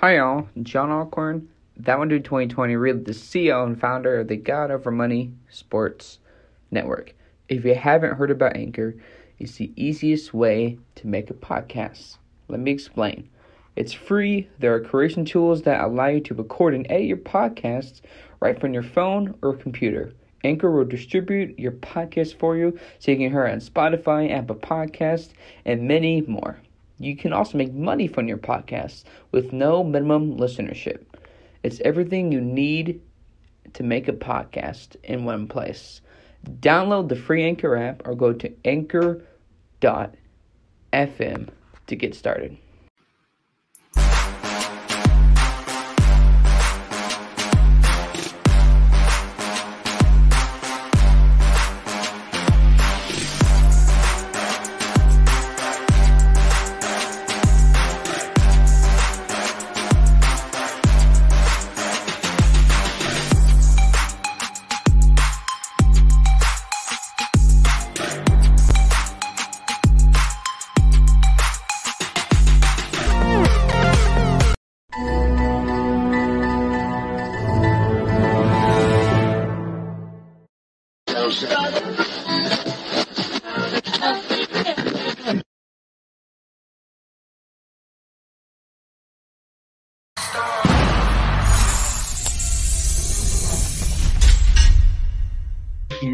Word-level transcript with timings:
Hi 0.00 0.16
y'all, 0.16 0.46
John 0.62 0.90
Alcorn, 0.90 1.48
That 1.78 1.98
One 1.98 2.08
Dude 2.08 2.22
2020, 2.22 2.76
really 2.76 3.00
the 3.00 3.12
CEO 3.12 3.64
and 3.64 3.80
founder 3.80 4.20
of 4.20 4.28
the 4.28 4.36
God 4.36 4.70
Over 4.70 4.90
Money 4.90 5.32
Sports 5.48 6.18
Network. 6.70 7.14
If 7.48 7.64
you 7.64 7.74
haven't 7.74 8.16
heard 8.16 8.30
about 8.30 8.56
Anchor, 8.56 8.94
it's 9.38 9.54
the 9.54 9.72
easiest 9.74 10.34
way 10.34 10.78
to 10.96 11.06
make 11.06 11.30
a 11.30 11.34
podcast. 11.34 12.18
Let 12.48 12.60
me 12.60 12.72
explain. 12.72 13.30
It's 13.74 13.94
free. 13.94 14.50
There 14.58 14.74
are 14.74 14.80
creation 14.80 15.24
tools 15.24 15.62
that 15.62 15.82
allow 15.82 16.08
you 16.08 16.20
to 16.20 16.34
record 16.34 16.74
and 16.74 16.86
edit 16.90 17.06
your 17.06 17.16
podcasts 17.16 18.02
right 18.40 18.60
from 18.60 18.74
your 18.74 18.82
phone 18.82 19.34
or 19.40 19.56
computer. 19.56 20.12
Anchor 20.44 20.70
will 20.70 20.84
distribute 20.84 21.58
your 21.58 21.72
podcast 21.72 22.38
for 22.38 22.54
you 22.54 22.78
so 22.98 23.12
you 23.12 23.16
can 23.16 23.30
hear 23.30 23.46
it 23.46 23.52
on 23.52 23.60
Spotify, 23.60 24.30
Apple 24.30 24.56
Podcasts, 24.56 25.30
and 25.64 25.88
many 25.88 26.20
more. 26.20 26.58
You 26.98 27.16
can 27.16 27.32
also 27.32 27.58
make 27.58 27.72
money 27.72 28.06
from 28.06 28.28
your 28.28 28.38
podcast 28.38 29.04
with 29.30 29.52
no 29.52 29.84
minimum 29.84 30.36
listenership. 30.36 31.04
It's 31.62 31.80
everything 31.84 32.32
you 32.32 32.40
need 32.40 33.02
to 33.74 33.82
make 33.82 34.08
a 34.08 34.12
podcast 34.12 34.96
in 35.04 35.24
one 35.24 35.46
place. 35.46 36.00
Download 36.48 37.08
the 37.08 37.16
free 37.16 37.44
Anchor 37.44 37.76
app 37.76 38.06
or 38.06 38.14
go 38.14 38.32
to 38.32 38.52
anchor.fm 38.64 39.24
to 41.86 41.96
get 41.96 42.14
started. 42.14 42.56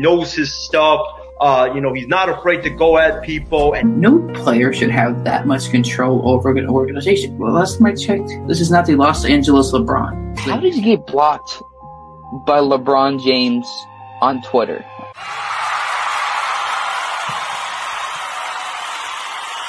Knows 0.02 0.34
his 0.34 0.52
stuff. 0.52 1.00
Uh, 1.40 1.72
you 1.74 1.80
know, 1.80 1.92
he's 1.92 2.06
not 2.06 2.28
afraid 2.28 2.62
to 2.62 2.70
go 2.70 2.98
at 2.98 3.22
people. 3.22 3.72
And 3.72 4.00
no 4.00 4.20
player 4.34 4.72
should 4.72 4.90
have 4.90 5.24
that 5.24 5.46
much 5.46 5.70
control 5.70 6.28
over 6.28 6.50
an 6.50 6.68
organization. 6.68 7.38
Well, 7.38 7.52
last 7.52 7.78
time 7.78 7.86
I 7.86 7.94
checked, 7.94 8.30
this 8.46 8.60
is 8.60 8.70
not 8.70 8.86
the 8.86 8.96
Los 8.96 9.24
Angeles 9.24 9.72
LeBron. 9.72 10.38
How 10.38 10.58
did 10.58 10.74
you 10.76 10.82
get 10.82 11.06
blocked 11.06 11.62
by 12.46 12.58
LeBron 12.58 13.24
James 13.24 13.66
on 14.20 14.42
Twitter? 14.42 14.84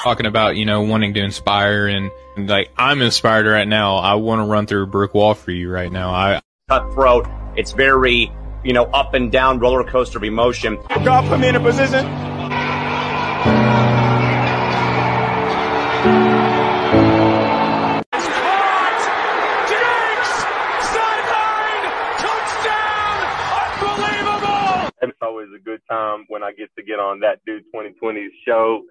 talking 0.03 0.25
about 0.25 0.57
you 0.57 0.65
know 0.65 0.81
wanting 0.81 1.13
to 1.13 1.21
inspire 1.21 1.87
and 1.87 2.11
like 2.35 2.69
I'm 2.77 3.01
inspired 3.01 3.45
right 3.45 3.67
now. 3.67 3.95
I 3.95 4.15
want 4.15 4.39
to 4.39 4.43
run 4.43 4.67
through 4.67 4.83
a 4.83 4.87
brick 4.87 5.13
wall 5.13 5.33
for 5.33 5.51
you 5.51 5.71
right 5.71 5.89
now. 5.89 6.09
I 6.09 6.41
cutthroat. 6.67 7.25
It's 7.55 7.71
very 7.71 8.29
you 8.63 8.73
know 8.73 8.85
up 8.85 9.13
and 9.13 9.31
down 9.31 9.59
roller 9.59 9.83
coaster 9.83 10.17
of 10.17 10.23
emotion. 10.23 10.77
God 11.03 11.27
put 11.29 11.39
me 11.39 11.49
in 11.49 11.55
a 11.55 11.59
position. 11.59 12.05
It's 25.01 25.17
always 25.21 25.49
a 25.53 25.59
good 25.59 25.81
time 25.89 26.25
when 26.29 26.43
I 26.43 26.53
get 26.53 26.69
to 26.77 26.83
get 26.83 26.99
on 26.99 27.19
that 27.19 27.43
dude 27.45 27.65
2020's 27.75 28.31
show. 28.45 28.83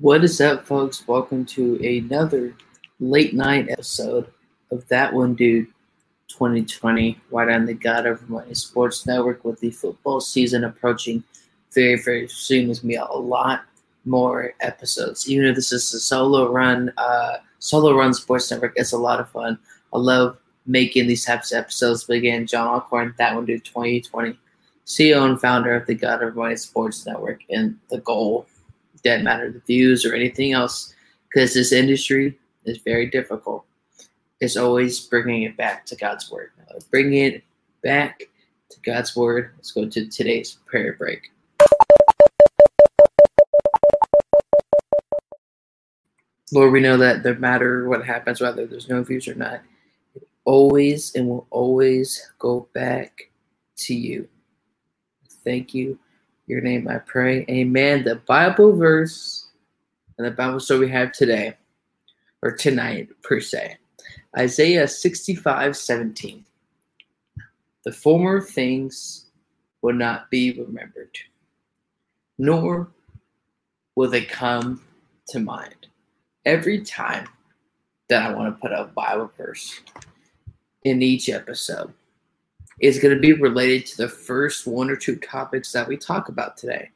What 0.00 0.24
is 0.24 0.40
up, 0.40 0.66
folks? 0.66 1.06
Welcome 1.06 1.46
to 1.46 1.76
another 1.86 2.56
late 2.98 3.32
night 3.32 3.68
episode 3.70 4.26
of 4.72 4.86
That 4.88 5.12
One 5.12 5.36
Dude 5.36 5.68
2020, 6.26 7.20
right 7.30 7.48
on 7.48 7.64
the 7.64 7.74
God 7.74 8.04
Over 8.04 8.24
Money 8.26 8.54
Sports 8.54 9.06
Network. 9.06 9.44
With 9.44 9.60
the 9.60 9.70
football 9.70 10.20
season 10.20 10.64
approaching 10.64 11.22
very, 11.72 12.02
very 12.02 12.26
soon, 12.26 12.66
there's 12.66 12.80
gonna 12.80 12.88
be 12.88 12.96
a 12.96 13.04
lot 13.04 13.66
more 14.04 14.54
episodes. 14.60 15.30
Even 15.30 15.46
if 15.46 15.54
this 15.54 15.70
is 15.70 15.94
a 15.94 16.00
solo 16.00 16.50
run, 16.50 16.92
uh, 16.96 17.36
solo 17.60 17.96
run 17.96 18.12
sports 18.12 18.50
network, 18.50 18.72
it's 18.74 18.92
a 18.92 18.98
lot 18.98 19.20
of 19.20 19.30
fun. 19.30 19.56
I 19.92 19.98
love 19.98 20.36
making 20.66 21.06
these 21.06 21.24
types 21.24 21.52
of 21.52 21.58
episodes. 21.58 22.02
But 22.02 22.16
again, 22.16 22.48
John 22.48 22.66
Alcorn, 22.66 23.14
That 23.16 23.36
One 23.36 23.46
Dude 23.46 23.64
2020, 23.64 24.36
CEO 24.86 25.24
and 25.24 25.40
founder 25.40 25.72
of 25.72 25.86
the 25.86 25.94
God 25.94 26.20
Over 26.20 26.32
Money 26.32 26.56
Sports 26.56 27.06
Network, 27.06 27.42
and 27.48 27.78
the 27.90 27.98
goal 27.98 28.48
doesn't 29.04 29.24
matter 29.24 29.50
the 29.50 29.60
views 29.60 30.04
or 30.04 30.14
anything 30.14 30.52
else 30.52 30.94
because 31.28 31.54
this 31.54 31.72
industry 31.72 32.38
is 32.64 32.78
very 32.78 33.06
difficult. 33.06 33.64
It's 34.40 34.56
always 34.56 34.98
bringing 35.00 35.42
it 35.42 35.56
back 35.56 35.84
to 35.86 35.96
god's 35.96 36.30
word. 36.30 36.50
Bringing 36.90 37.34
it 37.34 37.44
back 37.82 38.22
to 38.70 38.80
god's 38.80 39.14
word 39.14 39.52
let's 39.56 39.70
go 39.70 39.86
to 39.88 40.08
today's 40.08 40.58
prayer 40.66 40.94
break. 40.94 41.30
Lord 46.52 46.72
we 46.72 46.80
know 46.80 46.96
that 46.96 47.24
no 47.24 47.34
matter 47.34 47.88
what 47.88 48.04
happens 48.04 48.40
whether 48.40 48.66
there's 48.66 48.88
no 48.88 49.02
views 49.02 49.28
or 49.28 49.34
not 49.34 49.60
it 50.14 50.26
always 50.44 51.14
and 51.14 51.28
will 51.28 51.46
always 51.50 52.30
go 52.38 52.68
back 52.72 53.30
to 53.76 53.94
you. 53.94 54.28
Thank 55.44 55.74
you 55.74 55.98
your 56.46 56.60
name 56.60 56.88
I 56.88 56.98
pray. 56.98 57.44
Amen. 57.48 58.04
The 58.04 58.16
Bible 58.16 58.76
verse 58.76 59.48
and 60.18 60.26
the 60.26 60.30
Bible 60.30 60.60
story 60.60 60.80
we 60.86 60.90
have 60.90 61.12
today, 61.12 61.54
or 62.42 62.52
tonight 62.52 63.08
per 63.22 63.40
se. 63.40 63.76
Isaiah 64.36 64.86
65 64.86 65.76
17. 65.76 66.44
The 67.84 67.92
former 67.92 68.40
things 68.40 69.26
will 69.82 69.94
not 69.94 70.30
be 70.30 70.52
remembered, 70.52 71.16
nor 72.38 72.88
will 73.94 74.10
they 74.10 74.24
come 74.24 74.82
to 75.28 75.40
mind. 75.40 75.86
Every 76.44 76.82
time 76.82 77.28
that 78.08 78.22
I 78.22 78.34
want 78.34 78.54
to 78.54 78.60
put 78.60 78.72
a 78.72 78.84
Bible 78.84 79.30
verse 79.36 79.80
in 80.84 81.02
each 81.02 81.28
episode, 81.28 81.92
is 82.80 82.98
going 82.98 83.14
to 83.14 83.20
be 83.20 83.32
related 83.32 83.86
to 83.86 83.96
the 83.98 84.08
first 84.08 84.66
one 84.66 84.90
or 84.90 84.96
two 84.96 85.16
topics 85.16 85.72
that 85.72 85.86
we 85.86 85.96
talk 85.96 86.28
about 86.28 86.56
today, 86.56 86.90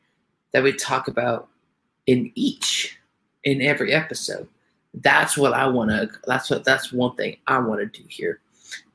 that 0.53 0.63
we 0.63 0.73
talk 0.73 1.09
about 1.09 1.49
in 2.07 2.33
each, 2.35 2.99
in 3.45 3.63
every 3.63 3.93
episode. 3.93 4.49
That's 4.95 5.37
what 5.37 5.53
I 5.53 5.67
want 5.67 5.91
to. 5.91 6.11
That's 6.27 6.51
what. 6.51 6.65
That's 6.65 6.93
one 6.93 7.15
thing 7.15 7.37
I 7.47 7.59
want 7.59 7.81
to 7.81 8.03
do 8.03 8.07
here 8.09 8.41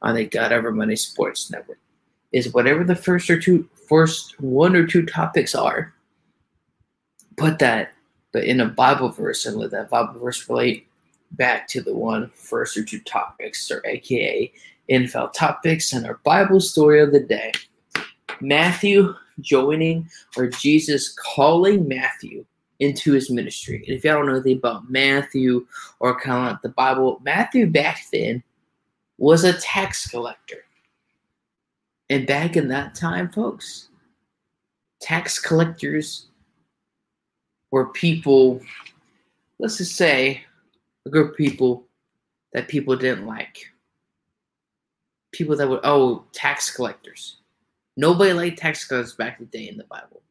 on 0.01 0.15
the 0.15 0.25
God 0.25 0.51
Over 0.51 0.71
Money 0.71 0.95
Sports 0.95 1.49
Network. 1.51 1.79
Is 2.31 2.51
whatever 2.51 2.83
the 2.83 2.95
first 2.95 3.29
or 3.29 3.39
two, 3.39 3.69
first 3.87 4.39
one 4.41 4.75
or 4.75 4.87
two 4.87 5.05
topics 5.05 5.53
are, 5.53 5.93
put 7.37 7.59
that, 7.59 7.93
but 8.31 8.43
in 8.43 8.61
a 8.61 8.65
Bible 8.65 9.09
verse, 9.09 9.45
and 9.45 9.55
let 9.55 9.71
that 9.71 9.91
Bible 9.91 10.19
verse 10.19 10.49
relate 10.49 10.87
back 11.33 11.67
to 11.67 11.81
the 11.81 11.93
one 11.93 12.31
first 12.33 12.75
or 12.75 12.83
two 12.83 12.99
topics, 13.01 13.69
or 13.69 13.85
AKA 13.85 14.51
NFL 14.89 15.33
topics 15.33 15.93
and 15.93 16.05
our 16.05 16.19
Bible 16.23 16.59
story 16.59 17.01
of 17.01 17.11
the 17.11 17.19
day. 17.19 17.51
Matthew 18.41 19.13
joining 19.39 20.09
or 20.37 20.47
Jesus 20.47 21.13
calling 21.13 21.87
Matthew 21.87 22.45
into 22.79 23.13
his 23.13 23.29
ministry. 23.29 23.83
And 23.87 23.95
if 23.95 24.03
y'all 24.03 24.15
don't 24.15 24.27
know 24.27 24.33
anything 24.33 24.57
about 24.57 24.89
Matthew 24.89 25.65
or 25.99 26.19
kind 26.19 26.47
of 26.47 26.51
like 26.53 26.61
the 26.61 26.69
Bible, 26.69 27.19
Matthew 27.23 27.69
back 27.69 28.05
then 28.11 28.43
was 29.17 29.43
a 29.43 29.53
tax 29.53 30.07
collector. 30.09 30.65
And 32.09 32.27
back 32.27 32.57
in 32.57 32.67
that 32.67 32.95
time, 32.95 33.31
folks, 33.31 33.89
tax 34.99 35.39
collectors 35.39 36.27
were 37.71 37.87
people, 37.87 38.61
let's 39.59 39.77
just 39.77 39.95
say, 39.95 40.43
a 41.05 41.09
group 41.09 41.31
of 41.31 41.37
people 41.37 41.85
that 42.53 42.67
people 42.67 42.95
didn't 42.95 43.25
like 43.25 43.72
people 45.33 45.57
that 45.57 45.67
would 45.67 45.81
oh 45.83 46.23
tax 46.31 46.73
collectors. 46.73 47.37
Nobody 47.97 48.33
liked 48.33 48.59
tax 48.59 48.85
collectors 48.85 49.13
back 49.13 49.39
in 49.39 49.49
the 49.51 49.57
day 49.57 49.67
in 49.67 49.77
the 49.77 49.83
Bible. 49.83 50.21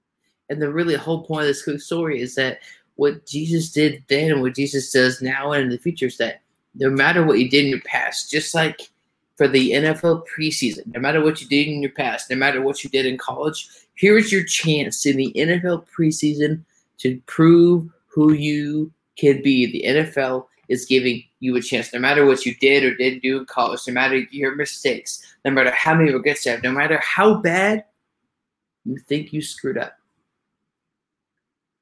And 0.48 0.60
the 0.60 0.72
really 0.72 0.94
whole 0.94 1.24
point 1.24 1.48
of 1.48 1.54
this 1.64 1.84
story 1.84 2.20
is 2.20 2.34
that 2.34 2.60
what 2.96 3.26
Jesus 3.26 3.70
did 3.70 4.02
then 4.08 4.32
and 4.32 4.42
what 4.42 4.54
Jesus 4.54 4.92
does 4.92 5.22
now 5.22 5.52
and 5.52 5.64
in 5.64 5.68
the 5.70 5.78
future 5.78 6.06
is 6.06 6.16
that 6.18 6.42
no 6.74 6.90
matter 6.90 7.24
what 7.24 7.38
you 7.38 7.48
did 7.48 7.64
in 7.64 7.70
your 7.70 7.80
past, 7.82 8.30
just 8.30 8.54
like 8.54 8.90
for 9.36 9.48
the 9.48 9.72
NFL 9.72 10.24
preseason, 10.26 10.92
no 10.94 11.00
matter 11.00 11.22
what 11.22 11.40
you 11.40 11.48
did 11.48 11.68
in 11.68 11.82
your 11.82 11.92
past, 11.92 12.30
no 12.30 12.36
matter 12.36 12.62
what 12.62 12.84
you 12.84 12.90
did 12.90 13.06
in 13.06 13.18
college, 13.18 13.68
here 13.94 14.16
is 14.16 14.32
your 14.32 14.44
chance 14.44 15.06
in 15.06 15.16
the 15.16 15.32
NFL 15.36 15.86
preseason 15.88 16.62
to 16.98 17.20
prove 17.26 17.88
who 18.06 18.32
you 18.32 18.92
can 19.16 19.42
be. 19.42 19.70
The 19.70 20.00
NFL 20.00 20.46
is 20.68 20.86
giving 20.86 21.24
you 21.42 21.56
a 21.56 21.60
chance, 21.60 21.92
no 21.92 21.98
matter 21.98 22.24
what 22.24 22.46
you 22.46 22.54
did 22.60 22.84
or 22.84 22.94
didn't 22.94 23.20
do 23.20 23.38
in 23.38 23.44
college, 23.46 23.80
no 23.88 23.92
matter 23.92 24.16
your 24.30 24.54
mistakes, 24.54 25.34
no 25.44 25.50
matter 25.50 25.72
how 25.72 25.92
many 25.92 26.12
regrets 26.12 26.46
you 26.46 26.52
have, 26.52 26.62
no 26.62 26.70
matter 26.70 27.00
how 27.02 27.34
bad 27.34 27.84
you 28.84 28.96
think 28.96 29.32
you 29.32 29.42
screwed 29.42 29.76
up. 29.76 29.98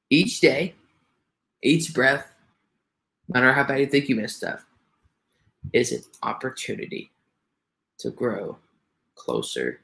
Each 0.08 0.40
day, 0.40 0.74
each 1.62 1.92
breath, 1.92 2.26
no 3.28 3.38
matter 3.38 3.52
how 3.52 3.64
bad 3.64 3.80
you 3.80 3.86
think 3.86 4.08
you 4.08 4.16
messed 4.16 4.44
up, 4.44 4.60
is 5.74 5.92
an 5.92 6.02
opportunity 6.22 7.10
to 7.98 8.10
grow 8.10 8.56
closer 9.14 9.80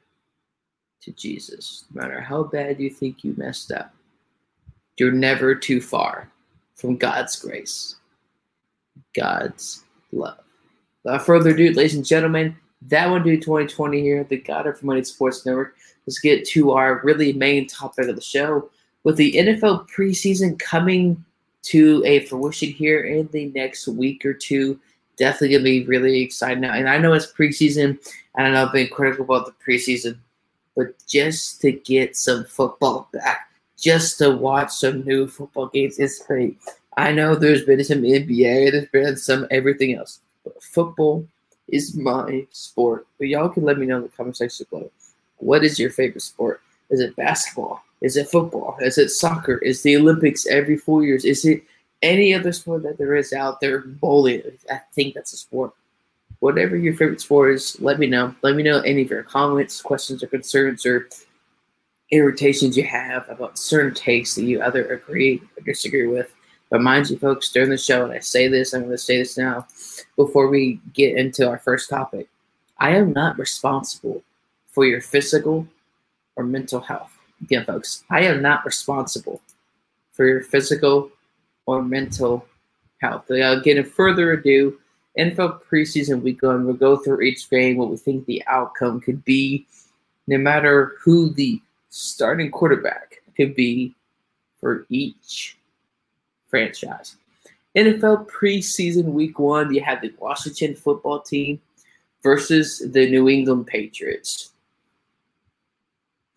to 1.03 1.13
Jesus. 1.13 1.85
No 1.93 2.01
matter 2.01 2.21
how 2.23 2.45
bad 2.45 2.81
you 2.81 2.89
think 2.89 3.25
you 3.25 3.35
messed 3.37 3.73
up, 3.73 3.95
you're 4.97 5.13
never 5.13 5.55
too 5.55 5.83
far 5.83 6.33
from 6.77 6.97
God's 6.97 7.37
grace, 7.39 7.97
God's 9.15 9.85
love. 10.13 10.39
Without 11.05 11.25
further 11.25 11.51
ado, 11.51 11.73
ladies 11.73 11.95
and 11.95 12.05
gentlemen, 12.05 12.57
That 12.83 13.11
One 13.11 13.23
Dude 13.23 13.43
2020 13.43 14.01
here, 14.01 14.25
the 14.25 14.39
God 14.39 14.67
Over 14.67 14.79
Money 14.83 15.05
Sports 15.05 15.47
Network. 15.47 15.77
Let's 16.07 16.19
get 16.19 16.47
to 16.49 16.73
our 16.73 17.01
really 17.05 17.33
main 17.33 17.67
topic 17.67 18.09
of 18.09 18.17
the 18.17 18.23
show. 18.23 18.71
With 19.05 19.17
the 19.17 19.33
NFL 19.35 19.89
preseason 19.89 20.59
coming 20.59 21.25
to 21.63 22.03
a 22.05 22.27
fruition 22.27 22.71
here 22.71 23.05
in 23.05 23.29
the 23.33 23.47
next 23.47 23.89
week 23.89 24.25
or 24.25 24.35
two, 24.35 24.79
definitely 25.17 25.57
gonna 25.57 25.65
be 25.65 25.85
really 25.87 26.21
exciting 26.21 26.61
now. 26.61 26.75
And 26.75 26.89
I 26.89 26.99
know 26.99 27.13
it's 27.13 27.33
preseason, 27.33 27.99
and 28.37 28.47
I 28.47 28.51
know 28.51 28.67
I've 28.67 28.73
been 28.73 28.89
critical 28.89 29.25
about 29.25 29.47
the 29.47 29.55
preseason, 29.65 30.19
but 30.77 30.95
just 31.07 31.61
to 31.63 31.73
get 31.73 32.17
some 32.17 32.45
football 32.45 33.09
back, 33.13 33.49
just 33.79 34.19
to 34.19 34.31
watch 34.31 34.71
some 34.71 35.05
new 35.05 35.27
football 35.27 35.69
games 35.69 35.99
is 35.99 36.23
great. 36.27 36.59
I 36.97 37.13
know 37.13 37.35
there's 37.35 37.65
been 37.65 37.83
some 37.85 38.03
NBA, 38.03 38.73
there's 38.73 38.89
been 38.89 39.17
some 39.17 39.47
everything 39.51 39.95
else, 39.95 40.21
but 40.45 40.63
football 40.63 41.27
is 41.69 41.95
my 41.95 42.47
sport. 42.51 43.07
But 43.19 43.29
y'all 43.29 43.49
can 43.49 43.65
let 43.65 43.79
me 43.79 43.87
know 43.87 43.99
in 43.99 44.03
the 44.05 44.09
comment 44.09 44.37
section 44.37 44.67
below. 44.71 44.91
What 45.39 45.65
is 45.65 45.79
your 45.79 45.91
favorite 45.91 46.23
sport? 46.23 46.63
Is 46.91 47.01
it 47.01 47.17
basketball? 47.17 47.83
Is 48.01 48.17
it 48.17 48.29
football? 48.29 48.77
Is 48.81 48.99
it 48.99 49.11
soccer? 49.11 49.59
Is 49.59 49.83
the 49.83 49.97
Olympics 49.97 50.47
every 50.47 50.77
four 50.77 51.05
years? 51.05 51.25
Is 51.25 51.45
it 51.45 51.63
any 52.03 52.33
other 52.35 52.53
sport 52.53 52.83
that 52.85 52.99
there 52.99 53.15
is 53.15 53.33
out 53.33 53.61
there? 53.61 53.81
Bowling. 53.81 54.43
I 54.71 54.81
think 54.93 55.15
that's 55.15 55.33
a 55.33 55.37
sport. 55.37 55.73
Whatever 56.41 56.77
your 56.77 56.95
favorite 56.95 57.21
sport 57.21 57.55
is, 57.55 57.81
let 57.81 57.99
me 57.99 58.07
know. 58.07 58.35
Let 58.43 58.57
me 58.57 58.63
know 58.63 58.81
any 58.81 59.03
of 59.03 59.11
your 59.11 59.23
comments, 59.23 59.81
questions, 59.81 60.23
or 60.23 60.27
concerns, 60.29 60.85
or 60.85 61.09
irritations 62.11 62.77
you 62.77 62.85
have 62.85 63.29
about 63.29 63.59
certain 63.59 63.95
takes 63.95 64.35
that 64.35 64.45
you 64.45 64.63
either 64.63 64.87
agree 64.93 65.43
or 65.57 65.63
disagree 65.65 66.07
with. 66.07 66.36
But 66.71 66.83
mind 66.83 67.11
you, 67.11 67.19
folks, 67.19 67.51
during 67.53 67.71
the 67.71 67.79
show, 67.79 68.05
and 68.05 68.13
I 68.13 68.19
say 68.19 68.49
this, 68.49 68.73
I'm 68.73 68.83
going 68.83 68.93
to 68.93 68.99
say 68.99 69.19
this 69.19 69.39
now 69.39 69.67
before 70.17 70.49
we 70.49 70.81
get 70.95 71.17
into 71.17 71.49
our 71.49 71.59
first 71.59 71.89
topic. 71.89 72.29
I 72.79 72.91
am 72.97 73.13
not 73.13 73.39
responsible 73.39 74.23
for 74.69 74.85
your 74.85 75.01
physical 75.01 75.67
or 76.35 76.45
mental 76.45 76.81
health. 76.81 77.13
Again, 77.41 77.65
folks, 77.65 78.05
I 78.11 78.23
am 78.23 78.43
not 78.43 78.65
responsible 78.65 79.41
for 80.13 80.27
your 80.27 80.43
physical 80.43 81.11
or 81.67 81.83
mental 81.83 82.47
health. 82.99 83.27
Without 83.29 83.63
getting 83.63 83.85
further 83.85 84.33
ado, 84.33 84.79
NFL 85.19 85.63
preseason 85.71 86.23
week 86.23 86.43
one, 86.43 86.67
we'll 86.67 86.75
go 86.75 86.97
through 86.97 87.23
each 87.23 87.49
game, 87.49 87.77
what 87.77 87.91
we 87.91 87.97
think 87.97 88.27
the 88.27 88.43
outcome 88.47 89.01
could 89.01 89.25
be, 89.25 89.67
no 90.27 90.39
matter 90.39 90.97
who 91.03 91.31
the 91.31 91.61
starting 91.91 92.51
quarterback 92.51 93.23
could 93.37 93.55
be 93.55 93.95
for 94.61 94.87
each 94.91 95.57
franchise. 96.57 97.17
NFL 97.77 98.29
preseason 98.31 99.05
week 99.05 99.39
one, 99.39 99.75
you 99.75 99.83
have 99.83 100.01
the 100.01 100.15
Washington 100.19 100.75
football 100.75 101.21
team 101.21 101.61
versus 102.23 102.79
the 102.79 103.11
New 103.11 103.29
England 103.29 103.67
Patriots. 103.67 104.53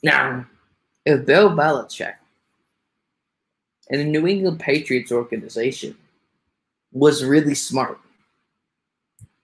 Now, 0.04 0.46
if 1.06 1.26
Bill 1.26 1.52
Belichick 1.52 2.16
and 3.90 4.02
the 4.02 4.06
New 4.06 4.28
England 4.28 4.60
Patriots 4.60 5.14
organization 5.14 5.96
was 6.92 7.24
really 7.24 7.56
smart, 7.56 7.98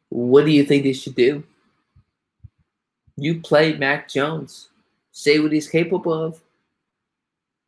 what 0.10 0.44
do 0.44 0.51
you 0.51 0.66
think 0.66 0.83
they 0.83 0.92
should 0.92 1.16
do? 1.16 1.42
You 3.16 3.39
play 3.39 3.78
Mac 3.78 4.10
Jones, 4.10 4.68
say 5.13 5.39
what 5.39 5.54
he's 5.54 5.69
capable 5.69 6.13
of. 6.13 6.42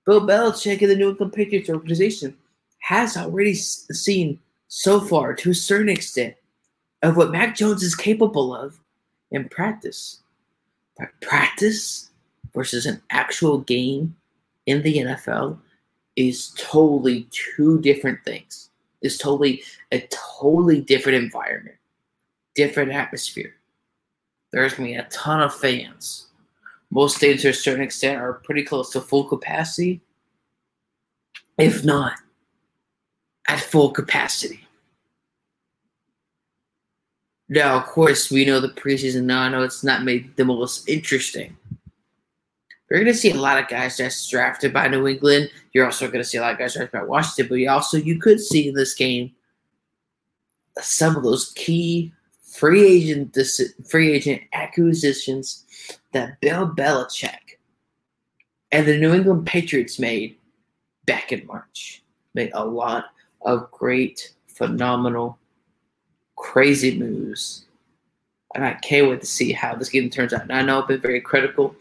Bill 0.06 0.27
Belichick 0.27 0.81
and 0.81 0.92
the 0.92 0.95
New 0.98 1.12
England 1.12 1.31
Patriots 1.31 1.69
organization 1.69 2.36
has 2.79 3.18
already 3.18 3.53
seen 3.53 4.39
so 4.68 5.00
far, 5.00 5.33
to 5.33 5.51
a 5.51 5.56
certain 5.56 5.89
extent, 5.89 6.35
of 7.01 7.18
what 7.18 7.31
Mac 7.31 7.56
Jones 7.56 7.83
is 7.83 7.95
capable 7.95 8.56
of 8.56 8.79
in 9.31 9.47
practice. 9.50 10.21
But 10.97 11.09
practice 11.21 12.09
versus 12.53 12.85
an 12.85 13.01
actual 13.09 13.59
game 13.59 14.15
in 14.65 14.81
the 14.81 14.97
NFL 14.97 15.59
is 16.15 16.53
totally 16.57 17.27
two 17.31 17.79
different 17.81 18.24
things. 18.25 18.69
It's 19.01 19.18
totally 19.18 19.63
a 19.91 20.07
totally 20.39 20.81
different 20.81 21.24
environment, 21.24 21.77
different 22.56 22.91
atmosphere. 22.91 23.53
There's 24.51 24.74
gonna 24.74 24.89
be 24.89 24.95
a 24.95 25.03
ton 25.12 25.41
of 25.41 25.53
fans. 25.53 26.27
Most 26.89 27.19
stadiums 27.19 27.41
to 27.41 27.50
a 27.50 27.53
certain 27.53 27.83
extent 27.83 28.19
are 28.19 28.33
pretty 28.33 28.63
close 28.63 28.91
to 28.91 29.01
full 29.01 29.25
capacity, 29.25 30.01
if 31.57 31.83
not 31.83 32.13
at 33.48 33.60
full 33.60 33.92
capacity. 33.92 34.68
Now, 37.50 37.78
of 37.78 37.86
course, 37.86 38.30
we 38.30 38.44
know 38.44 38.60
the 38.60 38.70
preseason 38.70 39.24
now. 39.24 39.42
I 39.42 39.50
know 39.50 39.64
it's 39.64 39.84
not 39.84 40.04
made 40.04 40.36
the 40.36 40.44
most 40.44 40.88
interesting. 40.90 41.56
You're 42.89 43.00
going 43.00 43.12
to 43.12 43.18
see 43.18 43.32
a 43.32 43.36
lot 43.36 43.62
of 43.62 43.68
guys 43.70 43.98
that's 43.98 44.30
drafted 44.30 44.74
by 44.74 44.88
New 44.88 45.08
England. 45.08 45.50
You're 45.74 45.86
also 45.86 46.08
going 46.08 46.20
to 46.20 46.24
see 46.24 46.38
a 46.38 46.42
lot 46.42 46.54
of 46.54 46.60
guys 46.60 46.74
drafted 46.74 46.92
by 46.92 47.04
Washington, 47.04 47.48
but 47.50 47.56
you 47.56 47.70
also 47.70 47.98
you 47.98 48.20
could 48.20 48.39
see 48.39 48.68
in 48.68 48.75
this 48.75 48.94
game 48.94 49.32
some 50.80 51.16
of 51.16 51.24
those 51.24 51.51
key 51.54 52.13
free 52.42 52.86
agent 52.86 53.38
free 53.89 54.12
agent 54.12 54.42
acquisitions 54.54 55.66
that 56.13 56.39
Bill 56.42 56.68
Belichick 56.68 57.58
and 58.72 58.88
the 58.88 58.98
New 58.98 59.13
England 59.13 59.46
Patriots 59.46 60.00
made 60.00 60.38
back 61.06 61.32
in 61.32 61.46
March. 61.46 62.04
Made 62.34 62.51
a 62.54 62.66
lot 62.66 63.06
of 63.48 63.72
great, 63.72 64.34
phenomenal, 64.46 65.39
crazy 66.36 67.00
moves. 67.00 67.66
And 68.54 68.66
I 68.66 68.74
can't 68.75 69.10
wait 69.10 69.22
to 69.22 69.25
see 69.25 69.54
how 69.54 69.75
this 69.75 69.89
game 69.89 70.10
turns 70.10 70.34
out. 70.34 70.44
And 70.44 70.51
I 70.51 70.62
know 70.62 70.82
I've 70.82 70.88
been 70.88 71.00
very 71.00 71.22
critical 71.22 71.75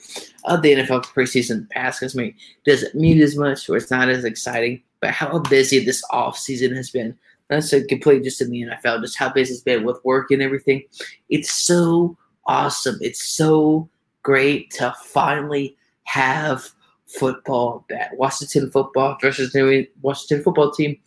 of 0.44 0.62
the 0.62 0.74
NFL 0.74 1.04
preseason 1.06 1.68
pass 1.70 1.98
because 1.98 2.14
me 2.14 2.34
doesn't 2.64 2.94
mean 2.94 3.20
as 3.20 3.36
much 3.36 3.68
or 3.68 3.76
it's 3.76 3.90
not 3.90 4.08
as 4.08 4.24
exciting. 4.24 4.82
But 5.00 5.10
how 5.10 5.38
busy 5.40 5.84
this 5.84 6.02
off 6.10 6.38
season 6.38 6.74
has 6.74 6.90
been. 6.90 7.16
That's 7.48 7.72
a 7.72 7.84
complete 7.84 8.24
just 8.24 8.40
in 8.40 8.50
the 8.50 8.62
NFL, 8.62 9.02
just 9.02 9.18
how 9.18 9.32
busy 9.32 9.52
it's 9.52 9.62
been 9.62 9.84
with 9.84 10.04
work 10.04 10.30
and 10.30 10.42
everything. 10.42 10.82
It's 11.28 11.52
so 11.52 12.16
awesome. 12.46 12.96
It's 13.00 13.24
so 13.24 13.88
great 14.22 14.70
to 14.72 14.94
finally 15.04 15.76
have 16.04 16.70
football. 17.06 17.86
Washington 18.14 18.70
football 18.70 19.16
versus 19.20 19.54
New 19.54 19.86
Washington 20.02 20.42
football 20.42 20.70
team 20.72 20.98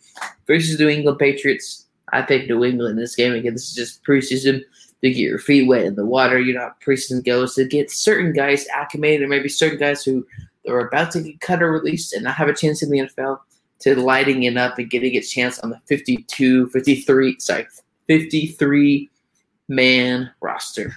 versus 0.46 0.78
New 0.78 0.88
England 0.88 1.18
Patriots. 1.18 1.86
I 2.12 2.22
pick 2.22 2.48
New 2.48 2.64
England 2.64 2.92
in 2.92 2.96
this 2.96 3.14
game 3.14 3.32
again. 3.32 3.52
This 3.52 3.68
is 3.68 3.74
just 3.74 4.04
preseason 4.04 4.62
to 5.02 5.10
get 5.10 5.16
your 5.16 5.38
feet 5.38 5.68
wet 5.68 5.84
in 5.84 5.94
the 5.94 6.04
water. 6.04 6.40
You 6.40 6.54
know 6.54 6.70
preseason 6.84 7.24
goes 7.24 7.54
to 7.54 7.64
get 7.64 7.90
certain 7.90 8.32
guys 8.32 8.66
acclimated, 8.74 9.22
or 9.22 9.28
maybe 9.28 9.48
certain 9.48 9.78
guys 9.78 10.04
who 10.04 10.26
are 10.68 10.88
about 10.88 11.12
to 11.12 11.22
get 11.22 11.40
cut 11.40 11.62
or 11.62 11.72
released 11.72 12.12
and 12.12 12.24
not 12.24 12.34
have 12.34 12.48
a 12.48 12.54
chance 12.54 12.82
in 12.82 12.90
the 12.90 12.98
NFL 12.98 13.38
to 13.80 13.98
lighting 13.98 14.42
it 14.42 14.56
up 14.56 14.78
and 14.78 14.90
getting 14.90 15.16
a 15.16 15.22
chance 15.22 15.58
on 15.60 15.70
the 15.70 15.80
52, 15.86 16.68
53, 16.68 17.36
sorry, 17.38 17.66
53 18.08 19.08
man 19.68 20.30
roster. 20.40 20.92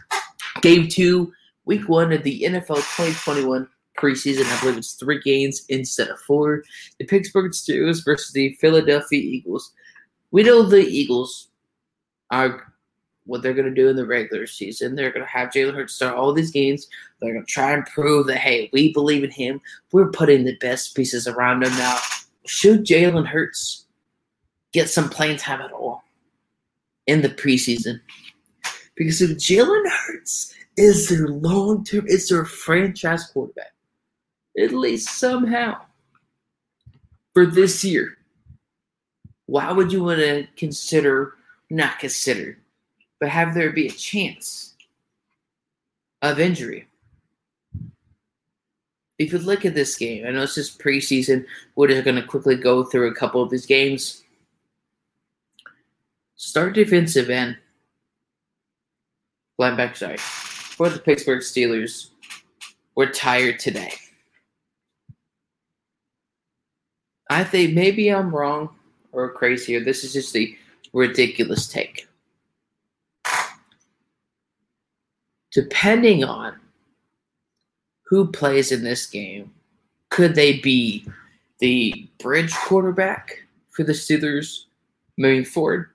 Game 0.62 0.88
two, 0.88 1.32
week 1.66 1.88
one 1.88 2.12
of 2.12 2.24
the 2.24 2.42
NFL 2.42 2.76
2021 2.76 3.68
preseason. 4.04 4.46
I 4.46 4.60
believe 4.60 4.78
it's 4.78 4.94
three 4.94 5.22
games 5.22 5.64
instead 5.70 6.10
of 6.10 6.20
four. 6.20 6.64
The 7.00 7.06
Pittsburgh 7.06 7.52
Steelers 7.52 8.04
versus 8.04 8.34
the 8.34 8.58
Philadelphia 8.60 9.20
Eagles. 9.20 9.72
We 10.32 10.44
know 10.44 10.64
the 10.64 10.86
Eagles 10.86 11.50
are 12.32 12.74
what 13.26 13.42
they're 13.42 13.54
going 13.54 13.74
to 13.74 13.82
do 13.82 13.88
in 13.88 13.96
the 13.96 14.06
regular 14.06 14.48
season. 14.48 14.96
They're 14.96 15.12
going 15.12 15.26
to 15.26 15.32
have 15.32 15.50
Jalen 15.50 15.76
Hurts 15.76 15.94
start 15.94 16.16
all 16.16 16.34
these 16.34 16.52
games. 16.52 16.88
They're 17.22 17.34
going 17.34 17.46
to 17.46 17.52
try 17.52 17.72
and 17.72 17.86
prove 17.86 18.28
that, 18.28 18.38
hey, 18.38 18.70
we 18.74 18.92
believe 18.92 19.24
in 19.24 19.32
him. 19.32 19.62
We're 19.92 20.12
putting 20.12 20.44
the 20.44 20.58
best 20.58 20.96
pieces 20.96 21.28
around 21.28 21.64
him 21.64 21.72
now. 21.78 21.98
Should 22.46 22.86
Jalen 22.86 23.28
Hurts 23.28 23.86
get 24.74 24.90
some 24.90 25.10
playing 25.10 25.38
time 25.38 25.62
at 25.62 25.72
all 25.72 26.04
in 27.08 27.22
the 27.22 27.30
preseason? 27.30 28.02
Because 28.96 29.22
if 29.22 29.32
Jalen 29.38 29.90
Hurts 29.90 30.54
is 30.76 31.08
their 31.08 31.28
long 31.28 31.84
term, 31.84 32.06
it's 32.08 32.30
their 32.30 32.46
franchise 32.46 33.26
quarterback, 33.32 33.73
at 34.58 34.72
least 34.72 35.18
somehow 35.18 35.80
for 37.34 37.46
this 37.46 37.84
year, 37.84 38.18
why 39.46 39.72
would 39.72 39.92
you 39.92 40.04
want 40.04 40.20
to 40.20 40.48
consider, 40.56 41.36
not 41.70 42.00
consider, 42.00 42.58
but 43.20 43.30
have 43.30 43.54
there 43.54 43.72
be 43.72 43.88
a 43.88 43.92
chance 43.92 44.76
of 46.22 46.40
injury? 46.40 46.88
If 49.20 49.32
you 49.32 49.40
look 49.40 49.64
at 49.66 49.76
this 49.76 49.96
game, 49.96 50.26
I 50.26 50.32
know 50.32 50.44
it's 50.44 50.56
just 50.56 50.80
preseason. 50.80 51.46
We're 51.76 51.88
just 51.88 52.04
going 52.04 52.16
to 52.16 52.24
quickly 52.24 52.56
go 52.56 52.84
through 52.84 53.12
a 53.12 53.16
couple 53.16 53.42
of 53.42 53.50
these 53.50 53.66
games. 53.66 54.24
Start 56.36 56.74
defensive 56.74 57.30
end. 57.30 57.58
Linebacker, 59.62 59.96
sorry. 59.96 60.18
For 60.18 60.90
the 60.90 61.00
Pittsburgh 61.00 61.42
Steelers, 61.42 62.10
we're 62.96 63.12
tired 63.12 63.60
today. 63.60 63.94
I 67.34 67.44
think 67.44 67.74
maybe 67.74 68.10
I'm 68.10 68.34
wrong 68.34 68.70
or 69.12 69.32
crazy, 69.32 69.76
or 69.76 69.84
this 69.84 70.04
is 70.04 70.14
just 70.14 70.36
a 70.36 70.56
ridiculous 70.94 71.68
take. 71.68 72.08
Depending 75.52 76.24
on 76.24 76.60
who 78.04 78.32
plays 78.32 78.72
in 78.72 78.84
this 78.84 79.08
game, 79.08 79.52
could 80.10 80.36
they 80.36 80.60
be 80.60 81.08
the 81.58 82.08
bridge 82.20 82.54
quarterback 82.54 83.40
for 83.72 83.84
the 83.84 83.94
Steelers 83.94 84.66
moving 85.18 85.44
forward? 85.44 85.90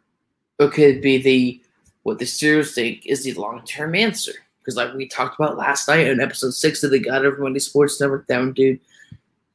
Or 0.58 0.68
could 0.68 0.96
it 0.96 1.02
be 1.02 1.18
the 1.18 1.60
what 2.02 2.18
the 2.18 2.24
Steelers 2.24 2.74
think 2.74 3.06
is 3.06 3.22
the 3.22 3.34
long 3.34 3.64
term 3.64 3.94
answer? 3.94 4.32
Because 4.58 4.74
like 4.74 4.92
we 4.94 5.06
talked 5.06 5.38
about 5.38 5.56
last 5.56 5.86
night 5.86 6.08
in 6.08 6.20
episode 6.20 6.54
six 6.54 6.82
of 6.82 6.90
the 6.90 6.98
God 6.98 7.24
Over 7.24 7.42
Money 7.42 7.60
Sports 7.60 8.00
Network, 8.00 8.26
down 8.26 8.54
dude 8.54 8.80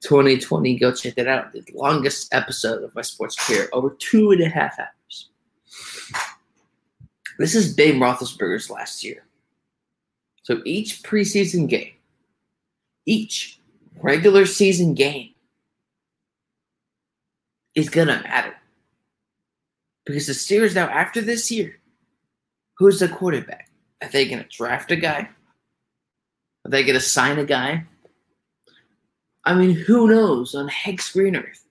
2020. 0.04 0.78
Go 0.78 0.94
check 0.94 1.16
that 1.16 1.28
out. 1.28 1.52
The 1.52 1.64
longest 1.74 2.34
episode 2.34 2.84
of 2.84 2.94
my 2.96 3.02
sports 3.02 3.36
career, 3.36 3.70
over 3.74 3.96
two 4.00 4.32
and 4.32 4.42
a 4.42 4.50
half 4.50 4.78
hours. 4.80 5.30
This 7.40 7.56
is 7.56 7.74
Ben 7.74 8.00
Roethlisberger's 8.00 8.70
last 8.70 9.04
year. 9.04 9.26
So 10.44 10.62
each 10.66 11.04
preseason 11.04 11.68
game, 11.68 11.94
each 13.06 13.60
regular 14.02 14.46
season 14.46 14.94
game 14.94 15.34
is 17.76 17.90
going 17.90 18.08
to 18.08 18.22
matter. 18.22 18.54
Because 20.06 20.28
the 20.28 20.34
Steelers 20.34 20.76
now, 20.76 20.88
after 20.90 21.22
this 21.22 21.50
year, 21.50 21.80
who's 22.78 23.00
the 23.00 23.08
quarterback? 23.08 23.70
Are 24.02 24.10
they 24.10 24.28
going 24.28 24.44
to 24.44 24.50
draft 24.50 24.92
a 24.92 24.98
guy? 24.98 25.30
Are 26.66 26.72
they 26.72 26.84
going 26.84 26.96
to 26.96 27.02
sign 27.02 27.40
a 27.40 27.46
guy? 27.46 27.86
I 29.46 29.54
mean, 29.54 29.72
who 29.72 30.08
knows 30.08 30.56
on 30.56 30.68
Hex 30.68 31.12
Green 31.12 31.36
Earth 31.36 31.66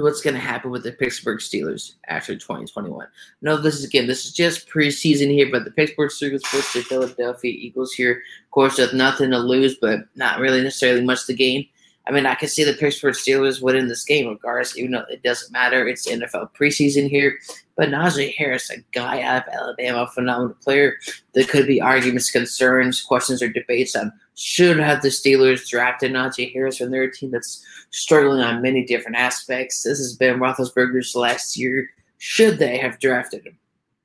what's 0.00 0.22
going 0.22 0.34
to 0.34 0.40
happen 0.40 0.70
with 0.70 0.82
the 0.82 0.92
Pittsburgh 0.92 1.38
Steelers 1.38 1.94
after 2.08 2.34
2021. 2.34 3.06
No, 3.42 3.58
this 3.58 3.74
is 3.74 3.84
again, 3.84 4.06
this 4.06 4.24
is 4.24 4.32
just 4.32 4.68
preseason 4.68 5.30
here, 5.30 5.48
but 5.50 5.64
the 5.64 5.70
Pittsburgh 5.70 6.10
Steelers 6.10 6.46
versus 6.50 6.72
the 6.72 6.82
Philadelphia 6.82 7.52
Eagles 7.52 7.92
here, 7.92 8.22
of 8.44 8.50
course, 8.50 8.78
with 8.78 8.94
nothing 8.94 9.30
to 9.30 9.38
lose, 9.38 9.76
but 9.80 10.00
not 10.14 10.40
really 10.40 10.62
necessarily 10.62 11.04
much 11.04 11.26
to 11.26 11.34
gain. 11.34 11.66
I 12.06 12.10
mean, 12.10 12.26
I 12.26 12.34
can 12.34 12.48
see 12.48 12.64
the 12.64 12.72
Pittsburgh 12.72 13.14
Steelers 13.14 13.62
winning 13.62 13.86
this 13.86 14.04
game 14.04 14.28
regardless, 14.28 14.76
even 14.76 14.92
though 14.92 15.04
it 15.08 15.22
doesn't 15.22 15.52
matter. 15.52 15.86
It's 15.86 16.08
NFL 16.08 16.50
preseason 16.54 17.08
here. 17.08 17.38
But 17.76 17.90
Najee 17.90 18.34
Harris, 18.34 18.70
a 18.70 18.78
guy 18.92 19.22
out 19.22 19.46
of 19.46 19.54
Alabama, 19.54 20.08
phenomenal 20.12 20.56
player. 20.62 20.96
There 21.34 21.44
could 21.44 21.66
be 21.66 21.80
arguments, 21.80 22.30
concerns, 22.30 23.00
questions, 23.00 23.40
or 23.40 23.48
debates 23.48 23.94
on 23.94 24.12
should 24.34 24.78
have 24.78 25.02
the 25.02 25.08
Steelers 25.08 25.68
drafted 25.68 26.12
Najee 26.12 26.52
Harris 26.52 26.78
from 26.78 26.90
their 26.90 27.10
team 27.10 27.30
that's 27.30 27.64
struggling 27.90 28.40
on 28.40 28.62
many 28.62 28.84
different 28.84 29.16
aspects. 29.16 29.82
This 29.82 29.98
has 29.98 30.16
been 30.16 30.40
Roethlisberger's 30.40 31.14
last 31.14 31.56
year. 31.56 31.90
Should 32.18 32.58
they 32.58 32.78
have 32.78 32.98
drafted 32.98 33.46
him? 33.46 33.58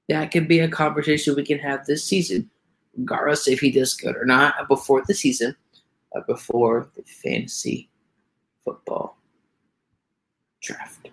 That 0.09 0.31
could 0.31 0.47
be 0.47 0.59
a 0.59 0.69
conversation 0.69 1.35
we 1.35 1.45
can 1.45 1.59
have 1.59 1.85
this 1.85 2.03
season, 2.03 2.49
regardless 2.97 3.47
if 3.47 3.59
he 3.59 3.71
does 3.71 3.93
good 3.93 4.15
or 4.15 4.25
not 4.25 4.67
before 4.67 5.03
the 5.05 5.13
season, 5.13 5.55
uh, 6.15 6.21
before 6.27 6.89
the 6.95 7.03
fantasy 7.03 7.89
football 8.63 9.17
draft. 10.61 11.09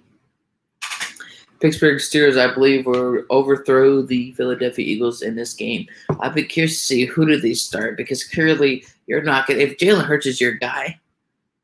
Pittsburgh 1.65 1.97
Steelers, 1.97 2.39
I 2.39 2.53
believe, 2.53 2.85
will 2.85 3.25
overthrow 3.31 4.03
the 4.03 4.33
Philadelphia 4.33 4.85
Eagles 4.85 5.23
in 5.23 5.35
this 5.35 5.55
game. 5.55 5.87
I'd 6.21 6.35
be 6.35 6.45
curious 6.45 6.79
to 6.79 6.87
see 6.87 7.07
who 7.07 7.25
do 7.25 7.41
they 7.41 7.55
start 7.55 7.97
because 7.97 8.23
clearly 8.23 8.85
you're 9.07 9.23
not 9.23 9.47
going. 9.47 9.59
to 9.59 9.65
If 9.65 9.79
Jalen 9.79 10.05
Hurts 10.05 10.27
is 10.27 10.43
your 10.43 10.53
guy, 10.53 11.01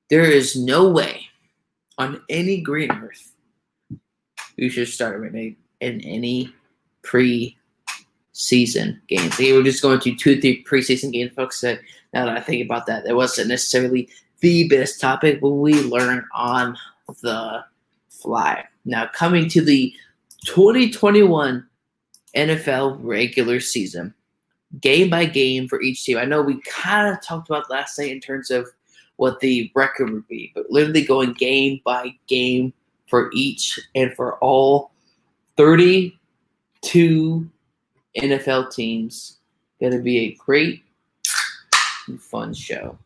there 0.09 0.25
is 0.25 0.57
no 0.57 0.89
way 0.89 1.27
on 1.99 2.23
any 2.31 2.63
green 2.63 2.91
earth 2.91 3.35
you 4.57 4.71
should 4.71 4.89
start 4.89 5.23
him 5.23 5.55
in, 5.81 6.01
any 6.01 6.51
pre-season 7.03 7.53
games. 9.07 9.37
They 9.37 9.53
were 9.53 9.63
just 9.63 9.83
going 9.83 10.01
to 10.01 10.17
two, 10.17 10.41
three 10.41 10.65
preseason 10.65 11.13
games, 11.13 11.35
folks. 11.35 11.61
That 11.61 11.79
now 12.15 12.25
that 12.25 12.39
I 12.39 12.41
think 12.41 12.65
about 12.65 12.87
that, 12.87 13.05
that 13.05 13.17
wasn't 13.17 13.49
necessarily 13.49 14.09
the 14.39 14.67
best 14.67 14.99
topic, 14.99 15.43
but 15.43 15.51
we 15.51 15.75
learn 15.75 16.27
on 16.35 16.75
the 17.21 17.67
fly. 18.09 18.65
Now, 18.91 19.07
coming 19.07 19.49
to 19.51 19.63
the 19.63 19.95
2021 20.47 21.65
NFL 22.35 22.99
regular 23.01 23.61
season, 23.61 24.13
game 24.81 25.09
by 25.09 25.27
game 25.27 25.69
for 25.69 25.81
each 25.81 26.03
team. 26.03 26.19
I 26.19 26.25
know 26.25 26.43
we 26.43 26.61
kind 26.63 27.07
of 27.07 27.23
talked 27.23 27.49
about 27.49 27.71
last 27.71 27.97
night 28.01 28.11
in 28.11 28.19
terms 28.19 28.51
of 28.51 28.69
what 29.15 29.39
the 29.39 29.71
record 29.77 30.11
would 30.11 30.27
be, 30.27 30.51
but 30.57 30.71
literally 30.71 31.05
going 31.05 31.35
game 31.35 31.81
by 31.85 32.13
game 32.27 32.73
for 33.07 33.31
each 33.33 33.79
and 33.95 34.13
for 34.17 34.39
all 34.39 34.91
32 35.57 37.49
NFL 38.19 38.73
teams. 38.73 39.39
Going 39.79 39.93
to 39.93 40.01
be 40.01 40.19
a 40.19 40.35
great 40.35 40.83
fun 42.19 42.53
show. 42.55 42.99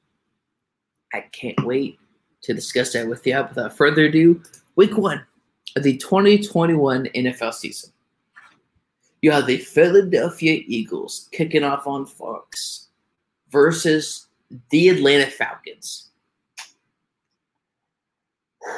I 1.13 1.21
can't 1.33 1.63
wait 1.67 1.99
to 2.41 2.55
discuss 2.55 2.95
that 2.95 3.07
with 3.07 3.27
you. 3.27 3.37
Without 3.37 3.77
further 3.77 4.07
ado, 4.07 4.43
week 4.77 4.97
one 4.97 5.23
the 5.83 5.97
2021 5.97 7.07
NFL 7.07 7.55
season. 7.55 7.91
You 9.23 9.31
have 9.33 9.47
the 9.47 9.59
Philadelphia 9.59 10.63
Eagles 10.67 11.29
kicking 11.33 11.65
off 11.65 11.87
on 11.87 12.07
Fox 12.07 12.89
versus 13.51 14.27
the 14.71 14.91
Atlanta 14.91 15.31
Falcons. 15.31 16.11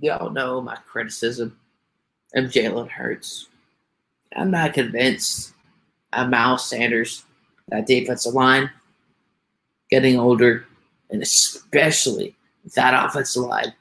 Y'all 0.00 0.30
know 0.30 0.60
my 0.60 0.76
criticism 0.86 1.58
of 2.34 2.46
Jalen 2.46 2.90
Hurts. 2.90 3.48
I'm 4.36 4.50
not 4.50 4.74
convinced 4.74 5.54
of 6.12 6.28
Miles 6.28 6.68
Sanders, 6.68 7.24
that 7.68 7.86
defensive 7.86 8.34
line, 8.34 8.70
getting 9.90 10.18
older, 10.18 10.66
and 11.10 11.22
especially 11.22 12.36
that 12.74 13.04
offensive 13.06 13.44
line 13.44 13.72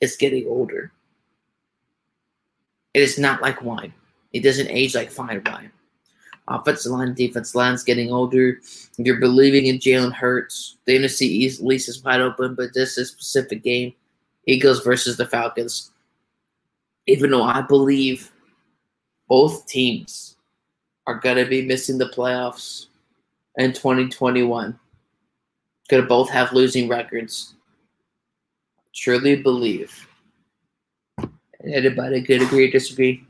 is 0.00 0.16
getting 0.16 0.46
older. 0.46 0.92
It 2.94 3.02
is 3.02 3.18
not 3.18 3.42
like 3.42 3.62
wine. 3.62 3.92
It 4.32 4.42
doesn't 4.42 4.70
age 4.70 4.94
like 4.94 5.10
fine 5.10 5.42
wine. 5.46 5.70
Offensive 6.48 6.92
line, 6.92 7.14
defense 7.14 7.54
line's 7.54 7.84
getting 7.84 8.10
older. 8.10 8.60
You're 8.98 9.20
believing 9.20 9.66
in 9.66 9.78
Jalen 9.78 10.12
Hurts. 10.12 10.76
The 10.86 10.96
NFC 10.98 11.22
East 11.22 11.62
least 11.62 11.88
is 11.88 12.02
wide 12.02 12.20
open, 12.20 12.54
but 12.54 12.74
this 12.74 12.98
is 12.98 13.10
specific 13.10 13.62
game. 13.62 13.94
Eagles 14.46 14.82
versus 14.82 15.16
the 15.16 15.26
Falcons. 15.26 15.92
Even 17.06 17.30
though 17.30 17.44
I 17.44 17.62
believe 17.62 18.30
both 19.28 19.66
teams 19.66 20.36
are 21.06 21.18
to 21.36 21.46
be 21.46 21.62
missing 21.62 21.98
the 21.98 22.08
playoffs 22.08 22.86
in 23.56 23.72
2021, 23.72 24.78
going 25.88 26.02
to 26.02 26.08
both 26.08 26.28
have 26.30 26.52
losing 26.52 26.88
records. 26.88 27.54
Truly 28.94 29.36
believe 29.36 30.06
Anybody 31.64 32.22
could 32.22 32.42
agree 32.42 32.68
or 32.68 32.70
disagree, 32.70 33.24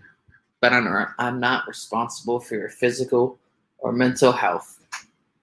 but 0.61 0.73
I'm, 0.73 1.07
I'm 1.19 1.41
not 1.41 1.67
responsible 1.69 2.41
for 2.41 2.55
your 2.55 2.71
physical 2.71 3.39
or 3.79 3.93
mental 3.93 4.33
health. 4.33 4.79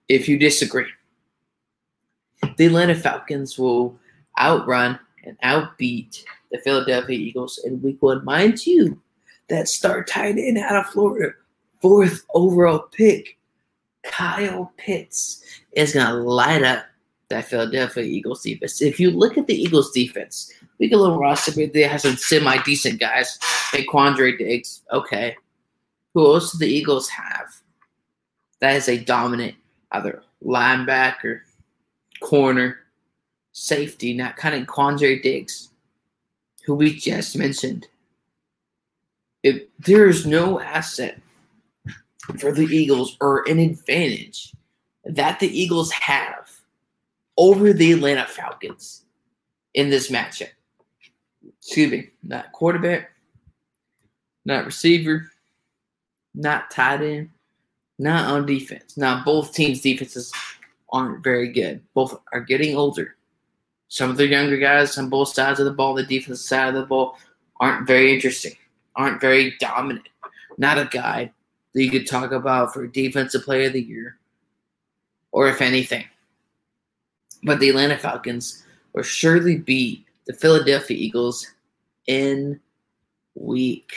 If 0.08 0.28
you 0.28 0.40
disagree, 0.40 0.88
the 2.58 2.66
Atlanta 2.66 2.96
Falcons 2.96 3.58
will 3.60 3.98
outrun 4.40 4.98
and 5.24 5.38
outbeat 5.42 6.24
the 6.52 6.58
Philadelphia 6.60 7.18
Eagles 7.18 7.60
in 7.64 7.82
week 7.82 8.02
one. 8.02 8.26
Mind 8.26 8.66
you, 8.66 9.00
that 9.50 9.68
star 9.68 10.04
tight 10.04 10.38
end 10.38 10.58
out 10.58 10.86
of 10.86 10.88
Florida, 10.88 11.34
fourth 11.82 12.26
overall 12.34 12.80
pick, 12.80 13.38
Kyle 14.04 14.72
Pitts, 14.78 15.44
is 15.74 15.94
going 15.94 16.08
to 16.08 16.14
light 16.14 16.64
up 16.64 16.86
that 17.30 17.46
Philadelphia 17.46 18.04
Eagles 18.04 18.42
defense. 18.42 18.82
If 18.82 19.00
you 19.00 19.12
look 19.12 19.38
at 19.38 19.48
the 19.48 19.54
Eagles 19.54 19.92
defense, 19.92 20.52
we 20.80 20.90
get 20.90 20.96
a 20.96 21.02
little 21.02 21.20
roster, 21.20 21.52
they 21.52 21.84
have 21.84 22.02
some 22.02 22.16
semi 22.16 22.62
decent 22.64 23.00
guys. 23.00 23.38
Hey, 23.72 23.86
Quandre 23.86 24.38
Diggs, 24.38 24.82
okay. 24.92 25.36
Who 26.14 26.26
else 26.26 26.52
do 26.52 26.58
the 26.60 26.72
Eagles 26.72 27.08
have? 27.10 27.48
That 28.60 28.76
is 28.76 28.90
a 28.90 28.98
dominant 28.98 29.56
either 29.92 30.24
linebacker, 30.44 31.42
corner, 32.22 32.80
safety, 33.52 34.14
not 34.14 34.38
kind 34.38 34.56
of 34.56 34.68
Quandre 34.68 35.22
Diggs, 35.22 35.70
who 36.66 36.76
we 36.76 36.96
just 36.96 37.38
mentioned. 37.38 37.88
If 39.44 39.64
there 39.80 40.08
is 40.08 40.26
no 40.26 40.60
asset 40.60 41.22
for 42.38 42.52
the 42.52 42.66
Eagles 42.66 43.18
or 43.22 43.48
an 43.48 43.60
advantage 43.60 44.54
that 45.06 45.40
the 45.40 45.48
Eagles 45.48 45.92
have 45.92 46.39
over 47.40 47.72
the 47.72 47.94
Atlanta 47.94 48.26
Falcons 48.26 49.06
in 49.74 49.90
this 49.90 50.12
matchup. 50.12 50.50
Excuse 51.58 51.90
me, 51.90 52.10
not 52.22 52.52
quarterback, 52.52 53.12
not 54.44 54.66
receiver, 54.66 55.32
not 56.36 56.70
tight 56.70 57.02
end, 57.02 57.30
not 57.98 58.30
on 58.30 58.46
defense. 58.46 58.98
Now, 58.98 59.24
both 59.24 59.54
teams' 59.54 59.80
defenses 59.80 60.34
aren't 60.92 61.24
very 61.24 61.48
good. 61.48 61.82
Both 61.94 62.20
are 62.34 62.42
getting 62.42 62.76
older. 62.76 63.16
Some 63.88 64.10
of 64.10 64.18
the 64.18 64.28
younger 64.28 64.58
guys 64.58 64.98
on 64.98 65.10
both 65.10 65.30
sides 65.30 65.60
of 65.60 65.66
the 65.66 65.72
ball, 65.72 65.94
the 65.94 66.04
defensive 66.04 66.46
side 66.46 66.68
of 66.70 66.76
the 66.76 66.86
ball, 66.86 67.18
aren't 67.62 67.88
very 67.88 68.14
interesting, 68.14 68.56
aren't 68.98 69.22
very 69.22 69.56
dominant. 69.60 70.10
Not 70.58 70.78
a 70.78 70.90
guy 70.92 71.32
that 71.74 71.84
you 71.84 71.90
could 71.90 72.06
talk 72.06 72.34
about 72.34 72.74
for 72.74 72.86
defensive 72.86 73.44
player 73.44 73.68
of 73.68 73.74
the 73.74 73.82
year, 73.82 74.18
or 75.32 75.48
if 75.48 75.62
anything. 75.62 76.06
But 77.44 77.60
the 77.60 77.70
Atlanta 77.70 77.98
Falcons 77.98 78.66
will 78.94 79.04
surely 79.04 79.58
beat 79.58 80.06
the 80.28 80.34
Philadelphia 80.34 80.98
Eagles 80.98 81.48
in 82.08 82.60
week 83.36 83.94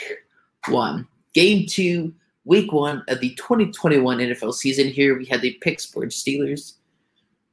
one. 0.67 1.07
Game 1.33 1.65
two, 1.67 2.13
week 2.45 2.71
one 2.71 3.03
of 3.07 3.19
the 3.19 3.35
2021 3.35 4.19
NFL 4.19 4.53
season. 4.53 4.87
Here 4.87 5.17
we 5.17 5.25
had 5.25 5.41
the 5.41 5.57
Pittsburgh 5.61 6.09
Steelers 6.09 6.73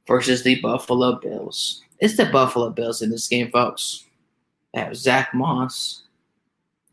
versus 0.06 0.42
the 0.42 0.60
Buffalo 0.60 1.18
Bills. 1.18 1.82
It's 1.98 2.16
the 2.16 2.26
Buffalo 2.26 2.70
Bills 2.70 3.02
in 3.02 3.10
this 3.10 3.28
game, 3.28 3.50
folks. 3.50 4.04
They 4.72 4.80
have 4.80 4.96
Zach 4.96 5.34
Moss, 5.34 6.02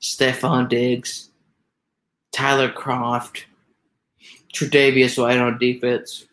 Stefon 0.02 0.68
Diggs, 0.68 1.30
Tyler 2.32 2.70
Kroft, 2.70 3.44
Tre'Davious 4.54 5.22
White 5.22 5.38
on 5.38 5.58
defense. 5.58 6.26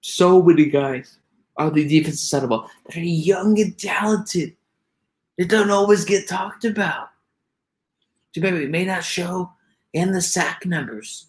So 0.00 0.42
many 0.42 0.64
guys 0.66 1.19
on 1.60 1.74
the 1.74 1.86
defensive 1.86 2.18
side 2.18 2.38
of 2.38 2.42
the 2.42 2.48
ball 2.48 2.70
that 2.86 2.96
are 2.96 3.00
young 3.00 3.60
and 3.60 3.78
talented. 3.78 4.56
They 5.36 5.44
don't 5.44 5.70
always 5.70 6.04
get 6.04 6.28
talked 6.28 6.64
about. 6.64 7.10
So 8.34 8.40
maybe 8.40 8.64
it 8.64 8.70
may 8.70 8.84
not 8.84 9.04
show 9.04 9.52
in 9.92 10.12
the 10.12 10.22
sack 10.22 10.64
numbers, 10.64 11.26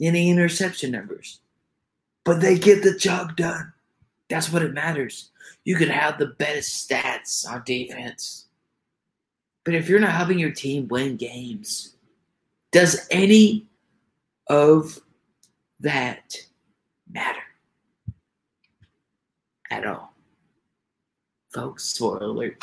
in 0.00 0.14
the 0.14 0.30
interception 0.30 0.90
numbers, 0.90 1.40
but 2.24 2.40
they 2.40 2.58
get 2.58 2.82
the 2.82 2.96
job 2.96 3.36
done. 3.36 3.72
That's 4.28 4.52
what 4.52 4.62
it 4.62 4.74
matters. 4.74 5.30
You 5.64 5.76
could 5.76 5.88
have 5.88 6.18
the 6.18 6.26
best 6.26 6.88
stats 6.88 7.48
on 7.48 7.62
defense. 7.64 8.46
But 9.64 9.74
if 9.74 9.88
you're 9.88 10.00
not 10.00 10.12
helping 10.12 10.38
your 10.38 10.50
team 10.50 10.88
win 10.88 11.16
games, 11.16 11.94
does 12.72 13.06
any 13.10 13.66
of 14.48 15.00
that 15.80 16.36
matter 17.10 17.42
at 19.70 19.86
all? 19.86 20.12
Folks, 21.52 21.84
spoiler 21.84 22.24
alert. 22.24 22.62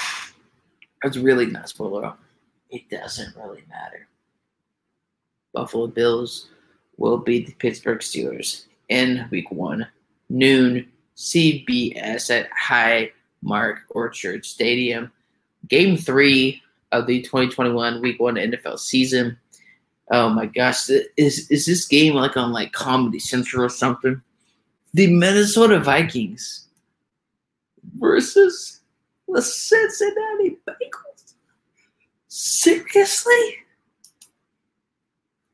It's 1.03 1.17
really 1.17 1.45
not 1.45 1.69
spoiler. 1.69 2.13
It 2.69 2.89
doesn't 2.89 3.35
really 3.35 3.63
matter. 3.69 4.07
Buffalo 5.53 5.87
Bills 5.87 6.49
will 6.97 7.17
beat 7.17 7.47
the 7.47 7.53
Pittsburgh 7.53 7.99
Steelers 7.99 8.65
in 8.89 9.27
week 9.31 9.51
one, 9.51 9.87
noon, 10.29 10.87
CBS 11.15 12.29
at 12.29 12.49
High 12.51 13.11
Mark 13.41 13.81
Orchard 13.89 14.45
Stadium. 14.45 15.11
Game 15.67 15.97
three 15.97 16.61
of 16.91 17.07
the 17.07 17.21
2021 17.21 18.01
week 18.01 18.19
one 18.19 18.35
NFL 18.35 18.79
season. 18.79 19.37
Oh 20.11 20.29
my 20.29 20.45
gosh, 20.45 20.89
is 21.17 21.49
is 21.49 21.65
this 21.65 21.87
game 21.87 22.13
like 22.13 22.37
on 22.37 22.51
like 22.51 22.71
Comedy 22.73 23.19
Central 23.19 23.63
or 23.63 23.69
something? 23.69 24.21
The 24.93 25.07
Minnesota 25.07 25.79
Vikings 25.79 26.64
versus 27.97 28.81
the 29.27 29.41
Cincinnati 29.41 30.57
Bengals. 30.67 31.33
Seriously? 32.27 33.57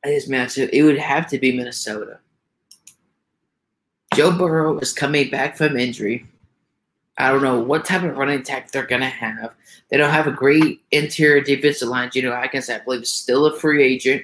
This 0.04 0.28
matchup, 0.28 0.70
it 0.74 0.84
would 0.84 0.98
have 0.98 1.28
to 1.28 1.38
be 1.38 1.56
Minnesota. 1.56 2.20
Joe 4.16 4.32
Burrow 4.32 4.78
is 4.80 4.94
coming 4.94 5.30
back 5.30 5.56
from 5.56 5.78
injury. 5.78 6.26
I 7.18 7.32
don't 7.32 7.44
know 7.44 7.60
what 7.60 7.86
type 7.86 8.04
of 8.04 8.18
running 8.18 8.40
attack 8.40 8.72
they're 8.72 8.86
going 8.86 9.02
to 9.02 9.08
have. 9.08 9.54
They 9.90 9.98
don't 9.98 10.10
have 10.10 10.28
a 10.28 10.32
great 10.32 10.82
interior 10.92 11.42
defensive 11.42 11.88
line. 11.88 12.10
Geno 12.12 12.32
Atkins, 12.32 12.70
I 12.70 12.80
believe, 12.80 13.04
is 13.04 13.12
still 13.12 13.46
a 13.46 13.60
free 13.60 13.84
agent. 13.84 14.24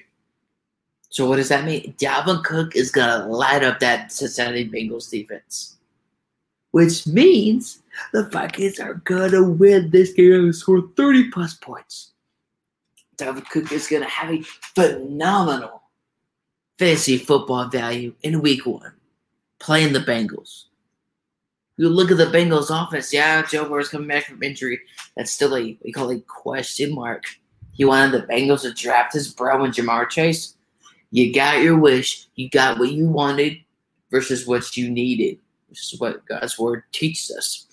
So 1.09 1.27
what 1.27 1.37
does 1.37 1.49
that 1.49 1.63
mean? 1.63 1.93
Dalvin 1.97 2.43
Cook 2.43 2.75
is 2.75 2.91
going 2.91 3.07
to 3.07 3.27
light 3.27 3.63
up 3.63 3.79
that 3.79 4.11
Cincinnati 4.11 4.67
Bengals 4.67 5.09
defense. 5.09 5.77
Which 6.71 7.07
means 7.07 7.79
the 8.13 8.23
Vikings 8.23 8.79
are 8.79 9.01
to 9.05 9.43
win 9.43 9.89
this 9.89 10.13
game 10.13 10.33
and 10.33 10.55
score 10.55 10.89
30 10.95 11.31
plus 11.31 11.55
points. 11.55 12.11
Dalvin 13.17 13.49
Cook 13.49 13.71
is 13.71 13.87
to 13.87 14.03
have 14.03 14.31
a 14.31 14.41
phenomenal 14.75 15.83
fantasy 16.77 17.17
football 17.17 17.67
value 17.67 18.13
in 18.21 18.41
week 18.41 18.65
one 18.65 18.93
playing 19.59 19.93
the 19.93 19.99
Bengals. 19.99 20.65
You 21.77 21.89
look 21.89 22.11
at 22.11 22.17
the 22.17 22.25
Bengals 22.25 22.69
offense, 22.69 23.13
yeah, 23.13 23.43
Joe 23.43 23.69
Burrow's 23.69 23.89
coming 23.89 24.07
back 24.07 24.25
from 24.25 24.41
injury. 24.41 24.79
That's 25.15 25.31
still 25.31 25.55
a 25.55 25.77
we 25.83 25.91
call 25.91 26.11
a 26.11 26.19
question 26.21 26.93
mark. 26.93 27.25
He 27.73 27.85
wanted 27.85 28.13
the 28.13 28.27
Bengals 28.27 28.61
to 28.61 28.73
draft 28.73 29.13
his 29.13 29.31
bro 29.31 29.63
and 29.63 29.73
Ja'Marr 29.73 30.09
Chase. 30.09 30.55
You 31.11 31.33
got 31.33 31.61
your 31.61 31.77
wish. 31.77 32.27
You 32.35 32.49
got 32.49 32.79
what 32.79 32.91
you 32.91 33.07
wanted 33.07 33.57
versus 34.09 34.47
what 34.47 34.75
you 34.75 34.89
needed. 34.89 35.39
This 35.69 35.93
is 35.93 35.99
what 35.99 36.25
God's 36.25 36.57
word 36.57 36.83
teaches 36.91 37.31
us. 37.37 37.66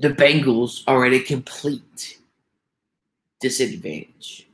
The 0.00 0.10
Bengals 0.10 0.82
are 0.86 1.04
at 1.04 1.12
a 1.12 1.20
complete 1.20 2.18
disadvantage 3.40 4.46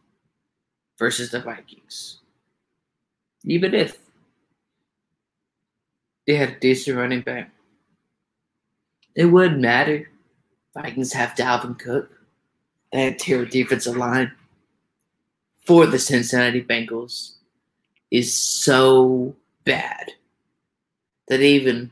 versus 0.98 1.30
the 1.30 1.40
Vikings. 1.40 2.18
Even 3.44 3.72
if 3.72 3.96
they 6.26 6.35
had 6.35 6.59
decent 6.59 6.96
running 6.96 7.20
back. 7.20 7.50
It 9.14 9.26
wouldn't 9.26 9.61
matter. 9.61 10.11
Vikings 10.74 11.12
have 11.12 11.35
Dalvin 11.35 11.78
Cook. 11.78 12.11
They 12.92 13.04
had 13.04 13.18
tier 13.20 13.44
defensive 13.44 13.96
line 13.96 14.32
for 15.64 15.87
the 15.87 15.98
Cincinnati 15.98 16.62
Bengals 16.62 17.32
is 18.11 18.32
so 18.32 19.35
bad 19.64 20.12
that 21.28 21.40
even 21.40 21.90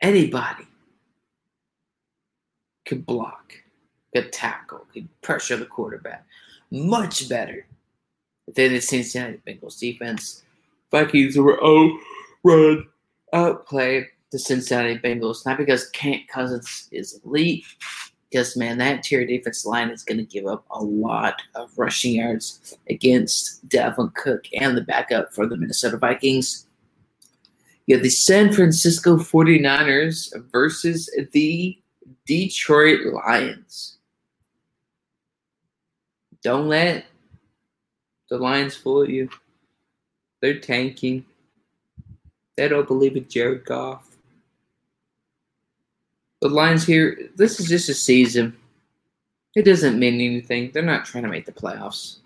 anybody 0.00 0.65
could 2.86 3.04
block, 3.04 3.52
could 4.14 4.32
tackle, 4.32 4.86
could 4.94 5.08
pressure 5.20 5.56
the 5.56 5.66
quarterback 5.66 6.24
much 6.70 7.28
better 7.28 7.66
than 8.54 8.72
the 8.72 8.80
Cincinnati 8.80 9.40
Bengals 9.46 9.78
defense. 9.78 10.42
Vikings 10.90 11.36
were 11.36 11.58
oh 11.62 11.98
run 12.42 12.86
outplay 13.32 14.06
the 14.30 14.38
Cincinnati 14.38 14.98
Bengals. 14.98 15.44
Not 15.44 15.58
because 15.58 15.90
Kirk 15.90 16.20
Cousins 16.28 16.88
is 16.90 17.20
elite, 17.24 17.64
because 18.30 18.56
man, 18.56 18.78
that 18.78 18.96
interior 18.96 19.26
defense 19.26 19.64
line 19.66 19.90
is 19.90 20.02
going 20.02 20.18
to 20.18 20.24
give 20.24 20.46
up 20.46 20.64
a 20.70 20.82
lot 20.82 21.42
of 21.54 21.76
rushing 21.76 22.14
yards 22.14 22.76
against 22.88 23.66
Dalvin 23.68 24.14
Cook 24.14 24.44
and 24.54 24.76
the 24.76 24.82
backup 24.82 25.32
for 25.32 25.46
the 25.46 25.56
Minnesota 25.56 25.96
Vikings. 25.96 26.66
You 27.86 27.94
have 27.94 28.02
the 28.02 28.10
San 28.10 28.52
Francisco 28.52 29.16
49ers 29.16 30.32
versus 30.50 31.08
the 31.32 31.78
Detroit 32.26 33.12
Lions. 33.12 33.98
Don't 36.42 36.68
let 36.68 37.06
the 38.28 38.38
Lions 38.38 38.76
fool 38.76 39.08
you. 39.08 39.28
They're 40.40 40.60
tanking. 40.60 41.24
They 42.56 42.68
don't 42.68 42.86
believe 42.86 43.16
in 43.16 43.28
Jared 43.28 43.64
Goff. 43.64 44.16
The 46.40 46.48
Lions 46.48 46.86
here, 46.86 47.30
this 47.36 47.58
is 47.60 47.68
just 47.68 47.88
a 47.88 47.94
season. 47.94 48.56
It 49.54 49.62
doesn't 49.62 49.98
mean 49.98 50.14
anything. 50.14 50.70
They're 50.72 50.82
not 50.82 51.06
trying 51.06 51.24
to 51.24 51.30
make 51.30 51.46
the 51.46 51.52
playoffs. 51.52 52.18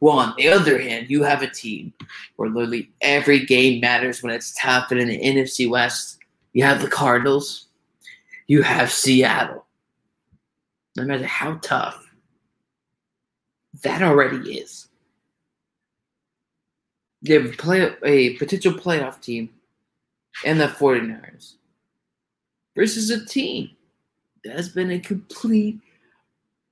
Well, 0.00 0.18
on 0.18 0.34
the 0.36 0.48
other 0.48 0.80
hand, 0.80 1.10
you 1.10 1.22
have 1.22 1.42
a 1.42 1.50
team 1.50 1.92
where 2.36 2.48
literally 2.48 2.90
every 3.00 3.44
game 3.44 3.80
matters 3.80 4.22
when 4.22 4.32
it's 4.32 4.54
tough. 4.58 4.90
And 4.90 5.00
in 5.00 5.08
the 5.08 5.20
NFC 5.20 5.68
West, 5.68 6.18
you 6.52 6.62
have 6.64 6.80
the 6.80 6.88
Cardinals, 6.88 7.66
you 8.50 8.62
have 8.62 8.90
Seattle. 8.90 9.64
No 10.96 11.04
matter 11.04 11.24
how 11.24 11.54
tough 11.62 12.04
that 13.84 14.02
already 14.02 14.58
is. 14.58 14.88
They 17.22 17.34
have 17.34 17.56
play 17.56 17.88
a 18.02 18.36
potential 18.38 18.72
playoff 18.72 19.22
team 19.22 19.50
and 20.44 20.60
the 20.60 20.66
49ers 20.66 21.54
versus 22.74 23.10
a 23.10 23.24
team 23.24 23.70
that 24.42 24.56
has 24.56 24.68
been 24.68 24.90
a 24.90 24.98
complete 24.98 25.78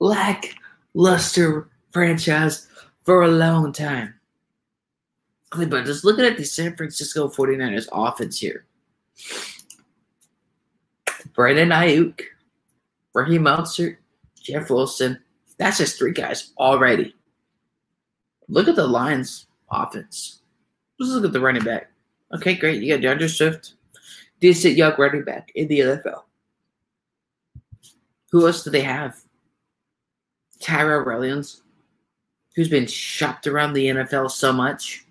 lackluster 0.00 1.68
franchise 1.92 2.66
for 3.04 3.22
a 3.22 3.28
long 3.28 3.72
time. 3.72 4.14
But 5.56 5.84
just 5.84 6.04
looking 6.04 6.24
at 6.24 6.36
the 6.38 6.44
San 6.44 6.76
Francisco 6.76 7.28
49ers 7.28 7.86
offense 7.92 8.40
here. 8.40 8.64
Brandon 11.38 11.68
Aiyuk, 11.68 12.20
Raheem 13.14 13.44
Mostert, 13.44 13.98
Jeff 14.42 14.70
Wilson. 14.70 15.20
That's 15.56 15.78
just 15.78 15.96
three 15.96 16.10
guys 16.10 16.50
already. 16.58 17.14
Look 18.48 18.66
at 18.66 18.74
the 18.74 18.88
Lions 18.88 19.46
offense. 19.70 20.40
Let's 20.98 21.12
look 21.12 21.24
at 21.24 21.32
the 21.32 21.40
running 21.40 21.62
back. 21.62 21.92
Okay, 22.34 22.56
great. 22.56 22.82
You 22.82 22.98
got 22.98 23.04
DeAndre 23.04 23.30
Swift, 23.30 23.74
decent 24.40 24.74
young 24.74 24.94
running 24.98 25.22
back 25.22 25.52
in 25.54 25.68
the 25.68 25.78
NFL. 25.78 26.22
Who 28.32 28.44
else 28.44 28.64
do 28.64 28.70
they 28.70 28.80
have? 28.80 29.16
Tyrell 30.60 31.06
Williams, 31.06 31.62
who's 32.56 32.68
been 32.68 32.88
shopped 32.88 33.46
around 33.46 33.74
the 33.74 33.86
NFL 33.86 34.32
so 34.32 34.52
much. 34.52 35.04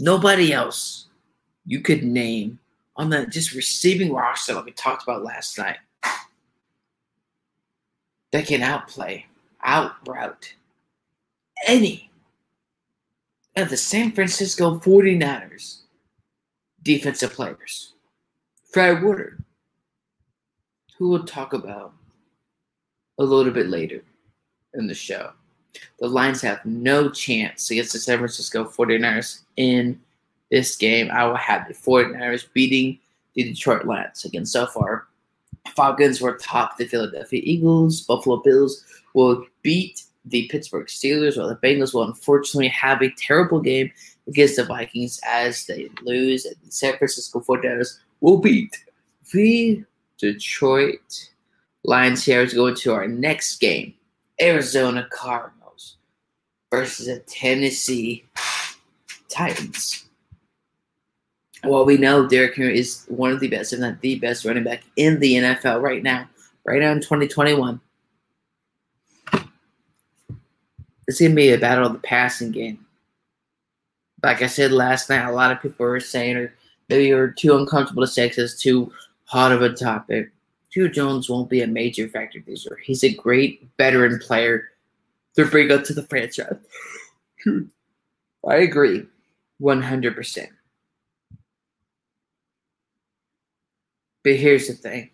Nobody 0.00 0.52
else 0.52 1.06
you 1.64 1.78
could 1.80 2.02
name 2.02 2.58
on 2.96 3.10
the 3.10 3.26
just 3.26 3.52
receiving 3.52 4.12
roster 4.12 4.54
like 4.54 4.64
we 4.64 4.72
talked 4.72 5.02
about 5.02 5.22
last 5.22 5.58
night 5.58 5.76
that 8.32 8.46
can 8.46 8.62
outplay, 8.62 9.26
outroute 9.64 10.52
any 11.66 12.10
of 13.56 13.70
the 13.70 13.76
San 13.76 14.12
Francisco 14.12 14.78
49ers 14.78 15.80
defensive 16.82 17.32
players. 17.32 17.94
Fred 18.72 19.02
Woodard, 19.02 19.42
who 20.96 21.08
we'll 21.10 21.24
talk 21.24 21.52
about 21.52 21.94
a 23.18 23.24
little 23.24 23.52
bit 23.52 23.68
later 23.68 24.02
in 24.74 24.86
the 24.86 24.94
show. 24.94 25.32
The 25.98 26.08
Lions 26.08 26.40
have 26.42 26.64
no 26.64 27.10
chance 27.10 27.70
against 27.70 27.92
the 27.92 27.98
San 27.98 28.18
Francisco 28.18 28.64
49ers 28.64 29.42
in 29.56 30.00
this 30.50 30.76
game. 30.76 31.10
I 31.10 31.26
will 31.26 31.36
have 31.36 31.66
the 31.68 31.74
49ers 31.74 32.46
beating 32.52 32.98
the 33.34 33.44
Detroit 33.44 33.86
Lions. 33.86 34.24
Again, 34.24 34.46
so 34.46 34.66
far, 34.66 35.06
Falcons 35.74 36.20
were 36.20 36.36
top 36.36 36.76
the 36.78 36.86
Philadelphia 36.86 37.40
Eagles. 37.44 38.02
Buffalo 38.02 38.38
Bills 38.38 38.84
will 39.14 39.44
beat 39.62 40.02
the 40.24 40.48
Pittsburgh 40.48 40.86
Steelers, 40.86 41.36
while 41.36 41.48
the 41.48 41.56
Bengals 41.56 41.94
will 41.94 42.02
unfortunately 42.02 42.68
have 42.68 43.02
a 43.02 43.10
terrible 43.16 43.60
game 43.60 43.90
against 44.26 44.56
the 44.56 44.64
Vikings 44.64 45.20
as 45.24 45.66
they 45.66 45.88
lose. 46.02 46.44
And 46.44 46.56
the 46.64 46.72
San 46.72 46.96
Francisco 46.96 47.40
49ers 47.40 47.98
will 48.20 48.38
beat 48.38 48.76
the 49.32 49.84
Detroit 50.18 51.30
Lions 51.84 52.24
here 52.24 52.40
is 52.40 52.54
going 52.54 52.74
to 52.76 52.92
our 52.92 53.06
next 53.06 53.58
game. 53.60 53.94
Arizona 54.40 55.06
Cardinals 55.10 55.96
versus 56.70 57.06
the 57.06 57.20
Tennessee 57.20 58.24
Titans. 59.28 60.05
Well, 61.66 61.84
we 61.84 61.96
know 61.96 62.28
Derrick 62.28 62.54
Henry 62.54 62.78
is 62.78 63.04
one 63.08 63.32
of 63.32 63.40
the 63.40 63.48
best, 63.48 63.72
if 63.72 63.80
not 63.80 64.00
the 64.00 64.18
best 64.18 64.44
running 64.44 64.64
back 64.64 64.84
in 64.96 65.18
the 65.20 65.34
NFL 65.34 65.82
right 65.82 66.02
now. 66.02 66.28
Right 66.64 66.80
now 66.80 66.92
in 66.92 67.00
2021. 67.00 67.80
It's 71.08 71.20
going 71.20 71.32
to 71.32 71.36
be 71.36 71.52
a 71.52 71.58
battle 71.58 71.86
of 71.86 71.92
the 71.92 71.98
passing 72.00 72.50
game. 72.50 72.84
Like 74.22 74.42
I 74.42 74.46
said 74.46 74.72
last 74.72 75.08
night, 75.08 75.28
a 75.28 75.32
lot 75.32 75.52
of 75.52 75.62
people 75.62 75.86
were 75.86 76.00
saying, 76.00 76.36
or 76.36 76.54
maybe 76.88 77.06
you're 77.06 77.30
too 77.30 77.56
uncomfortable 77.56 78.02
to 78.02 78.08
say 78.08 78.28
because 78.28 78.52
it's 78.52 78.62
too 78.62 78.92
hot 79.24 79.52
of 79.52 79.62
a 79.62 79.72
topic. 79.72 80.30
Julio 80.74 80.90
Jones 80.90 81.28
won't 81.28 81.48
be 81.48 81.62
a 81.62 81.66
major 81.66 82.08
factor 82.08 82.40
this 82.46 82.64
year. 82.64 82.78
He's 82.82 83.04
a 83.04 83.14
great 83.14 83.68
veteran 83.78 84.18
player 84.18 84.70
to 85.36 85.44
bring 85.44 85.70
up 85.70 85.84
to 85.84 85.94
the 85.94 86.02
franchise. 86.04 86.56
I 88.48 88.56
agree 88.56 89.06
100%. 89.60 90.48
But 94.26 94.34
here's 94.34 94.66
the 94.66 94.74
thing 94.74 95.10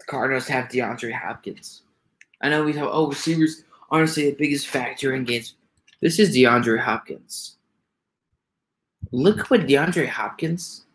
the 0.00 0.04
Cardinals 0.06 0.48
have 0.48 0.64
DeAndre 0.64 1.12
Hopkins. 1.12 1.82
I 2.40 2.48
know 2.48 2.64
we 2.64 2.72
have, 2.72 2.88
oh, 2.90 3.06
receivers 3.06 3.62
honestly 3.88 4.24
the 4.24 4.36
biggest 4.36 4.66
factor 4.66 5.14
in 5.14 5.22
games. 5.22 5.54
This 6.00 6.18
is 6.18 6.34
DeAndre 6.34 6.80
Hopkins. 6.80 7.58
Look 9.12 9.48
what 9.48 9.68
DeAndre 9.68 10.08
Hopkins 10.08 10.86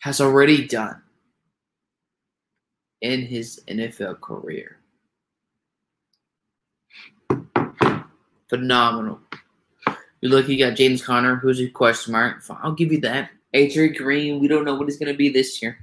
has 0.00 0.20
already 0.20 0.66
done 0.66 1.00
in 3.00 3.26
his 3.26 3.62
NFL 3.68 4.20
career. 4.22 4.78
Phenomenal. 8.48 9.20
You 10.20 10.30
look, 10.30 10.48
you 10.48 10.58
got 10.58 10.76
James 10.76 11.00
Conner, 11.00 11.36
who's 11.36 11.60
a 11.60 11.68
question 11.68 12.10
mark. 12.10 12.42
I'll 12.50 12.72
give 12.72 12.90
you 12.90 13.00
that. 13.02 13.30
AJ 13.54 13.96
Green, 13.96 14.40
we 14.40 14.48
don't 14.48 14.64
know 14.64 14.74
what 14.74 14.88
he's 14.88 14.98
going 14.98 15.12
to 15.12 15.16
be 15.16 15.28
this 15.28 15.62
year. 15.62 15.78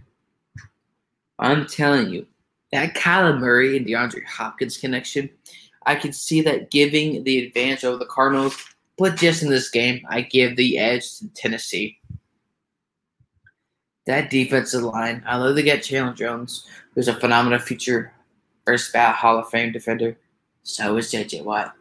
I'm 1.39 1.65
telling 1.65 2.10
you, 2.10 2.27
that 2.71 2.95
Kyler 2.95 3.39
Murray 3.39 3.77
and 3.77 3.86
DeAndre 3.86 4.25
Hopkins 4.25 4.77
connection, 4.77 5.29
I 5.86 5.95
can 5.95 6.13
see 6.13 6.41
that 6.41 6.69
giving 6.69 7.23
the 7.23 7.45
advantage 7.45 7.84
over 7.84 7.97
the 7.97 8.05
Cardinals, 8.05 8.55
but 8.97 9.15
just 9.15 9.41
in 9.41 9.49
this 9.49 9.69
game, 9.69 10.05
I 10.10 10.21
give 10.21 10.55
the 10.55 10.77
edge 10.77 11.17
to 11.17 11.27
Tennessee. 11.29 11.97
That 14.05 14.29
defensive 14.29 14.84
line, 14.84 15.23
I 15.25 15.38
love 15.38 15.55
they 15.55 15.63
got 15.63 15.81
Chandler 15.81 16.13
Jones, 16.13 16.65
who's 16.93 17.07
a 17.07 17.19
phenomenal 17.19 17.60
future 17.60 18.13
first 18.65 18.93
ballot 18.93 19.15
Hall 19.15 19.39
of 19.39 19.49
Fame 19.49 19.71
defender. 19.71 20.17
So 20.63 20.97
is 20.97 21.12
JJ 21.12 21.43
Watt. 21.43 21.73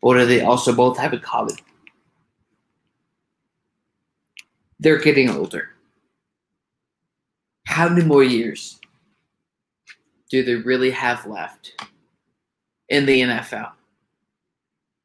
What 0.00 0.16
do 0.16 0.26
they 0.26 0.42
also 0.42 0.74
both 0.74 0.98
have 0.98 1.12
in 1.12 1.20
common? 1.20 1.56
They're 4.80 4.98
getting 4.98 5.30
older. 5.30 5.70
How 7.66 7.88
many 7.88 8.04
more 8.04 8.22
years 8.22 8.78
do 10.30 10.42
they 10.42 10.56
really 10.56 10.90
have 10.90 11.26
left 11.26 11.82
in 12.88 13.06
the 13.06 13.22
NFL? 13.22 13.72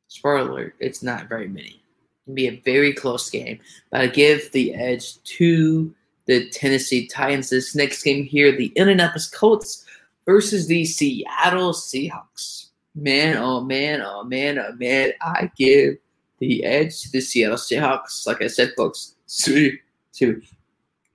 Spoiler 0.07 0.49
alert, 0.49 0.75
it's 0.79 1.03
not 1.03 1.29
very 1.29 1.47
many. 1.47 1.81
It'll 2.25 2.35
be 2.35 2.47
a 2.47 2.61
very 2.65 2.93
close 2.93 3.29
game, 3.29 3.59
but 3.91 4.01
I 4.01 4.07
give 4.07 4.51
the 4.51 4.73
edge 4.73 5.21
to 5.23 5.93
the 6.25 6.49
Tennessee 6.49 7.07
Titans. 7.07 7.49
This 7.49 7.75
next 7.75 8.03
game 8.03 8.23
here, 8.23 8.51
the 8.51 8.71
Indianapolis 8.75 9.29
Colts 9.29 9.85
versus 10.25 10.67
the 10.67 10.85
Seattle 10.85 11.73
Seahawks. 11.73 12.67
Man, 12.95 13.37
oh 13.37 13.61
man, 13.61 14.01
oh 14.01 14.23
man, 14.23 14.59
oh 14.59 14.73
man, 14.73 15.11
I 15.21 15.49
give 15.57 15.97
the 16.39 16.63
edge 16.63 17.01
to 17.01 17.11
the 17.11 17.21
Seattle 17.21 17.57
Seahawks. 17.57 18.27
Like 18.27 18.41
I 18.41 18.47
said, 18.47 18.73
folks, 18.77 19.15
three, 19.29 19.79
two. 20.13 20.41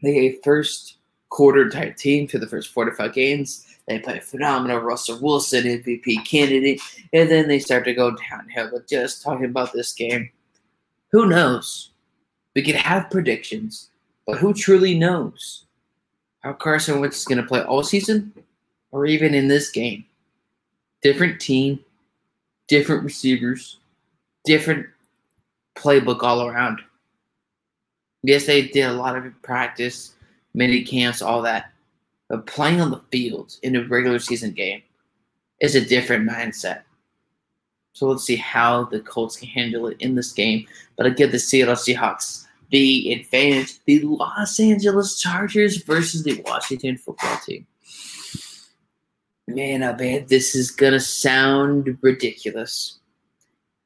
They 0.03 0.17
a 0.19 0.41
first 0.43 0.97
quarter 1.31 1.69
type 1.69 1.97
team 1.97 2.29
for 2.29 2.39
the 2.39 2.47
first 2.47 2.73
four 2.73 2.85
to 2.85 2.93
five 2.93 3.13
games. 3.13 3.67
They 3.89 3.99
play 3.99 4.21
phenomenal. 4.21 4.79
Russell 4.79 5.19
Wilson, 5.21 5.65
MVP 5.65 6.25
candidate, 6.25 6.81
and 7.13 7.31
then 7.31 7.49
they 7.49 7.59
start 7.59 7.85
to 7.85 7.95
go 7.95 8.17
downhill. 8.31 8.71
But 8.73 8.89
just 8.89 9.23
talking 9.23 9.47
about 9.47 9.73
this 9.73 9.93
game, 9.93 10.31
who 11.11 11.27
knows? 11.27 11.91
We 12.55 12.63
could 12.63 12.77
have 12.77 13.11
predictions, 13.11 13.91
but 14.27 14.39
who 14.39 14.55
truly 14.55 14.97
knows 14.97 15.67
how 16.41 16.53
Carson 16.53 17.01
Wentz 17.01 17.19
is 17.19 17.25
going 17.25 17.41
to 17.41 17.47
play 17.47 17.63
all 17.63 17.83
season, 17.83 18.33
or 18.91 19.07
even 19.07 19.35
in 19.35 19.49
this 19.49 19.71
game? 19.71 20.05
Different 21.03 21.41
team, 21.41 21.81
different 22.69 23.03
receivers, 23.03 23.79
different 24.45 24.87
playbook 25.77 26.23
all 26.23 26.47
around. 26.47 26.81
Yes, 28.27 28.47
they 28.47 28.69
did 28.69 28.87
a 28.87 28.95
lot 28.95 29.17
of 29.17 29.43
practice, 29.43 30.15
mini 30.55 30.83
camps, 30.83 31.21
all 31.21 31.43
that. 31.43 31.71
But 32.31 32.47
playing 32.47 32.81
on 32.81 32.91
the 32.91 33.03
field 33.13 33.59
in 33.63 33.77
a 33.77 33.85
regular 33.85 34.19
season 34.19 34.53
game 34.53 34.83
is 35.61 35.75
a 35.75 35.85
different 35.85 36.27
mindset. 36.27 36.85
So 37.93 38.07
let's 38.07 38.25
see 38.25 38.37
how 38.37 38.85
the 38.85 39.01
Colts 39.01 39.37
can 39.37 39.49
handle 39.49 39.89
it 39.89 40.01
in 40.01 40.15
this 40.15 40.33
game. 40.33 40.67
But 40.97 41.05
I 41.05 41.11
give 41.11 41.33
the 41.33 41.39
Seattle 41.39 41.75
Seahawks 41.75 42.47
the 42.71 43.13
advantage. 43.13 43.79
The 43.85 44.01
Los 44.01 44.59
Angeles 44.59 45.21
Chargers 45.21 45.83
versus 45.83 46.25
the 46.25 46.43
Washington 46.47 46.97
football 46.97 47.39
team. 47.45 47.67
Man, 49.47 49.83
oh 49.83 49.95
man, 49.97 50.25
this 50.31 50.55
is 50.55 50.71
gonna 50.71 50.99
sound 50.99 51.99
ridiculous. 52.01 53.01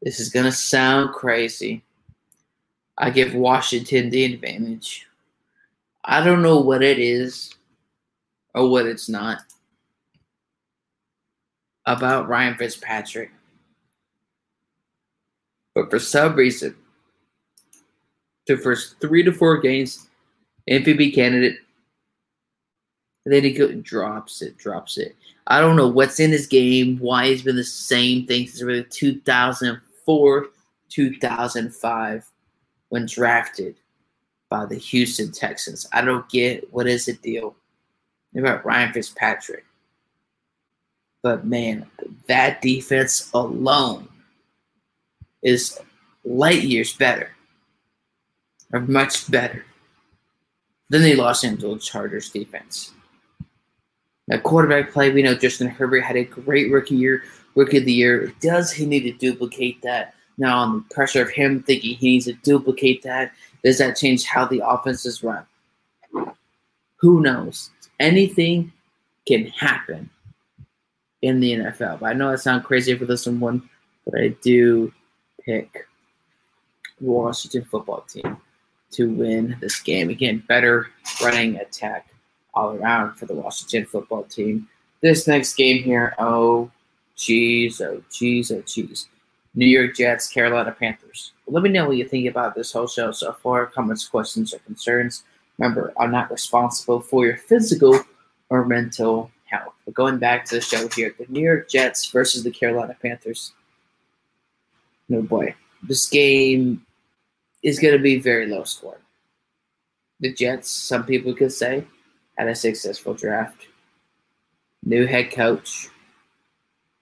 This 0.00 0.20
is 0.20 0.28
gonna 0.28 0.52
sound 0.52 1.12
crazy. 1.12 1.82
I 2.98 3.10
give 3.10 3.34
Washington 3.34 4.10
the 4.10 4.24
advantage. 4.24 5.06
I 6.04 6.24
don't 6.24 6.42
know 6.42 6.58
what 6.58 6.82
it 6.82 6.98
is 6.98 7.54
or 8.54 8.68
what 8.68 8.86
it's 8.86 9.08
not 9.08 9.38
about 11.86 12.28
Ryan 12.28 12.56
Fitzpatrick. 12.56 13.30
But 15.74 15.90
for 15.90 16.00
some 16.00 16.34
reason, 16.34 16.74
the 18.46 18.56
first 18.56 19.00
three 19.00 19.22
to 19.22 19.32
four 19.32 19.58
games, 19.58 20.08
MVP 20.68 21.14
candidate, 21.14 21.58
and 23.24 23.32
then 23.34 23.44
he 23.44 23.52
go, 23.52 23.72
drops 23.74 24.42
it, 24.42 24.56
drops 24.58 24.98
it. 24.98 25.14
I 25.46 25.60
don't 25.60 25.76
know 25.76 25.88
what's 25.88 26.18
in 26.18 26.30
his 26.30 26.46
game, 26.46 26.98
why 26.98 27.28
he's 27.28 27.42
been 27.42 27.56
the 27.56 27.64
same 27.64 28.26
thing 28.26 28.46
since 28.46 28.62
really 28.62 28.84
2004, 28.84 30.46
2005, 30.88 32.27
when 32.88 33.06
drafted 33.06 33.76
by 34.48 34.66
the 34.66 34.76
Houston 34.76 35.32
Texans. 35.32 35.86
I 35.92 36.02
don't 36.02 36.28
get 36.28 36.72
what 36.72 36.86
is 36.86 37.06
the 37.06 37.14
deal 37.14 37.54
about 38.36 38.64
Ryan 38.64 38.92
Fitzpatrick. 38.92 39.64
But 41.22 41.46
man, 41.46 41.86
that 42.26 42.62
defense 42.62 43.30
alone 43.34 44.08
is 45.42 45.78
light 46.24 46.62
years 46.62 46.94
better, 46.94 47.30
or 48.72 48.80
much 48.80 49.30
better 49.30 49.64
than 50.88 51.02
the 51.02 51.16
Los 51.16 51.44
Angeles 51.44 51.84
Chargers 51.84 52.30
defense. 52.30 52.92
Now, 54.28 54.38
quarterback 54.38 54.92
play, 54.92 55.10
we 55.10 55.22
know 55.22 55.34
Justin 55.34 55.68
Herbert 55.68 56.02
had 56.02 56.16
a 56.16 56.24
great 56.24 56.70
rookie 56.70 56.96
year, 56.96 57.24
rookie 57.54 57.78
of 57.78 57.84
the 57.86 57.92
year. 57.92 58.32
Does 58.40 58.70
he 58.70 58.84
need 58.84 59.00
to 59.00 59.12
duplicate 59.12 59.80
that? 59.82 60.14
Now, 60.38 60.60
on 60.60 60.72
the 60.88 60.94
pressure 60.94 61.22
of 61.22 61.30
him 61.30 61.62
thinking 61.62 61.96
he 61.96 62.12
needs 62.12 62.26
to 62.26 62.32
duplicate 62.32 63.02
that, 63.02 63.32
does 63.64 63.78
that 63.78 63.96
change 63.96 64.24
how 64.24 64.46
the 64.46 64.62
offense 64.64 65.04
is 65.04 65.22
run? 65.22 65.44
Who 66.96 67.20
knows? 67.20 67.70
Anything 68.00 68.72
can 69.26 69.46
happen 69.48 70.08
in 71.22 71.40
the 71.40 71.52
NFL. 71.52 72.00
But 72.00 72.06
I 72.06 72.12
know 72.12 72.30
that 72.30 72.38
sounds 72.38 72.64
crazy 72.64 72.96
for 72.96 73.04
this 73.04 73.26
one, 73.26 73.68
but 74.04 74.20
I 74.20 74.28
do 74.42 74.92
pick 75.44 75.86
the 77.00 77.06
Washington 77.06 77.64
football 77.64 78.02
team 78.02 78.36
to 78.92 79.10
win 79.10 79.56
this 79.60 79.80
game. 79.80 80.08
Again, 80.08 80.42
better 80.48 80.88
running 81.22 81.56
attack 81.56 82.08
all 82.54 82.74
around 82.76 83.16
for 83.16 83.26
the 83.26 83.34
Washington 83.34 83.84
football 83.86 84.24
team. 84.24 84.68
This 85.00 85.28
next 85.28 85.54
game 85.54 85.82
here, 85.82 86.14
oh, 86.18 86.70
jeez, 87.16 87.80
oh, 87.80 88.02
jeez, 88.10 88.50
oh, 88.50 88.62
jeez. 88.62 89.06
New 89.58 89.66
York 89.66 89.96
Jets, 89.96 90.28
Carolina 90.28 90.70
Panthers. 90.70 91.32
Let 91.48 91.64
me 91.64 91.68
know 91.68 91.88
what 91.88 91.96
you 91.96 92.06
think 92.06 92.28
about 92.28 92.54
this 92.54 92.70
whole 92.70 92.86
show 92.86 93.10
so 93.10 93.32
far. 93.32 93.66
Comments, 93.66 94.06
questions, 94.06 94.54
or 94.54 94.60
concerns. 94.60 95.24
Remember, 95.58 95.92
I'm 95.98 96.12
not 96.12 96.30
responsible 96.30 97.00
for 97.00 97.26
your 97.26 97.38
physical 97.38 97.98
or 98.50 98.64
mental 98.64 99.32
health. 99.46 99.74
But 99.84 99.94
going 99.94 100.18
back 100.18 100.44
to 100.44 100.54
the 100.54 100.60
show 100.60 100.86
here, 100.90 101.12
the 101.18 101.26
New 101.28 101.40
York 101.40 101.68
Jets 101.68 102.06
versus 102.06 102.44
the 102.44 102.52
Carolina 102.52 102.96
Panthers. 103.02 103.52
No 105.08 105.22
boy, 105.22 105.56
this 105.82 106.08
game 106.08 106.86
is 107.64 107.80
going 107.80 107.96
to 107.96 108.02
be 108.02 108.20
very 108.20 108.46
low 108.46 108.62
scoring. 108.62 109.02
The 110.20 110.32
Jets, 110.32 110.70
some 110.70 111.04
people 111.04 111.34
could 111.34 111.52
say, 111.52 111.84
had 112.36 112.46
a 112.46 112.54
successful 112.54 113.14
draft. 113.14 113.66
New 114.84 115.04
head 115.08 115.32
coach, 115.32 115.88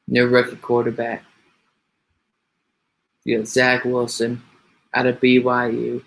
new 0.08 0.26
rookie 0.26 0.56
quarterback. 0.56 1.22
You 3.26 3.38
got 3.38 3.48
Zach 3.48 3.84
Wilson 3.84 4.40
out 4.94 5.06
of 5.06 5.18
BYU. 5.18 6.00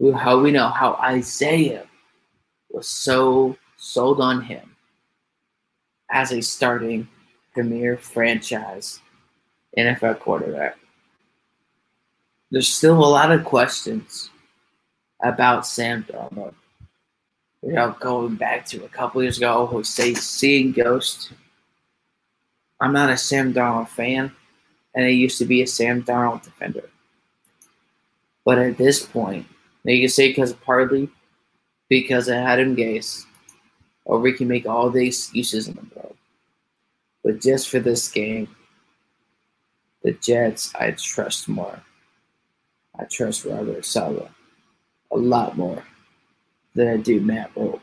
Who, 0.00 0.12
how 0.12 0.40
we 0.40 0.50
know 0.50 0.68
how 0.70 0.94
Isaiah 0.94 1.86
was 2.68 2.88
so 2.88 3.56
sold 3.76 4.20
on 4.20 4.42
him 4.42 4.74
as 6.10 6.32
a 6.32 6.42
starting 6.42 7.06
premier 7.54 7.96
franchise 7.96 8.98
NFL 9.78 10.18
quarterback. 10.18 10.76
There's 12.50 12.72
still 12.72 12.98
a 12.98 13.06
lot 13.06 13.30
of 13.30 13.44
questions 13.44 14.28
about 15.22 15.64
Sam 15.64 16.04
Darnold. 16.10 16.54
You 17.62 17.74
know, 17.74 17.94
going 18.00 18.34
back 18.34 18.66
to 18.66 18.84
a 18.84 18.88
couple 18.88 19.22
years 19.22 19.38
ago, 19.38 19.66
who 19.66 19.84
say 19.84 20.14
seeing 20.14 20.72
ghosts. 20.72 21.32
I'm 22.80 22.92
not 22.92 23.10
a 23.10 23.16
Sam 23.16 23.54
Darnold 23.54 23.86
fan, 23.90 24.32
and 24.94 25.04
I 25.04 25.08
used 25.08 25.38
to 25.38 25.44
be 25.44 25.62
a 25.62 25.66
Sam 25.66 26.02
Darnold 26.02 26.42
defender. 26.42 26.88
But 28.44 28.58
at 28.58 28.76
this 28.76 29.04
point, 29.04 29.46
you 29.84 30.00
can 30.00 30.08
say 30.08 30.28
because 30.28 30.52
partly 30.52 31.08
because 31.88 32.28
I 32.28 32.36
had 32.36 32.58
him 32.58 32.76
Gase, 32.76 33.24
or 34.04 34.18
we 34.18 34.32
can 34.32 34.48
make 34.48 34.66
all 34.66 34.90
the 34.90 35.06
excuses 35.06 35.68
in 35.68 35.74
the 35.74 35.86
world. 35.94 36.16
But 37.22 37.40
just 37.40 37.68
for 37.68 37.78
this 37.78 38.10
game, 38.10 38.48
the 40.02 40.12
Jets, 40.12 40.74
I 40.74 40.90
trust 40.92 41.48
more. 41.48 41.80
I 42.98 43.04
trust 43.04 43.44
Robert 43.44 43.84
Saleh 43.84 44.28
a 45.12 45.16
lot 45.16 45.56
more 45.56 45.82
than 46.74 46.88
I 46.88 46.96
do 46.96 47.20
Matt 47.20 47.50
Rhule. 47.54 47.80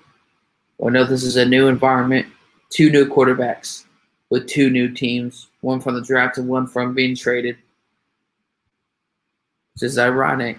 I 0.86 0.90
know 0.90 1.04
this 1.04 1.24
is 1.24 1.38
a 1.38 1.46
new 1.46 1.68
environment, 1.68 2.28
two 2.70 2.90
new 2.90 3.06
quarterbacks 3.06 3.86
with 4.30 4.48
two 4.48 4.70
new 4.70 4.90
teams, 4.90 5.48
one 5.62 5.82
from 5.82 5.96
the 5.96 6.02
draft 6.02 6.38
and 6.38 6.48
one 6.48 6.68
from 6.68 6.94
being 6.94 7.16
traded. 7.16 7.58
Which 9.74 9.84
is 9.84 9.98
ironic. 9.98 10.58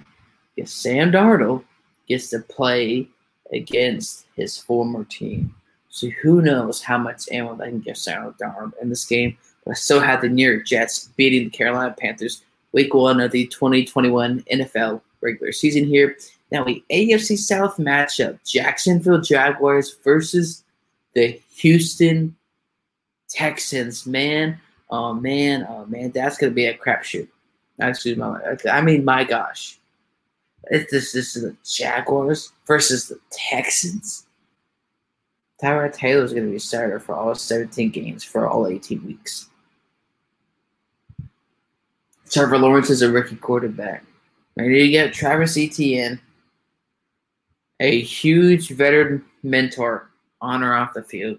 Because 0.57 0.73
Sam 0.73 1.13
Darnold 1.13 1.65
gets 2.09 2.31
to 2.31 2.41
play 2.41 3.09
against 3.53 4.27
his 4.35 4.59
former 4.59 5.05
team. 5.05 5.55
So 5.89 6.09
who 6.23 6.43
knows 6.43 6.83
how 6.83 6.99
much 6.99 7.31
ammo 7.31 7.57
they 7.57 7.69
can 7.69 7.81
give 7.81 7.97
Sam 7.97 8.35
Darnold 8.41 8.73
in 8.81 8.89
this 8.89 9.05
game. 9.05 9.37
But 9.65 9.73
I 9.73 9.75
still 9.75 10.01
have 10.01 10.23
the 10.23 10.29
New 10.29 10.51
York 10.51 10.67
Jets 10.67 11.09
beating 11.17 11.45
the 11.45 11.51
Carolina 11.51 11.95
Panthers 11.99 12.43
week 12.73 12.95
one 12.95 13.21
of 13.21 13.33
the 13.33 13.47
2021 13.49 14.45
NFL 14.53 15.01
regular 15.21 15.53
season 15.53 15.85
here. 15.85 16.17
Now, 16.53 16.65
a 16.67 16.83
AFC 16.91 17.39
South 17.39 17.77
matchup 17.77 18.39
Jacksonville 18.45 19.21
Jaguars 19.21 19.97
versus 20.03 20.65
the 21.15 21.41
Houston 21.57 22.37
Texans. 23.31 24.07
Man, 24.07 24.61
oh 24.91 25.15
man, 25.15 25.67
oh 25.69 25.87
man, 25.87 26.11
that's 26.11 26.37
to 26.51 26.55
be 26.55 26.67
a 26.67 26.77
crapshoot. 26.77 27.29
Excuse 27.79 28.19
my, 28.19 28.39
I 28.71 28.81
mean, 28.83 29.05
my 29.05 29.25
gosh. 29.25 29.79
If 30.65 30.91
this, 30.91 31.13
this 31.13 31.35
is 31.37 31.43
the 31.43 31.57
Jaguars 31.65 32.53
versus 32.67 33.09
the 33.09 33.19
Texans. 33.31 34.27
Tyrod 35.63 35.93
Taylor 35.93 36.25
is 36.25 36.33
to 36.33 36.53
be 36.53 36.59
starter 36.59 36.99
for 36.99 37.15
all 37.15 37.35
17 37.35 37.91
games 37.91 38.25
for 38.25 38.49
all 38.49 38.67
18 38.67 39.05
weeks. 39.07 39.49
Trevor 42.31 42.59
Lawrence 42.59 42.91
is 42.91 43.03
a 43.03 43.11
rookie 43.11 43.37
quarterback. 43.37 44.05
And 44.57 44.73
you 44.73 44.91
get 44.91 45.13
Travis 45.13 45.57
Etienne, 45.57 46.21
a 47.81 48.01
huge 48.01 48.71
veteran 48.71 49.25
mentor 49.43 50.11
on 50.41 50.63
or 50.63 50.75
off 50.75 50.95
the 50.95 51.03
field, 51.03 51.39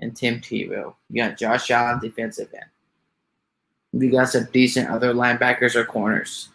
and 0.00 0.16
Tim 0.16 0.40
Tebow. 0.40 0.94
You 1.08 1.22
got 1.22 1.38
Josh 1.38 1.70
Allen, 1.70 2.00
defensive 2.00 2.48
end. 2.52 4.02
You 4.02 4.10
got 4.10 4.30
some 4.30 4.48
decent 4.52 4.88
other 4.88 5.14
linebackers 5.14 5.74
or 5.74 5.84
corners. 5.84 6.48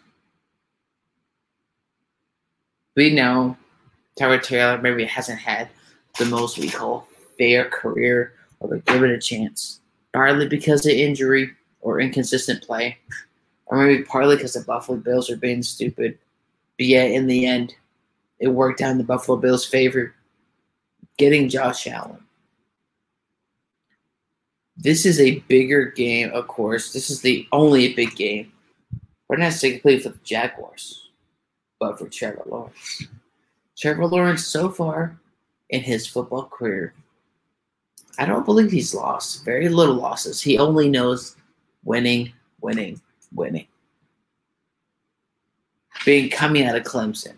We 2.94 3.12
know 3.12 3.56
Tyrod 4.18 4.42
Taylor 4.42 4.78
maybe 4.78 5.04
hasn't 5.04 5.38
had 5.38 5.68
the 6.18 6.24
most 6.26 6.58
we 6.58 6.68
call 6.68 7.06
fair 7.38 7.68
career, 7.68 8.32
or 8.60 8.68
they 8.68 8.80
give 8.80 9.02
it 9.04 9.10
a 9.10 9.18
chance, 9.18 9.80
partly 10.12 10.48
because 10.48 10.86
of 10.86 10.92
injury 10.92 11.50
or 11.82 12.00
inconsistent 12.00 12.62
play 12.62 12.98
or 13.66 13.84
maybe 13.84 14.02
partly 14.04 14.36
because 14.36 14.54
the 14.54 14.60
Buffalo 14.60 14.98
Bills 14.98 15.30
are 15.30 15.36
being 15.36 15.62
stupid. 15.62 16.18
But 16.78 16.86
yet, 16.86 17.10
in 17.10 17.26
the 17.26 17.46
end, 17.46 17.74
it 18.38 18.48
worked 18.48 18.80
out 18.80 18.92
in 18.92 18.98
the 18.98 19.04
Buffalo 19.04 19.38
Bills' 19.38 19.66
favor, 19.66 20.14
getting 21.16 21.48
Josh 21.48 21.86
Allen. 21.86 22.18
This 24.76 25.06
is 25.06 25.20
a 25.20 25.38
bigger 25.40 25.86
game, 25.86 26.30
of 26.32 26.48
course. 26.48 26.92
This 26.92 27.08
is 27.08 27.22
the 27.22 27.48
only 27.52 27.94
big 27.94 28.14
game. 28.14 28.52
We're 29.28 29.38
not 29.38 29.54
simply 29.54 29.98
for 29.98 30.10
the 30.10 30.18
Jaguars, 30.22 31.10
but 31.80 31.98
for 31.98 32.08
Trevor 32.08 32.42
Lawrence. 32.46 33.06
Trevor 33.76 34.06
Lawrence, 34.06 34.46
so 34.46 34.70
far 34.70 35.18
in 35.70 35.80
his 35.80 36.06
football 36.06 36.44
career, 36.44 36.94
I 38.18 38.26
don't 38.26 38.44
believe 38.44 38.70
he's 38.70 38.94
lost. 38.94 39.44
Very 39.44 39.68
little 39.68 39.96
losses. 39.96 40.40
He 40.40 40.58
only 40.58 40.88
knows 40.88 41.36
winning, 41.84 42.32
winning, 42.60 43.00
winning. 43.34 43.66
Being 46.04 46.30
coming 46.30 46.64
out 46.64 46.76
of 46.76 46.84
Clemson. 46.84 47.34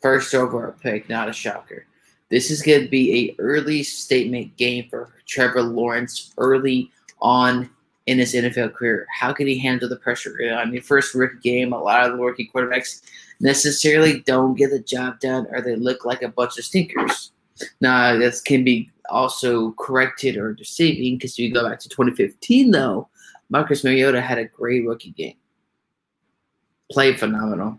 First 0.00 0.34
overall 0.34 0.74
pick, 0.80 1.08
not 1.08 1.28
a 1.28 1.32
shocker. 1.32 1.86
This 2.30 2.50
is 2.50 2.62
going 2.62 2.82
to 2.82 2.88
be 2.88 3.30
a 3.30 3.34
early 3.38 3.82
statement 3.82 4.56
game 4.56 4.86
for 4.90 5.14
Trevor 5.26 5.62
Lawrence 5.62 6.34
early 6.36 6.90
on 7.20 7.70
in 8.06 8.18
his 8.18 8.34
NFL 8.34 8.74
career. 8.74 9.06
How 9.12 9.32
can 9.32 9.46
he 9.46 9.58
handle 9.58 9.88
the 9.88 9.96
pressure 9.96 10.34
on 10.52 10.72
your 10.72 10.82
first 10.82 11.14
rookie 11.14 11.38
game? 11.42 11.72
A 11.72 11.78
lot 11.78 12.04
of 12.04 12.16
the 12.16 12.22
rookie 12.22 12.50
quarterbacks 12.52 13.02
necessarily 13.40 14.20
don't 14.20 14.54
get 14.54 14.70
the 14.70 14.80
job 14.80 15.20
done, 15.20 15.46
or 15.50 15.60
they 15.60 15.76
look 15.76 16.04
like 16.04 16.22
a 16.22 16.28
bunch 16.28 16.58
of 16.58 16.64
stinkers. 16.64 17.32
Now, 17.80 18.16
this 18.16 18.40
can 18.40 18.64
be 18.64 18.90
also 19.10 19.72
corrected 19.72 20.36
or 20.36 20.52
deceiving 20.52 21.16
because 21.16 21.38
you 21.38 21.52
go 21.52 21.68
back 21.68 21.80
to 21.80 21.88
2015, 21.88 22.70
though, 22.70 23.08
Marcus 23.50 23.84
Mariota 23.84 24.20
had 24.20 24.38
a 24.38 24.44
great 24.44 24.86
rookie 24.86 25.10
game. 25.10 25.36
Played 26.90 27.18
phenomenal. 27.18 27.78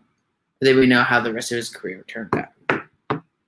Then 0.62 0.78
we 0.78 0.88
know 0.88 1.04
how 1.04 1.22
the 1.22 1.34
rest 1.34 1.52
of 1.52 1.58
his 1.58 1.70
career 1.70 2.04
turned 2.08 2.36
out. 2.36 2.50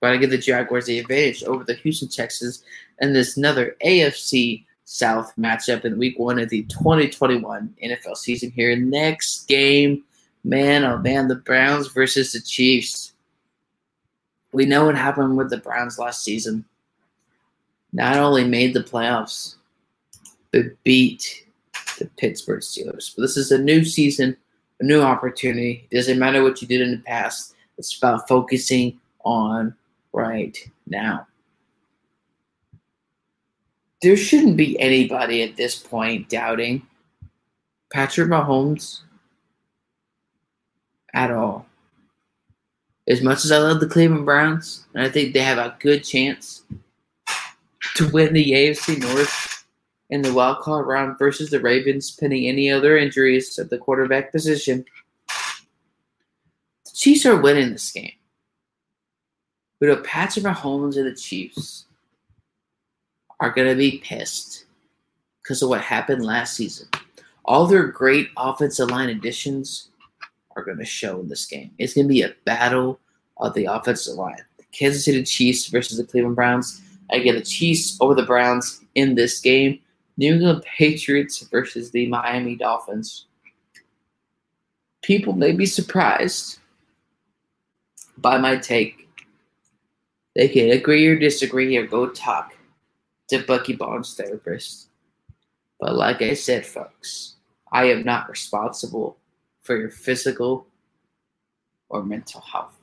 I 0.09 0.17
give 0.17 0.31
the 0.31 0.37
Jaguars 0.37 0.85
the 0.85 0.99
advantage 0.99 1.43
over 1.43 1.63
the 1.63 1.75
Houston 1.75 2.09
Texans 2.09 2.63
in 2.99 3.13
this 3.13 3.37
another 3.37 3.75
AFC 3.85 4.65
South 4.85 5.31
matchup 5.37 5.85
in 5.85 5.97
week 5.97 6.17
one 6.17 6.39
of 6.39 6.49
the 6.49 6.63
2021 6.63 7.73
NFL 7.83 8.17
season 8.17 8.51
here. 8.51 8.75
Next 8.75 9.47
game, 9.47 10.03
man, 10.43 10.83
oh 10.83 10.97
man, 10.97 11.27
the 11.27 11.35
Browns 11.35 11.87
versus 11.87 12.33
the 12.33 12.41
Chiefs. 12.41 13.13
We 14.51 14.65
know 14.65 14.85
what 14.85 14.97
happened 14.97 15.37
with 15.37 15.49
the 15.49 15.57
Browns 15.57 15.97
last 15.97 16.23
season. 16.23 16.65
Not 17.93 18.17
only 18.17 18.43
made 18.43 18.73
the 18.73 18.83
playoffs, 18.83 19.55
but 20.51 20.65
beat 20.83 21.45
the 21.99 22.05
Pittsburgh 22.17 22.61
Steelers. 22.61 23.15
But 23.15 23.21
this 23.21 23.37
is 23.37 23.51
a 23.51 23.57
new 23.57 23.85
season, 23.85 24.35
a 24.79 24.83
new 24.83 25.01
opportunity. 25.01 25.87
It 25.89 25.95
doesn't 25.95 26.19
matter 26.19 26.43
what 26.43 26.61
you 26.61 26.67
did 26.67 26.81
in 26.81 26.91
the 26.91 26.97
past. 26.97 27.53
It's 27.77 27.97
about 27.97 28.27
focusing 28.27 28.99
on 29.23 29.75
right 30.13 30.57
now. 30.87 31.27
There 34.01 34.17
shouldn't 34.17 34.57
be 34.57 34.79
anybody 34.79 35.43
at 35.43 35.55
this 35.55 35.77
point 35.77 36.27
doubting 36.27 36.81
Patrick 37.91 38.29
Mahomes 38.29 39.01
at 41.13 41.31
all. 41.31 41.65
As 43.07 43.21
much 43.21 43.45
as 43.45 43.51
I 43.51 43.57
love 43.57 43.79
the 43.79 43.87
Cleveland 43.87 44.25
Browns, 44.25 44.85
and 44.93 45.03
I 45.03 45.09
think 45.09 45.33
they 45.33 45.41
have 45.41 45.57
a 45.57 45.75
good 45.79 46.03
chance 46.03 46.63
to 47.95 48.09
win 48.09 48.33
the 48.33 48.51
AFC 48.51 48.99
North 48.99 49.65
in 50.09 50.21
the 50.21 50.33
wild 50.33 50.59
card 50.59 50.87
round 50.87 51.17
versus 51.17 51.49
the 51.49 51.59
Ravens, 51.59 52.11
pending 52.11 52.47
any 52.47 52.69
other 52.69 52.97
injuries 52.97 53.57
at 53.59 53.69
the 53.69 53.77
quarterback 53.77 54.31
position. 54.31 54.85
The 55.27 56.91
Chiefs 56.93 57.25
are 57.25 57.41
winning 57.41 57.71
this 57.71 57.91
game. 57.91 58.13
But 59.81 59.87
the 59.87 59.97
Patrick 60.03 60.45
Mahomes 60.45 60.95
and 60.95 61.07
the 61.07 61.15
Chiefs 61.15 61.85
are 63.39 63.49
going 63.49 63.67
to 63.67 63.75
be 63.75 63.97
pissed 63.97 64.65
because 65.41 65.63
of 65.63 65.69
what 65.69 65.81
happened 65.81 66.23
last 66.23 66.55
season. 66.55 66.87
All 67.45 67.65
their 67.65 67.87
great 67.87 68.29
offensive 68.37 68.91
line 68.91 69.09
additions 69.09 69.89
are 70.55 70.63
going 70.63 70.77
to 70.77 70.85
show 70.85 71.19
in 71.19 71.29
this 71.29 71.47
game. 71.47 71.71
It's 71.79 71.95
going 71.95 72.07
to 72.07 72.13
be 72.13 72.21
a 72.21 72.35
battle 72.45 72.99
of 73.37 73.55
the 73.55 73.65
offensive 73.65 74.13
line. 74.13 74.37
The 74.59 74.65
Kansas 74.71 75.03
City 75.03 75.23
Chiefs 75.23 75.65
versus 75.65 75.97
the 75.97 76.03
Cleveland 76.03 76.35
Browns. 76.35 76.83
I 77.11 77.17
get 77.17 77.33
the 77.33 77.41
Chiefs 77.41 77.97
over 77.99 78.13
the 78.13 78.21
Browns 78.21 78.81
in 78.93 79.15
this 79.15 79.39
game. 79.39 79.79
New 80.15 80.35
England 80.35 80.63
Patriots 80.77 81.39
versus 81.51 81.89
the 81.89 82.05
Miami 82.05 82.55
Dolphins. 82.55 83.25
People 85.01 85.33
may 85.33 85.53
be 85.53 85.65
surprised 85.65 86.59
by 88.19 88.37
my 88.37 88.57
take. 88.57 89.00
They 90.35 90.47
can 90.47 90.71
agree 90.71 91.07
or 91.07 91.17
disagree 91.17 91.75
or 91.77 91.85
go 91.85 92.07
talk 92.09 92.55
to 93.29 93.43
Bucky 93.43 93.73
Barnes 93.73 94.15
therapist. 94.15 94.87
But 95.79 95.95
like 95.95 96.21
I 96.21 96.33
said, 96.33 96.65
folks, 96.65 97.35
I 97.71 97.85
am 97.85 98.03
not 98.03 98.29
responsible 98.29 99.17
for 99.61 99.77
your 99.77 99.89
physical 99.89 100.67
or 101.89 102.03
mental 102.03 102.41
health. 102.41 102.77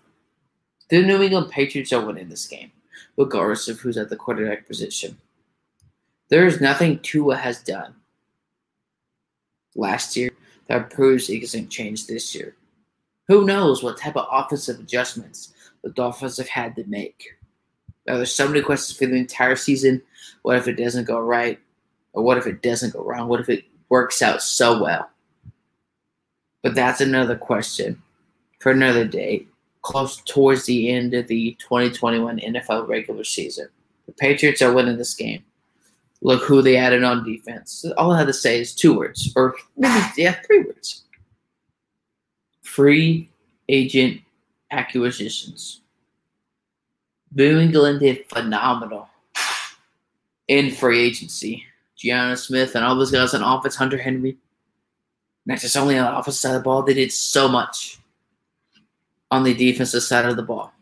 The 0.91 1.03
New 1.03 1.23
England 1.23 1.51
Patriots 1.51 1.93
are 1.93 2.05
winning 2.05 2.29
this 2.29 2.47
game, 2.47 2.73
regardless 3.17 3.69
of 3.69 3.79
who's 3.81 3.97
at 3.97 4.09
the 4.09 4.17
quarterback 4.17 4.67
position. 4.67 5.19
There 6.29 6.47
is 6.47 6.61
nothing 6.61 6.99
Tua 6.99 7.37
has 7.37 7.63
done 7.63 7.95
last 9.75 10.17
year 10.17 10.31
that 10.67 10.91
proves 10.91 11.27
he 11.27 11.41
doesn't 11.41 11.71
change 11.71 12.07
this 12.07 12.35
year. 12.35 12.57
Who 13.29 13.45
knows 13.45 13.83
what 13.83 13.99
type 13.99 14.17
of 14.17 14.27
offensive 14.31 14.81
adjustments 14.81 15.53
the 15.83 15.91
Dolphins 15.91 16.39
have 16.39 16.49
had 16.49 16.75
to 16.77 16.85
make. 16.85 17.38
Now, 18.09 18.17
there's 18.17 18.35
so 18.35 18.49
many 18.49 18.63
questions 18.63 18.97
for 18.97 19.05
the 19.05 19.17
entire 19.17 19.55
season. 19.55 20.01
What 20.41 20.57
if 20.57 20.67
it 20.67 20.77
doesn't 20.77 21.05
go 21.05 21.21
right? 21.21 21.61
Or 22.15 22.23
what 22.23 22.39
if 22.39 22.47
it 22.47 22.63
doesn't 22.63 22.95
go 22.95 23.05
wrong? 23.05 23.29
What 23.29 23.41
if 23.41 23.51
it 23.51 23.65
works 23.91 24.23
out 24.23 24.43
so 24.43 24.83
well? 24.83 25.11
But 26.63 26.75
that's 26.75 27.03
another 27.03 27.37
question 27.37 28.03
for 28.61 28.73
another 28.73 29.07
day, 29.07 29.47
close 29.83 30.23
towards 30.23 30.65
the 30.65 30.89
end 30.89 31.13
of 31.13 31.29
the 31.29 31.55
2021 31.59 32.39
NFL 32.39 32.89
regular 32.89 33.25
season. 33.25 33.69
The 34.07 34.13
Patriots 34.13 34.63
are 34.63 34.73
winning 34.73 34.97
this 34.97 35.13
game. 35.13 35.45
Look 36.23 36.43
who 36.43 36.63
they 36.63 36.79
added 36.79 37.05
on 37.05 37.25
defense. 37.25 37.85
All 37.99 38.13
I 38.13 38.19
have 38.19 38.27
to 38.27 38.33
say 38.33 38.59
is 38.59 38.75
two 38.75 38.97
words, 38.97 39.31
or 39.37 39.55
maybe 39.77 40.07
yeah, 40.17 40.37
three 40.47 40.61
words. 40.61 41.05
Free 42.63 43.29
agent 43.69 44.23
acquisitions. 44.71 45.83
New 47.35 47.59
England 47.59 48.01
did 48.01 48.27
phenomenal 48.29 49.09
in 50.49 50.71
free 50.71 51.01
agency. 51.01 51.65
Jonnu 51.99 52.39
Smith 52.39 52.75
and 52.75 52.85
all 52.85 52.97
those 52.97 53.11
guys 53.11 53.35
on 53.35 53.43
offense, 53.43 53.77
Hunter 53.77 53.99
Henry. 53.99 54.39
Not 55.47 55.59
just 55.59 55.77
only 55.77 55.99
on 55.99 56.05
the 56.05 56.19
offensive 56.19 56.41
side 56.41 56.55
of 56.55 56.63
the 56.63 56.65
ball, 56.65 56.83
they 56.83 56.95
did 56.95 57.13
so 57.13 57.49
much 57.49 57.99
on 59.31 59.45
the 59.45 59.55
defensive 59.55 60.03
side 60.03 60.27
of 60.27 60.37
the 60.37 60.43
ball. 60.43 60.73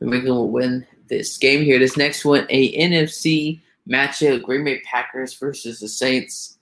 New 0.00 0.12
England 0.12 0.36
will 0.36 0.50
win 0.50 0.86
this 1.08 1.38
game 1.38 1.62
here. 1.62 1.78
This 1.78 1.96
next 1.96 2.24
one, 2.24 2.46
a 2.48 2.76
NFC 2.76 3.60
matchup: 3.88 4.42
Green 4.42 4.64
Bay 4.64 4.80
Packers 4.80 5.34
versus 5.34 5.80
the 5.80 5.88
Saints. 5.88 6.58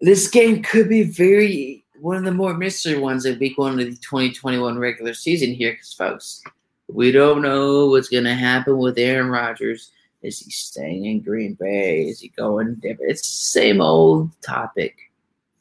This 0.00 0.28
game 0.28 0.62
could 0.62 0.88
be 0.88 1.02
very 1.02 1.84
one 2.00 2.16
of 2.16 2.24
the 2.24 2.32
more 2.32 2.54
mystery 2.54 2.98
ones 2.98 3.24
in 3.24 3.38
week 3.38 3.58
one 3.58 3.72
of 3.72 3.78
the 3.78 3.96
2021 3.96 4.78
regular 4.78 5.14
season 5.14 5.52
here, 5.52 5.72
because 5.72 5.92
folks, 5.92 6.42
we 6.88 7.12
don't 7.12 7.42
know 7.42 7.86
what's 7.86 8.08
going 8.08 8.24
to 8.24 8.34
happen 8.34 8.78
with 8.78 8.98
Aaron 8.98 9.28
Rodgers. 9.28 9.90
Is 10.22 10.40
he 10.40 10.50
staying 10.50 11.04
in 11.04 11.20
Green 11.20 11.54
Bay? 11.54 12.06
Is 12.06 12.20
he 12.20 12.28
going 12.28 12.74
different? 12.76 13.10
It's 13.10 13.22
the 13.22 13.60
same 13.60 13.80
old 13.80 14.30
topic 14.42 14.96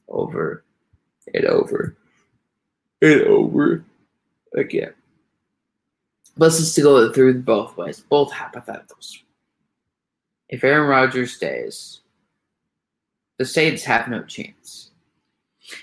over 0.07 0.63
and 1.33 1.45
over 1.45 1.95
and 3.01 3.21
over 3.21 3.83
again. 4.55 4.93
Let's 6.37 6.59
just 6.59 6.77
go 6.77 7.11
through 7.11 7.41
both 7.41 7.77
ways, 7.77 7.99
both 7.99 8.31
hypotheticals. 8.31 9.19
If 10.49 10.63
Aaron 10.63 10.87
Rodgers 10.87 11.33
stays, 11.33 12.01
the 13.37 13.45
Saints 13.45 13.83
have 13.83 14.07
no 14.07 14.23
chance. 14.23 14.86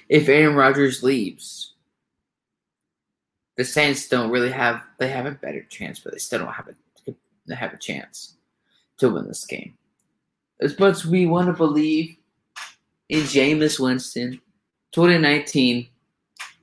If 0.08 0.28
Aaron 0.28 0.56
Rodgers 0.56 1.02
leaves, 1.02 1.74
the 3.56 3.64
Saints 3.64 4.08
don't 4.08 4.30
really 4.30 4.50
have 4.50 4.82
they 4.98 5.08
have 5.08 5.26
a 5.26 5.32
better 5.32 5.62
chance, 5.64 6.00
but 6.00 6.12
they 6.12 6.18
still 6.18 6.40
don't 6.40 6.52
have 6.52 6.68
a 6.68 7.12
they 7.46 7.54
have 7.54 7.74
a 7.74 7.78
chance 7.78 8.36
to 8.98 9.10
win 9.10 9.28
this 9.28 9.44
game. 9.44 9.76
As 10.60 10.78
much 10.78 10.96
as 10.96 11.06
we 11.06 11.26
want 11.26 11.48
to 11.48 11.52
believe 11.52 12.16
in 13.08 13.20
Jameis 13.22 13.78
Winston, 13.78 14.40
2019 14.92 15.88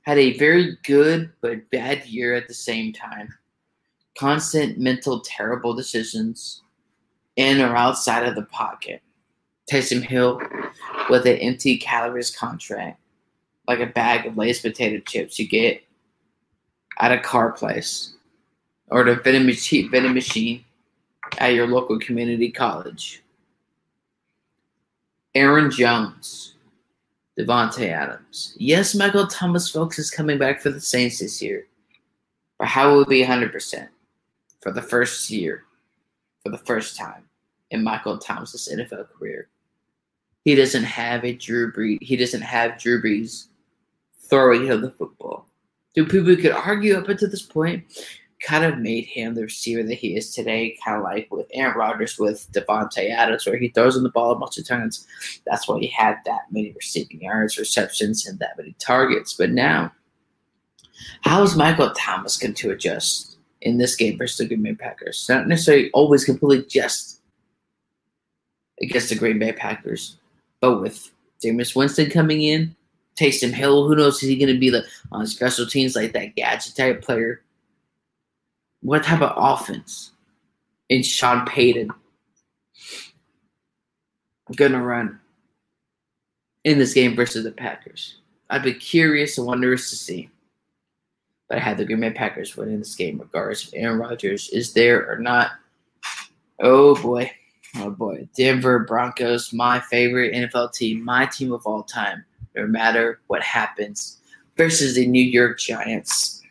had 0.04 0.18
a 0.18 0.38
very 0.38 0.78
good 0.84 1.32
but 1.42 1.70
bad 1.70 2.06
year 2.06 2.34
at 2.34 2.48
the 2.48 2.54
same 2.54 2.92
time. 2.92 3.30
Constant 4.18 4.78
mental 4.78 5.22
terrible 5.22 5.74
decisions 5.74 6.64
in 7.36 7.62
or 7.62 7.76
outside 7.76 8.26
of 8.26 8.36
the 8.36 8.44
pocket. 8.44 9.02
Taysom 9.70 10.02
Hill 10.02 10.42
with 11.10 11.26
an 11.26 11.38
empty 11.38 11.78
calories 11.78 12.36
contract, 12.36 13.00
like 13.72 13.88
a 13.88 13.92
bag 13.92 14.26
of 14.26 14.38
Lay's 14.38 14.60
potato 14.60 15.02
chips 15.08 15.40
you 15.40 15.48
get 15.48 15.82
at 17.00 17.12
a 17.12 17.20
car 17.20 17.52
place 17.52 18.16
or 18.90 19.04
the 19.04 19.16
vending 19.16 19.46
machine, 19.46 19.90
vending 19.90 20.14
machine 20.14 20.66
at 21.38 21.54
your 21.54 21.68
local 21.68 21.98
community 22.00 22.52
college. 22.52 23.24
Aaron 25.34 25.72
Jones, 25.72 26.56
Davante 27.40 27.88
Adams. 27.88 28.54
Yes, 28.58 28.94
Michael 28.94 29.28
Thomas, 29.28 29.70
folks, 29.70 29.98
is 29.98 30.12
coming 30.12 30.38
back 30.38 30.62
for 30.62 30.70
the 30.70 30.82
Saints 30.82 31.20
this 31.20 31.42
year. 31.42 31.68
But 32.60 32.68
how 32.68 32.92
will 32.92 33.04
it 33.04 33.10
be 33.10 33.24
100% 33.24 33.88
for 34.60 34.74
the 34.74 34.82
first 34.82 35.30
year, 35.30 35.64
for 36.44 36.50
the 36.50 36.58
first 36.58 36.98
time 36.98 37.24
in 37.70 37.82
Michael 37.82 38.18
Thomas's 38.18 38.70
NFL 38.72 39.08
career? 39.18 39.48
He 40.44 40.56
doesn't 40.56 40.84
have 40.84 41.24
a 41.24 41.34
Drew 41.34 41.72
Brees. 41.72 42.00
He 42.02 42.18
doesn't 42.18 42.42
have 42.42 42.78
Drew 42.78 43.02
Brees 43.02 43.48
throwing 44.32 44.66
him 44.66 44.82
the 44.82 44.90
football. 44.90 45.46
Do 45.94 46.06
people 46.06 46.36
could 46.36 46.54
argue 46.54 46.98
up 46.98 47.08
until 47.08 47.30
this 47.30 47.44
point? 47.44 47.84
kind 48.42 48.66
of 48.66 48.80
made 48.80 49.06
him 49.06 49.36
the 49.36 49.44
receiver 49.44 49.84
that 49.84 49.94
he 49.94 50.16
is 50.16 50.34
today, 50.34 50.78
kind 50.84 50.98
of 50.98 51.04
like 51.04 51.28
with 51.32 51.48
Aaron 51.54 51.78
Rodgers 51.78 52.18
with 52.18 52.52
Davante 52.52 53.10
Adams, 53.10 53.46
where 53.46 53.58
he 53.58 53.70
throws 53.70 53.96
in 53.96 54.04
the 54.04 54.10
ball 54.10 54.32
a 54.32 54.40
bunch 54.40 54.58
of 54.58 54.68
times. 54.68 55.06
That's 55.46 55.68
why 55.68 55.80
he 55.80 55.88
had 55.88 56.18
that 56.26 56.52
many 56.52 56.72
receiving 56.72 57.22
yards, 57.22 57.58
receptions, 57.58 58.26
and 58.26 58.40
that 58.40 58.58
many 58.58 58.76
targets. 58.80 59.34
But 59.34 59.52
now, 59.52 59.92
how 61.22 61.44
is 61.44 61.56
Michael 61.56 61.92
Thomas 61.92 62.38
going 62.38 62.56
to 62.56 62.72
adjust 62.72 63.38
in 63.62 63.78
this 63.78 63.96
game 63.96 64.18
versus 64.18 64.38
the 64.38 64.48
Green 64.48 64.64
Bay 64.64 64.74
Packers? 64.74 65.26
Not 65.30 65.48
necessarily 65.48 65.92
always 65.92 66.26
completely 66.26 66.66
just 66.68 67.22
against 68.82 69.10
the 69.10 69.16
Green 69.16 69.38
Bay 69.38 69.52
Packers, 69.52 70.18
but 70.62 70.82
with 70.82 71.12
Jameis 71.44 71.76
Winston 71.76 72.10
coming 72.10 72.42
in, 72.42 72.76
Taysom 73.16 73.52
Hill, 73.52 73.88
who 73.88 73.96
knows, 73.96 74.22
is 74.24 74.30
he 74.30 74.38
going 74.38 74.54
to 74.54 74.60
be 74.60 74.70
the 74.70 74.86
on 75.12 75.28
special 75.28 75.66
teams 75.66 75.96
like 75.96 76.14
that 76.14 76.36
gadget 76.36 76.76
type 76.76 77.02
player? 77.02 77.42
what 78.82 79.04
type 79.04 79.22
of 79.22 79.34
offense 79.36 80.12
is 80.90 81.08
Sean 81.08 81.46
Payton 81.46 81.90
gonna 84.56 84.84
run 84.84 85.20
in 86.64 86.78
this 86.78 86.94
game 86.94 87.16
versus 87.16 87.44
the 87.44 87.52
Packers? 87.52 88.18
I'd 88.50 88.64
be 88.64 88.74
curious 88.74 89.38
and 89.38 89.48
wondrous 89.48 89.90
to 89.92 89.96
see. 89.96 90.30
But 91.48 91.60
I 91.60 91.62
had 91.62 91.78
the 91.78 91.86
Green 91.86 92.02
Bay 92.02 92.12
Packers 92.12 92.58
win 92.58 92.70
in 92.70 92.80
this 92.80 92.96
game, 92.96 93.20
regardless 93.20 93.68
if 93.68 93.74
Aaron 93.76 94.00
Rodgers 94.00 94.50
is 94.50 94.74
there 94.74 95.10
or 95.10 95.20
not. 95.20 95.52
Oh 96.60 97.02
boy. 97.02 97.32
Oh 97.78 97.92
boy. 97.92 98.28
Denver 98.36 98.80
Broncos, 98.80 99.54
my 99.54 99.80
favorite 99.80 100.34
NFL 100.34 100.74
team, 100.74 101.04
my 101.04 101.26
team 101.26 101.54
of 101.54 101.66
all 101.66 101.84
time, 101.84 102.26
no 102.56 102.68
matter 102.68 103.20
what 103.28 103.42
happens, 103.42 104.22
versus 104.58 104.96
the 104.96 105.08
New 105.08 105.24
York 105.24 105.60
Giants. 105.60 106.42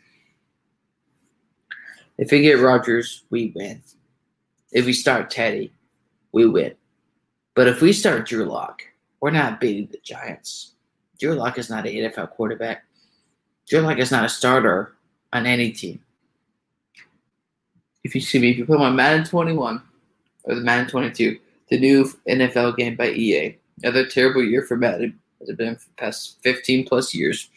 If 2.17 2.31
we 2.31 2.41
get 2.41 2.59
Rodgers, 2.59 3.23
we 3.29 3.51
win. 3.55 3.81
If 4.71 4.85
we 4.85 4.93
start 4.93 5.29
Teddy, 5.29 5.73
we 6.31 6.47
win. 6.47 6.75
But 7.55 7.67
if 7.67 7.81
we 7.81 7.93
start 7.93 8.27
Drew 8.27 8.45
Lock, 8.45 8.83
we're 9.19 9.31
not 9.31 9.59
beating 9.59 9.87
the 9.91 9.99
Giants. 10.03 10.73
Drew 11.19 11.33
Lock 11.33 11.57
is 11.57 11.69
not 11.69 11.85
an 11.85 11.93
NFL 11.93 12.31
quarterback. 12.31 12.83
Drew 13.67 13.81
Lock 13.81 13.99
is 13.99 14.11
not 14.11 14.25
a 14.25 14.29
starter 14.29 14.95
on 15.33 15.45
any 15.45 15.71
team. 15.71 15.99
If 18.03 18.15
you 18.15 18.21
see 18.21 18.39
me, 18.39 18.51
if 18.51 18.57
you 18.57 18.65
put 18.65 18.79
my 18.79 18.89
Madden 18.89 19.25
21 19.25 19.81
or 20.43 20.55
the 20.55 20.61
Madden 20.61 20.87
22, 20.87 21.39
the 21.69 21.79
new 21.79 22.11
NFL 22.27 22.75
game 22.77 22.95
by 22.95 23.09
EA, 23.09 23.57
another 23.83 24.05
terrible 24.05 24.43
year 24.43 24.63
for 24.63 24.75
Madden, 24.75 25.19
has 25.41 25.49
it 25.49 25.57
been 25.57 25.75
for 25.75 25.89
the 25.89 25.95
past 25.95 26.37
15 26.43 26.87
plus 26.87 27.13
years. 27.13 27.49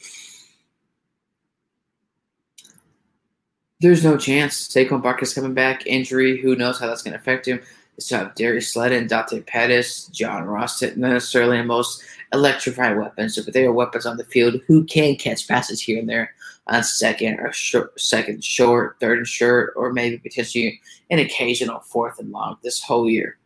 there's 3.84 4.02
no 4.02 4.16
chance. 4.16 4.68
Saquon 4.68 5.02
Barkley's 5.02 5.34
coming 5.34 5.52
back. 5.52 5.86
Injury, 5.86 6.40
who 6.40 6.56
knows 6.56 6.80
how 6.80 6.86
that's 6.86 7.02
going 7.02 7.12
to 7.12 7.18
affect 7.18 7.46
him. 7.46 7.60
It's 7.98 8.10
have 8.10 8.34
Darius 8.34 8.72
Slayton, 8.72 9.06
Dante 9.06 9.42
Pettis, 9.42 10.06
John 10.06 10.44
Ross, 10.44 10.80
not 10.82 10.96
necessarily 10.96 11.58
the 11.58 11.64
most 11.64 12.02
electrifying 12.32 12.98
weapons, 12.98 13.38
but 13.38 13.52
they 13.52 13.66
are 13.66 13.72
weapons 13.72 14.06
on 14.06 14.16
the 14.16 14.24
field 14.24 14.60
who 14.66 14.84
can 14.84 15.16
catch 15.16 15.46
passes 15.46 15.80
here 15.80 15.98
and 15.98 16.08
there 16.08 16.34
on 16.66 16.82
second 16.82 17.38
or 17.38 17.52
short, 17.52 18.00
second 18.00 18.42
short, 18.42 18.96
third 19.00 19.18
and 19.18 19.28
short, 19.28 19.74
or 19.76 19.92
maybe 19.92 20.16
potentially 20.18 20.80
an 21.10 21.18
occasional 21.18 21.80
fourth 21.80 22.18
and 22.18 22.32
long 22.32 22.56
this 22.62 22.82
whole 22.82 23.08
year. 23.08 23.36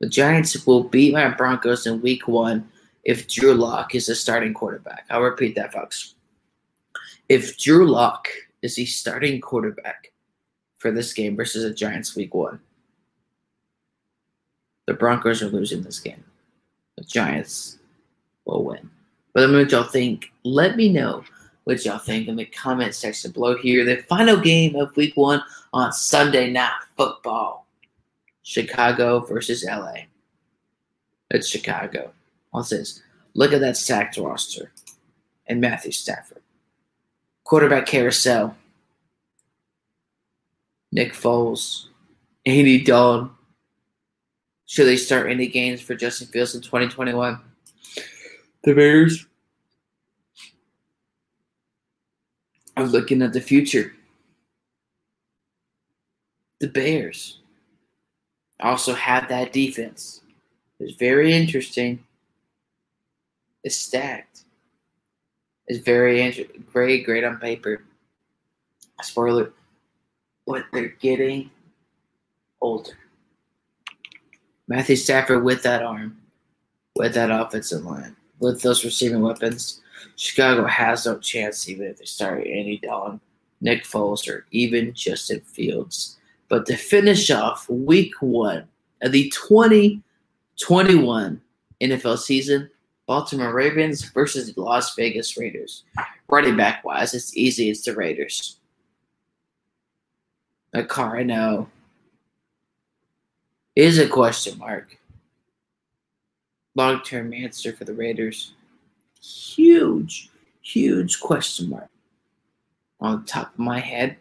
The 0.00 0.08
Giants 0.08 0.66
will 0.66 0.84
beat 0.84 1.12
my 1.12 1.28
Broncos 1.28 1.86
in 1.86 2.00
week 2.00 2.26
one 2.26 2.68
if 3.04 3.28
Drew 3.28 3.54
Lock 3.54 3.94
is 3.94 4.06
the 4.06 4.14
starting 4.14 4.54
quarterback. 4.54 5.06
I'll 5.10 5.22
repeat 5.22 5.54
that, 5.56 5.72
folks 5.72 6.14
if 7.30 7.56
Drew 7.56 7.88
Lock 7.88 8.28
is 8.60 8.74
the 8.74 8.84
starting 8.84 9.40
quarterback 9.40 10.10
for 10.78 10.90
this 10.90 11.12
game 11.12 11.36
versus 11.36 11.62
the 11.62 11.72
Giants 11.72 12.16
week 12.16 12.34
one, 12.34 12.58
the 14.86 14.94
Broncos 14.94 15.40
are 15.40 15.48
losing 15.48 15.82
this 15.82 16.00
game. 16.00 16.24
The 16.98 17.04
Giants 17.04 17.78
will 18.44 18.64
win. 18.64 18.90
But 19.32 19.42
let 19.42 19.50
me 19.50 19.58
what 19.58 19.70
y'all 19.70 19.84
think. 19.84 20.32
Let 20.42 20.76
me 20.76 20.92
know 20.92 21.22
what 21.64 21.84
y'all 21.84 21.98
think 21.98 22.26
in 22.26 22.34
the 22.34 22.46
comment 22.46 22.96
section 22.96 23.30
below 23.30 23.56
here. 23.56 23.84
The 23.84 24.02
final 24.02 24.36
game 24.36 24.74
of 24.74 24.96
week 24.96 25.16
one 25.16 25.40
on 25.72 25.92
Sunday 25.92 26.50
Night 26.50 26.82
Football. 26.96 27.59
Chicago 28.50 29.20
versus 29.20 29.64
LA. 29.64 30.06
It's 31.30 31.46
Chicago. 31.46 32.10
What's 32.50 32.70
this? 32.70 33.00
Look 33.34 33.52
at 33.52 33.60
that 33.60 33.76
stacked 33.76 34.16
roster. 34.16 34.72
And 35.46 35.60
Matthew 35.60 35.92
Stafford 35.92 36.42
quarterback 37.44 37.86
carousel. 37.86 38.56
Nick 40.92 41.12
Foles, 41.12 41.86
Andy 42.44 42.82
Dalton. 42.82 43.30
Should 44.66 44.86
they 44.86 44.96
start 44.96 45.30
any 45.30 45.46
games 45.46 45.80
for 45.80 45.94
Justin 45.94 46.26
Fields 46.28 46.56
in 46.56 46.60
2021? 46.60 47.40
The 48.64 48.74
Bears 48.74 49.26
are 52.76 52.86
looking 52.86 53.22
at 53.22 53.32
the 53.32 53.40
future. 53.40 53.92
The 56.60 56.68
Bears 56.68 57.39
also 58.60 58.94
have 58.94 59.28
that 59.28 59.52
defense. 59.52 60.22
It's 60.78 60.96
very 60.96 61.32
interesting. 61.34 62.04
It's 63.62 63.76
stacked 63.76 64.44
It's 65.66 65.80
very 65.84 66.48
very 66.72 67.02
great 67.02 67.24
on 67.24 67.38
paper. 67.38 67.84
Spoiler: 69.02 69.52
what 70.44 70.64
they're 70.72 70.88
getting 71.00 71.50
older. 72.60 72.92
Matthew 74.68 74.96
Stafford 74.96 75.44
with 75.44 75.62
that 75.64 75.82
arm, 75.82 76.18
with 76.96 77.14
that 77.14 77.30
offensive 77.30 77.84
line, 77.84 78.16
with 78.38 78.62
those 78.62 78.84
receiving 78.84 79.20
weapons, 79.20 79.80
Chicago 80.16 80.66
has 80.66 81.06
no 81.06 81.18
chance 81.18 81.68
even 81.68 81.86
if 81.86 81.98
they 81.98 82.04
start 82.04 82.46
Andy 82.46 82.78
Dalton, 82.78 83.20
Nick 83.60 83.84
Foles, 83.84 84.28
or 84.28 84.46
even 84.52 84.94
Justin 84.94 85.40
Fields. 85.40 86.18
But 86.50 86.66
to 86.66 86.76
finish 86.76 87.30
off 87.30 87.66
week 87.70 88.12
one 88.20 88.68
of 89.00 89.12
the 89.12 89.30
2021 89.30 91.40
NFL 91.80 92.18
season, 92.18 92.68
Baltimore 93.06 93.54
Ravens 93.54 94.02
versus 94.10 94.54
Las 94.56 94.96
Vegas 94.96 95.38
Raiders. 95.38 95.84
Running 96.28 96.56
back 96.56 96.84
wise, 96.84 97.14
it's 97.14 97.36
easy. 97.36 97.70
It's 97.70 97.84
the 97.84 97.94
Raiders. 97.94 98.56
A 100.74 100.82
car, 100.84 101.16
I 101.16 101.22
know, 101.22 101.68
is 103.76 103.98
a 103.98 104.08
question 104.08 104.58
mark. 104.58 104.98
Long 106.74 107.00
term 107.02 107.32
answer 107.32 107.72
for 107.72 107.84
the 107.84 107.94
Raiders. 107.94 108.54
Huge, 109.20 110.30
huge 110.62 111.20
question 111.20 111.70
mark 111.70 111.90
on 113.00 113.24
top 113.24 113.54
of 113.54 113.60
my 113.60 113.78
head. 113.78 114.16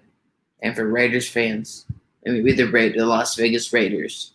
And 0.62 0.76
for 0.76 0.88
Raiders 0.88 1.30
fans, 1.30 1.86
I 2.30 2.42
mean, 2.42 2.56
the, 2.56 2.66
Ra- 2.66 2.96
the 2.96 3.06
Las 3.06 3.36
Vegas 3.36 3.72
Raiders 3.74 4.34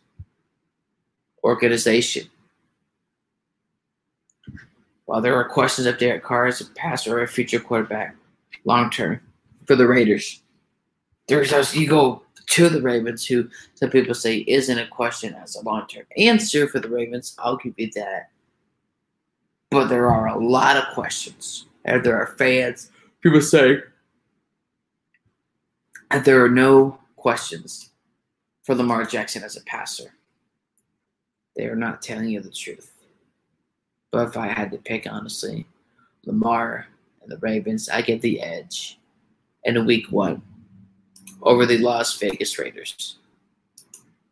organization 1.43 2.29
while 5.07 5.21
there 5.21 5.37
are 5.37 5.49
questions 5.49 5.87
of 5.87 5.99
Derek 5.99 6.23
Carr 6.23 6.47
as 6.47 6.61
a 6.61 6.67
passer 6.67 7.19
or 7.19 7.23
a 7.23 7.29
future 7.29 7.61
quarterback 7.61 8.17
long 8.65 8.91
term 8.91 9.21
for 9.67 9.77
the 9.77 9.87
Raiders, 9.87 10.43
there's 11.29 11.51
those 11.51 11.75
you 11.75 11.89
go 11.89 12.23
to 12.47 12.69
the 12.69 12.83
Ravens, 12.83 13.27
who 13.27 13.49
some 13.75 13.91
people 13.91 14.15
say 14.15 14.39
isn't 14.39 14.79
a 14.79 14.87
question 14.87 15.35
as 15.35 15.57
a 15.57 15.63
long 15.63 15.87
term 15.87 16.05
answer 16.17 16.69
for 16.69 16.81
the 16.81 16.89
Ravens. 16.89 17.35
I'll 17.39 17.57
give 17.57 17.75
you 17.77 17.91
that. 17.95 18.31
But 19.71 19.89
there 19.89 20.11
are 20.11 20.29
a 20.29 20.39
lot 20.39 20.77
of 20.77 20.95
questions. 20.95 21.67
And 21.85 22.03
there 22.03 22.17
are 22.17 22.35
fans, 22.39 22.91
people 23.21 23.43
say, 23.43 23.83
and 26.11 26.25
there 26.25 26.43
are 26.43 26.49
no 26.49 26.99
questions 27.25 27.89
for 28.65 28.75
Lamar 28.75 29.07
Jackson 29.07 29.43
as 29.43 29.57
a 29.57 29.63
passer. 29.63 30.13
They 31.57 31.65
are 31.65 31.75
not 31.75 32.03
telling 32.03 32.29
you 32.29 32.43
the 32.43 32.51
truth. 32.51 32.93
But 34.13 34.29
if 34.29 34.37
I 34.37 34.49
had 34.49 34.71
to 34.73 34.77
pick, 34.77 35.07
honestly, 35.11 35.67
Lamar 36.27 36.87
and 37.23 37.33
the 37.33 37.39
Ravens, 37.39 37.89
I 37.89 38.03
get 38.03 38.21
the 38.21 38.43
edge 38.43 38.99
in 39.63 39.87
week 39.87 40.13
one 40.13 40.43
over 41.41 41.65
the 41.65 41.79
Las 41.79 42.15
Vegas 42.19 42.59
Raiders. 42.59 43.17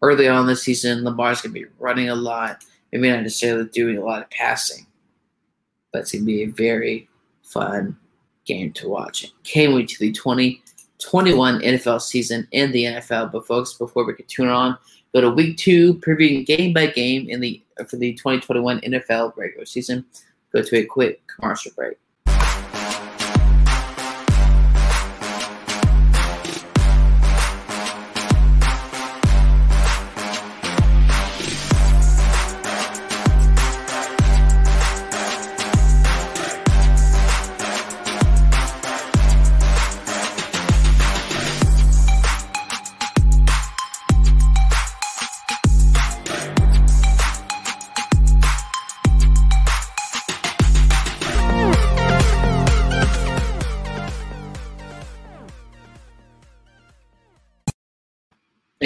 Early 0.02 0.28
on 0.28 0.46
this 0.46 0.62
season, 0.62 1.02
Lamar's 1.02 1.40
going 1.40 1.54
to 1.54 1.60
be 1.60 1.72
running 1.78 2.10
a 2.10 2.14
lot, 2.14 2.62
maybe 2.92 3.08
not 3.08 3.22
necessarily 3.22 3.70
doing 3.70 3.96
a 3.96 4.04
lot 4.04 4.20
of 4.20 4.28
passing, 4.28 4.86
but 5.94 6.00
it's 6.00 6.12
going 6.12 6.24
to 6.24 6.26
be 6.26 6.42
a 6.42 6.46
very 6.48 7.08
fun 7.42 7.96
game 8.44 8.70
to 8.74 8.90
watch. 8.90 9.32
Can't 9.44 9.72
wait 9.72 9.88
to 9.88 9.98
the 9.98 10.12
2021 11.02 11.60
NFL 11.60 12.00
season 12.00 12.46
in 12.52 12.72
the 12.72 12.84
NFL. 12.84 13.32
But 13.32 13.46
folks, 13.46 13.74
before 13.74 14.04
we 14.04 14.14
can 14.14 14.26
tune 14.26 14.48
on, 14.48 14.76
go 15.14 15.20
to 15.20 15.30
week 15.30 15.56
two, 15.56 15.94
previewing 15.94 16.46
game 16.46 16.72
by 16.72 16.86
game 16.86 17.28
in 17.28 17.40
the 17.40 17.62
for 17.88 17.96
the 17.96 18.12
2021 18.14 18.80
NFL 18.80 19.36
regular 19.36 19.66
season. 19.66 20.04
Go 20.52 20.62
to 20.62 20.76
a 20.78 20.84
quick 20.84 21.22
commercial 21.26 21.72
break. 21.74 21.96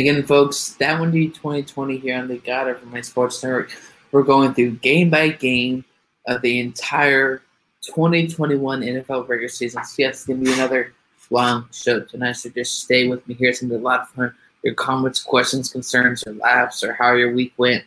Again, 0.07 0.23
folks, 0.23 0.75
that 0.75 1.01
one 1.01 1.11
be 1.11 1.27
2020 1.27 1.99
here 1.99 2.17
on 2.17 2.29
the 2.29 2.39
God 2.39 2.69
Over 2.69 2.87
Money 2.87 3.03
Sports 3.03 3.43
Network. 3.43 3.73
We're 4.13 4.23
going 4.23 4.55
through 4.55 4.77
game 4.77 5.11
by 5.11 5.31
game 5.31 5.85
of 6.29 6.43
the 6.43 6.61
entire 6.61 7.43
2021 7.83 8.83
NFL 8.83 9.27
regular 9.27 9.49
season. 9.49 9.83
So 9.83 9.95
yes, 9.99 10.15
it's 10.15 10.27
gonna 10.27 10.39
be 10.39 10.53
another 10.53 10.93
long 11.31 11.69
show 11.73 11.99
tonight. 11.99 12.35
So 12.35 12.51
just 12.51 12.85
stay 12.85 13.09
with 13.09 13.27
me 13.27 13.35
here. 13.35 13.51
It's 13.51 13.61
gonna 13.61 13.75
be 13.75 13.81
a 13.81 13.83
lot 13.83 14.03
of 14.03 14.09
fun. 14.11 14.33
Your 14.63 14.75
comments, 14.75 15.21
questions, 15.21 15.73
concerns, 15.73 16.25
or 16.25 16.35
laughs, 16.35 16.85
or 16.85 16.93
how 16.93 17.15
your 17.15 17.35
week 17.35 17.55
went, 17.57 17.83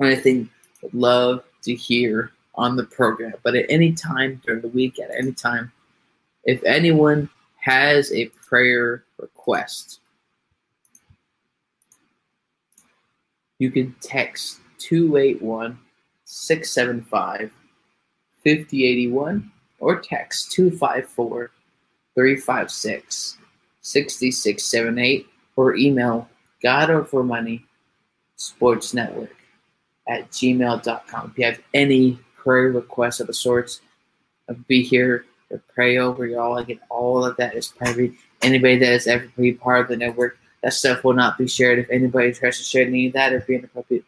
anything, 0.00 0.48
would 0.82 0.94
love 0.94 1.42
to 1.62 1.74
hear 1.74 2.30
on 2.54 2.76
the 2.76 2.84
program. 2.84 3.32
But 3.42 3.56
at 3.56 3.66
any 3.68 3.92
time 3.92 4.40
during 4.46 4.60
the 4.60 4.68
week, 4.68 5.00
at 5.00 5.10
any 5.10 5.32
time, 5.32 5.72
if 6.44 6.62
anyone 6.62 7.28
has 7.56 8.12
a 8.12 8.26
prayer 8.46 9.02
request, 9.18 9.99
you 13.60 13.70
can 13.70 13.94
text 14.00 14.58
281 14.78 15.78
675 16.24 17.52
5081 18.42 19.52
or 19.78 20.00
text 20.00 20.50
254 20.52 21.50
356 22.14 23.38
6678 23.82 25.26
or 25.56 25.76
email 25.76 26.28
God 26.62 26.90
Over 26.90 27.22
Money 27.22 27.64
Sports 28.36 28.94
Network 28.94 29.36
at 30.08 30.30
gmail.com. 30.30 31.30
If 31.30 31.38
you 31.38 31.44
have 31.44 31.60
any 31.74 32.18
prayer 32.36 32.70
requests 32.70 33.20
of 33.20 33.26
the 33.26 33.34
sorts, 33.34 33.82
I'll 34.48 34.56
be 34.68 34.82
here 34.82 35.26
to 35.50 35.60
pray 35.74 35.98
over 35.98 36.26
y'all. 36.26 36.58
I 36.58 36.62
get 36.62 36.80
all 36.88 37.24
of 37.24 37.36
that 37.36 37.54
is 37.54 37.68
private. 37.68 38.12
Anybody 38.40 38.78
that 38.78 38.86
has 38.86 39.06
ever 39.06 39.30
been 39.36 39.58
part 39.58 39.82
of 39.82 39.88
the 39.88 39.96
network, 39.96 40.38
that 40.62 40.74
stuff 40.74 41.04
will 41.04 41.14
not 41.14 41.38
be 41.38 41.48
shared. 41.48 41.78
If 41.78 41.90
anybody 41.90 42.32
tries 42.32 42.58
to 42.58 42.64
share 42.64 42.86
any 42.86 43.06
of 43.06 43.14
that 43.14 43.32
or 43.32 43.40
be 43.40 43.56
inappropriate, 43.56 44.04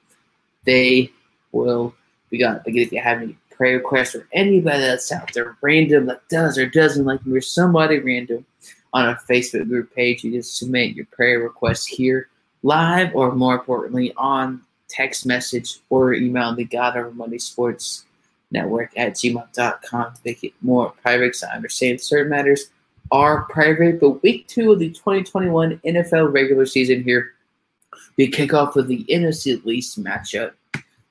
they 0.65 1.11
will 1.51 1.95
be 2.31 2.39
gone. 2.39 2.61
Again, 2.67 2.83
if 2.83 2.93
you 2.93 3.01
have 3.01 3.23
any 3.23 3.37
prayer 3.51 3.77
requests 3.77 4.15
or 4.15 4.27
anybody 4.33 4.81
that's 4.81 5.13
out 5.13 5.33
there 5.33 5.57
random 5.61 6.07
that 6.07 6.29
does 6.29 6.59
or 6.59 6.67
doesn't 6.67 7.05
like 7.05 7.25
me 7.25 7.37
or 7.37 7.41
somebody 7.41 7.99
random 7.99 8.45
on 8.93 9.09
a 9.09 9.15
Facebook 9.29 9.69
group 9.69 9.95
page, 9.95 10.25
you 10.25 10.33
just 10.33 10.57
submit 10.57 10.97
your 10.97 11.07
prayer 11.07 11.41
requests 11.41 11.87
here 11.87 12.29
live 12.63 13.15
or 13.15 13.35
more 13.35 13.55
importantly 13.55 14.13
on 14.17 14.63
text 14.89 15.27
message 15.27 15.79
or 15.91 16.13
email 16.15 16.55
the 16.55 16.65
God 16.65 16.97
Over 16.97 17.11
Money 17.11 17.39
Sports 17.39 18.05
Network 18.51 18.93
at 18.97 19.15
gmail.com 19.15 20.15
to 20.15 20.21
make 20.25 20.45
it 20.45 20.53
more 20.61 20.91
private 21.03 21.29
because 21.29 21.45
I 21.45 21.55
understand 21.55 22.01
certain 22.01 22.31
matters 22.31 22.67
are 23.13 23.45
private. 23.45 24.01
But 24.01 24.23
week 24.23 24.49
two 24.49 24.73
of 24.73 24.81
the 24.81 24.91
2021 24.91 25.81
NFL 25.85 26.33
regular 26.33 26.67
season 26.67 27.05
here, 27.05 27.35
we 28.17 28.29
kick 28.29 28.53
off 28.55 28.75
with 28.75 28.89
the 28.89 29.05
NFC 29.05 29.65
East 29.67 30.03
matchup. 30.03 30.53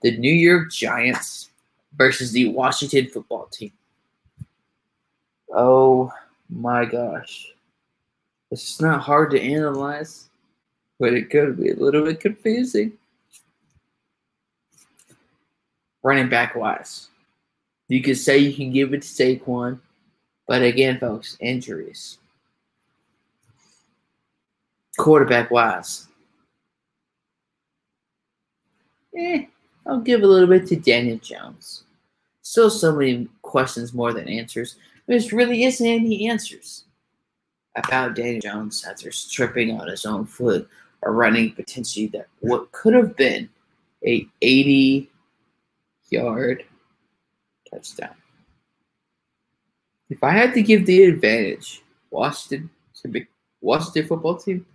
The 0.01 0.17
New 0.17 0.33
York 0.33 0.71
Giants 0.71 1.51
versus 1.95 2.31
the 2.31 2.49
Washington 2.49 3.07
football 3.07 3.45
team. 3.45 3.71
Oh 5.53 6.11
my 6.49 6.85
gosh. 6.85 7.53
It's 8.49 8.81
not 8.81 9.01
hard 9.01 9.31
to 9.31 9.41
analyze, 9.41 10.29
but 10.99 11.13
it 11.13 11.29
could 11.29 11.57
be 11.57 11.69
a 11.69 11.75
little 11.75 12.03
bit 12.03 12.19
confusing. 12.19 12.93
Running 16.03 16.29
back 16.29 16.55
wise, 16.55 17.09
you 17.87 18.01
could 18.01 18.17
say 18.17 18.39
you 18.39 18.53
can 18.53 18.71
give 18.71 18.93
it 18.93 19.03
to 19.03 19.07
Saquon, 19.07 19.79
but 20.47 20.61
again, 20.61 20.99
folks, 20.99 21.37
injuries. 21.39 22.17
Quarterback 24.97 25.49
wise, 25.49 26.07
eh, 29.17 29.45
I'll 29.87 30.01
give 30.01 30.21
a 30.21 30.27
little 30.27 30.47
bit 30.47 30.67
to 30.67 30.75
Daniel 30.75 31.17
Jones. 31.17 31.83
Still 32.41 32.69
so 32.69 32.95
many 32.95 33.27
questions 33.41 33.93
more 33.93 34.13
than 34.13 34.27
answers. 34.27 34.75
There 35.07 35.19
really 35.31 35.63
isn't 35.63 35.85
any 35.85 36.27
answers 36.29 36.85
about 37.75 38.15
Daniel 38.15 38.41
Jones 38.41 38.85
after 38.87 39.09
tripping 39.11 39.79
on 39.79 39.87
his 39.87 40.05
own 40.05 40.25
foot 40.25 40.67
or 41.01 41.13
running 41.13 41.51
potentially 41.53 42.07
that 42.07 42.27
what 42.41 42.71
could 42.71 42.93
have 42.93 43.15
been 43.15 43.49
a 44.05 44.27
80 44.41 45.09
yard 46.09 46.63
touchdown. 47.69 48.15
If 50.11 50.25
I 50.25 50.31
had 50.31 50.53
to 50.55 50.61
give 50.61 50.85
the 50.85 51.03
advantage, 51.05 51.81
Washington 52.09 52.69
to 53.01 53.07
be 53.07 53.25
Washington 53.61 54.07
football 54.07 54.35
team 54.35 54.65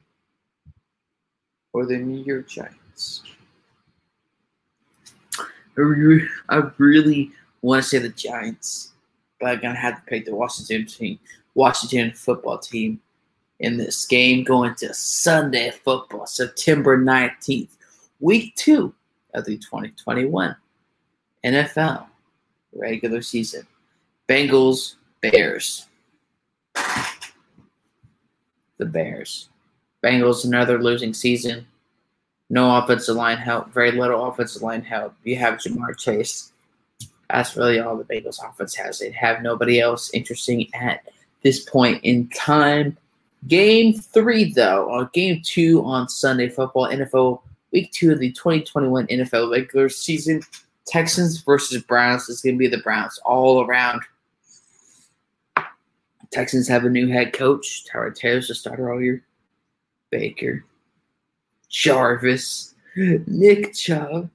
or 1.74 1.84
the 1.84 1.98
New 1.98 2.24
York 2.24 2.48
Giants. 2.48 3.22
I 5.76 6.62
really 6.78 7.32
want 7.60 7.82
to 7.82 7.88
say 7.88 7.98
the 7.98 8.08
Giants, 8.08 8.92
but 9.38 9.50
I'm 9.50 9.60
gonna 9.60 9.76
have 9.76 9.96
to 9.96 10.02
pick 10.06 10.24
the 10.24 10.34
Washington 10.34 10.86
team, 10.86 11.18
Washington 11.54 12.12
football 12.12 12.56
team 12.56 12.98
in 13.60 13.76
this 13.76 14.06
game 14.06 14.42
going 14.42 14.74
to 14.76 14.94
Sunday 14.94 15.70
football, 15.70 16.26
September 16.26 16.96
19th, 16.96 17.76
week 18.20 18.56
two 18.56 18.94
of 19.34 19.44
the 19.44 19.58
2021 19.58 20.56
NFL 21.44 22.06
regular 22.72 23.20
season. 23.20 23.66
Bengals, 24.30 24.94
Bears. 25.30 25.86
The 28.78 28.86
Bears. 28.86 29.48
Bengals, 30.02 30.44
another 30.44 30.82
losing 30.82 31.14
season. 31.14 31.66
No 32.48 32.76
offensive 32.76 33.16
line 33.16 33.38
help, 33.38 33.72
very 33.72 33.90
little 33.90 34.24
offensive 34.26 34.62
line 34.62 34.82
help. 34.82 35.14
You 35.24 35.36
have 35.36 35.54
Ja'Marr 35.54 35.98
Chase. 35.98 36.52
That's 37.28 37.56
really 37.56 37.80
all 37.80 37.96
the 37.96 38.04
Bengals 38.04 38.38
offense 38.48 38.74
has. 38.76 39.00
They 39.00 39.10
have 39.10 39.42
nobody 39.42 39.80
else 39.80 40.10
interesting 40.14 40.68
at 40.74 41.00
this 41.42 41.64
point 41.64 42.04
in 42.04 42.28
time. 42.28 42.96
Game 43.48 43.94
three, 43.94 44.52
though, 44.52 44.84
or 44.84 45.06
game 45.06 45.42
two 45.44 45.84
on 45.84 46.08
Sunday 46.08 46.48
football, 46.48 46.88
NFL 46.88 47.40
week 47.72 47.90
two 47.92 48.12
of 48.12 48.20
the 48.20 48.32
2021 48.32 49.06
NFL 49.08 49.52
regular 49.52 49.88
season. 49.88 50.40
Texans 50.86 51.40
versus 51.40 51.82
Browns 51.82 52.28
is 52.28 52.40
going 52.40 52.54
to 52.54 52.58
be 52.58 52.68
the 52.68 52.78
Browns 52.78 53.18
all 53.24 53.64
around. 53.64 54.02
Texans 56.30 56.68
have 56.68 56.84
a 56.84 56.90
new 56.90 57.08
head 57.08 57.32
coach. 57.32 57.84
Tyrod 57.84 58.14
Taylor's 58.14 58.48
the 58.48 58.54
starter 58.54 58.92
all 58.92 59.02
year. 59.02 59.22
Baker, 60.10 60.64
Jarvis, 61.68 62.74
Nick 62.96 63.74
Chubb, 63.74 64.30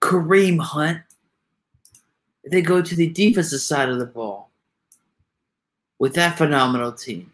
Kareem 0.00 0.60
Hunt. 0.60 1.00
They 2.48 2.62
go 2.62 2.80
to 2.80 2.94
the 2.94 3.08
defensive 3.08 3.60
side 3.60 3.88
of 3.88 3.98
the 3.98 4.06
ball 4.06 4.50
with 5.98 6.14
that 6.14 6.38
phenomenal 6.38 6.92
team. 6.92 7.32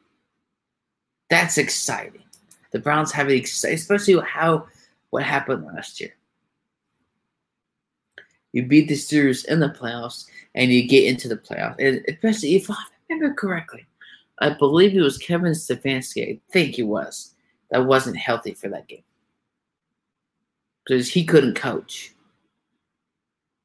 That's 1.28 1.58
exciting. 1.58 2.22
The 2.70 2.78
Browns 2.78 3.12
have 3.12 3.28
it 3.28 3.36
exciting, 3.36 3.76
especially 3.76 4.18
how 4.26 4.66
what 5.10 5.24
happened 5.24 5.66
last 5.66 6.00
year. 6.00 6.14
You 8.52 8.66
beat 8.66 8.88
the 8.88 8.94
Steelers 8.94 9.44
in 9.46 9.60
the 9.60 9.68
playoffs, 9.68 10.26
and 10.54 10.72
you 10.72 10.86
get 10.86 11.04
into 11.04 11.28
the 11.28 11.36
playoffs. 11.36 11.76
And 11.78 12.04
especially 12.08 12.56
if 12.56 12.70
I 12.70 12.76
remember 13.08 13.34
correctly, 13.34 13.86
I 14.38 14.50
believe 14.50 14.94
it 14.94 15.00
was 15.00 15.18
Kevin 15.18 15.52
Stefanski. 15.52 16.36
I 16.36 16.40
think 16.52 16.74
he 16.74 16.82
was 16.82 17.34
that 17.70 17.86
wasn't 17.86 18.16
healthy 18.16 18.54
for 18.54 18.68
that 18.68 18.88
game 18.88 19.04
because 20.84 21.08
he 21.08 21.24
couldn't 21.24 21.54
coach. 21.54 22.12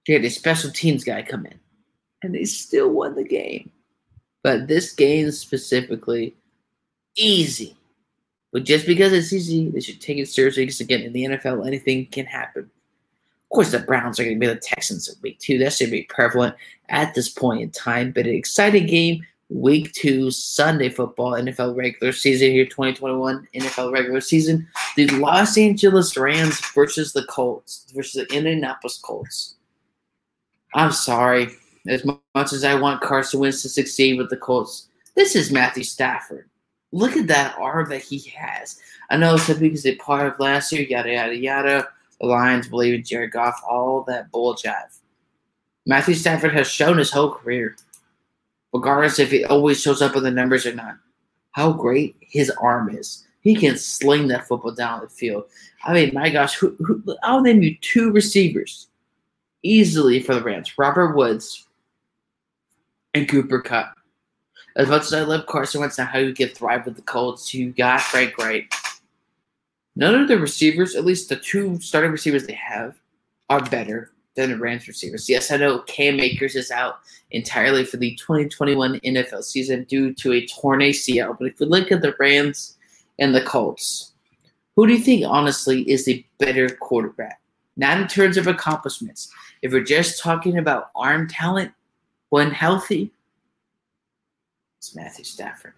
He 0.06 0.14
had 0.14 0.24
a 0.24 0.30
special 0.30 0.72
teams 0.72 1.04
guy 1.04 1.22
come 1.22 1.46
in, 1.46 1.60
and 2.24 2.34
they 2.34 2.46
still 2.46 2.90
won 2.90 3.16
the 3.16 3.26
game. 3.26 3.72
But 4.44 4.68
this 4.68 4.94
game 4.94 5.30
specifically, 5.32 6.36
easy. 7.18 7.76
But 8.54 8.64
just 8.64 8.86
because 8.86 9.12
it's 9.12 9.34
easy, 9.34 9.70
they 9.70 9.82
should 9.82 10.00
take 10.00 10.18
it 10.18 10.30
seriously 10.30 10.64
because 10.64 10.80
again, 10.80 11.02
in 11.02 11.12
the 11.12 11.26
NFL, 11.26 11.68
anything 11.68 12.06
can 12.06 12.26
happen. 12.26 12.72
Of 13.50 13.56
course, 13.56 13.72
the 13.72 13.80
Browns 13.80 14.20
are 14.20 14.24
going 14.24 14.36
to 14.36 14.40
be 14.40 14.54
the 14.54 14.60
Texans 14.60 15.08
in 15.08 15.16
week 15.22 15.40
two. 15.40 15.58
That 15.58 15.72
should 15.72 15.92
be 15.92 16.04
prevalent 16.04 16.56
at 16.90 17.16
this 17.16 17.30
point 17.30 17.62
in 17.62 17.72
time. 17.72 18.12
But 18.12 18.28
an 18.28 18.34
exciting 18.34 18.88
game 18.88 19.26
week 19.50 19.94
two 19.94 20.32
Sunday 20.32 20.90
football 20.90 21.32
NFL 21.32 21.76
regular 21.78 22.12
season 22.12 22.52
here, 22.52 22.66
2021 22.66 23.48
NFL 23.56 23.94
regular 23.94 24.20
season. 24.20 24.68
The 24.98 25.08
Los 25.08 25.58
Angeles 25.58 26.18
Rams 26.18 26.60
versus 26.74 27.14
the 27.14 27.24
Colts 27.24 27.86
versus 27.96 28.28
the 28.28 28.36
Indianapolis 28.36 28.98
Colts. 28.98 29.56
I'm 30.74 30.92
sorry, 30.92 31.48
as 31.88 32.04
much 32.06 32.52
as 32.52 32.64
I 32.64 32.76
want 32.76 33.02
Carson 33.02 33.40
Wentz 33.40 33.62
to 33.62 33.70
succeed 33.70 34.18
with 34.18 34.30
the 34.30 34.38
Colts, 34.38 34.90
this 35.16 35.36
is 35.36 35.52
Matthew 35.52 35.84
Stafford. 35.84 36.50
Look 36.92 37.16
at 37.16 37.28
that 37.28 37.56
arm 37.58 37.90
that 37.90 38.02
he 38.02 38.20
has. 38.36 38.80
I 39.10 39.18
know 39.18 39.36
it's 39.36 39.52
because 39.52 39.84
they 39.84 39.96
part 39.96 40.28
of 40.28 40.40
last 40.40 40.72
year, 40.72 40.84
yada 40.84 41.12
yada 41.12 41.36
yada. 41.36 41.88
The 42.20 42.28
Lions 42.28 42.68
believe 42.68 42.94
in 42.94 43.04
Jared 43.04 43.32
Goff, 43.32 43.62
all 43.68 44.04
that 44.08 44.32
bull 44.32 44.56
jive. 44.56 45.00
Matthew 45.86 46.16
Stafford 46.16 46.54
has 46.54 46.68
shown 46.68 46.98
his 46.98 47.12
whole 47.12 47.32
career 47.32 47.76
regardless 48.74 49.20
if 49.20 49.32
he 49.32 49.44
always 49.46 49.82
shows 49.82 50.02
up 50.02 50.16
in 50.16 50.24
the 50.24 50.32
numbers 50.32 50.66
or 50.66 50.74
not, 50.74 50.98
how 51.52 51.72
great 51.72 52.16
his 52.20 52.50
arm 52.52 52.96
is. 52.96 53.26
He 53.42 53.56
can 53.56 53.78
sling 53.78 54.28
that 54.28 54.48
football 54.48 54.72
down 54.72 55.02
the 55.02 55.10
field. 55.10 55.46
I 55.84 55.94
mean, 55.94 56.14
my 56.14 56.30
gosh, 56.30 56.56
who, 56.56 56.76
who, 56.80 57.02
I'll 57.24 57.42
name 57.42 57.62
you 57.62 57.76
two 57.78 58.12
receivers 58.12 58.88
easily 59.64 60.22
for 60.22 60.36
the 60.36 60.42
Rams 60.42 60.78
Robert 60.78 61.16
Woods 61.16 61.68
and 63.14 63.28
Cooper 63.28 63.62
Kupp. 63.62 63.94
As 64.76 64.90
much 64.90 65.04
as 65.04 65.14
I 65.14 65.22
love 65.22 65.48
Carson 65.48 65.82
Wentz 65.82 65.98
and 65.98 66.08
how 66.08 66.20
you 66.20 66.34
can 66.34 66.50
thrive 66.50 66.86
with 66.86 66.96
the 66.96 67.02
Colts, 67.02 67.54
you 67.54 67.72
got 67.72 68.02
Frank 68.02 68.38
Reich. 68.38 68.72
None 69.98 70.14
of 70.14 70.28
the 70.28 70.38
receivers, 70.38 70.94
at 70.94 71.06
least 71.06 71.28
the 71.28 71.36
two 71.36 71.80
starting 71.80 72.12
receivers 72.12 72.46
they 72.46 72.54
have, 72.54 72.96
are 73.50 73.64
better 73.66 74.12
than 74.36 74.52
the 74.52 74.58
Rams 74.58 74.88
receivers. 74.88 75.28
Yes, 75.28 75.50
I 75.50 75.58
know 75.58 75.80
Cam 75.80 76.20
Akers 76.20 76.56
is 76.56 76.70
out 76.70 77.00
entirely 77.32 77.84
for 77.84 77.98
the 77.98 78.16
2021 78.16 79.00
NFL 79.00 79.44
season 79.44 79.86
due 79.86 80.14
to 80.14 80.34
a 80.34 80.46
torn 80.46 80.82
ACL. 80.82 81.36
But 81.36 81.48
if 81.48 81.60
we 81.60 81.66
look 81.66 81.92
at 81.92 82.04
the 82.04 82.14
Rams 82.20 82.78
and 83.18 83.34
the 83.34 83.42
Colts, 83.42 84.14
who 84.76 84.86
do 84.86 84.94
you 84.94 85.00
think 85.00 85.26
honestly 85.26 85.82
is 85.90 86.06
the 86.06 86.24
better 86.38 86.70
quarterback? 86.70 87.42
Not 87.76 88.00
in 88.00 88.08
terms 88.08 88.38
of 88.38 88.46
accomplishments. 88.46 89.32
If 89.64 89.72
we're 89.72 89.84
just 89.84 90.22
talking 90.22 90.60
about 90.60 90.92
arm 90.96 91.28
talent 91.28 91.72
when 92.30 92.52
healthy, 92.52 93.12
it's 94.78 94.96
Matthew 94.96 95.26
Stafford. 95.26 95.74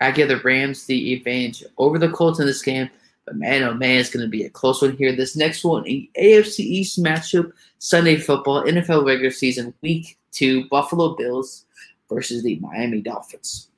I 0.00 0.10
give 0.10 0.28
the 0.28 0.40
Rams 0.40 0.86
the 0.86 1.12
advantage 1.12 1.64
over 1.76 1.98
the 1.98 2.08
Colts 2.08 2.40
in 2.40 2.46
this 2.46 2.62
game, 2.62 2.88
but 3.28 3.36
man, 3.36 3.62
oh 3.62 3.74
man, 3.74 4.00
it's 4.00 4.08
going 4.08 4.24
to 4.24 4.30
be 4.30 4.44
a 4.44 4.50
close 4.50 4.80
one 4.80 4.96
here. 4.96 5.14
This 5.14 5.36
next 5.36 5.62
one, 5.62 5.84
AFC 5.84 6.60
East 6.60 7.02
matchup, 7.02 7.52
Sunday 7.78 8.16
football, 8.16 8.64
NFL 8.64 9.04
regular 9.04 9.30
season, 9.30 9.74
week 9.82 10.16
two, 10.32 10.66
Buffalo 10.70 11.14
Bills 11.14 11.66
versus 12.08 12.42
the 12.42 12.58
Miami 12.60 13.02
Dolphins. 13.02 13.68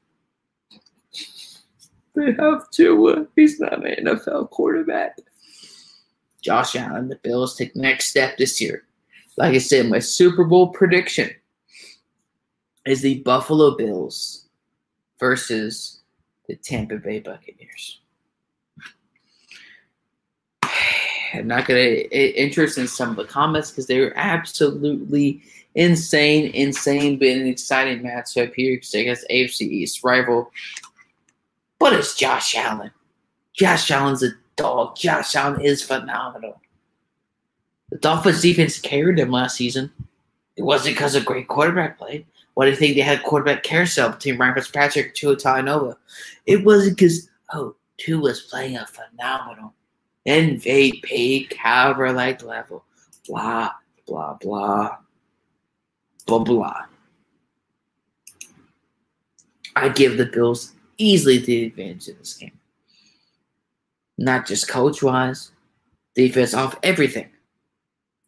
They 2.14 2.32
have 2.32 2.70
to. 2.70 3.28
He's 3.34 3.58
not 3.58 3.84
an 3.84 4.06
NFL 4.06 4.50
quarterback. 4.50 5.18
Josh 6.42 6.76
Allen, 6.76 7.08
the 7.08 7.16
Bills 7.16 7.56
take 7.56 7.74
the 7.74 7.80
next 7.80 8.06
step 8.06 8.38
this 8.38 8.60
year. 8.60 8.84
Like 9.36 9.54
I 9.54 9.58
said, 9.58 9.86
my 9.86 9.98
Super 9.98 10.44
Bowl 10.44 10.68
prediction 10.68 11.28
is 12.86 13.02
the 13.02 13.20
Buffalo 13.22 13.76
Bills 13.76 14.46
versus 15.18 16.02
the 16.46 16.54
Tampa 16.54 16.98
Bay 16.98 17.18
Buccaneers. 17.18 18.00
I'm 21.34 21.46
not 21.46 21.66
going 21.66 21.82
to 21.82 22.14
eh, 22.14 22.32
interest 22.36 22.78
in 22.78 22.88
some 22.88 23.10
of 23.10 23.16
the 23.16 23.24
comments 23.24 23.70
because 23.70 23.86
they 23.86 24.00
were 24.00 24.12
absolutely 24.16 25.42
insane, 25.74 26.50
insane, 26.52 27.18
but 27.18 27.28
an 27.28 27.46
exciting 27.46 28.02
matchup 28.02 28.54
here 28.54 28.76
because 28.76 28.94
against 28.94 29.28
AFC 29.28 29.62
East 29.62 30.04
rival. 30.04 30.50
But 31.78 31.92
it's 31.92 32.16
Josh 32.16 32.54
Allen. 32.56 32.90
Josh 33.54 33.90
Allen's 33.90 34.22
a 34.22 34.30
dog. 34.56 34.96
Josh 34.96 35.34
Allen 35.34 35.60
is 35.60 35.82
phenomenal. 35.82 36.60
The 37.90 37.98
Dolphins 37.98 38.42
defense 38.42 38.78
carried 38.78 39.18
them 39.18 39.30
last 39.30 39.56
season. 39.56 39.90
It 40.56 40.62
wasn't 40.62 40.94
because 40.94 41.14
of 41.14 41.24
great 41.24 41.48
quarterback 41.48 41.98
play. 41.98 42.26
What 42.54 42.66
do 42.66 42.70
you 42.70 42.76
think 42.76 42.94
they 42.94 43.00
had 43.00 43.22
quarterback 43.22 43.62
carousel 43.62 44.10
between 44.10 44.36
Ryan 44.36 44.54
Fitzpatrick 44.54 45.06
and 45.06 45.14
Tua 45.14 45.36
Tagovailoa? 45.36 45.96
It 46.46 46.64
wasn't 46.64 46.98
because 46.98 47.28
oh 47.52 47.74
Tua 47.96 48.20
was 48.20 48.42
playing 48.42 48.76
a 48.76 48.86
phenomenal 48.86 49.74
MVP 50.26 51.50
caliber 51.50 52.12
like 52.12 52.42
level. 52.42 52.84
Blah 53.28 53.70
blah 54.06 54.34
blah 54.34 54.96
blah 56.26 56.38
blah. 56.38 56.82
I 59.76 59.88
give 59.88 60.16
the 60.16 60.26
Bills 60.26 60.72
easily 60.98 61.38
the 61.38 61.66
advantage 61.66 62.08
in 62.08 62.18
this 62.18 62.34
game. 62.34 62.58
Not 64.18 64.46
just 64.46 64.68
coach 64.68 65.02
wise, 65.02 65.52
defense 66.14 66.52
off 66.52 66.78
everything. 66.82 67.30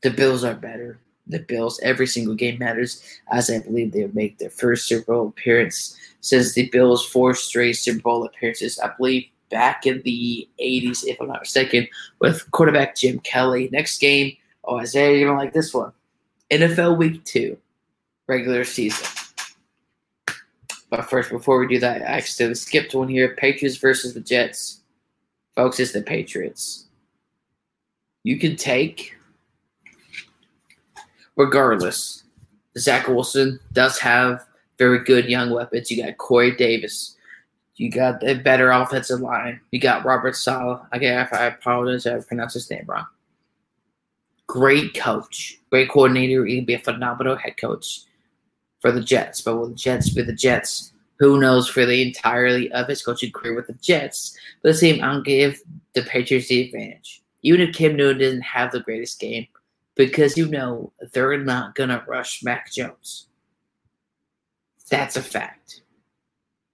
The 0.02 0.10
Bills 0.10 0.44
are 0.44 0.54
better 0.54 0.98
the 1.26 1.40
Bills. 1.40 1.80
Every 1.82 2.06
single 2.06 2.34
game 2.34 2.58
matters, 2.58 3.02
as 3.30 3.50
I 3.50 3.60
believe 3.60 3.92
they 3.92 4.06
make 4.12 4.38
their 4.38 4.50
first 4.50 4.86
Super 4.86 5.12
Bowl 5.12 5.28
appearance 5.28 5.96
since 6.20 6.52
the 6.52 6.68
Bills' 6.70 7.06
four 7.06 7.34
straight 7.34 7.74
Super 7.74 8.02
Bowl 8.02 8.24
appearances. 8.24 8.78
I 8.78 8.92
believe 8.96 9.26
back 9.52 9.86
in 9.86 10.02
the 10.02 10.48
80s, 10.60 11.04
if 11.06 11.20
I'm 11.20 11.28
not 11.28 11.42
mistaken, 11.42 11.86
with 12.18 12.50
quarterback 12.50 12.96
Jim 12.96 13.20
Kelly. 13.20 13.68
Next 13.70 13.98
game, 14.00 14.36
oh, 14.64 14.80
Isaiah, 14.80 15.16
you're 15.16 15.28
going 15.28 15.38
to 15.38 15.44
like 15.44 15.52
this 15.52 15.72
one. 15.72 15.92
NFL 16.50 16.98
Week 16.98 17.24
2, 17.24 17.56
regular 18.26 18.64
season. 18.64 19.06
But 20.90 21.08
first, 21.08 21.30
before 21.30 21.60
we 21.60 21.68
do 21.68 21.78
that, 21.78 22.02
I 22.02 22.06
actually 22.06 22.54
skipped 22.56 22.94
one 22.94 23.08
here 23.08 23.36
Patriots 23.36 23.76
versus 23.76 24.12
the 24.12 24.20
Jets. 24.20 24.80
Folks, 25.54 25.78
it's 25.78 25.92
the 25.92 26.02
Patriots. 26.02 26.86
You 28.24 28.38
can 28.38 28.56
take 28.56 29.14
regardless, 31.36 32.24
Zach 32.78 33.08
Wilson 33.08 33.58
does 33.72 33.98
have 33.98 34.44
very 34.78 35.04
good 35.04 35.26
young 35.26 35.50
weapons. 35.50 35.90
You 35.90 36.02
got 36.02 36.18
Corey 36.18 36.54
Davis. 36.56 37.16
You 37.76 37.90
got 37.90 38.22
a 38.26 38.34
better 38.34 38.70
offensive 38.70 39.20
line. 39.20 39.60
You 39.70 39.80
got 39.80 40.04
Robert 40.04 40.36
Saleh. 40.36 40.80
Again, 40.92 41.26
I 41.32 41.44
apologize 41.46 42.06
if 42.06 42.24
I 42.24 42.26
pronounced 42.26 42.54
his 42.54 42.70
name 42.70 42.84
wrong. 42.86 43.06
Great 44.46 44.94
coach, 44.94 45.58
great 45.70 45.90
coordinator. 45.90 46.44
He 46.44 46.56
can 46.56 46.64
be 46.64 46.74
a 46.74 46.78
phenomenal 46.78 47.36
head 47.36 47.56
coach 47.56 48.02
for 48.80 48.92
the 48.92 49.00
Jets. 49.00 49.40
But 49.40 49.56
will 49.56 49.68
the 49.68 49.74
Jets 49.74 50.10
be 50.10 50.22
the 50.22 50.32
Jets? 50.34 50.92
Who 51.18 51.40
knows 51.40 51.68
for 51.68 51.86
the 51.86 52.02
entirety 52.02 52.70
of 52.72 52.88
his 52.88 53.02
coaching 53.02 53.32
career 53.32 53.54
with 53.54 53.68
the 53.68 53.74
Jets? 53.74 54.36
But 54.62 54.70
the 54.70 54.74
same, 54.74 55.02
I'll 55.02 55.22
give 55.22 55.60
the 55.94 56.02
Patriots 56.02 56.48
the 56.48 56.62
advantage. 56.62 57.22
Even 57.42 57.60
if 57.60 57.74
Cam 57.74 57.96
Newton 57.96 58.18
didn't 58.18 58.42
have 58.42 58.72
the 58.72 58.80
greatest 58.80 59.18
game, 59.20 59.46
because 59.94 60.36
you 60.36 60.48
know 60.48 60.92
they're 61.12 61.38
not 61.38 61.74
going 61.74 61.90
to 61.90 62.04
rush 62.06 62.42
Mac 62.42 62.72
Jones. 62.72 63.28
That's 64.90 65.16
a 65.16 65.22
fact. 65.22 65.82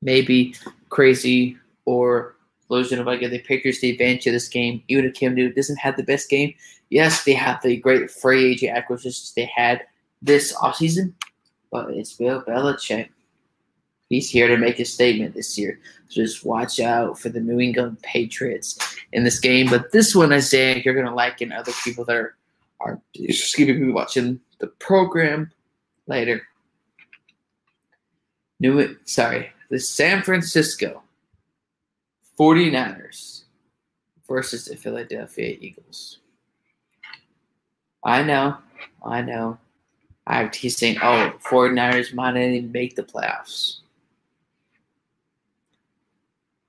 Maybe 0.02 0.54
crazy 0.88 1.56
or 1.84 2.36
illusion 2.70 3.00
of 3.00 3.08
I 3.08 3.16
get 3.16 3.30
the 3.30 3.38
Patriots 3.40 3.80
the 3.80 3.90
advantage 3.90 4.26
of 4.26 4.32
this 4.32 4.48
game, 4.48 4.82
even 4.88 5.04
if 5.04 5.14
Cam 5.14 5.34
Newton 5.34 5.54
doesn't 5.54 5.78
have 5.78 5.96
the 5.96 6.02
best 6.02 6.28
game. 6.28 6.54
Yes, 6.90 7.24
they 7.24 7.34
have 7.34 7.60
the 7.62 7.76
great 7.76 8.10
free 8.10 8.52
agent 8.52 8.76
acquisitions 8.76 9.32
they 9.34 9.44
had 9.44 9.82
this 10.22 10.54
offseason, 10.54 11.12
but 11.70 11.90
it's 11.90 12.14
Bill 12.14 12.42
Belichick. 12.42 13.08
He's 14.08 14.30
here 14.30 14.48
to 14.48 14.56
make 14.56 14.80
a 14.80 14.86
statement 14.86 15.34
this 15.34 15.58
year. 15.58 15.78
So 16.08 16.22
just 16.22 16.44
watch 16.44 16.80
out 16.80 17.18
for 17.18 17.28
the 17.28 17.40
New 17.40 17.60
England 17.60 18.00
Patriots 18.02 18.78
in 19.12 19.22
this 19.22 19.38
game. 19.38 19.68
But 19.68 19.92
this 19.92 20.14
one, 20.14 20.32
Isaiah, 20.32 20.80
you're 20.82 20.94
going 20.94 21.06
to 21.06 21.14
like, 21.14 21.42
and 21.42 21.52
other 21.52 21.72
people 21.84 22.06
that 22.06 22.16
are 22.16 22.38
are 22.80 23.00
just 23.14 23.40
excuse 23.42 23.78
me, 23.78 23.92
watching 23.92 24.40
the 24.60 24.66
program 24.66 25.50
later. 26.06 26.42
New 28.60 28.96
sorry, 29.04 29.50
the 29.68 29.78
San 29.78 30.22
Francisco 30.22 31.02
49ers 32.38 33.42
versus 34.28 34.66
the 34.66 34.76
Philadelphia 34.76 35.56
Eagles. 35.60 36.18
I 38.04 38.22
know, 38.22 38.56
I 39.04 39.22
know. 39.22 39.58
I 40.26 40.50
he's 40.54 40.76
saying, 40.76 40.98
oh, 41.02 41.32
49ers 41.42 42.14
might 42.14 42.32
not 42.32 42.40
even 42.40 42.70
make 42.70 42.94
the 42.94 43.02
playoffs. 43.02 43.78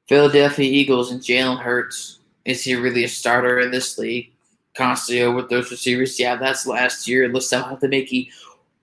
Philadelphia 0.07 0.65
Eagles 0.65 1.11
and 1.11 1.21
Jalen 1.21 1.59
Hurts. 1.59 2.19
Is 2.45 2.63
he 2.63 2.75
really 2.75 3.03
a 3.03 3.09
starter 3.09 3.59
in 3.59 3.69
this 3.69 3.97
league? 3.97 4.31
Constantly 4.75 5.31
with 5.33 5.49
those 5.49 5.69
receivers. 5.69 6.19
Yeah, 6.19 6.35
that's 6.35 6.65
last 6.65 7.07
year. 7.07 7.27
Like 7.27 7.47
they'll 7.49 7.63
have 7.63 7.79
to 7.81 7.87
make 7.87 8.11
a 8.13 8.27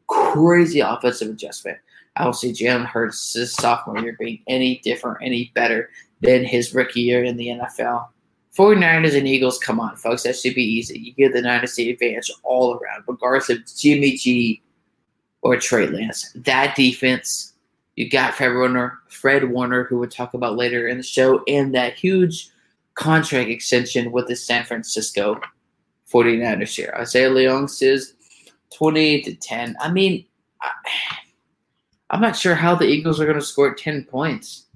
crazy 0.06 0.80
offensive 0.80 1.30
adjustment. 1.30 1.78
I 2.16 2.24
don't 2.24 2.34
see 2.34 2.66
Hurts' 2.66 3.52
sophomore 3.52 3.98
year 3.98 4.16
being 4.18 4.42
any 4.46 4.78
different, 4.78 5.18
any 5.22 5.52
better 5.54 5.90
than 6.20 6.44
his 6.44 6.74
rookie 6.74 7.02
year 7.02 7.24
in 7.24 7.36
the 7.36 7.48
NFL. 7.48 8.08
49ers 8.56 9.16
and 9.16 9.28
Eagles, 9.28 9.58
come 9.58 9.78
on, 9.78 9.96
folks. 9.96 10.22
That 10.22 10.36
should 10.36 10.54
be 10.54 10.64
easy. 10.64 10.98
You 10.98 11.12
give 11.12 11.34
the 11.34 11.42
Niners 11.42 11.74
the 11.74 11.90
advantage 11.90 12.30
all 12.42 12.74
around, 12.74 13.04
regardless 13.06 13.50
of 13.50 13.58
Jimmy 13.76 14.16
G 14.16 14.62
or 15.42 15.58
Trey 15.58 15.86
Lance. 15.88 16.32
That 16.34 16.74
defense, 16.74 17.52
you 17.96 18.08
got 18.08 18.34
Fred 18.34 18.54
Warner, 18.54 18.98
Fred 19.08 19.50
Warner, 19.50 19.84
who 19.84 19.98
we'll 19.98 20.08
talk 20.08 20.32
about 20.32 20.56
later 20.56 20.88
in 20.88 20.96
the 20.96 21.02
show, 21.02 21.42
and 21.46 21.74
that 21.74 21.94
huge 21.94 22.48
contract 22.94 23.50
extension 23.50 24.10
with 24.10 24.26
the 24.26 24.36
San 24.36 24.64
Francisco 24.64 25.38
49ers 26.10 26.74
here. 26.74 26.94
Isaiah 26.98 27.30
Leong 27.30 27.68
says 27.68 28.14
28 28.74 29.24
to 29.26 29.34
10. 29.34 29.76
I 29.80 29.90
mean, 29.90 30.24
I, 30.62 30.70
I'm 32.10 32.20
not 32.20 32.36
sure 32.36 32.54
how 32.54 32.74
the 32.74 32.86
Eagles 32.86 33.20
are 33.20 33.26
going 33.26 33.38
to 33.38 33.44
score 33.44 33.74
10 33.74 34.04
points. 34.04 34.66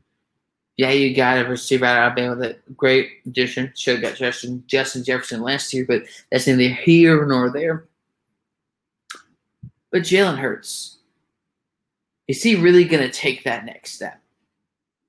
Yeah, 0.77 0.91
you 0.91 1.15
got 1.15 1.45
a 1.45 1.49
receiver 1.49 1.85
out 1.85 1.99
of 1.99 2.19
Alabama 2.19 2.37
that 2.37 2.77
great 2.77 3.11
addition. 3.27 3.73
Should 3.77 3.97
have 3.97 4.03
got 4.03 4.19
Justin, 4.19 4.65
Justin 4.67 5.05
Jefferson 5.05 5.43
last 5.43 5.73
year, 5.75 5.85
but 5.87 6.05
that's 6.33 6.47
neither 6.47 6.75
here 6.75 7.25
nor 7.27 7.51
there. 7.51 7.85
But 9.93 10.03
Jalen 10.03 10.39
Hurts, 10.39 10.99
is 12.29 12.43
he 12.43 12.55
really 12.57 12.85
going 12.85 13.03
to 13.03 13.13
take 13.13 13.45
that 13.45 13.65
next 13.65 13.93
step? 13.93 14.21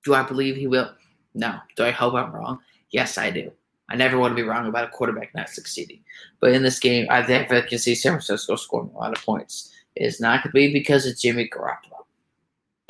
Do 0.03 0.13
I 0.13 0.24
believe 0.24 0.55
he 0.55 0.67
will? 0.67 0.91
No. 1.34 1.59
Do 1.76 1.86
I 1.86 1.91
hope 1.91 2.15
I'm 2.15 2.34
wrong? 2.34 2.59
Yes, 2.91 3.17
I 3.17 3.30
do. 3.30 3.51
I 3.89 3.95
never 3.95 4.17
want 4.17 4.32
to 4.32 4.36
be 4.36 4.47
wrong 4.47 4.67
about 4.67 4.86
a 4.86 4.91
quarterback 4.91 5.34
not 5.36 5.49
succeeding. 5.49 5.99
But 6.39 6.53
in 6.53 6.63
this 6.63 6.80
game, 6.80 7.07
I 7.09 7.24
think 7.24 7.51
I 7.51 7.61
can 7.61 7.78
see 7.78 7.95
San 7.95 8.13
Francisco 8.13 8.55
scoring 8.55 8.91
a 8.93 8.97
lot 8.97 9.15
of 9.17 9.24
points. 9.24 9.72
It's 9.95 10.19
not 10.19 10.43
going 10.43 10.51
to 10.51 10.53
be 10.53 10.74
because 10.74 11.05
of 11.05 11.17
Jimmy 11.17 11.47
Garoppolo. 11.47 12.00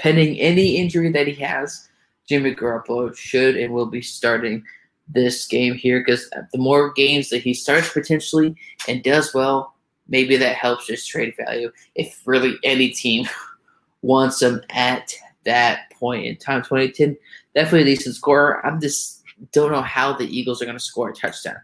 Pending 0.02 0.39
any 0.39 0.78
injury 0.78 1.12
that 1.12 1.28
he 1.28 1.36
has, 1.36 1.88
Jimmy 2.28 2.56
Garoppolo 2.56 3.16
should 3.16 3.56
and 3.56 3.72
will 3.72 3.86
be 3.86 4.02
starting 4.02 4.64
this 5.08 5.45
game 5.45 5.76
here 5.76 5.99
because 5.99 6.28
the 6.52 6.58
more 6.58 6.91
games 6.91 7.30
that 7.30 7.43
he 7.43 7.54
starts 7.54 7.93
potentially 7.93 8.56
and 8.88 9.04
does 9.04 9.32
well, 9.32 9.76
maybe 10.08 10.38
that 10.38 10.56
helps 10.56 10.88
his 10.88 11.06
trade 11.06 11.36
value. 11.38 11.72
If 11.93 12.22
really 12.26 12.56
any 12.64 12.89
team 12.89 13.28
wants 14.02 14.41
him 14.41 14.62
at 14.72 15.14
that 15.45 15.91
point 15.91 16.26
in 16.26 16.36
time, 16.38 16.64
2010, 16.64 17.16
definitely 17.54 17.91
a 17.91 17.95
decent 17.95 18.16
scorer. 18.16 18.66
I'm 18.66 18.82
just 18.82 19.22
don't 19.52 19.72
know 19.72 19.84
how 19.84 20.14
the 20.14 20.26
Eagles 20.26 20.64
are 20.64 20.66
going 20.66 20.78
to 20.78 20.84
score 20.84 21.10
a 21.10 21.14
touchdown. 21.14 21.58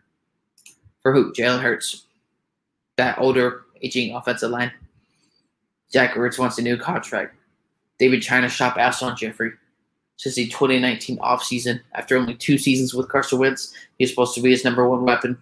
For 1.01 1.11
who? 1.11 1.33
Jalen 1.33 1.61
Hurts. 1.61 2.05
That 2.97 3.17
older, 3.19 3.63
aging 3.81 4.15
offensive 4.15 4.51
line. 4.51 4.71
Zach 5.91 6.13
Ertz 6.13 6.37
wants 6.37 6.57
a 6.57 6.61
new 6.61 6.77
contract. 6.77 7.35
David 7.99 8.21
China 8.21 8.49
shop 8.49 8.75
Alshon 8.75 9.17
Jeffery. 9.17 9.51
Since 10.17 10.35
the 10.35 10.47
2019 10.47 11.17
offseason, 11.19 11.81
after 11.93 12.17
only 12.17 12.33
two 12.33 12.57
seasons 12.57 12.93
with 12.93 13.07
Carson 13.07 13.37
Wentz, 13.37 13.73
he's 13.99 14.09
supposed 14.09 14.33
to 14.33 14.41
be 14.41 14.49
his 14.49 14.63
number 14.63 14.87
one 14.87 15.03
weapon. 15.03 15.37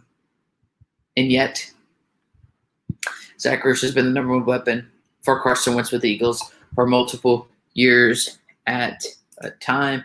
And 1.16 1.32
yet, 1.32 1.72
Zach 3.40 3.64
Ertz 3.64 3.82
has 3.82 3.94
been 3.94 4.06
the 4.06 4.12
number 4.12 4.34
one 4.34 4.46
weapon 4.46 4.90
for 5.24 5.40
Carson 5.42 5.76
Wentz 5.76 5.92
with 5.92 6.02
the 6.02 6.10
Eagles 6.10 6.44
for 6.76 6.86
multiple 6.86 7.48
years 7.74 8.38
at 8.68 9.06
a 9.40 9.52
time. 9.52 10.04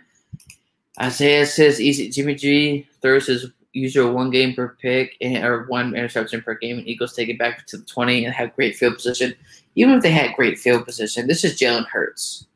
Isaiah 1.01 1.46
says 1.46 1.80
easy 1.80 2.09
Jimmy 2.09 2.34
G 2.36 2.86
throws 3.03 3.26
his 3.26 3.46
usual 3.73 4.12
one 4.12 4.31
game 4.31 4.55
per 4.55 4.77
pick 4.81 5.16
and, 5.21 5.45
or 5.45 5.64
one 5.66 5.95
interception 5.95 6.43
per 6.43 6.55
game, 6.55 6.79
and 6.79 6.89
Eagles 6.89 7.14
take 7.14 7.29
it 7.29 7.39
back 7.39 7.66
to 7.66 7.77
the 7.77 7.85
20 7.85 8.25
and 8.25 8.35
have 8.35 8.55
great 8.57 8.77
field 8.77 8.95
position. 8.95 9.35
Even 9.75 9.95
if 9.95 10.03
they 10.03 10.11
had 10.11 10.35
great 10.35 10.59
field 10.59 10.85
position, 10.85 11.27
this 11.27 11.45
is 11.45 11.59
Jalen 11.59 11.87
Hurts. 11.87 12.47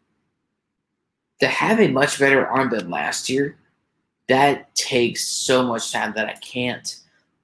To 1.41 1.47
have 1.47 1.81
a 1.81 1.89
much 1.89 2.19
better 2.19 2.47
arm 2.47 2.71
than 2.71 2.91
last 2.91 3.29
year, 3.29 3.57
that 4.29 4.75
takes 4.75 5.27
so 5.27 5.63
much 5.63 5.93
time 5.93 6.13
that 6.17 6.29
I 6.29 6.35
can't 6.35 7.01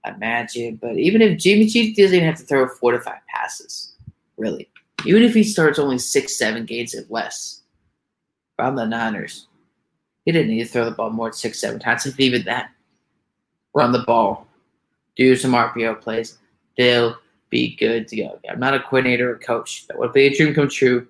imagine. 0.07 0.77
But 0.77 0.97
even 0.97 1.23
if 1.23 1.39
Jimmy 1.39 1.66
G 1.66 1.95
doesn't 1.95 2.14
even 2.14 2.29
have 2.29 2.39
to 2.39 2.45
throw 2.45 2.68
four 2.68 2.93
to 2.93 3.01
five 3.01 3.21
passes, 3.29 3.95
really, 4.37 4.68
even 5.05 5.23
if 5.23 5.35
he 5.35 5.45
starts 5.45 5.79
only 5.79 5.99
six, 5.99 6.37
seven 6.37 6.64
games 6.64 6.95
at 6.95 7.11
less, 7.11 7.62
from 8.57 8.77
the 8.77 8.85
Niners, 8.85 9.47
he 10.25 10.33
didn't 10.33 10.51
need 10.51 10.64
to 10.64 10.68
throw 10.68 10.85
the 10.85 10.91
ball 10.91 11.11
more 11.11 11.29
than 11.29 11.35
six, 11.35 11.59
seven 11.61 11.81
times. 11.81 12.07
If 12.07 12.21
even 12.21 12.45
that, 12.45 12.71
run 13.75 13.93
the 13.93 14.01
ball, 14.01 14.47
do 15.16 15.37
some 15.37 15.53
RPO 15.53 16.01
plays, 16.01 16.39
they'll 16.77 17.16
be 17.51 17.77
good 17.77 18.09
to 18.09 18.16
go. 18.16 18.41
I'm 18.49 18.61
not 18.61 18.75
a 18.75 18.81
coordinator 18.81 19.33
or 19.33 19.39
coach. 19.39 19.87
That 19.89 19.99
would 19.99 20.12
be 20.12 20.27
a 20.27 20.37
dream 20.37 20.55
come 20.55 20.68
true. 20.68 21.07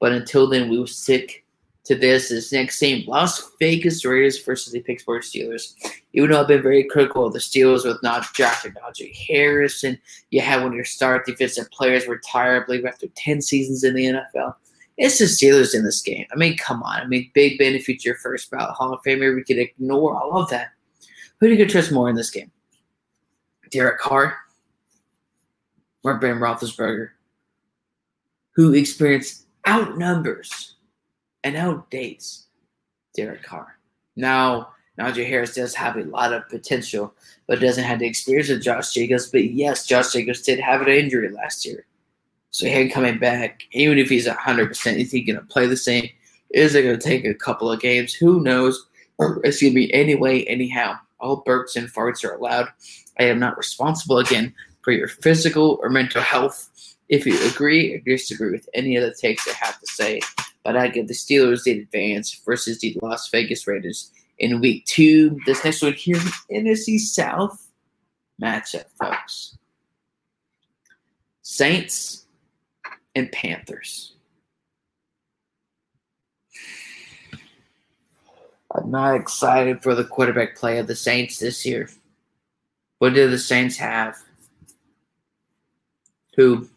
But 0.00 0.12
until 0.12 0.48
then, 0.48 0.68
we 0.68 0.78
will 0.78 0.86
stick 0.86 1.44
to 1.84 1.94
this. 1.94 2.28
This 2.28 2.52
next 2.52 2.80
game, 2.80 3.04
Las 3.06 3.50
Vegas 3.60 4.04
Raiders 4.04 4.42
versus 4.42 4.72
the 4.72 4.80
Pittsburgh 4.80 5.22
Steelers. 5.22 5.74
Even 6.12 6.30
though 6.30 6.40
I've 6.40 6.48
been 6.48 6.62
very 6.62 6.84
critical 6.84 7.26
of 7.26 7.32
the 7.32 7.38
Steelers 7.38 7.84
with 7.84 8.02
not 8.02 8.26
drafting 8.34 8.72
Najee 8.72 9.14
Harris, 9.28 9.84
and 9.84 9.98
you 10.30 10.40
have 10.40 10.62
one 10.62 10.72
of 10.72 10.76
your 10.76 10.84
star 10.84 11.22
defensive 11.24 11.70
players 11.70 12.08
retire, 12.08 12.60
I 12.60 12.66
believe, 12.66 12.84
after 12.84 13.06
10 13.14 13.40
seasons 13.40 13.84
in 13.84 13.94
the 13.94 14.06
NFL. 14.06 14.54
It's 14.96 15.18
the 15.18 15.24
Steelers 15.24 15.74
in 15.74 15.84
this 15.84 16.02
game. 16.02 16.26
I 16.32 16.36
mean, 16.36 16.56
come 16.56 16.82
on. 16.82 17.00
I 17.00 17.06
mean, 17.06 17.30
Big 17.34 17.58
Ben, 17.58 17.80
your 17.86 18.16
first 18.16 18.50
ballot 18.50 18.70
Hall 18.70 18.92
of 18.92 19.02
Famer, 19.02 19.34
we 19.34 19.42
could 19.42 19.58
ignore 19.58 20.16
all 20.20 20.42
of 20.42 20.50
that. 20.50 20.70
Who 21.40 21.48
do 21.48 21.54
you 21.54 21.68
trust 21.68 21.92
more 21.92 22.08
in 22.08 22.16
this 22.16 22.30
game? 22.30 22.50
Derek 23.70 23.98
Carr 23.98 24.36
or 26.04 26.18
Ben 26.18 26.38
Roethlisberger, 26.38 27.10
who 28.52 28.72
experienced 28.72 29.46
outnumbers 29.66 30.76
and 31.42 31.56
outdates 31.56 32.44
Derek 33.16 33.42
Carr. 33.42 33.78
Now, 34.16 34.68
Najee 34.98 35.26
Harris 35.26 35.54
does 35.54 35.74
have 35.74 35.96
a 35.96 36.04
lot 36.04 36.32
of 36.32 36.48
potential, 36.48 37.12
but 37.46 37.60
doesn't 37.60 37.84
have 37.84 37.98
the 37.98 38.06
experience 38.06 38.48
of 38.48 38.62
Josh 38.62 38.92
Jacobs. 38.92 39.28
But 39.28 39.52
yes, 39.52 39.86
Josh 39.86 40.12
Jacobs 40.12 40.42
did 40.42 40.60
have 40.60 40.82
an 40.82 40.88
injury 40.88 41.30
last 41.30 41.66
year. 41.66 41.84
So 42.50 42.66
him 42.66 42.88
coming 42.88 43.18
back, 43.18 43.62
even 43.72 43.98
if 43.98 44.08
he's 44.08 44.28
100%, 44.28 44.96
is 44.96 45.10
he 45.10 45.22
going 45.22 45.40
to 45.40 45.44
play 45.46 45.66
the 45.66 45.76
same? 45.76 46.08
Is 46.50 46.76
it 46.76 46.82
going 46.82 46.96
to 46.96 47.04
take 47.04 47.24
a 47.24 47.34
couple 47.34 47.68
of 47.68 47.80
games? 47.80 48.14
Who 48.14 48.40
knows? 48.40 48.86
It's 49.18 49.60
going 49.60 49.72
to 49.72 49.74
be 49.74 49.92
anyway, 49.92 50.44
anyhow. 50.44 50.96
All 51.24 51.42
burps 51.42 51.74
and 51.74 51.90
farts 51.90 52.22
are 52.22 52.34
allowed. 52.34 52.68
I 53.18 53.24
am 53.24 53.38
not 53.38 53.56
responsible 53.56 54.18
again 54.18 54.54
for 54.82 54.92
your 54.92 55.08
physical 55.08 55.80
or 55.82 55.88
mental 55.88 56.20
health. 56.20 56.68
If 57.08 57.24
you 57.24 57.42
agree 57.48 57.94
or 57.94 58.00
disagree 58.00 58.50
with 58.50 58.68
any 58.74 58.94
of 58.96 59.02
the 59.04 59.14
takes 59.14 59.48
I 59.48 59.52
have 59.54 59.80
to 59.80 59.86
say, 59.86 60.20
but 60.64 60.76
I 60.76 60.88
give 60.88 61.08
the 61.08 61.14
Steelers 61.14 61.62
the 61.62 61.80
advance 61.80 62.38
versus 62.44 62.78
the 62.80 62.98
Las 63.00 63.30
Vegas 63.30 63.66
Raiders 63.66 64.10
in 64.38 64.60
week 64.60 64.84
two. 64.84 65.38
This 65.46 65.64
next 65.64 65.80
one 65.80 65.94
here, 65.94 66.20
NFC 66.52 66.98
South 66.98 67.70
matchup, 68.42 68.84
folks. 69.00 69.56
Saints 71.40 72.26
and 73.14 73.32
Panthers. 73.32 74.13
I'm 78.74 78.90
not 78.90 79.14
excited 79.14 79.82
for 79.82 79.94
the 79.94 80.04
quarterback 80.04 80.56
play 80.56 80.78
of 80.78 80.86
the 80.86 80.96
Saints 80.96 81.38
this 81.38 81.64
year. 81.64 81.88
What 82.98 83.14
do 83.14 83.30
the 83.30 83.38
Saints 83.38 83.76
have? 83.76 84.16
Who? 86.36 86.68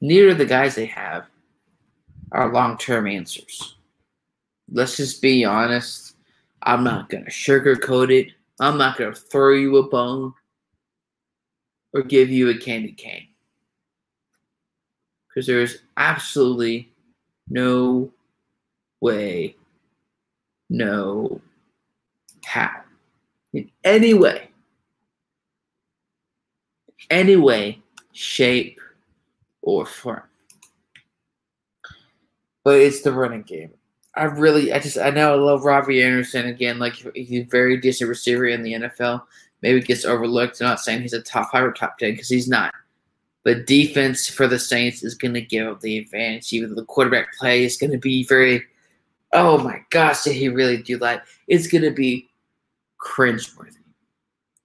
Neither 0.00 0.30
of 0.30 0.38
the 0.38 0.44
guys 0.44 0.74
they 0.74 0.86
have 0.86 1.26
are 2.32 2.52
long 2.52 2.76
term 2.78 3.06
answers. 3.06 3.76
Let's 4.70 4.96
just 4.96 5.22
be 5.22 5.44
honest. 5.44 6.16
I'm 6.62 6.82
not 6.82 7.08
going 7.08 7.24
to 7.24 7.30
sugarcoat 7.30 8.10
it. 8.10 8.32
I'm 8.58 8.76
not 8.76 8.98
going 8.98 9.14
to 9.14 9.20
throw 9.20 9.54
you 9.54 9.76
a 9.76 9.88
bone 9.88 10.34
or 11.92 12.02
give 12.02 12.28
you 12.28 12.50
a 12.50 12.58
candy 12.58 12.92
cane. 12.92 13.28
Because 15.28 15.46
there's 15.46 15.78
absolutely 15.96 16.90
no 17.48 18.10
way, 19.00 19.56
no 20.70 21.40
how. 22.44 22.70
In 23.52 23.70
any 23.84 24.14
way, 24.14 24.50
any 27.10 27.36
way, 27.36 27.80
shape, 28.12 28.80
or 29.62 29.86
form. 29.86 30.22
But 32.64 32.80
it's 32.80 33.02
the 33.02 33.12
running 33.12 33.42
game. 33.42 33.70
I 34.14 34.24
really, 34.24 34.72
I 34.72 34.78
just, 34.78 34.98
I 34.98 35.10
know 35.10 35.32
I 35.32 35.36
love 35.36 35.64
Robby 35.64 36.02
Anderson 36.02 36.46
again. 36.46 36.78
Like 36.78 36.94
he's 37.14 37.42
a 37.42 37.44
very 37.44 37.76
decent 37.76 38.08
receiver 38.08 38.46
in 38.46 38.62
the 38.62 38.72
NFL 38.72 39.22
maybe 39.62 39.80
gets 39.80 40.04
overlooked. 40.04 40.60
I'm 40.60 40.68
not 40.68 40.80
saying 40.80 41.02
he's 41.02 41.12
a 41.12 41.22
top 41.22 41.50
five 41.50 41.64
or 41.64 41.72
top 41.72 41.98
ten 41.98 42.12
because 42.12 42.28
he's 42.28 42.48
not. 42.48 42.72
But 43.44 43.66
defense 43.66 44.28
for 44.28 44.46
the 44.46 44.58
Saints 44.58 45.04
is 45.04 45.14
going 45.14 45.34
to 45.34 45.40
give 45.40 45.66
up 45.66 45.80
the 45.80 45.98
advantage. 45.98 46.52
Even 46.52 46.74
the 46.74 46.84
quarterback 46.84 47.34
play 47.38 47.64
is 47.64 47.76
going 47.76 47.92
to 47.92 47.98
be 47.98 48.24
very, 48.24 48.62
oh 49.32 49.58
my 49.58 49.82
gosh, 49.90 50.24
did 50.24 50.34
he 50.34 50.48
really 50.48 50.78
do 50.78 50.98
that? 50.98 51.24
It's 51.48 51.66
going 51.66 51.84
to 51.84 51.90
be 51.90 52.28
cringeworthy 53.00 53.76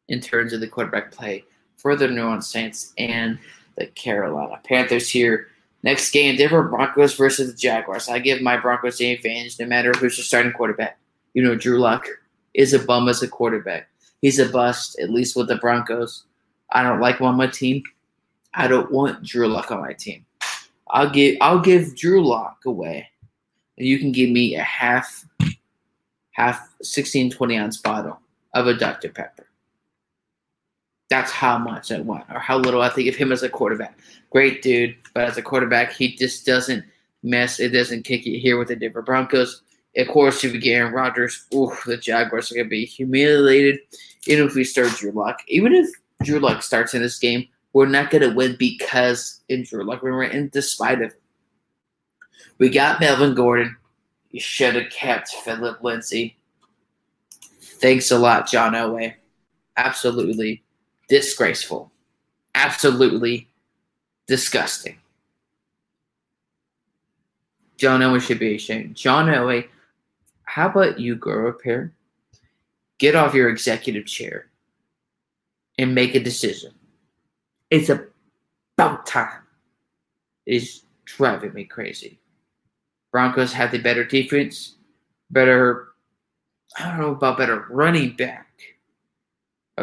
in 0.07 0.19
terms 0.19 0.53
of 0.53 0.59
the 0.59 0.67
quarterback 0.67 1.11
play 1.11 1.43
for 1.77 1.95
the 1.95 2.07
New 2.07 2.21
Orleans 2.21 2.47
Saints 2.47 2.93
and 2.97 3.39
the 3.77 3.87
Carolina 3.87 4.59
Panthers 4.63 5.09
here. 5.09 5.47
Next 5.83 6.11
game, 6.11 6.35
Denver 6.35 6.63
Broncos 6.63 7.15
versus 7.15 7.51
the 7.51 7.57
Jaguars. 7.57 8.07
I 8.07 8.19
give 8.19 8.41
my 8.41 8.55
Broncos 8.55 8.97
the 8.97 9.11
advantage 9.11 9.59
no 9.59 9.65
matter 9.65 9.91
who's 9.93 10.17
the 10.17 10.23
starting 10.23 10.51
quarterback. 10.51 10.99
You 11.33 11.43
know, 11.43 11.55
Drew 11.55 11.79
Lock 11.79 12.07
is 12.53 12.73
a 12.73 12.79
bum 12.79 13.07
as 13.07 13.23
a 13.23 13.27
quarterback. 13.27 13.87
He's 14.21 14.37
a 14.37 14.47
bust, 14.47 14.99
at 14.99 15.09
least 15.09 15.35
with 15.35 15.47
the 15.47 15.55
Broncos. 15.55 16.25
I 16.71 16.83
don't 16.83 16.99
like 16.99 17.17
him 17.17 17.25
on 17.25 17.35
my 17.35 17.47
team. 17.47 17.83
I 18.53 18.67
don't 18.67 18.91
want 18.91 19.23
Drew 19.23 19.47
Lock 19.47 19.71
on 19.71 19.81
my 19.81 19.93
team. 19.93 20.25
I'll 20.89 21.09
give 21.09 21.37
I'll 21.41 21.61
give 21.61 21.95
Drew 21.95 22.23
Lock 22.23 22.59
away. 22.65 23.07
And 23.81 23.87
you 23.87 23.97
can 23.97 24.11
give 24.11 24.29
me 24.29 24.53
a 24.53 24.61
half 24.61 25.25
half 26.33 26.69
16, 26.83 27.31
20 27.31 27.57
ounce 27.57 27.77
bottle 27.77 28.19
of 28.53 28.67
a 28.67 28.75
Dr. 28.75 29.09
Pepper. 29.09 29.47
That's 31.09 31.31
how 31.31 31.57
much 31.57 31.91
I 31.91 31.99
want, 31.99 32.25
or 32.31 32.37
how 32.37 32.59
little 32.59 32.83
I 32.83 32.89
think 32.89 33.09
of 33.09 33.15
him 33.15 33.31
as 33.31 33.41
a 33.41 33.49
quarterback. 33.49 33.97
Great 34.29 34.61
dude, 34.61 34.97
but 35.15 35.23
as 35.23 35.37
a 35.37 35.41
quarterback, 35.41 35.93
he 35.93 36.15
just 36.15 36.45
doesn't 36.45 36.85
mess. 37.23 37.59
It 37.59 37.69
doesn't 37.69 38.03
kick 38.03 38.27
it 38.27 38.37
here 38.37 38.59
with 38.59 38.67
the 38.67 38.75
Denver 38.75 39.01
Broncos. 39.01 39.63
Of 39.97 40.09
course, 40.09 40.43
if 40.43 40.53
you 40.53 40.61
get 40.61 40.73
Aaron 40.73 40.93
Rodgers, 40.93 41.47
oof, 41.51 41.83
the 41.87 41.97
Jaguars 41.97 42.51
are 42.51 42.55
going 42.55 42.67
to 42.67 42.69
be 42.69 42.85
humiliated 42.85 43.79
even 44.27 44.45
if 44.45 44.53
we 44.53 44.63
start 44.63 44.89
Drew 44.89 45.11
Lock, 45.11 45.41
even 45.47 45.73
if 45.73 45.89
Drew 46.23 46.37
Lock 46.37 46.61
starts 46.61 46.93
in 46.93 47.01
this 47.01 47.17
game, 47.17 47.47
we're 47.73 47.87
not 47.87 48.11
going 48.11 48.21
to 48.21 48.35
win 48.35 48.55
because 48.59 49.41
in 49.49 49.63
Drew 49.63 49.83
Lock, 49.83 50.03
we're 50.03 50.21
in 50.21 50.49
despite 50.49 51.01
of. 51.01 51.15
We 52.61 52.69
got 52.69 52.99
Melvin 52.99 53.33
Gordon. 53.33 53.75
You 54.29 54.39
should 54.39 54.75
have 54.75 54.91
kept 54.91 55.29
Philip 55.29 55.83
Lindsay. 55.83 56.37
Thanks 57.59 58.11
a 58.11 58.19
lot, 58.19 58.47
John 58.47 58.73
Elway. 58.73 59.15
Absolutely 59.77 60.61
disgraceful. 61.09 61.91
Absolutely 62.53 63.49
disgusting. 64.27 64.99
John 67.77 68.01
Elway 68.01 68.21
should 68.21 68.37
be 68.37 68.53
ashamed. 68.53 68.95
John 68.95 69.25
Elway, 69.25 69.67
how 70.43 70.69
about 70.69 70.99
you 70.99 71.15
grow 71.15 71.49
up 71.49 71.61
here, 71.63 71.95
get 72.99 73.15
off 73.15 73.33
your 73.33 73.49
executive 73.49 74.05
chair, 74.05 74.51
and 75.79 75.95
make 75.95 76.13
a 76.13 76.19
decision? 76.19 76.73
It's 77.71 77.89
about 77.89 79.07
time. 79.07 79.41
It's 80.45 80.83
driving 81.05 81.55
me 81.55 81.63
crazy. 81.63 82.20
Broncos 83.11 83.53
have 83.53 83.71
the 83.71 83.79
better 83.79 84.03
defense, 84.03 84.75
better, 85.29 85.89
I 86.77 86.87
don't 86.89 86.99
know 86.99 87.11
about 87.11 87.37
better 87.37 87.65
running 87.69 88.15
back. 88.15 88.47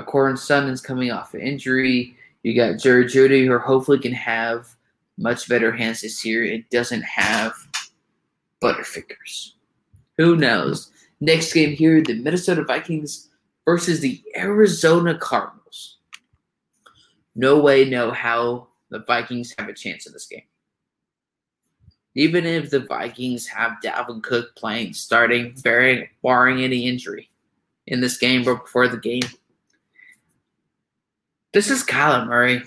Courtland 0.03 0.39
Sutton's 0.39 0.81
coming 0.81 1.11
off 1.11 1.35
an 1.35 1.41
injury. 1.41 2.17
You 2.43 2.55
got 2.55 2.79
Jerry 2.79 3.05
Jeudy, 3.05 3.47
who 3.47 3.59
hopefully 3.59 3.99
can 3.99 4.13
have 4.13 4.69
much 5.17 5.49
better 5.49 5.73
hands 5.73 6.03
this 6.03 6.25
year. 6.25 6.45
It 6.45 6.71
doesn't 6.71 7.03
have 7.03 7.53
Butterfingers. 8.63 9.53
Who 10.17 10.37
knows? 10.37 10.91
Next 11.21 11.53
game 11.53 11.75
here, 11.75 12.01
the 12.03 12.15
Minnesota 12.15 12.65
Vikings 12.65 13.29
versus 13.65 14.01
the 14.01 14.23
Arizona 14.37 15.17
Cardinals. 15.19 15.99
No 17.35 17.59
way, 17.59 17.85
no 17.85 18.11
how 18.11 18.69
the 18.91 19.01
Vikings 19.01 19.55
have 19.59 19.69
a 19.69 19.75
chance 19.75 20.07
in 20.07 20.13
this 20.13 20.27
game. 20.27 20.43
Even 22.19 22.45
if 22.45 22.71
the 22.71 22.81
Vikings 22.81 23.47
have 23.47 23.79
Dalvin 23.83 24.23
Cook 24.23 24.55
playing, 24.57 24.93
starting, 24.93 25.55
barring, 25.63 26.09
barring 26.23 26.63
any 26.63 26.87
injury 26.87 27.31
in 27.87 28.01
this 28.01 28.19
game 28.19 28.47
or 28.47 28.57
before 28.57 28.89
the 28.89 28.97
game. 28.97 29.23
This 31.53 31.71
is 31.71 31.85
Kyler 31.85 32.27
Murray, 32.27 32.63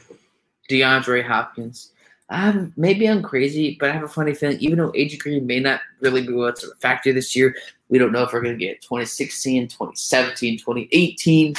DeAndre 0.70 1.24
Hopkins, 1.24 1.92
um, 2.32 2.72
maybe 2.78 3.10
I'm 3.10 3.22
crazy, 3.22 3.76
but 3.78 3.90
I 3.90 3.94
have 3.94 4.04
a 4.04 4.08
funny 4.08 4.34
feeling. 4.34 4.58
Even 4.62 4.78
though 4.78 4.94
AJ 4.94 5.20
Green 5.20 5.46
may 5.46 5.60
not 5.60 5.82
really 6.00 6.26
be 6.26 6.32
what's 6.32 6.64
a 6.64 6.74
factor 6.76 7.12
this 7.12 7.36
year, 7.36 7.54
we 7.90 7.98
don't 7.98 8.14
know 8.14 8.24
if 8.24 8.32
we're 8.32 8.42
going 8.42 8.58
to 8.58 8.66
get 8.66 8.82
2016, 8.82 9.68
2017, 9.68 10.58
2018 10.58 11.54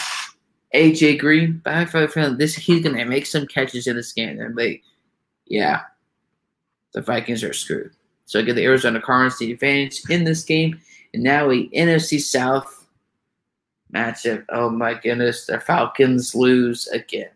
AJ 0.75 1.19
Green. 1.19 1.61
But 1.63 1.75
I 1.75 1.79
have 1.81 1.95
a 1.95 2.09
feeling 2.09 2.39
this 2.39 2.55
he's 2.55 2.83
going 2.83 2.97
to 2.97 3.05
make 3.05 3.27
some 3.27 3.47
catches 3.47 3.87
in 3.87 3.97
this 3.97 4.15
game, 4.15 4.41
and 4.41 4.59
yeah, 5.45 5.83
the 6.95 7.03
Vikings 7.03 7.45
are 7.45 7.53
screwed. 7.53 7.93
So 8.27 8.39
I 8.39 8.43
get 8.43 8.55
the 8.55 8.65
Arizona 8.65 9.01
Cardinals 9.01 9.39
the 9.39 9.53
advantage 9.53 10.03
in 10.09 10.25
this 10.25 10.45
game, 10.45 10.81
and 11.13 11.23
now 11.23 11.51
a 11.51 11.69
NFC 11.69 12.21
South 12.21 12.87
matchup. 13.93 14.45
Oh 14.49 14.71
my 14.71 14.95
goodness, 14.95 15.47
the 15.47 15.61
Falcons 15.61 16.35
lose 16.35 16.87
again 16.89 17.31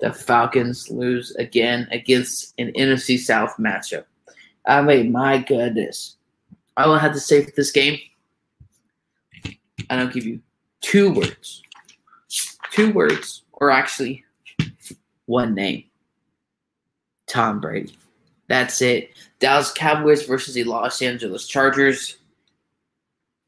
the 0.00 0.12
Falcons 0.12 0.90
lose 0.90 1.34
again 1.36 1.88
against 1.90 2.54
an 2.58 2.72
NFC 2.72 3.18
South 3.18 3.56
matchup. 3.58 4.04
I 4.66 4.82
mean, 4.82 5.12
my 5.12 5.38
goodness. 5.38 6.16
I 6.76 6.98
have 6.98 7.12
to 7.12 7.20
say 7.20 7.44
for 7.44 7.50
this 7.56 7.70
game, 7.70 7.98
I 9.90 9.96
don't 9.96 10.12
give 10.12 10.24
you 10.24 10.40
two 10.80 11.12
words. 11.12 11.62
Two 12.70 12.92
words, 12.92 13.42
or 13.52 13.70
actually 13.70 14.24
one 15.26 15.54
name. 15.54 15.84
Tom 17.26 17.60
Brady. 17.60 17.96
That's 18.48 18.82
it. 18.82 19.10
Dallas 19.38 19.72
Cowboys 19.72 20.24
versus 20.24 20.54
the 20.54 20.64
Los 20.64 21.02
Angeles 21.02 21.46
Chargers. 21.46 22.18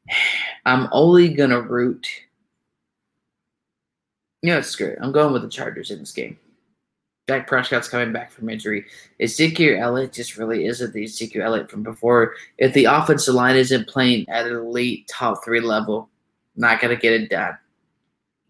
I'm 0.65 0.87
only 0.91 1.29
gonna 1.29 1.61
root 1.61 2.07
you 4.45 4.51
know, 4.51 4.59
it's 4.59 4.75
great. 4.75 4.95
I'm 5.01 5.11
going 5.11 5.33
with 5.33 5.41
the 5.41 5.49
Chargers 5.49 5.89
in 5.89 5.97
this 5.97 6.11
game. 6.11 6.37
Dak 7.25 7.47
Prescott's 7.47 7.89
coming 7.89 8.13
back 8.13 8.29
from 8.29 8.47
injury. 8.47 8.85
Ezekiel 9.19 9.81
Elliott 9.81 10.13
just 10.13 10.37
really 10.37 10.67
isn't 10.67 10.93
the 10.93 11.05
Ezekiel 11.05 11.41
Elliott 11.41 11.71
from 11.71 11.81
before. 11.81 12.35
If 12.59 12.71
the 12.75 12.85
offensive 12.85 13.33
line 13.33 13.55
isn't 13.55 13.87
playing 13.87 14.29
at 14.29 14.45
an 14.45 14.55
elite 14.55 15.07
top 15.07 15.43
three 15.43 15.61
level, 15.61 16.09
not 16.55 16.79
gonna 16.79 16.95
get 16.95 17.13
it 17.13 17.31
done. 17.31 17.57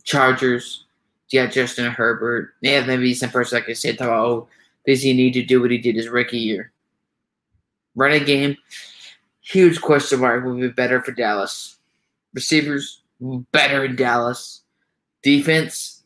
Chargers, 0.04 0.84
yeah, 1.30 1.46
Justin 1.46 1.90
Herbert. 1.90 2.56
Yeah, 2.60 2.86
maybe 2.86 3.14
some 3.14 3.30
person 3.30 3.58
like 3.58 3.70
I 3.70 3.74
said, 3.74 4.02
oh, 4.02 4.50
does 4.88 5.02
he 5.02 5.14
need 5.14 5.34
to 5.34 5.44
do 5.44 5.62
what 5.62 5.72
he 5.72 5.78
did 5.78 5.96
his 5.96 6.10
rookie 6.10 6.38
year? 6.38 6.72
Running 7.96 8.26
game, 8.26 8.58
huge 9.42 9.82
question 9.82 10.20
mark. 10.20 10.44
Will 10.44 10.60
be 10.60 10.68
better 10.70 11.02
for 11.02 11.12
Dallas. 11.12 11.78
Receivers, 12.34 13.02
better 13.52 13.86
in 13.86 13.96
Dallas. 13.96 14.62
Defense, 15.24 16.04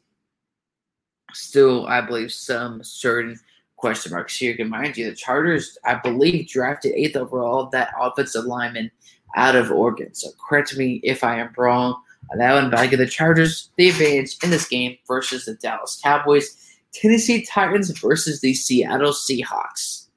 still, 1.33 1.87
I 1.87 2.01
believe, 2.01 2.31
some 2.31 2.83
certain 2.83 3.39
question 3.75 4.11
marks 4.11 4.37
here. 4.37 4.55
Mind 4.65 4.97
you, 4.97 5.09
the 5.09 5.15
Chargers, 5.15 5.77
I 5.83 5.95
believe, 5.95 6.47
drafted 6.47 6.93
eighth 6.93 7.15
overall 7.15 7.69
that 7.71 7.93
offensive 7.99 8.45
lineman 8.45 8.91
out 9.35 9.55
of 9.55 9.71
Oregon. 9.71 10.13
So 10.13 10.29
correct 10.47 10.77
me 10.77 11.01
if 11.03 11.23
I 11.23 11.39
am 11.39 11.53
wrong 11.57 12.01
on 12.31 12.37
that 12.37 12.53
one, 12.53 12.69
but 12.69 12.79
I 12.79 12.87
give 12.87 12.99
the 12.99 13.07
Chargers 13.07 13.71
the 13.77 13.89
advantage 13.89 14.37
in 14.43 14.49
this 14.51 14.67
game 14.67 14.97
versus 15.07 15.45
the 15.45 15.55
Dallas 15.55 15.99
Cowboys. 16.03 16.68
Tennessee 16.93 17.45
Titans 17.45 17.91
versus 17.99 18.41
the 18.41 18.53
Seattle 18.53 19.11
Seahawks. 19.11 20.07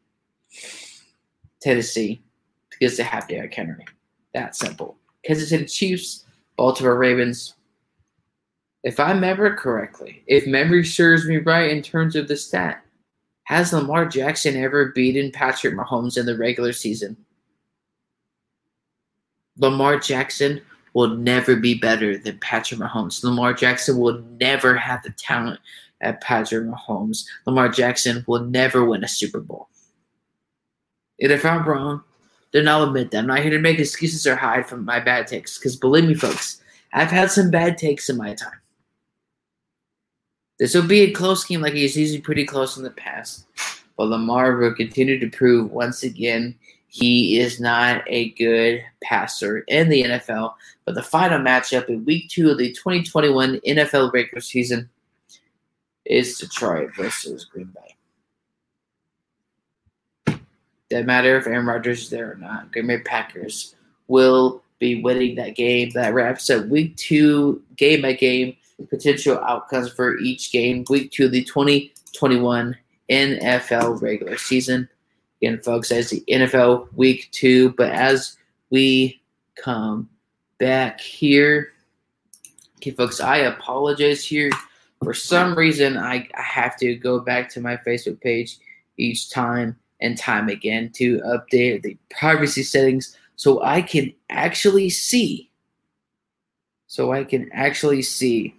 Tennessee, 1.60 2.22
because 2.70 2.96
they 2.96 3.02
have 3.02 3.28
Derrick 3.28 3.54
Henry. 3.54 3.86
That 4.34 4.56
simple. 4.56 4.96
Kansas 5.24 5.50
City 5.50 5.66
Chiefs, 5.66 6.24
Baltimore 6.56 6.96
Ravens, 6.96 7.54
if 8.82 8.98
I 8.98 9.12
remember 9.12 9.54
correctly, 9.54 10.24
if 10.26 10.46
memory 10.46 10.84
serves 10.84 11.26
me 11.26 11.36
right 11.36 11.70
in 11.70 11.82
terms 11.82 12.16
of 12.16 12.26
the 12.26 12.36
stat, 12.36 12.84
has 13.44 13.72
Lamar 13.72 14.06
Jackson 14.06 14.56
ever 14.56 14.86
beaten 14.86 15.30
Patrick 15.30 15.74
Mahomes 15.74 16.18
in 16.18 16.26
the 16.26 16.36
regular 16.36 16.72
season? 16.72 17.16
Lamar 19.58 19.98
Jackson 19.98 20.60
will 20.94 21.08
never 21.08 21.54
be 21.56 21.74
better 21.74 22.18
than 22.18 22.38
Patrick 22.38 22.80
Mahomes. 22.80 23.22
Lamar 23.22 23.52
Jackson 23.52 23.98
will 23.98 24.22
never 24.40 24.76
have 24.76 25.02
the 25.02 25.10
talent 25.10 25.60
at 26.02 26.20
Patrick 26.20 26.66
Mahomes. 26.66 27.24
Lamar 27.46 27.68
Jackson 27.68 28.24
will 28.26 28.44
never 28.44 28.84
win 28.84 29.04
a 29.04 29.08
Super 29.08 29.40
Bowl. 29.40 29.68
If 31.18 31.44
I'm 31.44 31.66
wrong, 31.66 32.02
then 32.52 32.68
I'll 32.68 32.84
admit 32.84 33.10
that. 33.10 33.18
I'm 33.18 33.26
not 33.28 33.40
here 33.40 33.50
to 33.50 33.58
make 33.58 33.78
excuses 33.78 34.26
or 34.26 34.36
hide 34.36 34.68
from 34.68 34.84
my 34.84 35.00
bad 35.00 35.26
takes, 35.26 35.58
because 35.58 35.76
believe 35.76 36.04
me, 36.04 36.14
folks, 36.14 36.60
I've 36.92 37.10
had 37.10 37.30
some 37.30 37.50
bad 37.50 37.78
takes 37.78 38.08
in 38.10 38.16
my 38.16 38.34
time. 38.34 38.60
This 40.58 40.74
will 40.74 40.86
be 40.86 41.00
a 41.00 41.12
close 41.12 41.44
game 41.44 41.60
like 41.60 41.72
he's 41.72 41.96
usually 41.96 42.20
pretty 42.20 42.44
close 42.44 42.76
in 42.76 42.82
the 42.82 42.90
past. 42.90 43.46
But 43.96 44.08
Lamar 44.08 44.56
will 44.56 44.74
continue 44.74 45.18
to 45.18 45.30
prove 45.30 45.70
once 45.70 46.02
again 46.02 46.56
he 46.88 47.38
is 47.38 47.58
not 47.58 48.04
a 48.06 48.30
good 48.32 48.84
passer 49.02 49.60
in 49.60 49.88
the 49.88 50.04
NFL. 50.04 50.54
But 50.84 50.94
the 50.94 51.02
final 51.02 51.38
matchup 51.38 51.88
in 51.88 52.04
week 52.04 52.28
two 52.28 52.50
of 52.50 52.58
the 52.58 52.70
2021 52.72 53.60
NFL 53.66 54.12
regular 54.12 54.42
season 54.42 54.90
is 56.12 56.38
Detroit 56.38 56.94
versus 56.96 57.44
Green 57.44 57.72
Bay. 57.74 57.96
Doesn't 60.90 61.06
matter 61.06 61.36
if 61.38 61.46
Aaron 61.46 61.66
Rodgers 61.66 62.02
is 62.02 62.10
there 62.10 62.32
or 62.32 62.36
not. 62.36 62.70
Green 62.72 62.86
Bay 62.86 62.98
Packers 62.98 63.74
will 64.08 64.62
be 64.78 65.02
winning 65.02 65.36
that 65.36 65.56
game. 65.56 65.90
That 65.90 66.12
wraps 66.12 66.50
up 66.50 66.66
week 66.66 66.96
two, 66.96 67.62
game 67.76 68.02
by 68.02 68.12
game 68.12 68.56
potential 68.88 69.38
outcomes 69.38 69.90
for 69.90 70.18
each 70.18 70.52
game, 70.52 70.84
week 70.88 71.10
two 71.10 71.26
of 71.26 71.32
the 71.32 71.44
2021 71.44 72.76
NFL 73.10 74.00
regular 74.02 74.36
season. 74.36 74.88
Again, 75.40 75.60
folks, 75.60 75.90
as 75.90 76.10
the 76.10 76.22
NFL 76.28 76.92
week 76.94 77.28
two, 77.32 77.70
but 77.72 77.90
as 77.90 78.36
we 78.70 79.20
come 79.56 80.08
back 80.58 81.00
here, 81.00 81.72
okay, 82.76 82.92
folks, 82.92 83.20
I 83.20 83.38
apologize 83.38 84.24
here. 84.24 84.50
For 85.04 85.14
some 85.14 85.56
reason, 85.56 85.96
I, 85.96 86.28
I 86.36 86.42
have 86.42 86.76
to 86.78 86.94
go 86.94 87.18
back 87.18 87.48
to 87.50 87.60
my 87.60 87.76
Facebook 87.76 88.20
page 88.20 88.58
each 88.96 89.30
time 89.30 89.76
and 90.00 90.16
time 90.16 90.48
again 90.48 90.90
to 90.94 91.20
update 91.20 91.82
the 91.82 91.96
privacy 92.10 92.62
settings 92.62 93.16
so 93.36 93.62
I 93.62 93.82
can 93.82 94.12
actually 94.30 94.90
see. 94.90 95.50
So 96.86 97.12
I 97.12 97.24
can 97.24 97.50
actually 97.52 98.02
see 98.02 98.54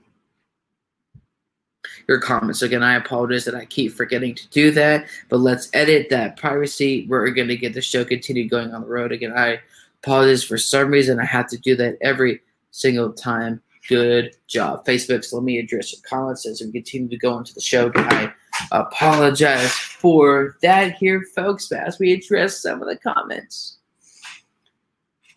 your 2.08 2.20
comments. 2.20 2.62
Again, 2.62 2.84
I 2.84 2.96
apologize 2.96 3.46
that 3.46 3.56
I 3.56 3.66
keep 3.66 3.94
forgetting 3.94 4.36
to 4.36 4.48
do 4.50 4.72
that, 4.72 5.08
but 5.30 5.38
let's 5.38 5.70
edit 5.74 6.10
that 6.10 6.38
privacy. 6.38 7.06
We're 7.08 7.30
going 7.30 7.48
to 7.48 7.58
get 7.58 7.74
the 7.74 7.82
show 7.82 8.04
continued 8.04 8.50
going 8.50 8.74
on 8.74 8.82
the 8.82 8.88
road. 8.88 9.12
Again, 9.12 9.34
I 9.38 9.60
apologize 10.04 10.44
for 10.44 10.58
some 10.58 10.89
reason. 10.89 11.20
I 11.20 11.26
have 11.26 11.48
to 11.50 11.58
do 11.58 11.76
that 11.78 11.98
every 12.02 12.41
single 12.72 13.14
time. 13.14 13.62
Good 13.89 14.38
job, 14.47 14.86
Facebook. 14.86 15.25
So 15.25 15.38
let 15.38 15.45
me 15.45 15.59
address 15.59 15.91
your 15.91 16.01
comments 16.07 16.45
as 16.45 16.61
we 16.61 16.71
continue 16.71 17.09
to 17.09 17.17
go 17.17 17.38
into 17.38 17.53
the 17.53 17.61
show. 17.61 17.91
I 17.95 18.31
apologize 18.71 19.71
for 19.71 20.57
that 20.61 20.95
here, 20.95 21.25
folks, 21.36 21.71
as 21.71 21.99
we 21.99 22.13
address 22.13 22.61
some 22.61 22.81
of 22.81 22.88
the 22.88 22.95
comments. 22.95 23.79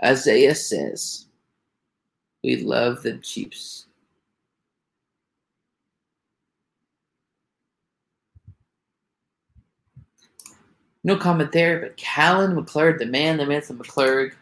Isaiah 0.04 0.54
says, 0.54 1.26
We 2.44 2.56
love 2.58 3.02
the 3.02 3.18
Chiefs. 3.18 3.86
No 11.02 11.16
comment 11.16 11.52
there, 11.52 11.80
but 11.80 11.96
Callan 11.96 12.56
McClurg, 12.56 12.98
the 12.98 13.06
man, 13.06 13.36
the 13.36 13.46
myth 13.46 13.70
of 13.70 13.76
McClurg. 13.76 14.32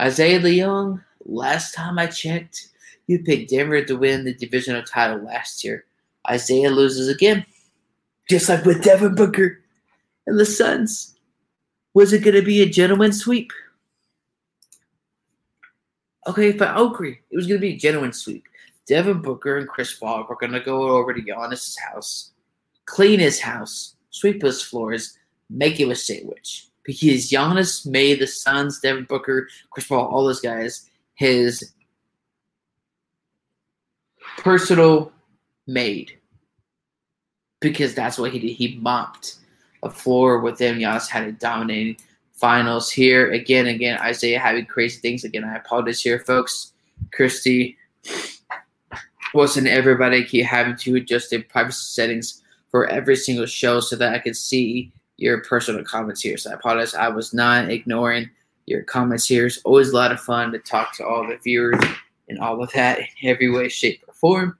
Isaiah 0.00 0.38
Leong, 0.38 1.02
last 1.28 1.74
time 1.74 1.98
I 1.98 2.06
checked, 2.06 2.68
you 3.06 3.20
picked 3.20 3.50
Denver 3.50 3.84
to 3.84 3.94
win 3.94 4.24
the 4.24 4.34
divisional 4.34 4.82
title 4.82 5.22
last 5.24 5.62
year. 5.62 5.84
Isaiah 6.28 6.70
loses 6.70 7.08
again. 7.08 7.44
Just 8.28 8.48
like 8.48 8.64
with 8.64 8.82
Devin 8.82 9.14
Booker 9.14 9.60
and 10.26 10.38
the 10.38 10.44
Suns. 10.44 11.14
Was 11.94 12.12
it 12.12 12.22
going 12.22 12.34
to 12.34 12.42
be 12.42 12.60
a 12.60 12.68
gentleman's 12.68 13.20
sweep? 13.20 13.50
Okay, 16.26 16.58
I 16.58 16.82
agree. 16.82 17.18
It 17.30 17.36
was 17.36 17.46
going 17.46 17.58
to 17.58 17.66
be 17.66 17.74
a 17.74 17.78
gentleman's 17.78 18.18
sweep. 18.18 18.44
Devin 18.86 19.22
Booker 19.22 19.56
and 19.56 19.68
Chris 19.68 19.94
Paul 19.94 20.26
were 20.28 20.36
going 20.36 20.52
to 20.52 20.60
go 20.60 20.88
over 20.88 21.14
to 21.14 21.22
Giannis' 21.22 21.78
house, 21.78 22.32
clean 22.84 23.20
his 23.20 23.40
house, 23.40 23.96
sweep 24.10 24.42
his 24.42 24.62
floors, 24.62 25.18
make 25.48 25.80
him 25.80 25.90
a 25.90 25.94
sandwich. 25.94 26.68
Because 26.84 27.30
Giannis 27.30 27.86
made 27.86 28.20
the 28.20 28.26
Suns, 28.26 28.80
Devin 28.80 29.04
Booker, 29.04 29.48
Chris 29.70 29.86
Paul, 29.86 30.06
all 30.06 30.24
those 30.24 30.40
guys, 30.40 30.87
his 31.18 31.72
personal 34.38 35.12
maid. 35.66 36.12
Because 37.60 37.92
that's 37.92 38.18
what 38.18 38.32
he 38.32 38.38
did. 38.38 38.52
He 38.52 38.76
mopped 38.76 39.34
a 39.82 39.90
floor 39.90 40.38
with 40.38 40.58
them. 40.58 40.78
Giannis 40.78 41.08
had 41.08 41.24
a 41.24 41.32
dominating 41.32 41.96
finals 42.34 42.88
here. 42.88 43.32
Again, 43.32 43.66
again, 43.66 43.98
Isaiah 43.98 44.38
having 44.38 44.66
crazy 44.66 45.00
things. 45.00 45.24
Again, 45.24 45.42
I 45.42 45.56
apologize 45.56 46.00
here, 46.00 46.20
folks. 46.20 46.72
Christy 47.12 47.76
wasn't 49.34 49.66
everybody 49.66 50.24
keep 50.24 50.46
having 50.46 50.76
to 50.76 50.94
adjust 50.94 51.30
their 51.30 51.42
privacy 51.42 51.82
settings 51.82 52.42
for 52.70 52.86
every 52.86 53.16
single 53.16 53.46
show 53.46 53.80
so 53.80 53.96
that 53.96 54.14
I 54.14 54.20
could 54.20 54.36
see 54.36 54.92
your 55.16 55.42
personal 55.42 55.82
comments 55.82 56.20
here. 56.20 56.36
So 56.36 56.52
I 56.52 56.54
apologize. 56.54 56.94
I 56.94 57.08
was 57.08 57.34
not 57.34 57.70
ignoring 57.70 58.30
your 58.68 58.82
comments 58.82 59.26
here. 59.26 59.46
It's 59.46 59.58
always 59.64 59.90
a 59.90 59.96
lot 59.96 60.12
of 60.12 60.20
fun 60.20 60.52
to 60.52 60.58
talk 60.58 60.94
to 60.96 61.06
all 61.06 61.26
the 61.26 61.38
viewers 61.38 61.82
and 62.28 62.38
all 62.38 62.62
of 62.62 62.70
that 62.72 62.98
in 62.98 63.30
every 63.30 63.50
way, 63.50 63.68
shape, 63.68 64.04
or 64.06 64.14
form. 64.14 64.58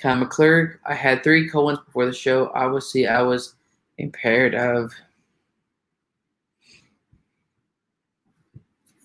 Kyle 0.00 0.22
McClurg, 0.22 0.78
I 0.84 0.94
had 0.94 1.22
three 1.22 1.48
colons 1.48 1.78
before 1.86 2.06
the 2.06 2.12
show. 2.12 2.50
Obviously, 2.54 3.06
I 3.06 3.22
was 3.22 3.54
impaired 3.98 4.54
of. 4.54 4.92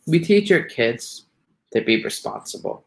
We 0.05 0.19
teach 0.19 0.51
our 0.51 0.63
kids 0.63 1.25
to 1.71 1.81
be 1.81 2.03
responsible, 2.03 2.85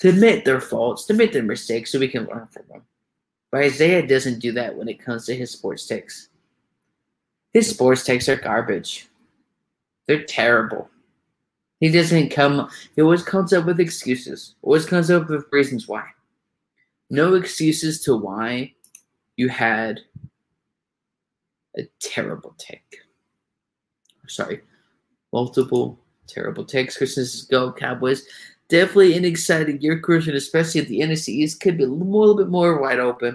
to 0.00 0.08
admit 0.08 0.44
their 0.44 0.60
faults, 0.60 1.06
to 1.06 1.12
admit 1.12 1.32
their 1.32 1.44
mistakes 1.44 1.92
so 1.92 2.00
we 2.00 2.08
can 2.08 2.26
learn 2.26 2.48
from 2.50 2.64
them. 2.68 2.82
But 3.52 3.62
Isaiah 3.62 4.06
doesn't 4.06 4.40
do 4.40 4.52
that 4.52 4.76
when 4.76 4.88
it 4.88 4.98
comes 4.98 5.26
to 5.26 5.36
his 5.36 5.52
sports 5.52 5.86
takes. 5.86 6.28
His 7.52 7.68
sports 7.68 8.02
takes 8.02 8.28
are 8.28 8.36
garbage. 8.36 9.08
They're 10.12 10.24
terrible. 10.24 10.90
He 11.80 11.90
doesn't 11.90 12.28
come, 12.28 12.68
he 12.94 13.00
always 13.00 13.22
comes 13.22 13.54
up 13.54 13.64
with 13.64 13.80
excuses, 13.80 14.56
always 14.60 14.84
comes 14.84 15.10
up 15.10 15.30
with 15.30 15.46
reasons 15.50 15.88
why. 15.88 16.04
No 17.08 17.34
excuses 17.34 18.02
to 18.02 18.14
why 18.14 18.74
you 19.36 19.48
had 19.48 20.00
a 21.78 21.88
terrible 21.98 22.54
take. 22.58 22.98
Sorry, 24.28 24.60
multiple 25.32 25.98
terrible 26.26 26.66
takes. 26.66 26.98
Christmas 26.98 27.34
is 27.34 27.42
go 27.44 27.72
Cowboys. 27.72 28.26
Definitely 28.68 29.16
an 29.16 29.24
exciting 29.24 29.80
year, 29.80 29.98
Christian, 29.98 30.36
especially 30.36 30.82
at 30.82 30.88
the 30.88 31.00
NFC 31.00 31.28
East 31.30 31.60
could 31.60 31.78
be 31.78 31.84
a 31.84 31.88
little, 31.88 32.36
bit 32.36 32.48
more 32.48 32.78
wide 32.78 33.00
open. 33.00 33.34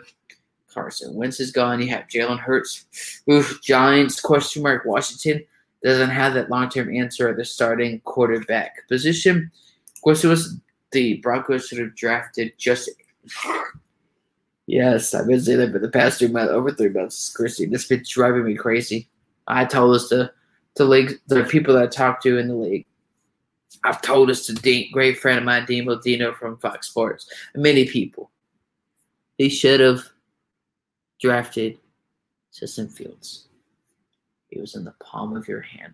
Carson 0.72 1.16
Wentz 1.16 1.40
is 1.40 1.52
gone. 1.52 1.82
You 1.82 1.88
have 1.90 2.08
Jalen 2.08 2.40
Hurts. 2.40 2.86
Oof, 3.30 3.60
Giants, 3.64 4.22
question 4.22 4.62
mark. 4.62 4.86
Washington 4.86 5.44
doesn't 5.84 6.10
have 6.10 6.34
that 6.34 6.50
long 6.50 6.70
term 6.70 6.94
answer 6.94 7.30
at 7.30 7.38
the 7.38 7.46
starting 7.46 8.00
quarterback 8.02 8.88
position. 8.88 9.52
Of 9.96 10.02
course, 10.02 10.24
it 10.24 10.28
was 10.28 10.60
the 10.92 11.18
Broncos 11.18 11.68
should 11.68 11.80
have 11.80 11.96
drafted 11.96 12.54
just. 12.58 12.90
Yes, 14.70 15.14
I've 15.14 15.28
been 15.28 15.40
saying 15.40 15.60
that 15.60 15.72
for 15.72 15.80
the 15.80 15.88
past 15.88 16.20
three 16.20 16.28
months, 16.28 16.52
over 16.52 16.74
three 16.74 16.90
months, 16.90 17.32
Christy. 17.32 17.68
This 17.68 17.88
been 17.88 18.04
driving 18.06 18.44
me 18.44 18.54
crazy. 18.54 19.08
I 19.48 19.64
told 19.64 19.96
this 19.96 20.10
to, 20.10 20.30
to 20.76 20.84
league, 20.84 21.22
the 21.28 21.46
people 21.46 21.74
that 21.76 21.84
I 21.84 21.88
talk 21.88 22.22
to 22.24 22.38
in 22.38 22.50
the 22.50 22.54
league. 22.54 22.86
I've 23.86 24.02
told 24.02 24.28
this 24.28 24.46
to 24.48 24.54
Dean, 24.54 24.92
great 24.92 25.20
friend 25.20 25.40
of 25.40 25.46
mine, 25.46 25.66
Dean 25.66 25.86
Modino 25.86 26.36
from 26.36 26.58
Fox 26.58 26.90
Sports, 26.90 27.30
many 27.56 27.86
people. 27.86 28.30
He 29.38 29.48
should 29.48 29.80
have 29.80 30.04
drafted 31.22 31.78
Justin 32.54 32.90
Fields. 32.90 33.47
He 34.50 34.60
was 34.60 34.76
in 34.76 34.86
the 34.86 34.94
palm 35.00 35.36
of 35.36 35.48
your 35.48 35.62
hand. 35.62 35.94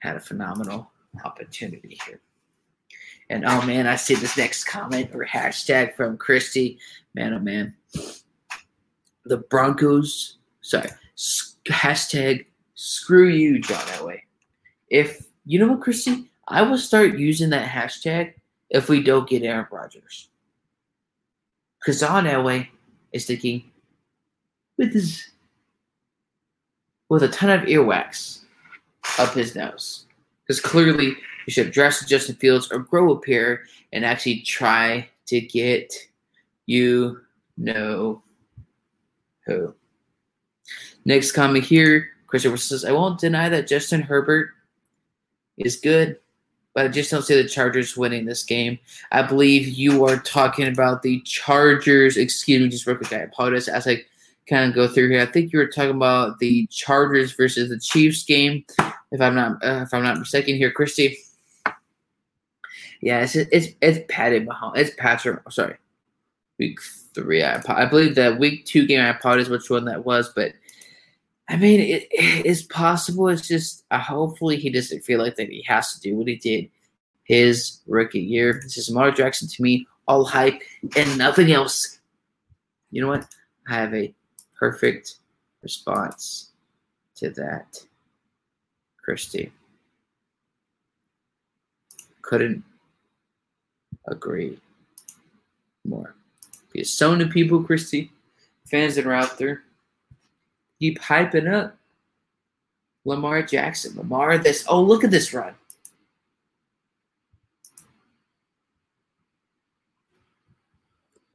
Had 0.00 0.16
a 0.16 0.20
phenomenal 0.20 0.90
opportunity 1.24 1.98
here. 2.06 2.20
And 3.30 3.44
oh 3.46 3.62
man, 3.62 3.86
I 3.86 3.96
see 3.96 4.14
this 4.14 4.36
next 4.36 4.64
comment 4.64 5.10
or 5.14 5.24
hashtag 5.24 5.94
from 5.94 6.18
Christy. 6.18 6.78
Man, 7.14 7.32
oh 7.34 7.38
man. 7.38 7.74
The 9.24 9.38
Broncos, 9.38 10.38
sorry, 10.60 10.90
hashtag 11.66 12.46
screw 12.74 13.28
you, 13.28 13.60
John 13.60 13.78
Elway. 13.78 14.20
If 14.90 15.26
you 15.46 15.58
know 15.58 15.68
what, 15.68 15.80
Christy, 15.80 16.30
I 16.48 16.62
will 16.62 16.78
start 16.78 17.18
using 17.18 17.50
that 17.50 17.68
hashtag 17.68 18.34
if 18.70 18.88
we 18.88 19.02
don't 19.02 19.28
get 19.28 19.42
Aaron 19.42 19.66
Rodgers. 19.70 20.28
Because 21.78 22.00
John 22.00 22.24
Elway 22.24 22.68
is 23.12 23.26
thinking 23.26 23.70
with 24.76 24.92
his 24.92 25.31
with 27.12 27.22
a 27.22 27.28
ton 27.28 27.50
of 27.50 27.68
earwax 27.68 28.38
up 29.18 29.34
his 29.34 29.54
nose. 29.54 30.06
Because 30.46 30.62
clearly 30.62 31.08
you 31.46 31.50
should 31.50 31.70
drafted 31.70 32.08
Justin 32.08 32.36
Fields 32.36 32.72
or 32.72 32.78
grow 32.78 33.12
a 33.12 33.20
pair 33.20 33.64
and 33.92 34.02
actually 34.02 34.40
try 34.40 35.06
to 35.26 35.38
get 35.42 35.92
you 36.64 37.20
know 37.58 38.22
who. 39.44 39.74
Next 41.04 41.32
comment 41.32 41.66
here, 41.66 42.08
Christopher 42.28 42.56
says, 42.56 42.82
I 42.82 42.92
won't 42.92 43.20
deny 43.20 43.50
that 43.50 43.68
Justin 43.68 44.00
Herbert 44.00 44.48
is 45.58 45.76
good, 45.76 46.16
but 46.72 46.86
I 46.86 46.88
just 46.88 47.10
don't 47.10 47.20
see 47.20 47.34
the 47.34 47.46
Chargers 47.46 47.94
winning 47.94 48.24
this 48.24 48.42
game. 48.42 48.78
I 49.10 49.20
believe 49.20 49.68
you 49.68 50.06
are 50.06 50.16
talking 50.16 50.66
about 50.66 51.02
the 51.02 51.20
Chargers. 51.26 52.16
Excuse 52.16 52.62
me, 52.62 52.70
just 52.70 52.86
real 52.86 52.96
quick. 52.96 53.12
I 53.12 53.16
apologize 53.16 53.68
I 53.68 54.02
kind 54.48 54.68
of 54.68 54.74
go 54.74 54.88
through 54.88 55.10
here. 55.10 55.20
I 55.20 55.26
think 55.26 55.52
you 55.52 55.58
were 55.58 55.68
talking 55.68 55.90
about 55.96 56.38
the 56.38 56.66
Chargers 56.68 57.32
versus 57.32 57.68
the 57.68 57.78
Chiefs 57.78 58.24
game, 58.24 58.64
if 59.10 59.20
I'm 59.20 59.34
not 59.34 59.62
uh, 59.64 59.82
if 59.82 59.94
I'm 59.94 60.02
not 60.02 60.18
mistaken 60.18 60.56
here, 60.56 60.70
Christy. 60.70 61.18
Yeah, 63.00 63.20
it's 63.20 63.36
it's 63.36 63.68
it's 63.80 64.00
Patty 64.08 64.40
Mahomes. 64.40 64.76
It's 64.76 64.94
Patrick. 64.96 65.40
Sorry, 65.50 65.76
week 66.58 66.78
three. 67.14 67.42
I 67.42 67.62
I 67.68 67.86
believe 67.86 68.14
that 68.14 68.38
week 68.38 68.66
two 68.66 68.86
game. 68.86 69.00
I 69.00 69.08
apologize 69.08 69.48
which 69.48 69.70
one 69.70 69.84
that 69.86 70.04
was, 70.04 70.32
but 70.34 70.52
I 71.48 71.56
mean 71.56 71.80
it 71.80 72.08
is 72.46 72.62
possible. 72.62 73.28
It's 73.28 73.46
just 73.46 73.84
uh, 73.90 73.98
hopefully 73.98 74.56
he 74.56 74.70
doesn't 74.70 75.02
feel 75.02 75.20
like 75.20 75.36
that 75.36 75.48
he 75.48 75.64
has 75.66 75.92
to 75.94 76.00
do 76.00 76.16
what 76.16 76.28
he 76.28 76.36
did 76.36 76.70
his 77.24 77.80
rookie 77.86 78.20
year. 78.20 78.60
This 78.62 78.76
is 78.76 78.88
Lamar 78.88 79.10
Jackson 79.10 79.48
to 79.48 79.62
me, 79.62 79.86
all 80.06 80.24
hype 80.24 80.60
and 80.96 81.18
nothing 81.18 81.52
else. 81.52 82.00
You 82.90 83.02
know 83.02 83.08
what? 83.08 83.26
I 83.68 83.74
have 83.74 83.94
a 83.94 84.14
perfect 84.62 85.16
response 85.64 86.52
to 87.16 87.30
that, 87.30 87.84
Christy. 88.96 89.50
Couldn't 92.22 92.62
agree 94.06 94.60
more. 95.84 96.14
Because 96.72 96.96
so 96.96 97.10
many 97.10 97.28
people, 97.28 97.64
Christy, 97.64 98.12
fans 98.68 98.94
that 98.94 99.04
are 99.04 99.12
out 99.12 99.36
there, 99.36 99.64
keep 100.78 101.00
hyping 101.00 101.52
up 101.52 101.76
Lamar 103.04 103.42
Jackson. 103.42 103.96
Lamar, 103.96 104.38
this, 104.38 104.64
oh, 104.68 104.80
look 104.80 105.02
at 105.02 105.10
this 105.10 105.34
run. 105.34 105.54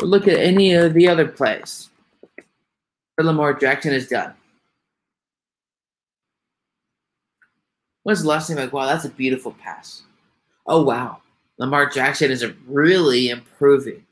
Or 0.01 0.07
look 0.07 0.29
at 0.29 0.37
any 0.37 0.71
of 0.75 0.93
the 0.93 1.09
other 1.09 1.27
plays. 1.27 1.89
Lamar 3.23 3.53
Jackson 3.53 3.93
is 3.93 4.07
done. 4.07 4.33
The 8.05 8.13
last 8.23 8.47
time 8.47 8.57
like, 8.57 8.71
wow, 8.71 8.85
that's 8.85 9.05
a 9.05 9.09
beautiful 9.09 9.51
pass? 9.53 10.03
Oh 10.65 10.83
wow. 10.83 11.17
Lamar 11.57 11.89
Jackson 11.89 12.31
is 12.31 12.45
really 12.65 13.29
improving 13.29 14.05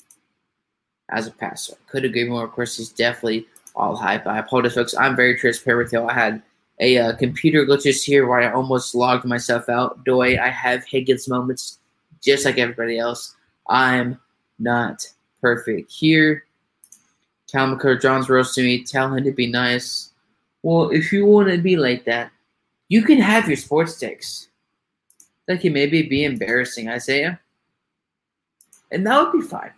as 1.10 1.28
a 1.28 1.32
passer. 1.32 1.76
Could 1.88 2.03
agree 2.03 2.28
more. 2.28 2.43
Of 2.43 2.51
course, 2.51 2.78
he's 2.78 2.89
definitely 2.89 3.47
all 3.76 3.95
hype. 3.95 4.28
I 4.28 4.39
apologize, 4.39 4.74
folks. 4.74 4.95
I'm 4.95 5.16
very 5.16 5.38
transparent 5.38 5.86
with 5.86 5.93
you. 5.93 6.08
I 6.08 6.14
had 6.14 6.41
a 6.80 6.97
uh, 6.97 7.16
computer 7.16 7.66
glitches 7.66 8.03
here 8.03 8.28
where 8.28 8.41
I 8.41 8.51
almost 8.51 8.95
logged 8.95 9.26
myself 9.26 9.70
out. 9.70 10.03
Do 10.03 10.22
I 10.22 10.49
have 10.49 10.84
Higgins 10.86 11.30
moments 11.30 11.80
just 12.26 12.43
like 12.43 12.58
everybody 12.58 12.97
else. 12.97 13.36
I'm 13.70 14.20
not 14.60 15.06
perfect 15.41 15.91
here. 15.91 16.43
Cal 17.52 17.76
McCur, 17.76 18.02
John's 18.02 18.30
roasting 18.30 18.66
me. 18.66 18.84
Tell 18.84 19.14
him 19.14 19.24
to 19.24 19.32
be 19.32 19.48
nice. 19.48 20.12
Well, 20.64 20.89
if 20.89 21.12
you 21.12 21.26
want 21.26 21.50
to 21.50 21.58
be 21.58 21.78
like 21.78 22.06
that, 22.06 22.32
you 22.88 23.02
can 23.04 23.20
have 23.20 23.48
your 23.48 23.58
sports 23.58 24.00
takes. 24.00 24.50
That 25.48 25.62
can 25.62 25.74
maybe 25.74 26.04
be 26.04 26.24
embarrassing, 26.24 26.89
Isaiah. 26.89 27.39
And 28.91 29.06
that 29.06 29.22
would 29.22 29.39
be 29.39 29.48
fine. 29.48 29.72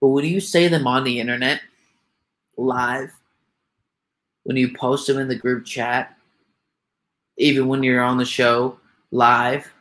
But 0.00 0.08
when 0.08 0.24
you 0.24 0.40
say 0.40 0.68
them 0.68 0.86
on 0.86 1.04
the 1.04 1.20
internet, 1.20 1.60
live, 2.56 3.12
when 4.44 4.56
you 4.56 4.74
post 4.76 5.06
them 5.06 5.18
in 5.18 5.28
the 5.28 5.36
group 5.36 5.64
chat, 5.64 6.16
even 7.36 7.68
when 7.68 7.82
you're 7.82 8.02
on 8.02 8.18
the 8.18 8.24
show 8.24 8.78
live, 9.10 9.72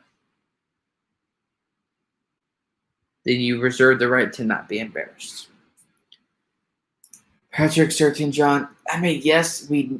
then 3.26 3.40
you 3.40 3.60
reserve 3.60 4.00
the 4.00 4.08
right 4.08 4.32
to 4.34 4.44
not 4.44 4.70
be 4.70 4.80
embarrassed. 4.80 5.48
Patrick 7.56 7.92
Surtain, 7.92 8.32
John. 8.32 8.68
I 8.92 9.00
mean, 9.00 9.22
yes, 9.24 9.70
we. 9.70 9.98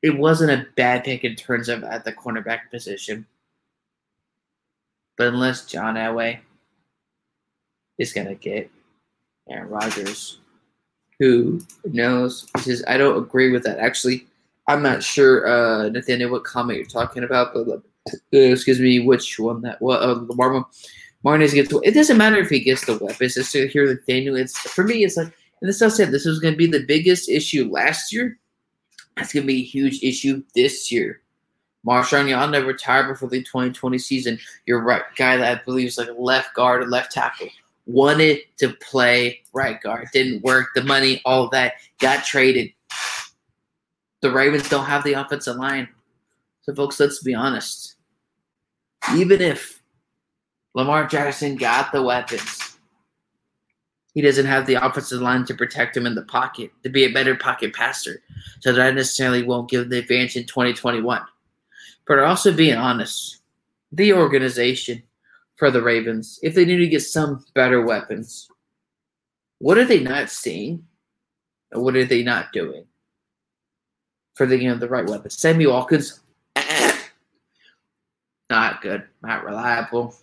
It 0.00 0.16
wasn't 0.16 0.52
a 0.52 0.66
bad 0.74 1.04
pick 1.04 1.22
in 1.22 1.36
terms 1.36 1.68
of 1.68 1.84
at 1.84 2.06
the 2.06 2.14
cornerback 2.14 2.70
position. 2.70 3.26
But 5.18 5.28
unless 5.28 5.66
John 5.66 5.96
Elway 5.96 6.38
is 7.98 8.14
going 8.14 8.28
to 8.28 8.34
get 8.36 8.70
Aaron 9.50 9.68
Rodgers, 9.68 10.38
who 11.18 11.60
knows? 11.84 12.46
Because 12.54 12.82
I 12.88 12.96
don't 12.96 13.18
agree 13.18 13.52
with 13.52 13.64
that. 13.64 13.78
Actually, 13.78 14.26
I'm 14.66 14.82
not 14.82 15.02
sure, 15.02 15.46
uh, 15.46 15.90
Nathaniel, 15.90 16.30
what 16.30 16.44
comment 16.44 16.78
you're 16.78 16.86
talking 16.86 17.24
about, 17.24 17.52
but 17.52 17.68
uh, 17.68 17.80
excuse 18.32 18.80
me, 18.80 19.00
which 19.00 19.38
one 19.38 19.60
that 19.60 19.82
what 19.82 20.00
uh, 20.00 20.24
Lamar 20.26 20.64
Martinez 21.26 21.54
gets. 21.54 21.74
It 21.82 21.90
doesn't 21.90 22.18
matter 22.18 22.36
if 22.36 22.48
he 22.48 22.60
gets 22.60 22.86
the 22.86 22.98
weapons. 22.98 23.36
It's 23.36 23.50
to 23.50 23.66
hear 23.66 23.84
Nathaniel. 23.84 24.36
It's 24.36 24.56
for 24.56 24.84
me. 24.84 25.02
It's 25.02 25.16
like, 25.16 25.32
and 25.60 25.68
this 25.68 25.82
I 25.82 25.88
said 25.88 26.12
this 26.12 26.24
was 26.24 26.38
going 26.38 26.54
to 26.54 26.58
be 26.58 26.68
the 26.68 26.86
biggest 26.86 27.28
issue 27.28 27.68
last 27.68 28.12
year. 28.12 28.38
It's 29.16 29.32
going 29.32 29.42
to 29.42 29.48
be 29.48 29.62
a 29.62 29.64
huge 29.64 30.04
issue 30.04 30.44
this 30.54 30.92
year. 30.92 31.22
Marshal 31.82 32.20
Yanda 32.20 32.64
retired 32.64 33.08
before 33.08 33.28
the 33.28 33.42
2020 33.42 33.98
season. 33.98 34.38
You're 34.66 34.84
right, 34.84 35.02
guy 35.16 35.36
that 35.36 35.58
I 35.58 35.64
believe 35.64 35.88
is 35.88 35.98
like 35.98 36.10
left 36.16 36.54
guard 36.54 36.84
or 36.84 36.86
left 36.86 37.10
tackle 37.10 37.48
wanted 37.86 38.42
to 38.58 38.74
play 38.74 39.40
right 39.52 39.80
guard. 39.80 40.06
Didn't 40.12 40.44
work. 40.44 40.68
The 40.76 40.84
money, 40.84 41.22
all 41.24 41.48
that, 41.48 41.74
got 41.98 42.24
traded. 42.24 42.70
The 44.20 44.30
Ravens 44.30 44.68
don't 44.68 44.84
have 44.84 45.02
the 45.02 45.14
offensive 45.14 45.56
line. 45.56 45.88
So, 46.62 46.72
folks, 46.72 47.00
let's 47.00 47.20
be 47.20 47.34
honest. 47.34 47.96
Even 49.16 49.40
if 49.40 49.75
Lamar 50.76 51.06
Jackson 51.06 51.56
got 51.56 51.90
the 51.90 52.02
weapons, 52.02 52.76
he 54.12 54.20
doesn't 54.20 54.44
have 54.44 54.66
the 54.66 54.74
offensive 54.74 55.22
line 55.22 55.46
to 55.46 55.54
protect 55.54 55.96
him 55.96 56.04
in 56.04 56.14
the 56.14 56.22
pocket, 56.22 56.70
to 56.82 56.90
be 56.90 57.04
a 57.04 57.12
better 57.12 57.34
pocket 57.34 57.72
passer. 57.72 58.22
So 58.60 58.74
that 58.74 58.94
necessarily 58.94 59.42
won't 59.42 59.70
give 59.70 59.88
the 59.88 59.98
advantage 59.98 60.36
in 60.36 60.44
2021. 60.44 61.22
But 62.06 62.18
also 62.18 62.52
being 62.52 62.76
honest, 62.76 63.40
the 63.90 64.12
organization 64.12 65.02
for 65.56 65.70
the 65.70 65.80
Ravens 65.80 66.38
if 66.42 66.54
they 66.54 66.66
need 66.66 66.76
to 66.76 66.88
get 66.88 67.00
some 67.00 67.44
better 67.54 67.80
weapons. 67.80 68.48
What 69.58 69.78
are 69.78 69.86
they 69.86 70.00
not 70.00 70.28
seeing? 70.28 70.84
And 71.72 71.82
what 71.82 71.96
are 71.96 72.04
they 72.04 72.22
not 72.22 72.52
doing 72.52 72.84
for 74.34 74.44
the 74.44 74.58
you 74.58 74.68
know, 74.68 74.76
the 74.76 74.88
right 74.88 75.08
weapons? 75.08 75.38
Sammy 75.38 75.66
Watkins, 75.66 76.20
not 78.50 78.82
good, 78.82 79.04
not 79.22 79.44
reliable, 79.44 80.14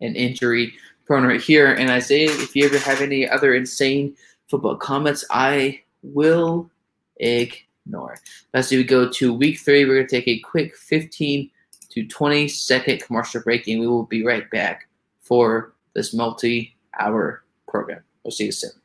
an 0.00 0.14
injury 0.16 0.72
prone 1.06 1.24
right 1.24 1.40
here. 1.40 1.72
And 1.72 1.90
Isaiah, 1.90 2.30
if 2.30 2.54
you 2.54 2.64
ever 2.66 2.78
have 2.78 3.00
any 3.00 3.28
other 3.28 3.54
insane 3.54 4.16
football 4.48 4.76
comments, 4.76 5.24
I 5.30 5.82
will 6.02 6.70
ignore. 7.16 8.18
As 8.54 8.70
we 8.70 8.84
go 8.84 9.08
to 9.08 9.34
week 9.34 9.60
three, 9.60 9.84
we're 9.84 9.96
going 9.96 10.06
to 10.06 10.16
take 10.16 10.28
a 10.28 10.40
quick 10.40 10.76
15 10.76 11.50
to 11.90 12.06
20 12.06 12.48
second 12.48 13.02
commercial 13.02 13.40
break, 13.42 13.66
and 13.68 13.80
we 13.80 13.86
will 13.86 14.04
be 14.04 14.24
right 14.24 14.48
back 14.50 14.88
for 15.20 15.74
this 15.94 16.14
multi 16.14 16.76
hour 16.98 17.42
program. 17.68 18.02
We'll 18.24 18.30
see 18.30 18.46
you 18.46 18.52
soon. 18.52 18.79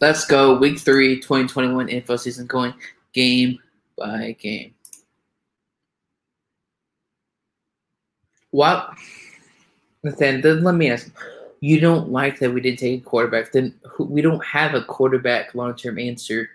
Let's 0.00 0.24
go. 0.24 0.56
Week 0.56 0.78
three, 0.78 1.16
2021 1.16 1.88
info 1.88 2.16
season 2.16 2.46
going 2.46 2.74
game 3.12 3.58
by 3.98 4.36
game. 4.40 4.74
What? 8.50 8.94
Then 10.02 10.40
let 10.42 10.74
me 10.74 10.90
ask 10.90 11.12
you 11.60 11.78
don't 11.78 12.10
like 12.10 12.38
that 12.38 12.52
we 12.52 12.60
didn't 12.60 12.78
take 12.78 13.02
a 13.02 13.04
quarterback, 13.04 13.52
then 13.52 13.74
we 13.98 14.22
don't 14.22 14.44
have 14.44 14.74
a 14.74 14.82
quarterback 14.82 15.54
long 15.54 15.76
term 15.76 15.98
answer 15.98 16.50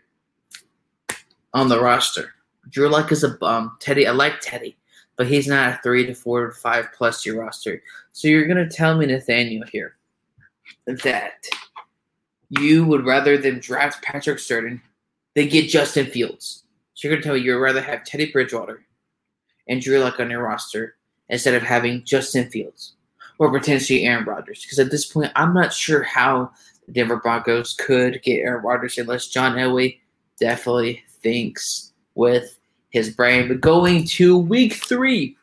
on 1.54 1.70
the 1.70 1.80
roster. 1.80 2.34
Drew 2.70 2.90
Lock 2.90 3.12
is 3.12 3.24
a 3.24 3.30
bum. 3.30 3.78
Teddy, 3.80 4.08
I 4.08 4.12
like 4.12 4.42
Teddy, 4.42 4.76
but 5.16 5.28
he's 5.28 5.48
not 5.48 5.70
a 5.70 5.80
three 5.84 6.06
to 6.08 6.16
four 6.16 6.48
to 6.48 6.54
five 6.54 6.88
plus 6.98 7.24
year 7.24 7.40
roster. 7.40 7.84
So 8.14 8.28
you're 8.28 8.48
gonna 8.48 8.68
tell 8.68 8.98
me, 8.98 9.06
Nathaniel, 9.06 9.68
here 9.72 9.96
that 10.88 11.48
you 12.50 12.86
would 12.86 13.06
rather 13.06 13.38
than 13.38 13.60
draft 13.60 14.04
Patrick 14.04 14.38
Surtain 14.38 14.82
than 15.36 15.50
get 15.50 15.70
Justin 15.70 16.06
Fields. 16.08 16.64
So 16.94 17.08
you're 17.08 17.18
gonna 17.18 17.24
tell 17.24 17.36
me 17.36 17.42
you'd 17.42 17.60
rather 17.60 17.82
have 17.82 18.06
Teddy 18.06 18.32
Bridgewater 18.32 18.86
and 19.68 19.82
Drew 19.82 20.00
Lock 20.00 20.20
on 20.20 20.30
your 20.30 20.44
roster 20.44 20.96
instead 21.30 21.56
of 21.56 21.64
having 21.64 22.04
Justin 22.04 22.50
Fields 22.50 22.94
or 23.38 23.52
potentially 23.52 24.04
Aaron 24.04 24.26
Rodgers. 24.26 24.62
Because 24.62 24.80
at 24.80 24.92
this 24.92 25.06
point, 25.06 25.32
I'm 25.36 25.54
not 25.54 25.74
sure 25.74 26.04
how 26.04 26.52
the 26.86 26.94
Denver 26.94 27.18
Broncos 27.18 27.74
could 27.74 28.22
get 28.24 28.40
Aaron 28.40 28.64
Rodgers 28.64 28.98
unless 28.98 29.28
John 29.28 29.56
Elway 29.56 30.00
definitely 30.40 31.04
thinks 31.22 31.94
with 32.16 32.58
his 32.90 33.10
brain. 33.10 33.48
But 33.48 33.62
going 33.62 34.06
to 34.06 34.38
week 34.38 34.74
three, 34.74 35.36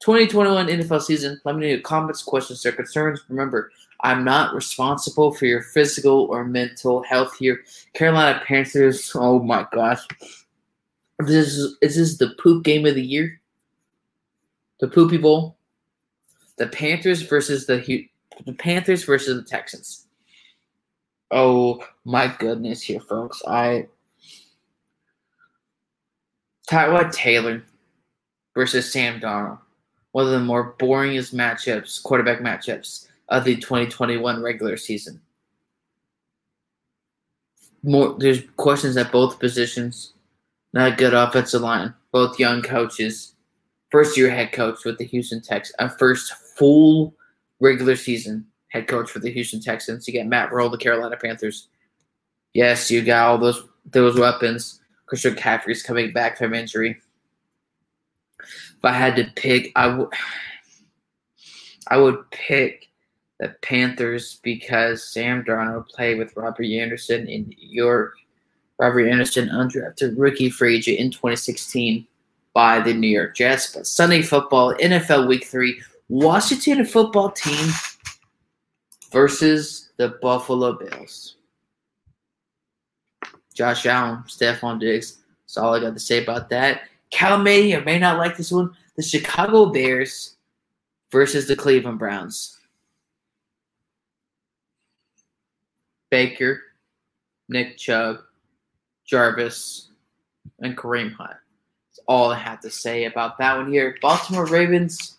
2021 0.00 0.66
NFL 0.66 1.02
season, 1.02 1.40
let 1.44 1.54
me 1.54 1.62
know 1.62 1.68
your 1.68 1.80
comments, 1.80 2.22
questions, 2.22 2.64
or 2.64 2.72
concerns. 2.72 3.22
Remember, 3.28 3.70
I'm 4.02 4.24
not 4.24 4.54
responsible 4.54 5.32
for 5.32 5.46
your 5.46 5.62
physical 5.62 6.26
or 6.30 6.44
mental 6.44 7.02
health 7.02 7.36
here. 7.38 7.60
Carolina 7.92 8.42
Panthers, 8.46 9.12
oh 9.14 9.40
my 9.40 9.66
gosh. 9.72 10.00
This 11.18 11.48
is, 11.48 11.76
is 11.82 11.96
this 11.96 12.16
the 12.16 12.34
poop 12.42 12.64
game 12.64 12.86
of 12.86 12.94
the 12.94 13.04
year? 13.04 13.40
The 14.80 14.88
Poopy 14.88 15.18
Bowl? 15.18 15.58
the 16.60 16.66
Panthers 16.66 17.22
versus 17.22 17.64
the 17.64 18.06
the 18.44 18.52
Panthers 18.52 19.04
versus 19.04 19.42
the 19.42 19.48
Texans. 19.48 20.06
Oh 21.30 21.82
my 22.04 22.26
goodness, 22.38 22.82
here, 22.82 23.00
folks. 23.00 23.42
I 23.48 23.88
Tyrod 26.68 27.12
Taylor 27.12 27.64
versus 28.54 28.92
Sam 28.92 29.20
Darnold. 29.20 29.58
One 30.12 30.26
of 30.26 30.32
the 30.32 30.40
more 30.40 30.74
boringest 30.78 31.32
matchups, 31.34 32.02
quarterback 32.02 32.40
matchups 32.40 33.06
of 33.30 33.44
the 33.44 33.56
2021 33.56 34.42
regular 34.42 34.76
season. 34.76 35.20
More 37.82 38.16
there's 38.18 38.42
questions 38.56 38.96
at 38.96 39.12
both 39.12 39.38
positions. 39.38 40.12
Not 40.72 40.92
a 40.92 40.96
good 40.96 41.14
offensive 41.14 41.62
line. 41.62 41.94
Both 42.12 42.38
young 42.38 42.62
coaches. 42.62 43.34
First 43.90 44.16
year 44.16 44.30
head 44.30 44.52
coach 44.52 44.84
with 44.84 44.98
the 44.98 45.04
Houston 45.04 45.40
Texans. 45.40 45.74
A 45.78 45.84
uh, 45.84 45.88
first 45.88 46.32
full 46.56 47.14
regular 47.60 47.96
season 47.96 48.46
head 48.68 48.86
coach 48.86 49.10
for 49.10 49.18
the 49.18 49.32
Houston 49.32 49.60
Texans. 49.60 50.06
You 50.06 50.12
get 50.12 50.26
Matt 50.26 50.52
Rhule, 50.52 50.68
the 50.68 50.78
Carolina 50.78 51.16
Panthers. 51.16 51.68
Yes, 52.52 52.90
you 52.90 53.02
got 53.02 53.28
all 53.28 53.38
those 53.38 53.64
those 53.86 54.18
weapons. 54.18 54.80
Christian 55.06 55.34
McCaffrey's 55.34 55.82
coming 55.82 56.12
back 56.12 56.38
from 56.38 56.54
injury. 56.54 57.00
If 58.40 58.84
I 58.84 58.92
had 58.92 59.16
to 59.16 59.24
pick, 59.34 59.72
I 59.74 59.86
would 59.88 60.08
I 61.88 61.96
would 61.96 62.30
pick 62.30 62.89
the 63.40 63.48
Panthers 63.62 64.38
because 64.42 65.02
Sam 65.02 65.42
Darnold 65.42 65.88
played 65.88 66.18
with 66.18 66.36
Robert 66.36 66.66
Anderson 66.66 67.26
in 67.26 67.48
New 67.48 67.68
York. 67.68 68.14
Robert 68.78 69.08
Anderson 69.08 69.48
undrafted 69.48 70.14
rookie 70.16 70.50
free 70.50 70.76
agent 70.76 70.98
in 70.98 71.10
2016 71.10 72.06
by 72.52 72.80
the 72.80 72.92
New 72.92 73.08
York 73.08 73.34
Jets. 73.34 73.74
But 73.74 73.86
Sunday 73.86 74.20
football, 74.20 74.74
NFL 74.74 75.26
Week 75.26 75.46
3, 75.46 75.80
Washington 76.10 76.84
football 76.84 77.30
team 77.30 77.70
versus 79.10 79.90
the 79.96 80.18
Buffalo 80.20 80.74
Bills. 80.74 81.36
Josh 83.54 83.86
Allen, 83.86 84.22
Stefon 84.26 84.78
Diggs. 84.78 85.18
That's 85.44 85.56
all 85.56 85.74
I 85.74 85.80
got 85.80 85.94
to 85.94 86.00
say 86.00 86.22
about 86.22 86.50
that. 86.50 86.82
Cal 87.10 87.38
may 87.38 87.74
or 87.74 87.82
may 87.84 87.98
not 87.98 88.18
like 88.18 88.36
this 88.36 88.52
one. 88.52 88.76
The 88.96 89.02
Chicago 89.02 89.66
Bears 89.66 90.36
versus 91.10 91.48
the 91.48 91.56
Cleveland 91.56 91.98
Browns. 91.98 92.59
Baker, 96.10 96.62
Nick 97.48 97.78
Chubb, 97.78 98.18
Jarvis, 99.06 99.90
and 100.60 100.76
Kareem 100.76 101.12
Hunt. 101.12 101.30
That's 101.30 102.00
all 102.06 102.30
I 102.30 102.38
have 102.38 102.60
to 102.60 102.70
say 102.70 103.04
about 103.04 103.38
that 103.38 103.56
one 103.56 103.72
here. 103.72 103.96
Baltimore 104.00 104.46
Ravens 104.46 105.18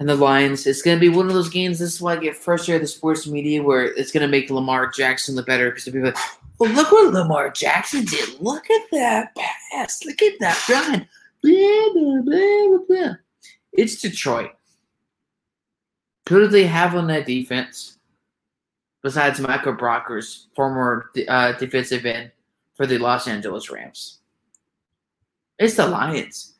and 0.00 0.08
the 0.08 0.14
Lions. 0.14 0.66
It's 0.66 0.82
going 0.82 0.96
to 0.96 1.00
be 1.00 1.14
one 1.14 1.28
of 1.28 1.34
those 1.34 1.48
games. 1.48 1.78
This 1.78 1.94
is 1.94 2.00
why 2.00 2.14
I 2.14 2.16
get 2.16 2.36
frustrated 2.36 2.82
with 2.82 2.90
the 2.90 2.96
sports 2.96 3.26
media 3.26 3.62
where 3.62 3.84
it's 3.84 4.12
going 4.12 4.22
to 4.22 4.28
make 4.28 4.50
Lamar 4.50 4.90
Jackson 4.90 5.34
look 5.34 5.46
better 5.46 5.70
because 5.70 5.84
the 5.84 5.92
people 5.92 6.08
like, 6.08 6.18
well, 6.58 6.72
look 6.72 6.92
what 6.92 7.12
Lamar 7.12 7.50
Jackson 7.50 8.04
did. 8.04 8.40
Look 8.40 8.68
at 8.70 8.82
that 8.92 9.34
pass. 9.72 10.04
Look 10.04 10.22
at 10.22 10.38
that 10.40 10.68
run. 10.68 11.08
Blah, 11.42 11.92
blah, 11.92 12.22
blah, 12.22 12.68
blah, 12.68 12.78
blah. 12.88 13.14
It's 13.72 14.00
Detroit. 14.00 14.50
Who 16.28 16.40
do 16.40 16.46
they 16.48 16.66
have 16.66 16.94
on 16.94 17.06
that 17.08 17.26
defense 17.26 17.98
besides 19.04 19.38
Michael 19.38 19.74
Brockers, 19.74 20.46
former 20.56 21.10
uh, 21.28 21.52
defensive 21.52 22.06
end 22.06 22.32
for 22.74 22.86
the 22.86 22.98
Los 22.98 23.28
Angeles 23.28 23.70
Rams? 23.70 24.18
It's 25.58 25.76
the 25.76 25.86
Lions. 25.86 26.54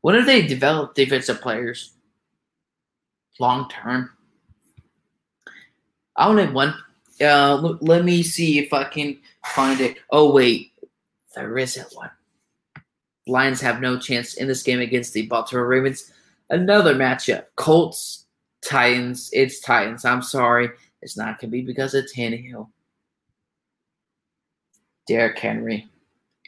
When 0.00 0.16
have 0.16 0.26
they 0.26 0.46
developed 0.46 0.96
defensive 0.96 1.40
players 1.40 1.92
long 3.38 3.68
term? 3.68 4.10
I 6.16 6.26
only 6.26 6.46
one. 6.46 6.74
Uh, 7.20 7.56
l- 7.62 7.78
let 7.80 8.04
me 8.04 8.22
see 8.22 8.58
if 8.58 8.72
I 8.72 8.84
can 8.84 9.18
find 9.54 9.80
it. 9.80 9.98
Oh 10.10 10.32
wait, 10.32 10.72
there 11.34 11.56
isn't 11.58 11.94
one. 11.94 12.10
Lions 13.26 13.60
have 13.60 13.80
no 13.80 13.98
chance 13.98 14.34
in 14.34 14.48
this 14.48 14.62
game 14.62 14.80
against 14.80 15.12
the 15.12 15.26
Baltimore 15.26 15.66
Ravens. 15.66 16.10
Another 16.50 16.94
matchup: 16.94 17.44
Colts, 17.56 18.26
Titans. 18.64 19.30
It's 19.32 19.60
Titans. 19.60 20.04
I'm 20.04 20.22
sorry, 20.22 20.70
it's 21.04 21.16
not 21.16 21.38
gonna 21.38 21.50
be 21.50 21.60
because 21.60 21.94
of 21.94 22.06
Tannehill. 22.06 22.68
Derrick 25.06 25.38
Henry, 25.38 25.86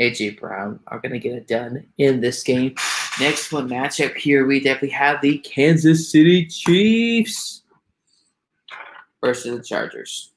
AJ 0.01 0.41
Brown 0.41 0.81
are 0.87 0.99
gonna 0.99 1.19
get 1.19 1.35
it 1.35 1.47
done 1.47 1.87
in 1.99 2.21
this 2.21 2.43
game. 2.43 2.75
Next 3.21 3.53
one 3.53 3.69
matchup 3.69 4.17
here, 4.17 4.47
we 4.47 4.61
definitely 4.61 4.91
have 4.91 5.21
the 5.21 5.39
Kansas 5.39 6.11
City 6.11 6.47
Chiefs 6.47 7.63
versus 9.23 9.59
the 9.59 9.63
Chargers. 9.63 10.33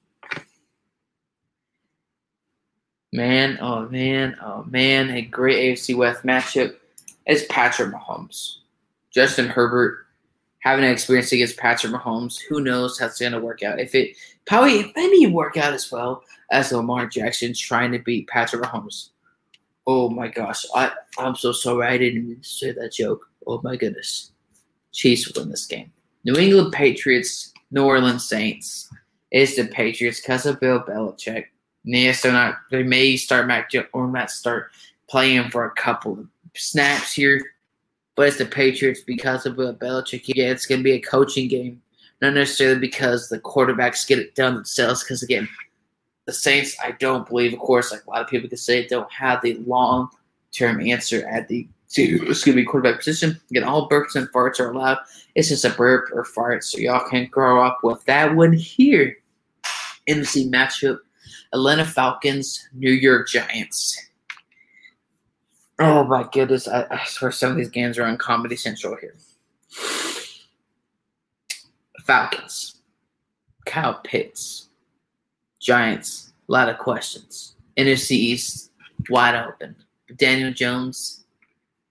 Man, 3.12 3.58
oh 3.62 3.88
man, 3.90 4.36
oh 4.44 4.66
man, 4.66 5.10
a 5.12 5.22
great 5.22 5.78
AFC 5.78 5.96
West 5.96 6.24
matchup 6.24 6.76
is 7.26 7.46
Patrick 7.46 7.94
Mahomes. 7.94 8.58
Justin 9.12 9.48
Herbert 9.48 10.06
having 10.60 10.86
an 10.86 10.91
experience 10.91 11.31
against 11.31 11.57
Patrick 11.57 11.94
Mahomes. 11.94 12.40
Who 12.49 12.61
knows 12.61 12.99
how 12.99 13.07
it's 13.07 13.19
going 13.19 13.31
to 13.31 13.40
work 13.40 13.64
out? 13.64 13.80
If 13.80 13.95
it 13.95 14.15
probably 14.45 14.80
it 14.80 14.95
may 14.95 15.27
work 15.31 15.57
out 15.57 15.73
as 15.73 15.91
well 15.91 16.23
as 16.52 16.72
Lamar 16.72 17.07
Jackson's 17.07 17.60
trying 17.60 17.91
to 17.91 17.99
beat 17.99 18.27
Patrick 18.27 18.61
Mahomes. 18.64 19.10
Oh 19.88 20.10
my 20.10 20.27
gosh, 20.27 20.65
I 20.76 20.91
I'm 21.18 21.36
so 21.36 21.52
sorry 21.52 21.88
I 21.88 21.98
didn't 21.98 22.45
say 22.45 22.72
that 22.72 22.94
joke. 22.94 23.27
Oh 23.48 23.61
my 23.64 23.76
goodness, 23.76 24.31
Chiefs 24.91 25.31
win 25.36 25.49
this 25.49 25.65
game. 25.65 25.91
New 26.26 26.36
England 26.36 26.73
Patriots, 26.73 27.53
New 27.72 27.84
Orleans 27.84 28.27
Saints. 28.27 28.90
It's 29.31 29.56
the 29.56 29.65
Patriots 29.65 30.19
because 30.19 30.45
of 30.45 30.60
Bill 30.60 30.81
Belichick. 30.81 31.45
Yes, 31.84 32.22
they're 32.22 32.34
not. 32.34 32.56
They 32.72 32.84
may 32.84 33.15
start 33.15 33.49
Jo- 33.72 33.86
or 33.94 34.07
not 34.07 34.31
start 34.31 34.72
playing 35.10 35.49
for 35.49 35.65
a 35.65 35.72
couple 35.72 36.14
of 36.14 36.27
snaps 36.56 37.14
here, 37.14 37.41
but 38.20 38.28
it's 38.28 38.38
the 38.38 38.46
Patriots 38.46 39.00
because 39.00 39.46
of 39.46 39.56
Bill 39.56 39.74
Belichick. 39.74 40.24
Yeah, 40.28 40.48
it's 40.50 40.66
going 40.66 40.80
to 40.80 40.84
be 40.84 40.91
a 40.91 41.00
coaching 41.00 41.48
game, 41.48 41.82
not 42.22 42.34
necessarily 42.34 42.78
because 42.78 43.30
the 43.30 43.40
quarterbacks 43.40 44.06
get 44.06 44.20
it 44.20 44.36
done 44.36 44.56
themselves. 44.56 45.02
Because 45.02 45.24
again, 45.24 45.48
the 46.26 46.34
Saints, 46.34 46.76
I 46.84 46.91
don't 46.91 47.26
believe, 47.26 47.54
of 47.54 47.60
course, 47.60 47.94
like 47.94 48.06
a 48.06 48.10
lot 48.10 48.22
of 48.22 48.28
people 48.28 48.50
could 48.50 48.60
say, 48.60 48.86
don't 48.86 49.10
have 49.10 49.41
the 49.41 49.54
long 49.66 50.10
term 50.52 50.82
answer 50.82 51.26
at 51.30 51.48
the 51.48 51.66
excuse 51.88 52.58
me 52.58 52.66
quarterback 52.66 52.98
position. 52.98 53.40
Again, 53.52 53.64
all 53.64 53.88
burps 53.88 54.16
and 54.16 54.28
farts 54.34 54.60
are 54.60 54.72
allowed. 54.72 54.98
It's 55.36 55.48
just 55.48 55.64
a 55.64 55.70
burp 55.70 56.10
or 56.12 56.26
fart, 56.26 56.66
so 56.66 56.78
y'all 56.78 57.08
can 57.08 57.28
grow 57.28 57.66
up 57.66 57.80
with 57.84 58.04
that 58.04 58.36
one 58.36 58.52
here. 58.52 59.16
NFC 60.10 60.52
matchup. 60.52 61.00
Atlanta 61.54 61.86
Falcons, 61.86 62.68
New 62.74 62.91
York 62.91 63.30
Giants. 63.30 64.09
Oh 65.80 66.04
my 66.04 66.28
goodness. 66.32 66.68
I, 66.68 66.86
I 66.92 67.06
swear 67.06 67.32
some 67.32 67.52
of 67.52 67.58
these 67.58 67.70
games 67.70 67.98
are 67.98 68.04
on 68.04 68.18
Comedy 68.18 68.58
Central 68.58 68.98
here. 68.98 69.16
Falcons, 72.06 72.82
Kyle 73.66 74.02
Pitts, 74.04 74.70
Giants, 75.60 76.34
a 76.48 76.52
lot 76.52 76.68
of 76.70 76.78
questions. 76.80 77.56
NFC 77.78 78.12
East, 78.12 78.72
wide 79.10 79.36
open. 79.36 79.76
Daniel 80.18 80.52
Jones, 80.52 81.24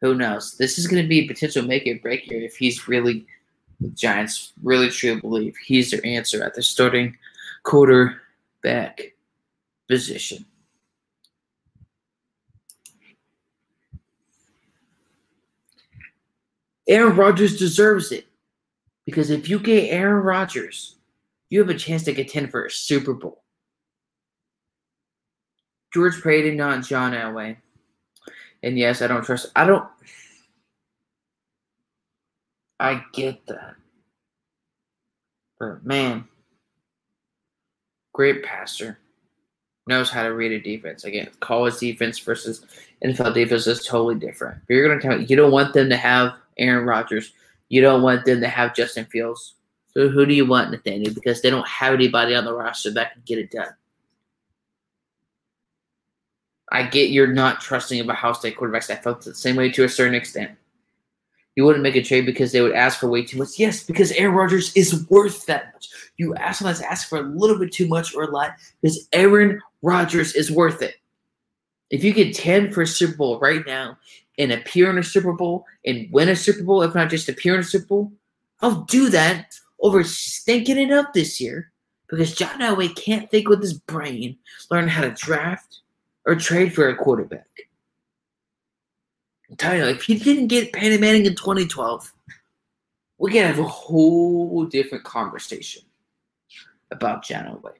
who 0.00 0.14
knows? 0.14 0.56
This 0.58 0.78
is 0.78 0.86
going 0.86 1.02
to 1.02 1.08
be 1.08 1.20
a 1.20 1.26
potential 1.28 1.62
make 1.62 1.86
or 1.86 1.98
break 2.00 2.22
here 2.22 2.42
if 2.42 2.56
he's 2.56 2.88
really, 2.88 3.26
the 3.80 3.88
Giants 3.90 4.52
really 4.62 4.90
truly 4.90 5.20
believe 5.20 5.56
he's 5.64 5.92
their 5.92 6.04
answer 6.04 6.42
at 6.42 6.54
the 6.54 6.62
starting 6.62 7.16
quarterback 7.62 9.14
position. 9.88 10.44
Aaron 16.88 17.16
Rodgers 17.16 17.58
deserves 17.58 18.10
it. 18.12 18.26
Because 19.04 19.30
if 19.30 19.48
you 19.48 19.58
get 19.58 19.90
Aaron 19.90 20.22
Rodgers, 20.22 20.96
you 21.48 21.60
have 21.60 21.70
a 21.70 21.74
chance 21.74 22.02
to 22.04 22.14
contend 22.14 22.50
for 22.50 22.66
a 22.66 22.70
Super 22.70 23.14
Bowl. 23.14 23.42
George 25.94 26.22
Paton, 26.22 26.56
not 26.56 26.84
John 26.84 27.12
Elway. 27.12 27.56
And 28.62 28.78
yes, 28.78 29.00
I 29.00 29.06
don't 29.06 29.24
trust. 29.24 29.46
I 29.56 29.64
don't. 29.64 29.86
I 32.78 33.02
get 33.12 33.46
that. 33.46 33.76
But 35.58 35.84
man, 35.84 36.28
great 38.12 38.42
passer. 38.42 38.98
Knows 39.86 40.10
how 40.10 40.22
to 40.22 40.34
read 40.34 40.52
a 40.52 40.60
defense. 40.60 41.04
Again, 41.04 41.30
college 41.40 41.78
defense 41.78 42.18
versus 42.18 42.66
NFL 43.02 43.32
defense 43.32 43.66
is 43.66 43.86
totally 43.86 44.16
different. 44.16 44.60
You're 44.68 44.86
going 44.86 45.00
to 45.00 45.08
tell 45.08 45.18
me 45.18 45.24
you 45.24 45.36
don't 45.36 45.50
want 45.50 45.72
them 45.72 45.88
to 45.88 45.96
have 45.96 46.34
Aaron 46.58 46.86
Rodgers. 46.86 47.32
You 47.68 47.80
don't 47.82 48.02
want 48.02 48.24
them 48.24 48.40
to 48.40 48.48
have 48.48 48.74
Justin 48.74 49.06
Fields. 49.06 49.54
So 49.94 50.08
who 50.08 50.26
do 50.26 50.34
you 50.34 50.46
want, 50.46 50.70
Nathaniel? 50.70 51.12
Because 51.12 51.42
they 51.42 51.50
don't 51.50 51.66
have 51.66 51.94
anybody 51.94 52.34
on 52.34 52.44
the 52.44 52.54
roster 52.54 52.90
that 52.92 53.12
can 53.12 53.22
get 53.26 53.38
it 53.38 53.50
done. 53.50 53.74
I 56.70 56.82
get 56.82 57.10
you're 57.10 57.26
not 57.26 57.60
trusting 57.60 57.98
of 58.00 58.08
Ohio 58.08 58.32
State 58.32 58.56
quarterbacks. 58.56 58.90
I 58.90 58.96
felt 58.96 59.22
the 59.22 59.34
same 59.34 59.56
way 59.56 59.70
to 59.72 59.84
a 59.84 59.88
certain 59.88 60.14
extent. 60.14 60.52
You 61.56 61.64
wouldn't 61.64 61.82
make 61.82 61.96
a 61.96 62.02
trade 62.02 62.26
because 62.26 62.52
they 62.52 62.60
would 62.60 62.74
ask 62.74 63.00
for 63.00 63.08
way 63.08 63.24
too 63.24 63.38
much. 63.38 63.58
Yes, 63.58 63.82
because 63.82 64.12
Aaron 64.12 64.34
Rodgers 64.34 64.72
is 64.76 65.08
worth 65.08 65.46
that 65.46 65.72
much. 65.72 65.88
You 66.16 66.34
ask 66.36 66.60
sometimes 66.60 66.80
ask 66.80 67.08
for 67.08 67.18
a 67.18 67.22
little 67.22 67.58
bit 67.58 67.72
too 67.72 67.88
much 67.88 68.14
or 68.14 68.22
a 68.24 68.30
lot 68.30 68.52
because 68.80 69.08
Aaron 69.12 69.60
Rodgers 69.82 70.34
is 70.34 70.52
worth 70.52 70.82
it. 70.82 70.96
If 71.90 72.04
you 72.04 72.12
get 72.12 72.34
10 72.34 72.70
for 72.70 72.82
a 72.82 72.86
Super 72.86 73.16
Bowl 73.16 73.40
right 73.40 73.66
now 73.66 73.98
and 74.38 74.52
appear 74.52 74.88
in 74.88 74.98
a 74.98 75.02
Super 75.02 75.32
Bowl 75.32 75.66
and 75.84 76.08
win 76.12 76.28
a 76.28 76.36
Super 76.36 76.62
Bowl, 76.62 76.82
if 76.82 76.94
not 76.94 77.10
just 77.10 77.28
appear 77.28 77.54
in 77.54 77.60
a 77.60 77.64
Super 77.64 77.86
Bowl, 77.86 78.12
I'll 78.60 78.82
do 78.82 79.10
that 79.10 79.54
over 79.80 80.02
stinking 80.04 80.78
it 80.78 80.92
up 80.92 81.12
this 81.12 81.40
year 81.40 81.72
because 82.08 82.34
John 82.34 82.60
Elway 82.60 82.94
can't 82.96 83.30
think 83.30 83.48
with 83.48 83.60
his 83.60 83.74
brain, 83.74 84.36
learn 84.70 84.88
how 84.88 85.02
to 85.02 85.10
draft 85.10 85.80
or 86.24 86.34
trade 86.34 86.74
for 86.74 86.88
a 86.88 86.96
quarterback. 86.96 87.46
I'm 89.50 89.56
telling 89.56 89.80
you, 89.80 89.86
if 89.86 90.02
he 90.02 90.18
didn't 90.18 90.48
get 90.48 90.72
Peyton 90.72 91.00
Manning 91.00 91.26
in 91.26 91.34
2012, 91.34 92.12
we 93.18 93.32
could 93.32 93.44
have 93.44 93.58
a 93.58 93.64
whole 93.64 94.64
different 94.66 95.04
conversation 95.04 95.82
about 96.90 97.24
John 97.24 97.46
Elway. 97.46 97.72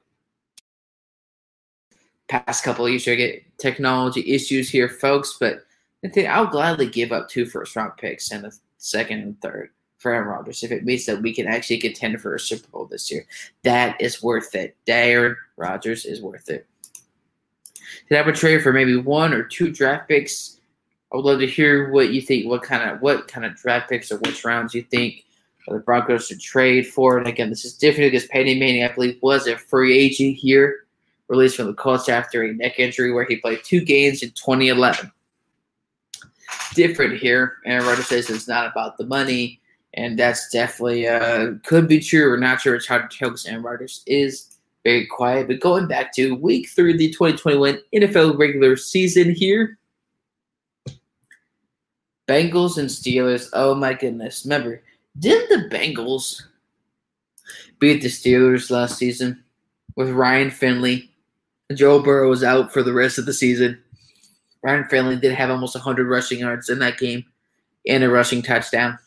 Past 2.27 2.63
couple 2.63 2.85
of 2.85 2.91
years, 2.91 3.07
I 3.07 3.15
get 3.15 3.57
technology 3.57 4.33
issues 4.33 4.69
here, 4.69 4.89
folks, 4.89 5.37
but 5.39 5.65
I 6.03 6.07
think 6.07 6.29
I'll 6.29 6.47
gladly 6.47 6.87
give 6.87 7.11
up 7.11 7.29
two 7.29 7.45
first 7.45 7.75
round 7.75 7.93
picks 7.97 8.31
and 8.31 8.45
a 8.45 8.51
second 8.77 9.19
and 9.19 9.41
third 9.41 9.71
for 9.97 10.13
Aaron 10.13 10.29
Rodgers 10.29 10.63
if 10.63 10.71
it 10.71 10.85
means 10.85 11.05
that 11.05 11.21
we 11.21 11.33
can 11.33 11.45
actually 11.45 11.77
contend 11.77 12.21
for 12.21 12.33
a 12.33 12.39
Super 12.39 12.67
Bowl 12.69 12.85
this 12.85 13.11
year. 13.11 13.25
That 13.63 13.99
is 14.01 14.23
worth 14.23 14.55
it. 14.55 14.77
Aaron 14.87 15.35
Rodgers 15.57 16.05
is 16.05 16.21
worth 16.21 16.49
it. 16.49 16.65
To 18.07 18.15
have 18.15 18.27
a 18.27 18.31
trade 18.31 18.63
for 18.63 18.71
maybe 18.71 18.95
one 18.95 19.33
or 19.33 19.43
two 19.43 19.71
draft 19.71 20.07
picks, 20.07 20.59
I 21.11 21.17
would 21.17 21.25
love 21.25 21.39
to 21.39 21.47
hear 21.47 21.91
what 21.91 22.11
you 22.11 22.21
think. 22.21 22.47
What 22.47 22.63
kind 22.63 22.89
of 22.89 23.01
what 23.01 23.27
kind 23.27 23.45
of 23.45 23.55
draft 23.55 23.89
picks 23.89 24.11
or 24.11 24.17
which 24.19 24.45
rounds 24.45 24.73
you 24.73 24.83
think 24.83 25.25
the 25.67 25.79
Broncos 25.79 26.27
should 26.27 26.39
trade 26.39 26.87
for? 26.87 27.17
And 27.17 27.27
again, 27.27 27.49
this 27.49 27.65
is 27.65 27.73
different 27.73 28.11
because 28.11 28.27
Peyton 28.27 28.59
Manning, 28.59 28.83
I 28.83 28.93
believe, 28.93 29.19
was 29.21 29.47
a 29.47 29.57
free 29.57 29.97
agent 29.97 30.37
here, 30.37 30.85
released 31.27 31.57
from 31.57 31.65
the 31.67 31.73
Colts 31.73 32.09
after 32.09 32.43
a 32.43 32.53
neck 32.53 32.79
injury 32.79 33.11
where 33.11 33.25
he 33.25 33.37
played 33.37 33.63
two 33.63 33.81
games 33.81 34.23
in 34.23 34.29
2011. 34.31 35.11
Different 36.73 37.19
here. 37.19 37.57
Aaron 37.65 37.85
Rodgers 37.85 38.07
says 38.07 38.29
it's 38.29 38.47
not 38.47 38.71
about 38.71 38.97
the 38.97 39.05
money, 39.05 39.59
and 39.93 40.17
that's 40.17 40.49
definitely 40.49 41.07
uh, 41.07 41.53
could 41.65 41.87
be 41.87 41.99
true 41.99 42.31
or 42.31 42.37
not 42.37 42.61
sure 42.61 42.75
It's 42.75 42.87
hard 42.87 43.09
to 43.09 43.17
tell 43.17 43.29
because 43.29 43.45
Aaron 43.45 43.63
Rodgers 43.63 44.03
is 44.05 44.57
very 44.83 45.05
quiet. 45.07 45.47
But 45.47 45.59
going 45.59 45.87
back 45.87 46.13
to 46.15 46.35
week 46.35 46.69
three 46.69 46.91
of 46.91 46.97
the 46.97 47.09
2021 47.11 47.79
NFL 47.93 48.37
regular 48.37 48.75
season 48.75 49.33
here. 49.33 49.77
Bengals 52.27 52.77
and 52.77 52.89
Steelers. 52.89 53.49
Oh 53.53 53.73
my 53.73 53.93
goodness. 53.93 54.45
Remember, 54.45 54.83
didn't 55.17 55.49
the 55.49 55.75
Bengals 55.75 56.43
beat 57.79 58.03
the 58.03 58.07
Steelers 58.07 58.69
last 58.69 58.99
season 58.99 59.43
with 59.95 60.11
Ryan 60.11 60.51
Finley? 60.51 61.09
Joe 61.73 62.01
Burrow 62.01 62.29
was 62.29 62.43
out 62.43 62.71
for 62.71 62.83
the 62.83 62.93
rest 62.93 63.17
of 63.17 63.25
the 63.25 63.33
season. 63.33 63.81
Ryan 64.61 64.85
Finley 64.85 65.15
did 65.15 65.33
have 65.33 65.49
almost 65.49 65.75
100 65.75 66.07
rushing 66.07 66.39
yards 66.39 66.69
in 66.69 66.79
that 66.79 66.97
game 66.97 67.25
and 67.87 68.03
a 68.03 68.09
rushing 68.09 68.41
touchdown. 68.41 68.97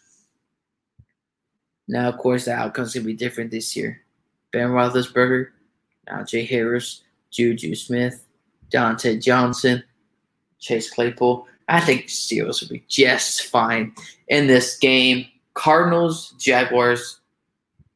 Now, 1.89 2.09
of 2.09 2.19
course, 2.19 2.47
the 2.47 2.53
outcome's 2.53 2.95
going 2.95 3.05
to 3.05 3.13
be 3.13 3.17
different 3.17 3.51
this 3.51 3.77
year. 3.77 4.01
Ben 4.53 4.69
Roethlisberger, 4.69 5.49
Najee 6.09 6.49
Harris, 6.49 7.03
Juju 7.31 7.75
Smith, 7.75 8.27
Diontae 8.71 9.23
Johnson, 9.23 9.83
Chase 10.59 10.91
Claypool. 10.91 11.47
I 11.69 11.81
think 11.81 12.07
Steelers 12.07 12.61
will 12.61 12.69
be 12.69 12.85
just 12.89 13.47
fine 13.47 13.95
in 14.29 14.47
this 14.47 14.79
game. 14.79 15.27
Cardinals, 15.55 16.35
Jaguars. 16.39 17.21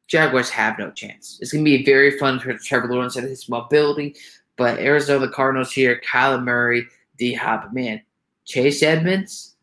Jaguars 0.07 0.49
have 0.49 0.79
no 0.79 0.91
chance. 0.91 1.37
It's 1.41 1.51
going 1.51 1.65
to 1.65 1.77
be 1.77 1.83
very 1.83 2.17
fun 2.17 2.39
for 2.39 2.53
Trevor 2.53 2.87
Lawrence 2.87 3.15
and 3.15 3.27
his 3.27 3.49
mobility. 3.49 4.15
But 4.57 4.79
Arizona 4.79 5.29
Cardinals 5.29 5.71
here, 5.71 6.01
Kyler 6.09 6.43
Murray, 6.43 6.87
D 7.17 7.33
Hop, 7.33 7.73
man, 7.73 8.01
Chase 8.45 8.83
Edmonds 8.83 9.55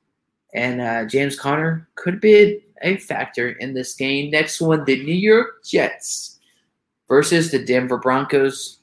and 0.55 0.81
uh, 0.81 1.05
James 1.05 1.39
Conner 1.39 1.89
could 1.97 2.21
be 2.21 2.65
a 2.83 2.97
factor 2.97 3.51
in 3.51 3.75
this 3.75 3.95
game. 3.95 4.31
Next 4.31 4.61
one, 4.61 4.85
the 4.85 5.03
New 5.03 5.15
York 5.15 5.65
Jets 5.65 6.39
versus 7.09 7.51
the 7.51 7.59
Denver 7.59 7.99
Broncos. 7.99 8.79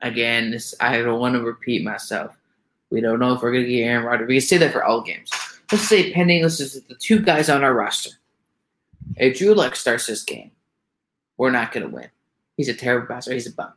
Again, 0.00 0.52
this, 0.52 0.74
I 0.80 1.02
don't 1.02 1.20
want 1.20 1.34
to 1.34 1.42
repeat 1.42 1.84
myself. 1.84 2.36
We 2.90 3.00
don't 3.00 3.18
know 3.18 3.34
if 3.34 3.42
we're 3.42 3.52
going 3.52 3.64
to 3.64 3.70
get 3.70 3.82
Aaron 3.82 4.06
Rodgers. 4.06 4.28
We 4.28 4.36
can 4.36 4.46
say 4.46 4.56
that 4.58 4.72
for 4.72 4.84
all 4.84 5.02
games. 5.02 5.30
Let's 5.70 5.88
say 5.88 6.12
pending 6.12 6.42
this 6.42 6.60
is 6.60 6.82
the 6.84 6.94
two 6.94 7.18
guys 7.18 7.50
on 7.50 7.62
our 7.62 7.74
roster. 7.74 8.10
If 9.16 9.38
Drew 9.38 9.54
Lock 9.54 9.76
starts 9.76 10.06
this 10.06 10.22
game, 10.22 10.52
we're 11.36 11.50
not 11.50 11.72
going 11.72 11.86
to 11.86 11.94
win. 11.94 12.08
He's 12.56 12.68
a 12.68 12.74
terrible 12.74 13.06
passer. 13.06 13.34
He's 13.34 13.46
a 13.46 13.52
bum. 13.52 13.72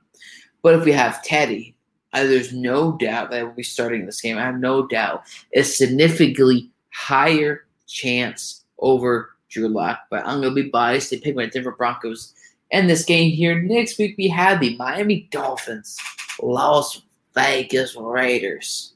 But 0.61 0.75
if 0.75 0.85
we 0.85 0.91
have 0.91 1.23
Teddy, 1.23 1.75
there's 2.13 2.53
no 2.53 2.93
doubt 2.93 3.31
that 3.31 3.43
we'll 3.43 3.55
be 3.55 3.63
starting 3.63 4.05
this 4.05 4.21
game. 4.21 4.37
I 4.37 4.41
have 4.41 4.59
no 4.59 4.85
doubt. 4.85 5.23
A 5.55 5.63
significantly 5.63 6.69
higher 6.93 7.65
chance 7.87 8.63
over 8.79 9.35
Drew 9.49 9.67
Lock, 9.67 9.99
but 10.09 10.25
I'm 10.25 10.41
going 10.41 10.55
to 10.55 10.63
be 10.63 10.69
biased. 10.69 11.09
to 11.09 11.17
pick 11.17 11.35
my 11.35 11.45
Denver 11.45 11.71
Broncos. 11.71 12.33
And 12.71 12.89
this 12.89 13.03
game 13.03 13.31
here 13.31 13.61
next 13.61 13.97
week, 13.97 14.15
we 14.17 14.27
have 14.29 14.59
the 14.59 14.75
Miami 14.77 15.27
Dolphins, 15.31 15.97
Las 16.41 17.01
Vegas 17.33 17.95
Raiders. 17.95 18.93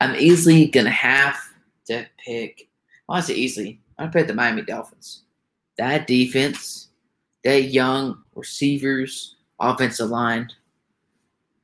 I'm 0.00 0.14
easily 0.14 0.66
going 0.66 0.86
to 0.86 0.92
have 0.92 1.36
to 1.86 2.06
pick, 2.24 2.68
well, 3.08 3.18
I 3.18 3.20
say 3.20 3.34
easily, 3.34 3.80
I'm 3.98 4.04
going 4.04 4.12
to 4.12 4.18
pick 4.18 4.26
the 4.28 4.34
Miami 4.34 4.62
Dolphins. 4.62 5.22
That 5.76 6.06
defense, 6.06 6.88
that 7.42 7.62
young 7.64 8.22
receivers, 8.34 9.36
offensive 9.60 10.10
line, 10.10 10.48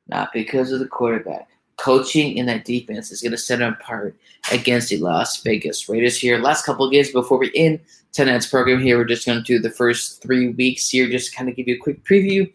not 0.09 0.33
because 0.33 0.73
of 0.73 0.81
the 0.81 0.89
quarterback. 0.89 1.49
Coaching 1.77 2.37
in 2.37 2.47
that 2.47 2.65
defense 2.65 3.11
is 3.11 3.21
going 3.21 3.33
to 3.33 3.39
set 3.39 3.59
them 3.59 3.73
apart 3.73 4.17
against 4.53 4.91
the 4.91 4.99
Las 4.99 5.43
Vegas 5.43 5.89
Raiders 5.89 6.17
here. 6.17 6.39
Last 6.39 6.65
couple 6.65 6.87
of 6.87 6.93
games 6.93 7.11
before 7.11 7.39
we 7.39 7.51
end 7.55 7.81
tonight's 8.13 8.47
program 8.47 8.81
here, 8.81 8.97
we're 8.97 9.05
just 9.05 9.27
going 9.27 9.39
to 9.39 9.45
do 9.45 9.59
the 9.59 9.71
first 9.71 10.23
three 10.23 10.51
weeks 10.51 10.89
here, 10.89 11.09
just 11.09 11.35
kind 11.35 11.49
of 11.49 11.57
give 11.57 11.67
you 11.67 11.75
a 11.75 11.79
quick 11.79 12.05
preview. 12.05 12.49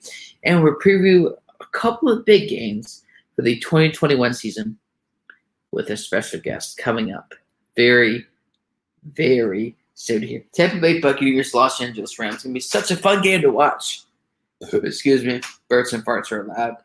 And 0.44 0.64
we'll 0.64 0.76
preview 0.76 1.34
a 1.60 1.66
couple 1.74 2.10
of 2.10 2.24
big 2.24 2.49
games 2.49 3.03
for 3.36 3.41
the 3.41 3.60
2021 3.60 4.34
season 4.34 4.78
with 5.72 5.90
a 5.90 5.98
special 5.98 6.40
guest 6.40 6.78
coming 6.78 7.11
up 7.11 7.34
very, 7.76 8.26
very 9.14 9.76
soon 9.95 10.22
here. 10.22 10.44
Tampa 10.53 10.78
Bay 10.78 10.99
Buccaneers, 10.99 11.53
Los 11.53 11.82
Angeles 11.82 12.18
Rams. 12.18 12.36
It's 12.36 12.44
going 12.44 12.53
to 12.53 12.57
be 12.57 12.61
such 12.61 12.90
a 12.91 12.95
fun 12.95 13.22
game 13.22 13.41
to 13.41 13.52
watch. 13.52 14.03
Excuse 14.73 15.23
me. 15.23 15.41
Birds 15.68 15.94
and 15.94 16.06
farts 16.06 16.31
are 16.31 16.44
allowed. 16.44 16.77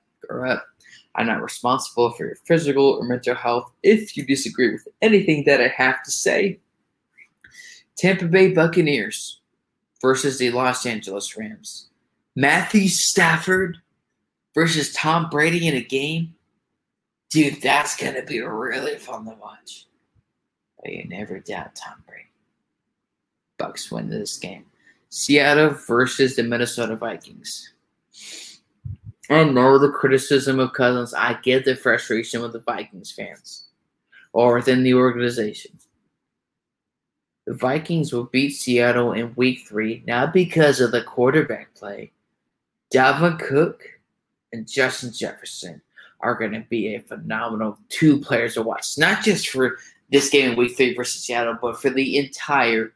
Up. 0.48 0.66
I'm 1.16 1.26
not 1.26 1.42
responsible 1.42 2.10
for 2.12 2.26
your 2.26 2.36
physical 2.46 2.92
or 2.92 3.04
mental 3.04 3.34
health 3.34 3.70
if 3.82 4.16
you 4.16 4.24
disagree 4.24 4.72
with 4.72 4.88
anything 5.02 5.44
that 5.44 5.60
I 5.60 5.68
have 5.68 6.02
to 6.02 6.10
say. 6.10 6.60
Tampa 7.96 8.24
Bay 8.24 8.52
Buccaneers 8.52 9.40
versus 10.00 10.38
the 10.38 10.50
Los 10.50 10.86
Angeles 10.86 11.36
Rams. 11.36 11.88
Matthew 12.34 12.88
Stafford 12.88 13.78
versus 14.54 14.92
Tom 14.92 15.28
Brady 15.30 15.68
in 15.68 15.74
a 15.74 15.82
game. 15.82 16.34
Dude, 17.30 17.62
that's 17.62 17.96
going 17.96 18.14
to 18.14 18.22
be 18.22 18.40
really 18.40 18.96
fun 18.96 19.24
to 19.26 19.36
watch. 19.40 19.86
But 20.80 20.92
you 20.92 21.08
never 21.08 21.38
doubt 21.38 21.76
Tom 21.76 22.02
Brady. 22.06 22.28
Bucks 23.58 23.90
win 23.90 24.08
this 24.08 24.38
game. 24.38 24.64
Seattle 25.14 25.70
versus 25.70 26.34
the 26.34 26.42
Minnesota 26.42 26.96
Vikings. 26.96 27.72
I 29.30 29.44
know 29.44 29.78
the 29.78 29.92
criticism 29.92 30.58
of 30.58 30.72
Cousins. 30.72 31.14
I 31.14 31.34
get 31.40 31.64
the 31.64 31.76
frustration 31.76 32.42
with 32.42 32.52
the 32.52 32.58
Vikings 32.58 33.12
fans 33.12 33.68
or 34.32 34.56
within 34.56 34.82
the 34.82 34.94
organization. 34.94 35.78
The 37.46 37.54
Vikings 37.54 38.12
will 38.12 38.24
beat 38.24 38.56
Seattle 38.56 39.12
in 39.12 39.32
week 39.36 39.68
three, 39.68 40.02
not 40.04 40.32
because 40.32 40.80
of 40.80 40.90
the 40.90 41.04
quarterback 41.04 41.72
play. 41.76 42.10
Dalvin 42.92 43.38
Cook 43.38 43.84
and 44.52 44.68
Justin 44.68 45.12
Jefferson 45.12 45.80
are 46.18 46.34
going 46.34 46.52
to 46.52 46.66
be 46.68 46.96
a 46.96 47.00
phenomenal 47.00 47.78
two 47.88 48.18
players 48.18 48.54
to 48.54 48.62
watch, 48.62 48.98
not 48.98 49.22
just 49.22 49.48
for 49.50 49.78
this 50.10 50.28
game 50.28 50.50
in 50.50 50.58
week 50.58 50.76
three 50.76 50.92
versus 50.92 51.22
Seattle, 51.22 51.56
but 51.62 51.80
for 51.80 51.90
the 51.90 52.18
entire 52.18 52.92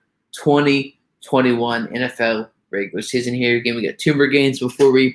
2021 1.23 1.89
NFL 1.89 2.49
regular 2.71 3.03
season 3.03 3.35
here. 3.35 3.57
Again, 3.57 3.77
we 3.77 3.87
got 3.87 3.99
two 3.99 4.15
more 4.15 4.27
games 4.27 4.61
before 4.61 4.91
we 4.91 5.15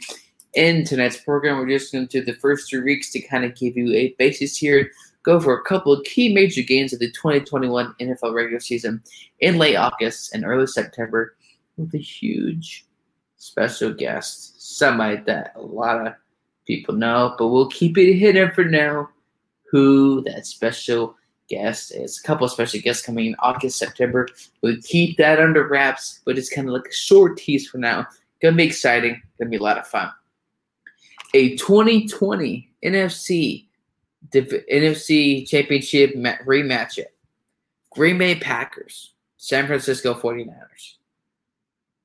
end 0.55 0.87
tonight's 0.87 1.17
program. 1.17 1.57
We're 1.57 1.69
just 1.69 1.91
going 1.91 2.07
to 2.07 2.19
do 2.19 2.25
the 2.25 2.39
first 2.39 2.69
three 2.69 2.81
weeks 2.81 3.11
to 3.11 3.21
kind 3.21 3.45
of 3.45 3.55
give 3.55 3.77
you 3.77 3.93
a 3.93 4.15
basis 4.19 4.57
here, 4.57 4.91
go 5.23 5.39
for 5.39 5.57
a 5.57 5.63
couple 5.63 5.93
of 5.93 6.03
key 6.05 6.33
major 6.33 6.61
games 6.61 6.93
of 6.93 6.99
the 6.99 7.11
2021 7.11 7.95
NFL 7.99 8.33
regular 8.33 8.59
season 8.59 9.01
in 9.39 9.57
late 9.57 9.75
August 9.75 10.33
and 10.33 10.45
early 10.45 10.67
September 10.67 11.35
with 11.77 11.93
a 11.93 11.99
huge 11.99 12.85
special 13.37 13.93
guest, 13.93 14.77
somebody 14.77 15.17
that 15.25 15.53
a 15.55 15.61
lot 15.61 16.07
of 16.07 16.13
people 16.65 16.95
know, 16.95 17.35
but 17.37 17.47
we'll 17.47 17.69
keep 17.69 17.97
it 17.97 18.13
hidden 18.13 18.51
for 18.51 18.63
now 18.63 19.09
who 19.69 20.21
that 20.21 20.45
special 20.45 21.15
guest 21.49 21.91
It's 21.93 22.19
A 22.19 22.23
couple 22.23 22.45
of 22.45 22.51
special 22.51 22.79
guests 22.81 23.05
coming 23.05 23.27
in 23.27 23.35
August, 23.39 23.77
September. 23.77 24.27
We'll 24.61 24.77
keep 24.83 25.17
that 25.17 25.39
under 25.39 25.67
wraps, 25.67 26.21
but 26.25 26.37
it's 26.37 26.49
kind 26.49 26.67
of 26.67 26.73
like 26.73 26.87
a 26.87 26.93
short 26.93 27.37
tease 27.37 27.67
for 27.67 27.77
now. 27.77 28.07
Gonna 28.41 28.55
be 28.55 28.63
exciting, 28.63 29.21
gonna 29.37 29.49
be 29.49 29.57
a 29.57 29.63
lot 29.63 29.77
of 29.77 29.87
fun 29.87 30.11
a 31.33 31.55
2020 31.55 32.69
NFC 32.83 33.65
NFC 34.31 35.47
Championship 35.47 36.15
rematch 36.15 36.97
it. 36.97 37.13
Green 37.91 38.17
Bay 38.17 38.35
Packers, 38.35 39.13
San 39.37 39.67
Francisco 39.67 40.13
49ers. 40.13 40.95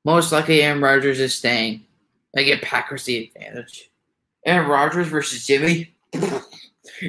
Most 0.05 0.33
likely 0.33 0.63
Aaron 0.63 0.81
Rodgers 0.81 1.21
is 1.21 1.35
staying. 1.35 1.85
I 2.37 2.43
get 2.43 2.63
Packers 2.63 3.05
the 3.05 3.25
advantage. 3.25 3.91
Aaron 4.45 4.69
Rodgers 4.69 5.09
versus 5.09 5.47
Jimmy. 5.47 5.95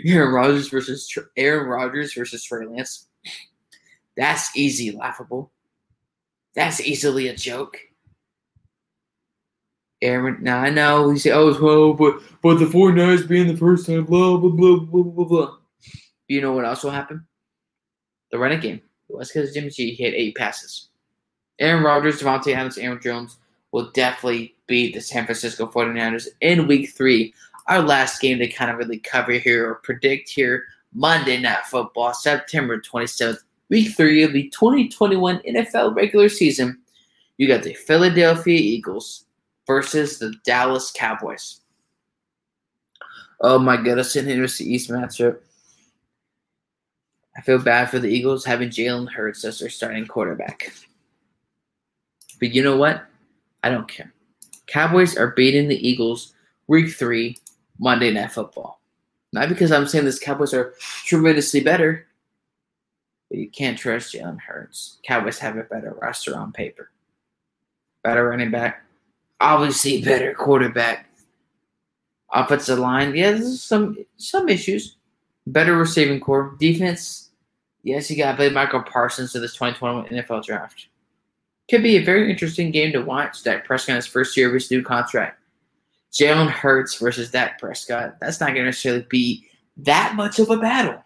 Aaron 0.05 0.33
Rodgers 0.33 0.69
versus 0.69 1.17
Aaron 1.37 1.67
Rodgers 1.67 2.13
versus 2.13 2.43
Trey 2.43 2.65
Lance. 2.65 3.07
That's 4.17 4.55
easy 4.55 4.91
laughable. 4.91 5.51
That's 6.55 6.81
easily 6.81 7.27
a 7.27 7.35
joke. 7.35 7.77
Aaron, 10.01 10.37
now 10.41 10.59
I 10.59 10.69
know 10.69 11.09
he 11.09 11.19
said, 11.19 11.33
"Oh, 11.33 11.57
well, 11.61 11.93
but 11.93 12.21
but 12.41 12.55
the 12.59 12.65
49ers 12.65 13.27
being 13.27 13.47
the 13.47 13.57
first 13.57 13.85
time, 13.85 14.05
blah 14.05 14.37
blah 14.37 14.49
blah 14.49 14.79
blah 14.79 15.03
blah 15.03 15.25
blah." 15.25 15.57
You 16.27 16.41
know 16.41 16.53
what 16.53 16.65
else 16.65 16.83
will 16.83 16.91
happen? 16.91 17.27
The 18.31 18.37
running 18.37 18.59
game. 18.59 18.81
Was 19.09 19.31
because 19.31 19.53
Jimmy 19.53 19.71
G 19.71 19.95
hit 19.95 20.13
eight 20.13 20.35
passes. 20.35 20.89
Aaron 21.57 21.83
Rodgers, 21.83 22.21
Davante 22.21 22.53
Adams, 22.53 22.77
Aaron 22.77 23.01
Jones 23.01 23.37
will 23.71 23.89
definitely 23.91 24.55
beat 24.67 24.93
the 24.93 25.01
San 25.01 25.25
Francisco 25.25 25.65
49ers 25.65 26.27
in 26.41 26.67
Week 26.67 26.91
Three. 26.91 27.33
Our 27.69 27.81
last 27.81 28.19
game 28.19 28.39
to 28.39 28.47
kind 28.47 28.71
of 28.71 28.77
really 28.77 28.99
cover 28.99 29.33
here 29.33 29.69
or 29.69 29.75
predict 29.75 30.29
here 30.29 30.65
Monday 30.93 31.39
Night 31.39 31.65
Football, 31.67 32.13
September 32.13 32.81
27th, 32.81 33.39
Week 33.69 33.95
Three 33.95 34.23
of 34.23 34.33
the 34.33 34.49
2021 34.49 35.39
NFL 35.47 35.95
regular 35.95 36.29
season. 36.29 36.79
You 37.37 37.47
got 37.47 37.63
the 37.63 37.75
Philadelphia 37.75 38.59
Eagles 38.59 39.25
versus 39.67 40.17
the 40.17 40.33
Dallas 40.43 40.91
Cowboys. 40.91 41.61
Oh 43.39 43.59
my 43.59 43.77
goodness, 43.77 44.15
an 44.15 44.25
NFC 44.25 44.61
East 44.61 44.89
matchup. 44.89 45.37
I 47.37 47.41
feel 47.41 47.59
bad 47.59 47.89
for 47.89 47.99
the 47.99 48.09
Eagles 48.09 48.43
having 48.43 48.69
Jalen 48.69 49.09
Hurts 49.09 49.45
as 49.45 49.59
their 49.59 49.69
starting 49.69 50.07
quarterback. 50.07 50.73
But 52.39 52.53
you 52.53 52.63
know 52.63 52.75
what? 52.75 53.05
I 53.63 53.69
don't 53.69 53.87
care. 53.87 54.11
Cowboys 54.67 55.15
are 55.15 55.31
beating 55.31 55.67
the 55.67 55.87
Eagles 55.87 56.33
week 56.67 56.93
three, 56.93 57.37
Monday 57.79 58.11
Night 58.11 58.31
Football. 58.31 58.79
Not 59.31 59.49
because 59.49 59.71
I'm 59.71 59.87
saying 59.87 60.05
this 60.05 60.19
Cowboys 60.19 60.53
are 60.53 60.73
tremendously 61.05 61.61
better, 61.61 62.07
but 63.29 63.37
you 63.37 63.49
can't 63.49 63.77
trust 63.77 64.13
Jalen 64.13 64.39
Hurts. 64.39 64.97
Cowboys 65.03 65.39
have 65.39 65.57
a 65.57 65.63
better 65.63 65.95
roster 66.01 66.35
on 66.35 66.51
paper. 66.51 66.91
Better 68.03 68.27
running 68.27 68.51
back. 68.51 68.83
Obviously 69.39 70.01
better 70.01 70.33
quarterback. 70.33 71.05
Offensive 72.31 72.77
line, 72.77 73.15
yeah, 73.15 73.31
there's 73.31 73.63
some 73.63 73.97
some 74.17 74.49
issues. 74.49 74.97
Better 75.47 75.75
receiving 75.75 76.19
corps. 76.19 76.55
Defense, 76.59 77.29
yes, 77.81 78.11
you 78.11 78.17
got 78.17 78.31
to 78.31 78.37
play 78.37 78.49
Micah 78.49 78.81
Parsons 78.81 79.31
to 79.33 79.39
this 79.39 79.53
2021 79.53 80.05
NFL 80.09 80.45
draft. 80.45 80.87
Could 81.69 81.81
be 81.81 81.97
a 81.97 82.03
very 82.03 82.29
interesting 82.29 82.69
game 82.71 82.91
to 82.93 82.99
watch. 82.99 83.43
Dak 83.43 83.65
Prescott 83.65 84.03
first 84.05 84.37
year 84.37 84.47
of 84.47 84.53
his 84.53 84.69
new 84.69 84.83
contract. 84.83 85.38
Jalen 86.13 86.49
Hurts 86.49 86.95
versus 86.95 87.31
Dak 87.31 87.59
Prescott. 87.59 88.15
That's 88.19 88.39
not 88.39 88.47
going 88.47 88.61
to 88.61 88.65
necessarily 88.65 89.05
be 89.09 89.45
that 89.77 90.15
much 90.15 90.39
of 90.39 90.49
a 90.49 90.57
battle. 90.57 91.03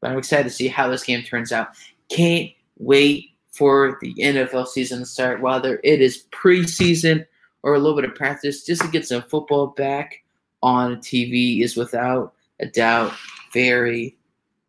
But 0.00 0.10
I'm 0.10 0.18
excited 0.18 0.44
to 0.44 0.50
see 0.50 0.68
how 0.68 0.88
this 0.88 1.04
game 1.04 1.22
turns 1.22 1.52
out. 1.52 1.68
Can't 2.08 2.50
wait 2.78 3.30
for 3.50 3.98
the 4.00 4.14
NFL 4.14 4.66
season 4.66 5.00
to 5.00 5.06
start. 5.06 5.40
Whether 5.40 5.80
it 5.84 6.00
is 6.00 6.24
preseason 6.32 7.24
or 7.62 7.74
a 7.74 7.78
little 7.78 7.96
bit 7.96 8.08
of 8.08 8.16
practice, 8.16 8.64
just 8.64 8.82
to 8.82 8.88
get 8.88 9.06
some 9.06 9.22
football 9.22 9.68
back 9.68 10.22
on 10.62 10.96
TV 10.96 11.62
is 11.62 11.76
without 11.76 12.34
a 12.60 12.66
doubt 12.66 13.12
very, 13.52 14.16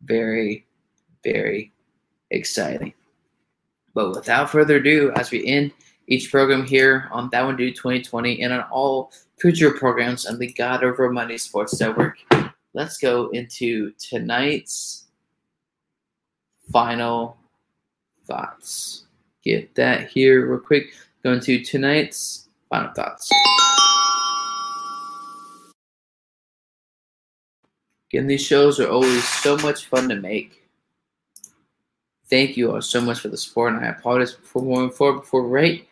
very, 0.02 0.66
very 1.24 1.72
exciting. 2.30 2.94
But 3.94 4.10
without 4.10 4.50
further 4.50 4.76
ado, 4.76 5.10
as 5.16 5.30
we 5.30 5.44
end 5.46 5.72
each 6.08 6.30
program 6.30 6.64
here 6.64 7.08
on 7.10 7.28
That 7.30 7.44
One 7.44 7.56
Dude 7.56 7.74
2020 7.74 8.42
and 8.42 8.52
on 8.52 8.60
all 8.70 9.12
future 9.38 9.72
programs 9.72 10.26
on 10.26 10.38
the 10.38 10.52
God 10.52 10.84
Over 10.84 11.10
Money 11.10 11.38
Sports 11.38 11.78
Network, 11.80 12.18
let's 12.74 12.98
go 12.98 13.28
into 13.30 13.92
tonight's 13.98 15.06
final 16.70 17.36
thoughts. 18.26 19.04
Get 19.42 19.74
that 19.74 20.08
here 20.08 20.48
real 20.48 20.60
quick. 20.60 20.92
Go 21.22 21.32
into 21.32 21.62
tonight's 21.62 22.48
final 22.68 22.92
thoughts. 22.92 23.30
Again, 28.12 28.28
these 28.28 28.44
shows 28.44 28.78
are 28.78 28.88
always 28.88 29.24
so 29.24 29.56
much 29.58 29.86
fun 29.86 30.08
to 30.08 30.14
make. 30.14 30.62
Thank 32.28 32.56
you 32.56 32.72
all 32.72 32.82
so 32.82 33.00
much 33.00 33.20
for 33.20 33.28
the 33.28 33.36
support, 33.36 33.74
and 33.74 33.84
I 33.84 33.88
apologize 33.88 34.36
for 34.42 34.62
moving 34.62 34.90
forward. 34.90 35.20
Before 35.20 35.46
right 35.46 35.86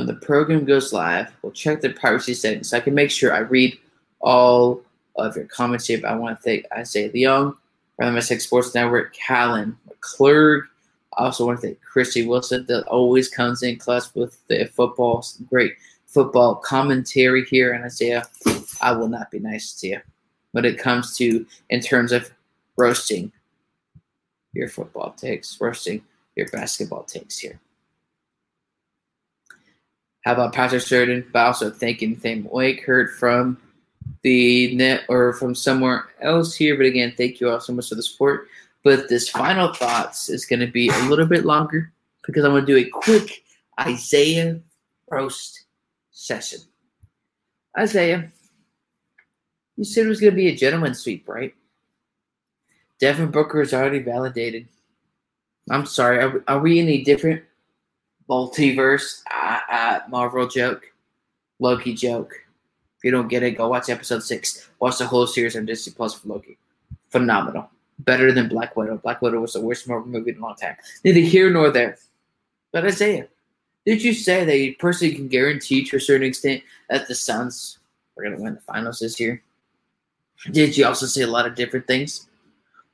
when 0.00 0.06
the 0.06 0.14
program 0.14 0.64
goes 0.64 0.94
live, 0.94 1.30
we'll 1.42 1.52
check 1.52 1.82
the 1.82 1.90
privacy 1.90 2.32
settings 2.32 2.70
so 2.70 2.78
I 2.78 2.80
can 2.80 2.94
make 2.94 3.10
sure 3.10 3.34
I 3.34 3.40
read 3.40 3.78
all 4.20 4.80
of 5.16 5.36
your 5.36 5.44
comments 5.44 5.86
here. 5.86 6.00
But 6.00 6.10
I 6.10 6.16
want 6.16 6.38
to 6.38 6.42
thank 6.42 6.64
Isaiah 6.72 7.10
Leong 7.10 7.54
from 7.96 8.14
the 8.14 8.18
MSX 8.18 8.40
Sports 8.40 8.74
Network, 8.74 9.12
Callan 9.12 9.76
McClurg. 9.86 10.62
I 11.18 11.24
also 11.24 11.44
want 11.44 11.60
to 11.60 11.66
thank 11.66 11.82
Christy 11.82 12.26
Wilson 12.26 12.64
that 12.68 12.86
always 12.86 13.28
comes 13.28 13.62
in 13.62 13.76
class 13.76 14.14
with 14.14 14.40
the 14.46 14.64
football, 14.74 15.22
great 15.50 15.74
football 16.06 16.54
commentary 16.54 17.44
here. 17.44 17.74
And 17.74 17.84
Isaiah, 17.84 18.26
I 18.80 18.92
will 18.92 19.08
not 19.08 19.30
be 19.30 19.38
nice 19.38 19.74
to 19.80 19.88
you 19.88 20.00
when 20.52 20.64
it 20.64 20.78
comes 20.78 21.14
to 21.18 21.44
in 21.68 21.80
terms 21.80 22.10
of 22.12 22.30
roasting 22.78 23.32
your 24.54 24.70
football 24.70 25.10
takes, 25.10 25.60
roasting 25.60 26.02
your 26.36 26.48
basketball 26.48 27.02
takes 27.02 27.36
here. 27.36 27.60
How 30.22 30.32
about 30.32 30.52
Pastor 30.52 30.80
Sheridan? 30.80 31.26
But 31.32 31.46
also 31.46 31.70
thanking 31.70 32.16
Tham 32.16 32.46
Wake 32.50 32.84
heard 32.84 33.10
from 33.14 33.58
the 34.22 34.74
net 34.74 35.04
or 35.08 35.32
from 35.34 35.54
somewhere 35.54 36.08
else 36.20 36.54
here. 36.54 36.76
But 36.76 36.86
again, 36.86 37.14
thank 37.16 37.40
you 37.40 37.50
all 37.50 37.60
so 37.60 37.72
much 37.72 37.88
for 37.88 37.94
the 37.94 38.02
support. 38.02 38.48
But 38.82 39.08
this 39.08 39.28
final 39.28 39.72
thoughts 39.74 40.28
is 40.28 40.46
going 40.46 40.60
to 40.60 40.66
be 40.66 40.88
a 40.88 40.98
little 41.04 41.26
bit 41.26 41.44
longer 41.44 41.92
because 42.24 42.44
I'm 42.44 42.52
going 42.52 42.66
to 42.66 42.72
do 42.72 42.78
a 42.78 42.90
quick 42.90 43.44
Isaiah 43.78 44.60
roast 45.10 45.64
session. 46.10 46.60
Isaiah, 47.78 48.30
you 49.76 49.84
said 49.84 50.06
it 50.06 50.08
was 50.08 50.20
going 50.20 50.32
to 50.32 50.36
be 50.36 50.48
a 50.48 50.56
gentleman 50.56 50.94
sweep, 50.94 51.28
right? 51.28 51.54
Devin 52.98 53.30
Booker 53.30 53.62
is 53.62 53.72
already 53.72 54.00
validated. 54.00 54.68
I'm 55.70 55.86
sorry. 55.86 56.18
Are, 56.18 56.44
are 56.48 56.60
we 56.60 56.78
in 56.78 56.88
a 56.88 57.02
different 57.02 57.42
multiverse? 58.30 59.22
Uh, 59.30 59.58
uh, 59.70 59.98
Marvel 60.08 60.46
joke, 60.46 60.92
Loki 61.58 61.94
joke. 61.94 62.32
If 62.98 63.04
you 63.04 63.10
don't 63.10 63.28
get 63.28 63.42
it, 63.42 63.52
go 63.52 63.68
watch 63.68 63.88
episode 63.88 64.22
six. 64.22 64.68
Watch 64.78 64.98
the 64.98 65.06
whole 65.06 65.26
series 65.26 65.56
on 65.56 65.66
Disney 65.66 65.92
Plus 65.94 66.14
for 66.14 66.28
Loki. 66.28 66.58
Phenomenal. 67.08 67.70
Better 67.98 68.32
than 68.32 68.48
Black 68.48 68.76
Widow. 68.76 68.98
Black 68.98 69.20
Widow 69.20 69.40
was 69.40 69.54
the 69.54 69.60
worst 69.60 69.88
Marvel 69.88 70.08
movie 70.08 70.30
in 70.30 70.38
a 70.38 70.40
long 70.40 70.54
time. 70.54 70.76
Neither 71.04 71.20
here 71.20 71.50
nor 71.50 71.70
there. 71.70 71.98
But 72.72 72.84
Isaiah, 72.84 73.26
did 73.84 74.02
you 74.02 74.14
say 74.14 74.44
that 74.44 74.58
you 74.58 74.76
personally 74.76 75.14
can 75.14 75.28
guarantee 75.28 75.84
to 75.86 75.96
a 75.96 76.00
certain 76.00 76.26
extent 76.26 76.62
that 76.88 77.08
the 77.08 77.14
Suns 77.14 77.78
are 78.16 78.22
going 78.22 78.36
to 78.36 78.42
win 78.42 78.54
the 78.54 78.60
finals 78.60 79.00
this 79.00 79.18
year? 79.18 79.42
Did 80.52 80.76
you 80.76 80.86
also 80.86 81.06
say 81.06 81.22
a 81.22 81.26
lot 81.26 81.46
of 81.46 81.54
different 81.54 81.86
things? 81.86 82.28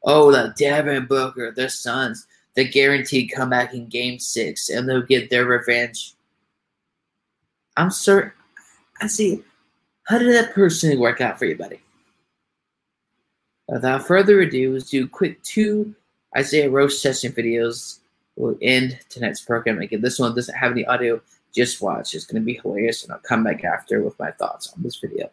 Oh, 0.04 0.30
the 0.30 0.54
Devin 0.56 1.06
Booker, 1.06 1.52
the 1.52 1.68
Suns, 1.68 2.26
the 2.56 2.64
guaranteed 2.64 3.30
comeback 3.32 3.74
in 3.74 3.86
game 3.86 4.18
six, 4.18 4.68
and 4.70 4.88
they'll 4.88 5.02
get 5.02 5.30
their 5.30 5.44
revenge. 5.44 6.14
I'm 7.76 7.90
certain. 7.90 8.32
I 9.00 9.06
see. 9.06 9.42
How 10.04 10.18
did 10.18 10.32
that 10.34 10.54
personally 10.54 10.96
work 10.96 11.20
out 11.20 11.38
for 11.38 11.44
you, 11.44 11.56
buddy? 11.56 11.80
Without 13.68 14.06
further 14.06 14.40
ado, 14.40 14.72
let's 14.72 14.88
do 14.88 15.06
quick 15.06 15.42
two 15.42 15.94
Isaiah 16.36 16.70
Roast 16.70 17.02
session 17.02 17.32
videos. 17.32 17.98
We'll 18.36 18.56
end 18.62 18.98
tonight's 19.08 19.40
program. 19.42 19.80
Again, 19.80 20.00
this 20.00 20.18
one 20.18 20.34
doesn't 20.34 20.54
have 20.54 20.72
any 20.72 20.86
audio. 20.86 21.20
Just 21.54 21.82
watch. 21.82 22.14
It's 22.14 22.26
going 22.26 22.40
to 22.40 22.46
be 22.46 22.60
hilarious, 22.62 23.02
and 23.02 23.12
I'll 23.12 23.18
come 23.18 23.44
back 23.44 23.64
after 23.64 24.02
with 24.02 24.18
my 24.18 24.30
thoughts 24.30 24.72
on 24.74 24.82
this 24.82 24.96
video. 24.96 25.30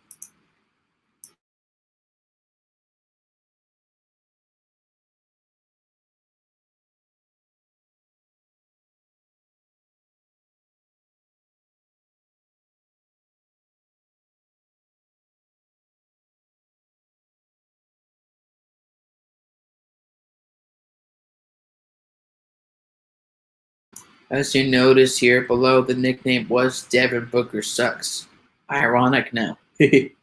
As 24.34 24.56
you 24.56 24.68
notice 24.68 25.20
here 25.20 25.44
below, 25.44 25.84
the 25.84 25.94
nickname 25.94 26.48
was 26.50 26.86
Devin 26.86 27.26
Booker 27.26 27.62
Sucks. 27.62 28.26
Ironic 28.68 29.32
now. 29.32 29.60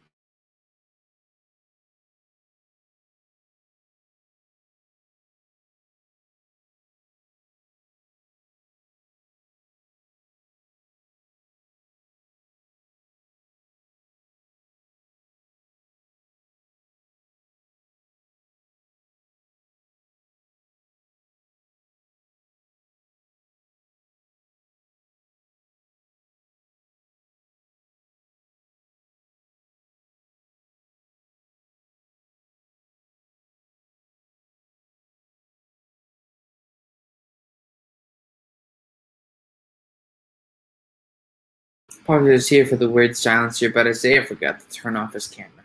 Is 42.10 42.48
here 42.48 42.66
for 42.66 42.76
the 42.76 42.90
weird 42.90 43.16
silence 43.16 43.60
here, 43.60 43.70
but 43.70 43.86
Isaiah 43.86 44.24
forgot 44.24 44.58
to 44.58 44.68
turn 44.68 44.96
off 44.96 45.12
his 45.12 45.28
camera. 45.28 45.64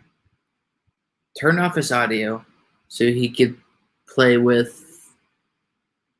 Turn 1.38 1.58
off 1.58 1.74
his 1.74 1.90
audio 1.90 2.44
so 2.86 3.04
he 3.04 3.28
could 3.28 3.56
play 4.08 4.36
with 4.36 5.10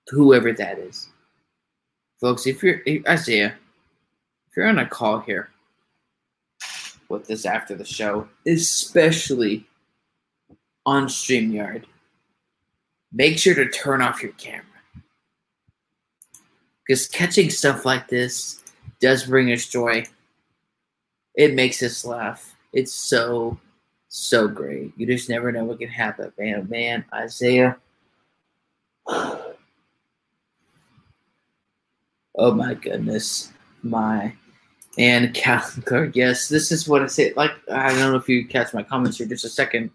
whoever 0.09 0.53
that 0.53 0.79
is. 0.79 1.09
Folks, 2.21 2.47
if 2.47 2.63
you're 2.63 2.81
Isaiah, 3.09 3.55
if 4.49 4.57
you're 4.57 4.67
on 4.67 4.81
a 4.81 4.87
call 4.87 5.21
here, 5.21 5.51
with 7.09 7.27
this 7.27 7.47
after 7.47 7.75
the 7.75 7.85
show, 7.85 8.29
especially 8.47 9.67
on 10.85 11.07
StreamYard. 11.07 11.85
Make 13.13 13.39
sure 13.39 13.55
to 13.55 13.69
turn 13.69 14.03
off 14.03 14.23
your 14.23 14.33
camera. 14.33 14.65
Because 16.87 17.09
catching 17.09 17.51
stuff 17.51 17.85
like 17.85 18.09
this 18.09 18.63
does 19.01 19.25
bring 19.25 19.53
us 19.53 19.67
joy. 19.67 20.05
It 21.37 21.55
makes 21.55 21.83
us 21.83 22.05
laugh. 22.05 22.57
It's 22.73 22.93
so, 22.93 23.59
so 24.09 24.49
great. 24.49 24.93
You 24.97 25.07
just 25.07 25.29
never 25.29 25.53
know 25.53 25.65
what 25.65 25.79
can 25.79 25.89
happen, 25.89 26.33
man. 26.39 26.55
Oh, 26.59 26.71
man, 26.71 27.05
Isaiah. 27.13 27.77
Oh 32.39 32.53
my 32.53 32.75
goodness. 32.75 33.51
My 33.83 34.35
and 34.99 35.33
calendar. 35.35 36.11
Yes, 36.15 36.49
this 36.49 36.73
is 36.73 36.89
what 36.89 37.03
I 37.03 37.07
say. 37.07 37.33
Like 37.37 37.53
I 37.71 37.89
don't 37.89 37.99
know 37.99 38.17
if 38.17 38.29
you 38.29 38.47
catch 38.47 38.73
my 38.75 38.83
comments 38.83 39.19
here. 39.19 39.27
Just 39.27 39.45
a 39.45 39.49
second 39.49 39.91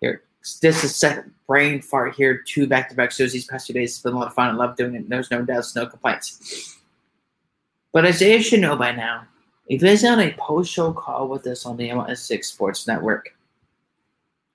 here. 0.00 0.22
This 0.60 0.84
is 0.84 0.94
second 0.94 1.32
brain 1.46 1.80
fart 1.80 2.14
here. 2.14 2.42
Two 2.46 2.66
back 2.66 2.88
to 2.90 2.94
back 2.94 3.10
shows 3.10 3.32
these 3.32 3.46
past 3.46 3.66
two 3.66 3.72
days. 3.72 3.92
It's 3.92 4.02
been 4.02 4.12
a 4.12 4.18
lot 4.18 4.28
of 4.28 4.34
fun. 4.34 4.50
I 4.50 4.52
love 4.54 4.76
doing 4.76 4.94
it. 4.94 5.08
There's 5.08 5.30
no 5.30 5.42
doubts, 5.42 5.74
no 5.74 5.86
complaints. 5.86 6.78
But 7.92 8.04
Isaiah 8.04 8.42
should 8.42 8.60
know 8.60 8.76
by 8.76 8.92
now. 8.92 9.26
If 9.66 9.80
he's 9.80 10.04
on 10.04 10.20
a 10.20 10.32
post 10.34 10.72
show 10.72 10.92
call 10.92 11.28
with 11.28 11.46
us 11.46 11.64
on 11.64 11.76
the 11.76 11.88
MLS6 11.88 12.44
Sports 12.44 12.86
Network, 12.86 13.34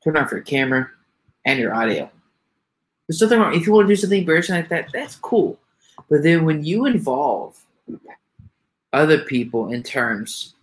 turn 0.04 0.18
off 0.18 0.32
your 0.32 0.42
camera 0.42 0.90
and 1.46 1.60
your 1.60 1.74
audio. 1.74 2.10
There's 3.08 3.22
nothing 3.22 3.40
wrong. 3.40 3.56
If 3.56 3.66
you 3.66 3.74
want 3.74 3.88
to 3.88 3.94
do 3.94 4.00
something 4.00 4.20
embarrassing 4.20 4.56
like 4.56 4.70
that, 4.70 4.90
that's 4.94 5.16
cool. 5.16 5.58
But 6.10 6.22
then 6.22 6.46
when 6.46 6.64
you 6.64 6.86
involve 6.86 7.60
other 8.94 9.20
people 9.20 9.72
in 9.72 9.82
terms 9.82 10.54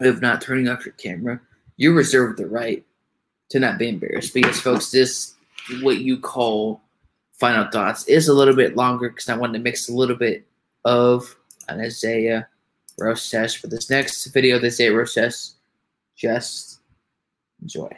of 0.00 0.22
not 0.22 0.40
turning 0.40 0.68
off 0.68 0.86
your 0.86 0.94
camera, 0.94 1.40
you 1.76 1.92
reserve 1.92 2.36
the 2.36 2.46
right 2.46 2.84
to 3.50 3.60
not 3.60 3.78
be 3.78 3.88
embarrassed. 3.88 4.32
Because, 4.32 4.60
folks, 4.60 4.90
this 4.90 5.34
what 5.82 5.98
you 5.98 6.18
call 6.18 6.80
final 7.32 7.70
thoughts 7.70 8.06
is 8.08 8.28
a 8.28 8.34
little 8.34 8.56
bit 8.56 8.74
longer 8.74 9.10
because 9.10 9.28
I 9.28 9.36
wanted 9.36 9.58
to 9.58 9.64
mix 9.64 9.88
a 9.88 9.94
little 9.94 10.16
bit 10.16 10.46
of 10.84 11.36
an 11.68 11.80
Roses 12.98 13.54
for 13.54 13.66
this 13.68 13.90
next 13.90 14.24
video. 14.26 14.58
This 14.58 14.74
Isaiah 14.74 14.94
Roses, 14.94 15.56
just 16.16 16.80
enjoy. 17.62 17.90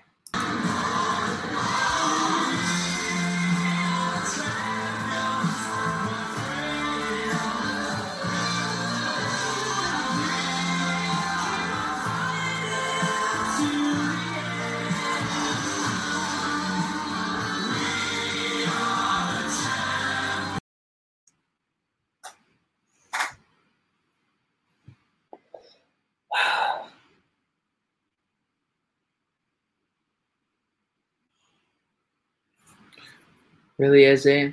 Really, 33.80 34.06
Isaiah? 34.06 34.52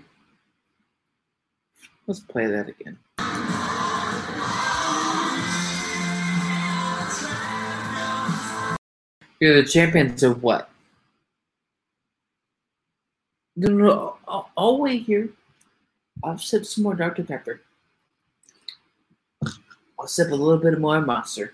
Let's 2.05 2.21
play 2.21 2.45
that 2.45 2.69
again. 2.69 2.97
You're 9.41 9.61
the 9.61 9.67
champions 9.67 10.23
of 10.23 10.41
what? 10.41 10.69
No, 13.57 13.67
no, 13.67 14.47
I'll 14.55 14.79
wait 14.79 15.03
here. 15.03 15.27
I'll 16.23 16.37
sip 16.37 16.63
some 16.63 16.85
more 16.85 16.95
Dr. 16.95 17.25
Pepper. 17.25 17.59
I'll 19.99 20.07
sip 20.07 20.31
a 20.31 20.35
little 20.35 20.57
bit 20.57 20.79
more 20.79 21.01
Monster. 21.01 21.53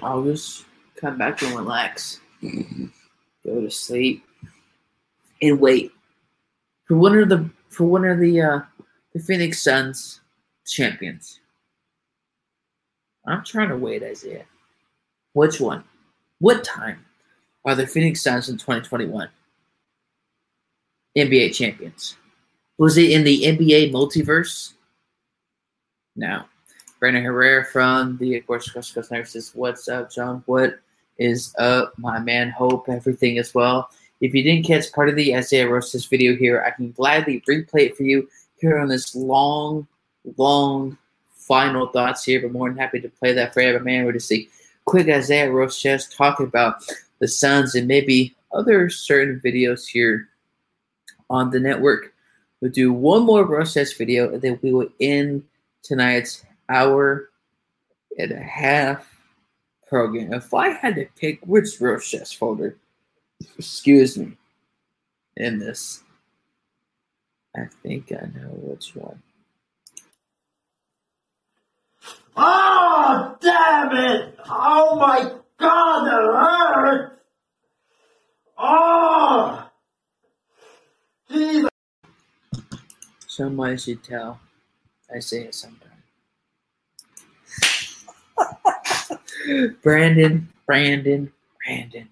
I'll 0.00 0.22
just 0.22 0.64
come 0.94 1.18
back 1.18 1.42
and 1.42 1.56
relax. 1.56 2.20
Go 2.40 3.60
to 3.60 3.68
sleep 3.68 4.24
and 5.48 5.60
wait 5.60 5.92
for 6.86 6.96
one 6.96 7.16
of 7.18 7.28
the 7.28 7.48
for 7.68 7.84
one 7.84 8.04
of 8.04 8.18
the 8.18 8.40
uh, 8.40 8.60
the 9.12 9.20
Phoenix 9.20 9.62
Suns 9.62 10.20
champions. 10.66 11.40
I'm 13.26 13.44
trying 13.44 13.68
to 13.70 13.76
wait, 13.76 14.02
Isaiah. 14.02 14.44
Which 15.32 15.60
one? 15.60 15.84
What 16.40 16.64
time 16.64 17.04
are 17.64 17.74
the 17.74 17.86
Phoenix 17.86 18.22
Suns 18.22 18.48
in 18.48 18.56
2021 18.56 19.28
NBA 21.16 21.54
champions? 21.54 22.16
Was 22.78 22.98
it 22.98 23.10
in 23.10 23.24
the 23.24 23.42
NBA 23.44 23.92
multiverse? 23.92 24.74
No. 26.16 26.44
Brandon 27.00 27.24
Herrera 27.24 27.64
from 27.64 28.16
the 28.18 28.36
of 28.36 28.46
course 28.46 28.70
Coast 28.70 28.94
Coast 28.94 29.10
says, 29.10 29.52
What's 29.54 29.88
up, 29.88 30.10
John? 30.10 30.42
What 30.46 30.78
is 31.18 31.54
up, 31.58 31.92
my 31.98 32.18
man? 32.18 32.50
Hope 32.50 32.88
everything 32.88 33.36
is 33.36 33.54
well. 33.54 33.90
If 34.24 34.34
you 34.34 34.42
didn't 34.42 34.64
catch 34.64 34.90
part 34.90 35.10
of 35.10 35.16
the 35.16 35.36
Isaiah 35.36 35.68
Roses 35.68 36.06
video 36.06 36.34
here, 36.34 36.64
I 36.66 36.70
can 36.70 36.92
gladly 36.92 37.42
replay 37.46 37.88
it 37.90 37.96
for 37.96 38.04
you 38.04 38.26
here 38.56 38.78
on 38.78 38.88
this 38.88 39.14
long, 39.14 39.86
long 40.38 40.96
final 41.34 41.88
thoughts 41.88 42.24
here, 42.24 42.40
but 42.40 42.50
more 42.50 42.70
than 42.70 42.78
happy 42.78 43.02
to 43.02 43.08
play 43.10 43.34
that 43.34 43.52
for 43.52 43.60
you. 43.60 43.78
man, 43.80 44.06
we're 44.06 44.12
to 44.12 44.20
see 44.20 44.48
quick 44.86 45.10
Isaiah 45.10 45.52
Roses 45.52 46.06
talking 46.06 46.46
about 46.46 46.82
the 47.18 47.28
Suns 47.28 47.74
and 47.74 47.86
maybe 47.86 48.34
other 48.54 48.88
certain 48.88 49.42
videos 49.44 49.86
here 49.86 50.30
on 51.28 51.50
the 51.50 51.60
network. 51.60 52.14
We'll 52.62 52.70
do 52.70 52.94
one 52.94 53.24
more 53.24 53.44
Roses 53.44 53.92
video 53.92 54.32
and 54.32 54.40
then 54.40 54.58
we 54.62 54.72
will 54.72 54.88
end 55.02 55.44
tonight's 55.82 56.46
hour 56.70 57.28
and 58.16 58.32
a 58.32 58.40
half 58.40 59.06
program. 59.86 60.32
If 60.32 60.54
I 60.54 60.70
had 60.70 60.94
to 60.94 61.04
pick 61.14 61.46
which 61.46 61.78
Roses 61.78 62.32
folder 62.32 62.78
excuse 63.58 64.18
me, 64.18 64.36
in 65.36 65.58
this. 65.58 66.02
I 67.56 67.66
think 67.82 68.12
I 68.12 68.26
know 68.36 68.48
which 68.50 68.96
one. 68.96 69.22
Oh, 72.36 73.36
damn 73.40 73.96
it! 73.96 74.38
Oh 74.48 74.96
my 74.96 75.32
god, 75.58 76.06
it 76.06 76.36
hurts! 76.36 77.14
Oh! 78.58 78.62
Ah! 78.66 79.70
Jesus! 81.30 81.70
Somebody 83.26 83.76
should 83.76 84.02
tell. 84.02 84.40
I 85.14 85.20
say 85.20 85.44
it 85.44 85.54
sometimes. 85.54 85.92
Brandon, 89.82 90.48
Brandon, 90.66 91.32
Brandon. 91.64 92.08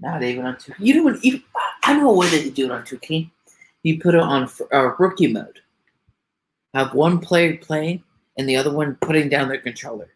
Not 0.00 0.22
even 0.22 0.46
on 0.46 0.56
two. 0.56 0.72
You 0.78 0.94
don't 0.94 1.24
even. 1.24 1.42
I 1.82 1.96
know 1.96 2.12
why 2.12 2.28
they 2.30 2.48
do 2.50 2.66
it 2.66 2.70
on 2.70 2.82
2K. 2.82 3.30
You 3.82 4.00
put 4.00 4.14
it 4.14 4.20
on 4.20 4.48
uh, 4.72 4.92
rookie 4.98 5.32
mode. 5.32 5.60
Have 6.74 6.94
one 6.94 7.18
player 7.18 7.56
playing 7.56 8.02
and 8.38 8.48
the 8.48 8.56
other 8.56 8.72
one 8.72 8.96
putting 8.96 9.28
down 9.28 9.48
their 9.48 9.60
controller. 9.60 10.08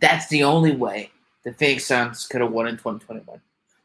That's 0.00 0.28
the 0.28 0.44
only 0.44 0.76
way 0.76 1.10
the 1.44 1.52
Phoenix 1.52 1.86
Suns 1.86 2.26
could 2.26 2.40
have 2.40 2.52
won 2.52 2.68
in 2.68 2.76
2021. 2.76 3.40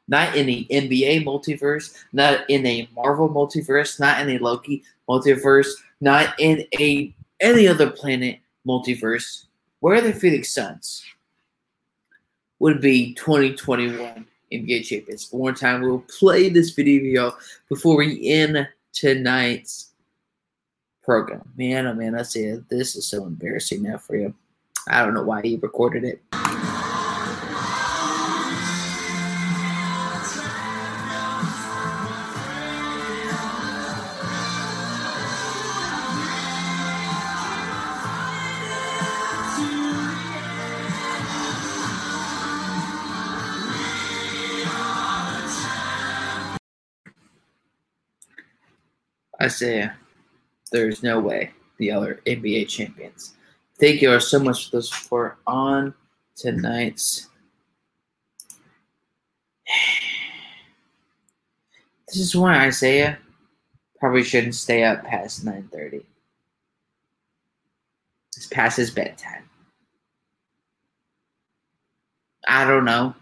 Not 0.07 0.35
in 0.35 0.45
the 0.45 0.67
NBA 0.69 1.23
multiverse, 1.23 2.03
not 2.11 2.49
in 2.49 2.65
a 2.65 2.89
Marvel 2.93 3.29
multiverse, 3.29 3.99
not 3.99 4.21
in 4.21 4.29
a 4.29 4.37
Loki 4.37 4.83
multiverse, 5.09 5.69
not 6.01 6.35
in 6.39 6.65
a 6.79 7.13
any 7.39 7.67
other 7.67 7.89
planet 7.89 8.39
multiverse. 8.67 9.45
Where 9.79 9.95
are 9.95 10.01
the 10.01 10.13
Phoenix 10.13 10.53
Suns? 10.53 11.03
Would 12.63 12.79
be 12.79 13.13
2021 13.15 14.25
NBA 14.53 14.85
champions. 14.85 15.27
One 15.31 15.41
more 15.41 15.51
time, 15.51 15.81
we'll 15.81 16.05
play 16.17 16.47
this 16.47 16.69
video 16.69 17.35
before 17.67 17.97
we 17.97 18.25
end 18.29 18.65
tonight's 18.93 19.91
program. 21.03 21.41
Man, 21.57 21.87
oh 21.87 21.93
man, 21.93 22.15
I 22.17 22.21
say 22.21 22.57
this 22.69 22.95
is 22.95 23.05
so 23.05 23.25
embarrassing 23.25 23.83
now 23.83 23.97
for 23.97 24.15
you. 24.15 24.33
I 24.87 25.03
don't 25.03 25.13
know 25.13 25.23
why 25.23 25.41
he 25.41 25.57
recorded 25.57 26.05
it. 26.05 26.21
Isaiah, 49.43 49.95
there's 50.71 51.03
no 51.03 51.19
way 51.19 51.51
the 51.77 51.91
other 51.91 52.19
NBA 52.25 52.67
champions 52.67 53.33
thank 53.83 54.01
you 54.01 54.11
all 54.11 54.19
so 54.19 54.39
much 54.39 54.69
for 54.69 54.77
the 54.77 54.83
support 54.83 55.37
on 55.45 55.93
tonight's. 56.35 57.27
This 62.07 62.21
is 62.21 62.35
why 62.35 62.67
Isaiah 62.67 63.17
probably 63.99 64.23
shouldn't 64.23 64.53
stay 64.53 64.83
up 64.83 65.03
past 65.03 65.43
9.30. 65.43 66.03
It's 68.37 68.45
past 68.45 68.77
his 68.77 68.91
bedtime. 68.91 69.49
I 72.47 72.67
don't 72.67 72.85
know 72.85 73.15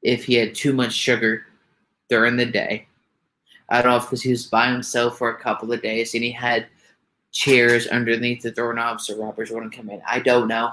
if 0.00 0.24
he 0.24 0.36
had 0.36 0.54
too 0.54 0.72
much 0.72 0.94
sugar 0.94 1.44
during 2.08 2.38
the 2.38 2.46
day. 2.46 2.86
I 3.68 3.82
don't 3.82 3.90
know 3.90 3.96
if 3.96 4.04
because 4.04 4.22
he 4.22 4.30
was 4.30 4.46
by 4.46 4.70
himself 4.70 5.18
for 5.18 5.30
a 5.30 5.38
couple 5.40 5.72
of 5.72 5.82
days 5.82 6.14
and 6.14 6.22
he 6.22 6.30
had 6.30 6.66
chairs 7.32 7.86
underneath 7.88 8.42
the 8.42 8.50
doorknobs 8.50 9.06
so 9.06 9.16
robbers 9.20 9.50
wouldn't 9.50 9.72
come 9.72 9.90
in. 9.90 10.00
I 10.06 10.20
don't 10.20 10.48
know. 10.48 10.72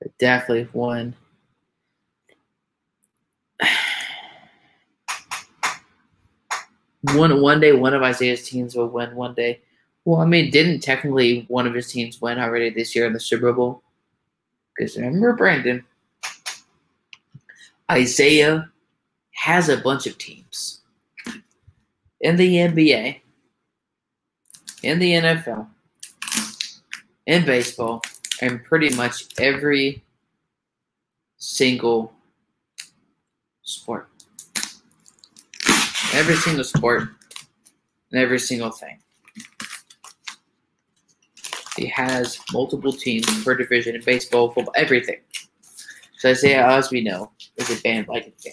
But 0.00 0.16
definitely 0.18 0.68
one. 0.72 1.14
One 7.14 7.42
one 7.42 7.58
day 7.58 7.72
one 7.72 7.94
of 7.94 8.02
Isaiah's 8.04 8.48
teams 8.48 8.76
will 8.76 8.86
win 8.86 9.16
one 9.16 9.34
day. 9.34 9.60
Well, 10.04 10.20
I 10.20 10.24
mean, 10.24 10.52
didn't 10.52 10.82
technically 10.82 11.46
one 11.48 11.66
of 11.66 11.74
his 11.74 11.90
teams 11.90 12.20
win 12.20 12.38
already 12.38 12.70
this 12.70 12.94
year 12.94 13.06
in 13.06 13.12
the 13.12 13.18
Super 13.18 13.52
Bowl? 13.52 13.82
Because 14.76 14.96
remember, 14.96 15.32
Brandon, 15.32 15.84
Isaiah 17.90 18.71
has 19.32 19.68
a 19.68 19.76
bunch 19.76 20.06
of 20.06 20.18
teams 20.18 20.80
in 22.20 22.36
the 22.36 22.56
NBA, 22.56 23.20
in 24.82 24.98
the 24.98 25.12
NFL, 25.12 25.66
in 27.26 27.44
baseball, 27.44 28.02
and 28.40 28.64
pretty 28.64 28.94
much 28.94 29.26
every 29.38 30.02
single 31.36 32.12
sport. 33.62 34.08
Every 36.14 36.36
single 36.36 36.64
sport 36.64 37.08
and 38.10 38.20
every 38.20 38.38
single 38.38 38.70
thing. 38.70 38.98
He 41.76 41.86
has 41.86 42.38
multiple 42.52 42.92
teams 42.92 43.26
per 43.42 43.54
division 43.54 43.96
in 43.96 44.02
baseball, 44.02 44.50
football, 44.50 44.74
everything. 44.76 45.20
So 46.18 46.30
Isaiah, 46.30 46.82
we 46.92 47.00
know, 47.00 47.32
is 47.56 47.70
a 47.70 47.82
bandwagon 47.82 48.32
fan. 48.38 48.52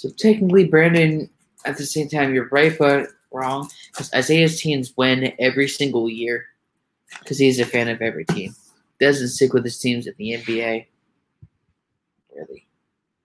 So 0.00 0.08
technically, 0.08 0.64
Brandon, 0.64 1.28
at 1.66 1.76
the 1.76 1.84
same 1.84 2.08
time, 2.08 2.32
you're 2.32 2.48
right, 2.48 2.74
but 2.78 3.08
wrong. 3.30 3.68
Because 3.92 4.10
Isaiah's 4.14 4.58
teams 4.58 4.94
win 4.96 5.34
every 5.38 5.68
single 5.68 6.08
year 6.08 6.46
because 7.18 7.36
he's 7.36 7.60
a 7.60 7.66
fan 7.66 7.86
of 7.88 8.00
every 8.00 8.24
team. 8.24 8.54
Doesn't 8.98 9.28
stick 9.28 9.52
with 9.52 9.62
his 9.62 9.78
teams 9.78 10.06
in 10.06 10.14
the 10.16 10.30
NBA, 10.38 10.86
really, 12.34 12.66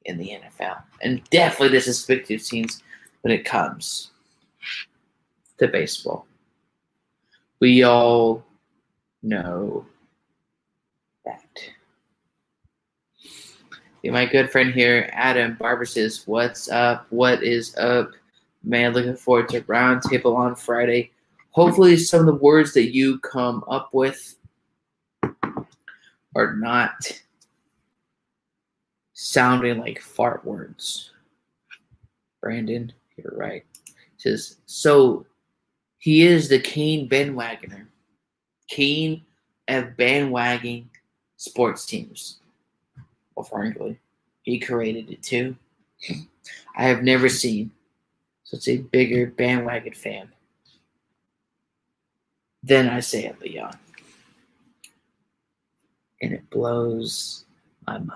in 0.03 0.18
the 0.18 0.31
NFL. 0.31 0.81
And 1.02 1.23
definitely 1.30 1.77
doesn't 1.77 1.93
stick 1.93 2.26
to 2.26 2.34
his 2.34 2.49
teams 2.49 2.84
when 3.22 3.31
it 3.31 3.45
comes 3.45 4.11
to 5.60 5.69
baseball. 5.69 6.27
We 7.61 7.84
all 7.84 8.43
know 9.23 9.85
that. 11.23 11.39
See, 13.22 13.31
my 14.11 14.26
good 14.26 14.52
friend 14.52 14.73
here, 14.73 15.10
Adam 15.14 15.56
Barber 15.56 15.86
says, 15.86 16.23
What's 16.26 16.69
up? 16.69 17.07
What 17.10 17.44
is 17.44 17.76
up? 17.77 18.11
Man, 18.64 18.94
looking 18.94 19.15
forward 19.15 19.49
to 19.49 19.61
Roundtable 19.61 20.36
on 20.36 20.56
Friday. 20.56 21.11
Hopefully, 21.52 21.98
some 21.98 22.19
of 22.22 22.26
the 22.26 22.36
words 22.36 22.73
that 22.73 22.94
you 22.94 23.19
come 23.19 23.64
up 23.68 23.90
with 23.94 24.36
are 26.36 26.56
not 26.56 26.94
sounding 29.14 29.80
like 29.80 30.02
fart 30.02 30.44
words. 30.44 31.11
Brandon, 32.41 32.91
you're 33.18 33.34
right. 33.36 33.64
says, 34.18 34.57
So 34.65 35.26
he 35.98 36.23
is 36.23 36.49
the 36.49 36.60
Kane 36.60 37.07
bandwagoner. 37.10 37.88
Kane 38.68 39.23
of 39.68 39.95
bandwagon 39.95 40.90
sports 41.38 41.86
teams. 41.86 42.40
Well, 43.36 43.44
frankly, 43.44 43.99
he 44.44 44.60
created 44.60 45.12
it 45.12 45.22
too. 45.24 45.56
I 46.78 46.84
have 46.84 47.03
never 47.03 47.30
seen 47.30 47.72
such 48.44 48.68
a 48.68 48.78
bigger 48.78 49.28
bandwagon 49.28 49.94
fan 49.94 50.30
than 52.64 52.88
Isaiah 52.88 53.36
Leon. 53.41 53.78
And 56.22 56.34
it 56.34 56.49
blows 56.49 57.45
my 57.86 57.98
mind. 57.98 58.10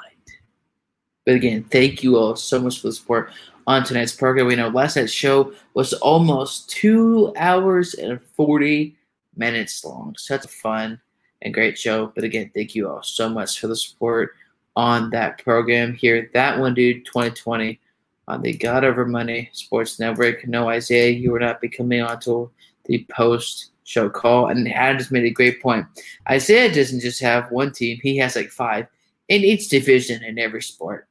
But 1.26 1.36
again, 1.36 1.64
thank 1.66 2.02
you 2.02 2.18
all 2.18 2.36
so 2.36 2.60
much 2.60 2.82
for 2.82 2.88
the 2.88 2.94
support 2.94 3.32
on 3.68 3.84
tonight's 3.84 4.16
program. 4.16 4.48
We 4.48 4.56
know 4.56 4.70
last 4.70 4.96
night's 4.96 5.12
show 5.12 5.54
was 5.76 5.94
almost 5.94 6.70
two 6.70 7.34
hours 7.38 7.94
and 7.94 8.20
40 8.20 8.96
minutes 9.36 9.84
long. 9.86 10.16
Such 10.18 10.46
a 10.46 10.48
fun 10.48 11.00
and 11.42 11.54
great 11.54 11.78
show. 11.78 12.12
But 12.16 12.24
again, 12.24 12.50
thank 12.56 12.74
you 12.74 12.90
all 12.90 13.04
so 13.04 13.30
much 13.30 13.60
for 13.60 13.68
the 13.68 13.76
support 13.76 14.34
on 14.76 15.10
that 15.12 15.44
program 15.44 15.94
here. 15.94 16.30
That 16.34 16.60
one, 16.60 16.74
dude, 16.74 17.06
2020 17.06 17.80
on 18.28 18.40
uh, 18.40 18.42
the 18.42 18.54
God 18.54 18.84
Over 18.84 19.06
Money 19.06 19.50
Sports 19.54 20.00
Network. 20.00 20.48
No, 20.48 20.70
Isaiah, 20.70 21.10
you 21.10 21.32
will 21.32 21.40
not 21.40 21.60
be 21.60 21.68
coming 21.68 22.02
onto 22.02 22.50
the 22.86 23.06
post 23.10 23.72
show 23.84 24.08
call. 24.08 24.48
And 24.48 24.72
Adam 24.72 25.00
just 25.00 25.12
made 25.12 25.26
a 25.26 25.32
great 25.32 25.62
point. 25.62 25.88
Isaiah 26.30 26.74
doesn't 26.74 27.00
just 27.00 27.20
have 27.22 27.52
one 27.52 27.72
team, 27.72 28.00
he 28.02 28.18
has 28.18 28.36
like 28.36 28.50
five 28.50 28.88
in 29.28 29.44
each 29.44 29.70
division 29.70 30.24
in 30.24 30.38
every 30.38 30.62
sport, 30.62 31.08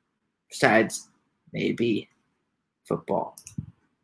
besides 0.48 1.08
maybe 1.52 2.08
football. 2.84 3.36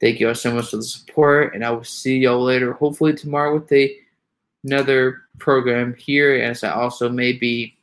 Thank 0.01 0.21
you 0.21 0.29
all 0.29 0.35
so 0.35 0.53
much 0.55 0.71
for 0.71 0.77
the 0.77 0.83
support, 0.83 1.55
and 1.55 1.65
I 1.65 1.71
will 1.71 1.85
see 1.85 2.19
y'all 2.19 2.43
later, 2.43 2.73
hopefully 2.73 3.15
tomorrow 3.15 3.55
with 3.55 3.71
a, 3.73 3.97
another 4.65 5.23
program 5.39 5.95
here, 5.95 6.35
as 6.35 6.63
I 6.63 6.73
also 6.73 7.09
may 7.09 7.33
be 7.33 7.74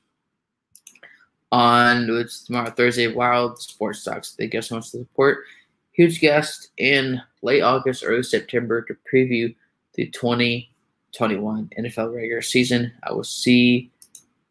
on 1.51 2.09
it's 2.09 2.43
tomorrow 2.43 2.69
Thursday 2.71 3.07
Wild 3.07 3.59
Sports 3.59 4.03
Talks. 4.03 4.35
Thank 4.37 4.53
you 4.53 4.61
so 4.61 4.75
much 4.75 4.91
for 4.91 4.97
the 4.97 5.03
support. 5.03 5.45
Huge 5.93 6.21
guest 6.21 6.69
in 6.77 7.21
late 7.41 7.61
August, 7.61 8.03
early 8.05 8.23
September 8.23 8.81
to 8.83 8.95
preview 9.11 9.53
the 9.95 10.07
2021 10.07 11.69
NFL 11.77 12.15
regular 12.15 12.41
season. 12.41 12.93
I 13.03 13.11
will 13.11 13.25
see 13.25 13.91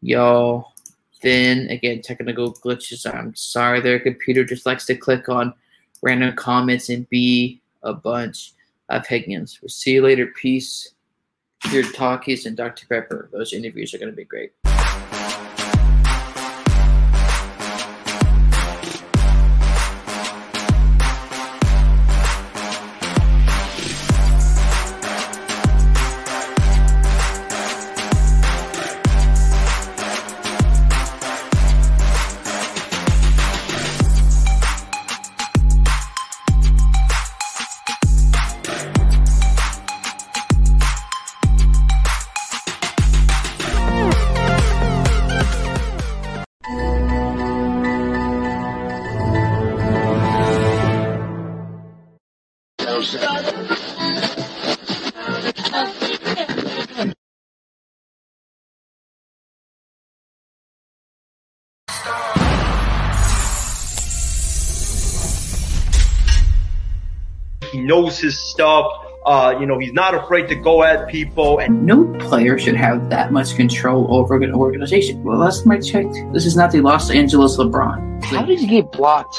y'all 0.02 0.74
then. 1.22 1.68
Again, 1.68 2.02
technical 2.02 2.52
glitches. 2.52 3.12
I'm 3.12 3.34
sorry, 3.34 3.80
their 3.80 3.98
computer 3.98 4.44
just 4.44 4.66
likes 4.66 4.84
to 4.86 4.96
click 4.96 5.28
on 5.28 5.54
random 6.02 6.34
comments 6.36 6.90
and 6.90 7.08
be 7.08 7.62
a 7.82 7.94
bunch 7.94 8.52
of 8.90 9.06
Higgins. 9.06 9.60
We'll 9.62 9.70
see 9.70 9.92
you 9.92 10.02
later. 10.02 10.26
Peace. 10.26 10.92
Your 11.72 11.82
Takis 11.82 12.46
and 12.46 12.56
Dr. 12.56 12.86
Pepper. 12.86 13.28
Those 13.32 13.52
interviews 13.52 13.92
are 13.92 13.98
going 13.98 14.10
to 14.10 14.16
be 14.16 14.24
great. 14.24 14.52
Knows 67.90 68.20
his 68.20 68.38
stuff. 68.38 68.86
Uh, 69.26 69.54
you 69.60 69.66
know, 69.66 69.78
he's 69.78 69.92
not 69.92 70.14
afraid 70.14 70.48
to 70.48 70.54
go 70.54 70.82
at 70.84 71.08
people. 71.08 71.58
And 71.58 71.84
No 71.84 72.04
player 72.20 72.56
should 72.56 72.76
have 72.76 73.10
that 73.10 73.32
much 73.32 73.56
control 73.56 74.06
over 74.14 74.36
an 74.36 74.54
organization. 74.54 75.22
Well, 75.24 75.38
last 75.38 75.64
time 75.64 75.72
I 75.72 75.80
checked, 75.80 76.14
this 76.32 76.46
is 76.46 76.56
not 76.56 76.70
the 76.70 76.80
Los 76.80 77.10
Angeles 77.10 77.56
LeBron. 77.56 78.24
How 78.24 78.44
did 78.44 78.60
he 78.60 78.66
get 78.66 78.92
blocked 78.92 79.36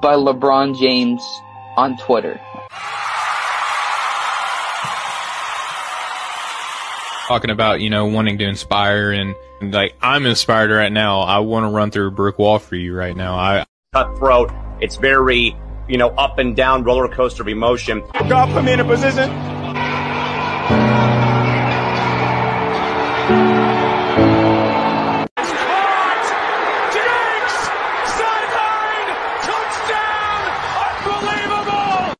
by 0.00 0.14
LeBron 0.14 0.78
James 0.78 1.22
on 1.76 1.98
Twitter? 1.98 2.40
talking 7.28 7.50
about, 7.50 7.80
you 7.80 7.90
know, 7.90 8.06
wanting 8.06 8.38
to 8.38 8.44
inspire 8.44 9.12
and, 9.12 9.36
and 9.60 9.72
like 9.72 9.94
I'm 10.02 10.26
inspired 10.26 10.72
right 10.72 10.90
now. 10.90 11.20
I 11.20 11.38
want 11.38 11.62
to 11.62 11.68
run 11.68 11.92
through 11.92 12.08
a 12.08 12.10
brick 12.10 12.40
wall 12.40 12.58
for 12.58 12.74
you 12.74 12.92
right 12.92 13.14
now. 13.14 13.36
I 13.36 13.64
cutthroat. 13.92 14.50
It's 14.80 14.96
very, 14.96 15.54
you 15.90 15.98
know, 15.98 16.10
up 16.10 16.38
and 16.38 16.54
down 16.54 16.84
roller 16.84 17.08
coaster 17.08 17.42
of 17.42 17.48
emotion. 17.48 18.02
God 18.28 18.52
put 18.54 18.62
me 18.64 18.72
in 18.72 18.80
a 18.80 18.84
position. 18.84 19.28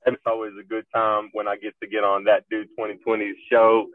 It's 0.07 0.23
always 0.27 0.53
a 0.61 0.65
good 0.67 0.85
time 0.93 1.31
when 1.33 1.47
I 1.47 1.55
get 1.57 1.75
to 1.81 1.87
get 1.87 2.03
on 2.03 2.25
that 2.25 2.49
dude 2.51 2.69
2020 2.71 3.33
show. 3.49 3.87